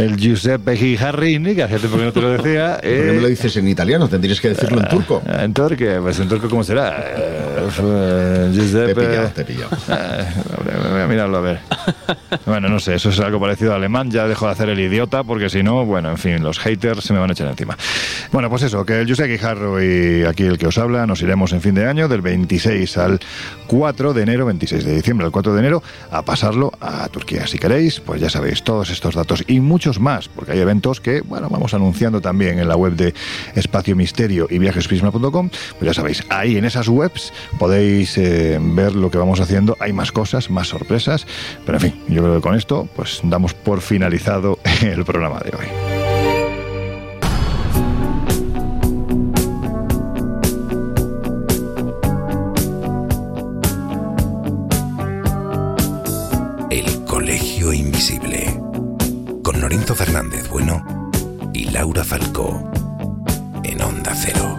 el 0.00 0.16
Giuseppe 0.16 0.76
Gijarrini, 0.76 1.54
que 1.54 1.62
hace 1.62 1.78
tiempo 1.78 1.98
que 1.98 2.04
no 2.04 2.12
te 2.12 2.20
lo 2.20 2.30
decía. 2.30 2.74
¿Por 2.82 2.82
qué 2.82 3.12
me 3.14 3.20
lo 3.20 3.28
dices 3.28 3.56
en 3.56 3.68
italiano? 3.68 4.08
Tendrías 4.08 4.40
que 4.40 4.48
decirlo 4.48 4.80
en 4.80 4.88
turco. 4.88 5.22
Eh, 5.26 5.44
En 5.44 5.52
turco, 5.54 5.84
pues 6.02 6.18
en 6.20 6.28
turco, 6.28 6.48
¿cómo 6.48 6.64
será? 6.64 6.98
Eh, 7.00 7.68
eh, 7.80 8.50
Giuseppe. 8.52 8.94
Te 8.94 9.00
he 9.02 9.06
pillado, 9.06 9.28
te 9.28 9.40
he 9.40 9.44
pillado. 9.44 9.70
Eh, 9.88 10.24
voy 10.92 11.00
a 11.02 11.06
mirarlo 11.06 11.36
a 11.38 11.40
ver. 11.40 11.58
Bueno, 12.46 12.68
no 12.68 12.78
sé, 12.78 12.94
eso 12.94 13.10
es 13.10 13.18
algo 13.20 13.40
parecido 13.40 13.72
al 13.72 13.78
alemán. 13.78 14.10
Ya 14.10 14.26
dejo 14.28 14.46
de 14.46 14.52
hacer 14.52 14.68
el 14.68 14.78
idiota 14.78 15.24
porque 15.24 15.50
si 15.50 15.62
no, 15.64 15.84
bueno, 15.84 16.10
en 16.10 16.16
fin, 16.18 16.42
los 16.42 16.58
haters 16.60 17.04
se 17.04 17.12
me 17.12 17.18
van 17.18 17.30
a 17.30 17.32
echar 17.32 17.48
encima. 17.48 17.76
Bueno, 18.32 18.48
pues 18.48 18.62
eso, 18.62 18.84
que 18.84 19.00
el 19.00 19.06
Giuseppe 19.06 19.32
Guijarro 19.32 19.82
y 19.82 20.22
aquí 20.24 20.44
el 20.44 20.56
que 20.56 20.66
os 20.68 20.78
habla, 20.78 21.06
nos 21.06 21.20
iremos 21.22 21.52
en 21.52 21.60
fin 21.60 21.74
de 21.74 21.86
año, 21.86 22.08
del 22.08 22.22
26 22.22 22.96
al 22.98 23.20
4 23.66 24.14
de 24.14 24.22
enero, 24.22 24.46
26 24.46 24.84
de 24.84 24.94
diciembre 24.94 25.26
al 25.26 25.32
4 25.32 25.52
de 25.54 25.58
enero, 25.60 25.82
a 26.10 26.22
pasarlo 26.22 26.72
a 26.80 27.08
Turquía. 27.08 27.46
Si 27.48 27.58
queréis, 27.58 27.98
pues 28.00 28.20
ya 28.20 28.30
sabéis 28.30 28.62
todos 28.62 28.90
estos 28.90 29.14
datos 29.14 29.42
y 29.48 29.58
muchos 29.60 29.89
más, 29.98 30.28
porque 30.28 30.52
hay 30.52 30.60
eventos 30.60 31.00
que, 31.00 31.22
bueno, 31.22 31.48
vamos 31.48 31.74
anunciando 31.74 32.20
también 32.20 32.58
en 32.58 32.68
la 32.68 32.76
web 32.76 32.94
de 32.94 33.14
Espacio 33.54 33.96
Misterio 33.96 34.46
y 34.50 34.58
viajesprisma.com. 34.58 35.48
Pues 35.50 35.82
ya 35.82 35.94
sabéis, 35.94 36.24
ahí 36.28 36.56
en 36.56 36.64
esas 36.64 36.88
webs 36.88 37.32
podéis 37.58 38.16
eh, 38.18 38.58
ver 38.60 38.94
lo 38.94 39.10
que 39.10 39.18
vamos 39.18 39.40
haciendo. 39.40 39.76
Hay 39.80 39.92
más 39.92 40.12
cosas, 40.12 40.50
más 40.50 40.68
sorpresas, 40.68 41.26
pero 41.66 41.78
en 41.78 41.82
fin, 41.82 42.04
yo 42.08 42.22
creo 42.22 42.36
que 42.36 42.40
con 42.40 42.54
esto, 42.54 42.88
pues 42.94 43.20
damos 43.24 43.54
por 43.54 43.80
finalizado 43.80 44.58
el 44.82 45.04
programa 45.04 45.40
de 45.40 45.56
hoy. 45.56 45.66
El 56.70 57.04
Colegio 57.04 57.72
Invisible. 57.72 58.39
Con 59.60 59.68
Lorenzo 59.68 59.94
Fernández 59.94 60.48
Bueno 60.48 60.82
y 61.52 61.64
Laura 61.64 62.02
Falcó. 62.02 62.72
En 63.62 63.82
Onda 63.82 64.14
Cero. 64.14 64.58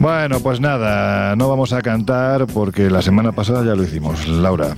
Bueno, 0.00 0.40
pues 0.40 0.60
nada, 0.60 1.36
no 1.36 1.48
vamos 1.48 1.72
a 1.72 1.82
cantar 1.82 2.48
porque 2.48 2.90
la 2.90 3.00
semana 3.00 3.30
pasada 3.30 3.64
ya 3.64 3.76
lo 3.76 3.84
hicimos. 3.84 4.26
Laura, 4.26 4.74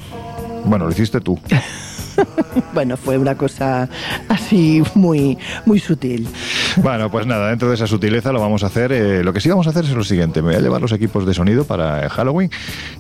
bueno, 0.66 0.84
lo 0.84 0.90
hiciste 0.90 1.22
tú. 1.22 1.40
Bueno, 2.72 2.96
fue 2.96 3.18
una 3.18 3.34
cosa 3.34 3.88
así 4.28 4.82
muy, 4.94 5.36
muy 5.66 5.78
sutil. 5.80 6.28
Bueno, 6.76 7.10
pues 7.10 7.26
nada, 7.26 7.48
dentro 7.48 7.68
de 7.68 7.74
esa 7.74 7.86
sutileza 7.86 8.32
lo 8.32 8.40
vamos 8.40 8.62
a 8.62 8.66
hacer. 8.66 8.92
eh, 8.92 9.24
lo 9.24 9.32
que 9.32 9.40
sí 9.40 9.48
vamos 9.48 9.66
a 9.66 9.70
hacer 9.70 9.84
es 9.84 9.90
lo 9.90 10.04
siguiente: 10.04 10.40
me 10.42 10.48
voy 10.48 10.56
a 10.56 10.60
llevar 10.60 10.80
los 10.80 10.92
equipos 10.92 11.26
de 11.26 11.34
sonido 11.34 11.64
para 11.64 12.08
Halloween 12.08 12.50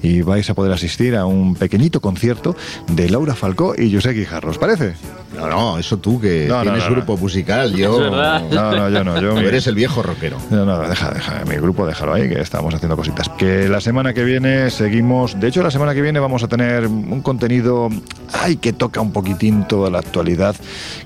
y 0.02 0.22
vais 0.22 0.48
a 0.50 0.54
poder 0.54 0.72
asistir 0.72 1.14
a 1.16 1.24
un 1.26 1.54
pequeñito 1.54 2.00
concierto 2.00 2.56
de 2.88 3.08
Laura 3.10 3.34
Falcó 3.34 3.74
y 3.76 3.94
José 3.94 4.12
Guijarro. 4.12 4.50
¿Os 4.50 4.58
parece? 4.58 4.94
No, 5.36 5.48
no, 5.48 5.78
eso 5.78 5.98
tú 5.98 6.20
que 6.20 6.46
No, 6.48 6.62
tienes 6.62 6.82
no, 6.82 6.88
no. 6.90 6.96
grupo 6.96 7.16
musical, 7.16 7.72
yo... 7.74 8.04
Es. 8.06 8.10
No, 8.52 8.72
no, 8.76 8.88
yo 8.90 9.04
no. 9.04 9.20
Yo 9.20 9.34
Tú 9.34 9.38
eres 9.38 9.66
el 9.68 9.76
viejo 9.76 10.02
rockero. 10.02 10.36
No, 10.50 10.64
no, 10.64 10.80
deja, 10.88 11.10
deja, 11.12 11.44
mi 11.44 11.54
grupo 11.56 11.86
déjalo 11.86 12.14
ahí, 12.14 12.28
que 12.28 12.40
estamos 12.40 12.74
haciendo 12.74 12.96
cositas. 12.96 13.28
Que 13.30 13.68
la 13.68 13.80
semana 13.80 14.12
que 14.12 14.24
viene 14.24 14.70
seguimos, 14.70 15.38
de 15.38 15.46
hecho 15.48 15.62
la 15.62 15.70
semana 15.70 15.94
que 15.94 16.02
viene 16.02 16.18
vamos 16.18 16.42
a 16.42 16.48
tener 16.48 16.86
un 16.88 17.20
contenido, 17.22 17.88
ay, 18.32 18.56
que 18.56 18.72
toca 18.72 19.00
un 19.00 19.09
poquitín 19.10 19.66
toda 19.66 19.90
la 19.90 19.98
actualidad 19.98 20.54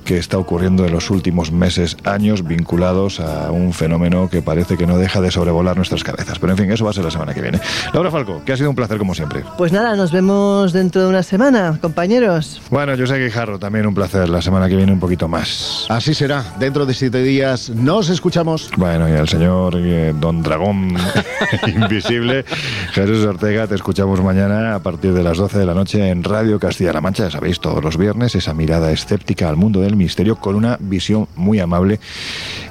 que 0.04 0.18
está 0.18 0.38
ocurriendo 0.38 0.84
en 0.84 0.92
los 0.92 1.10
últimos 1.10 1.52
meses, 1.52 1.96
años, 2.04 2.44
vinculados 2.44 3.20
a 3.20 3.50
un 3.50 3.72
fenómeno 3.72 4.28
que 4.30 4.42
parece 4.42 4.76
que 4.76 4.86
no 4.86 4.98
deja 4.98 5.20
de 5.20 5.30
sobrevolar 5.30 5.76
nuestras 5.76 6.04
cabezas. 6.04 6.38
Pero 6.38 6.52
en 6.52 6.58
fin, 6.58 6.70
eso 6.70 6.84
va 6.84 6.90
a 6.90 6.94
ser 6.94 7.04
la 7.04 7.10
semana 7.10 7.34
que 7.34 7.40
viene. 7.40 7.60
Laura 7.92 8.10
Falco, 8.10 8.42
que 8.44 8.52
ha 8.52 8.56
sido 8.56 8.70
un 8.70 8.76
placer 8.76 8.98
como 8.98 9.14
siempre. 9.14 9.44
Pues 9.56 9.72
nada, 9.72 9.96
nos 9.96 10.12
vemos 10.12 10.72
dentro 10.72 11.02
de 11.02 11.08
una 11.08 11.22
semana, 11.22 11.78
compañeros. 11.80 12.60
Bueno, 12.70 12.94
yo 12.94 13.06
sé 13.06 13.18
Guijarro, 13.18 13.58
también 13.58 13.86
un 13.86 13.94
placer. 13.94 14.28
La 14.28 14.42
semana 14.42 14.68
que 14.68 14.76
viene 14.76 14.92
un 14.92 15.00
poquito 15.00 15.28
más. 15.28 15.86
Así 15.88 16.14
será. 16.14 16.44
Dentro 16.58 16.86
de 16.86 16.94
siete 16.94 17.22
días 17.22 17.70
nos 17.70 18.08
escuchamos. 18.08 18.70
Bueno, 18.76 19.08
y 19.08 19.12
al 19.12 19.28
señor 19.28 19.76
eh, 19.76 20.14
Don 20.18 20.42
Dragón 20.42 20.94
Invisible, 21.66 22.44
Jesús 22.92 23.24
Ortega, 23.24 23.66
te 23.66 23.74
escuchamos 23.74 24.20
mañana 24.22 24.74
a 24.74 24.78
partir 24.80 25.12
de 25.12 25.22
las 25.22 25.38
12 25.38 25.58
de 25.58 25.66
la 25.66 25.74
noche 25.74 26.08
en 26.08 26.22
Radio 26.22 26.58
Castilla-La 26.58 27.00
Mancha. 27.00 27.24
Ya 27.24 27.30
sabéis, 27.30 27.60
todos 27.60 27.82
los 27.82 27.93
viernes, 27.96 28.34
esa 28.34 28.54
mirada 28.54 28.90
escéptica 28.92 29.48
al 29.48 29.56
mundo 29.56 29.80
del 29.80 29.96
misterio 29.96 30.36
con 30.36 30.54
una 30.54 30.76
visión 30.80 31.28
muy 31.36 31.60
amable 31.60 32.00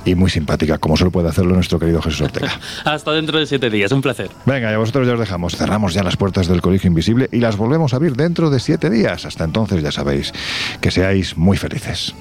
y 0.06 0.16
muy 0.16 0.30
simpática, 0.30 0.78
como 0.78 0.98
solo 0.98 1.12
puede 1.12 1.30
hacerlo 1.30 1.56
nuestro 1.56 1.80
querido 1.80 2.02
Jesús 2.02 2.22
Ortega. 2.22 2.60
Hasta 2.86 3.12
dentro 3.12 3.40
de 3.40 3.46
siete 3.46 3.70
días, 3.70 3.92
un 3.92 4.02
placer. 4.02 4.30
Venga, 4.46 4.72
y 4.72 4.74
a 4.74 4.78
vosotros 4.78 5.08
ya 5.08 5.14
os 5.14 5.20
dejamos. 5.20 5.56
Cerramos 5.56 5.94
ya 5.94 6.04
las 6.04 6.18
puertas 6.18 6.48
del 6.48 6.62
Colegio 6.62 6.88
Invisible 6.88 7.30
y 7.32 7.40
las 7.40 7.58
volvemos 7.58 7.94
a 7.94 7.98
abrir 7.98 8.16
dentro 8.16 8.50
de 8.50 8.60
siete 8.60 8.90
días. 8.90 9.26
Hasta 9.26 9.44
entonces, 9.44 9.82
ya 9.82 9.92
sabéis, 9.92 10.34
que 10.82 10.92
seáis 10.92 11.38
muy 11.38 11.58
felices. 11.58 12.14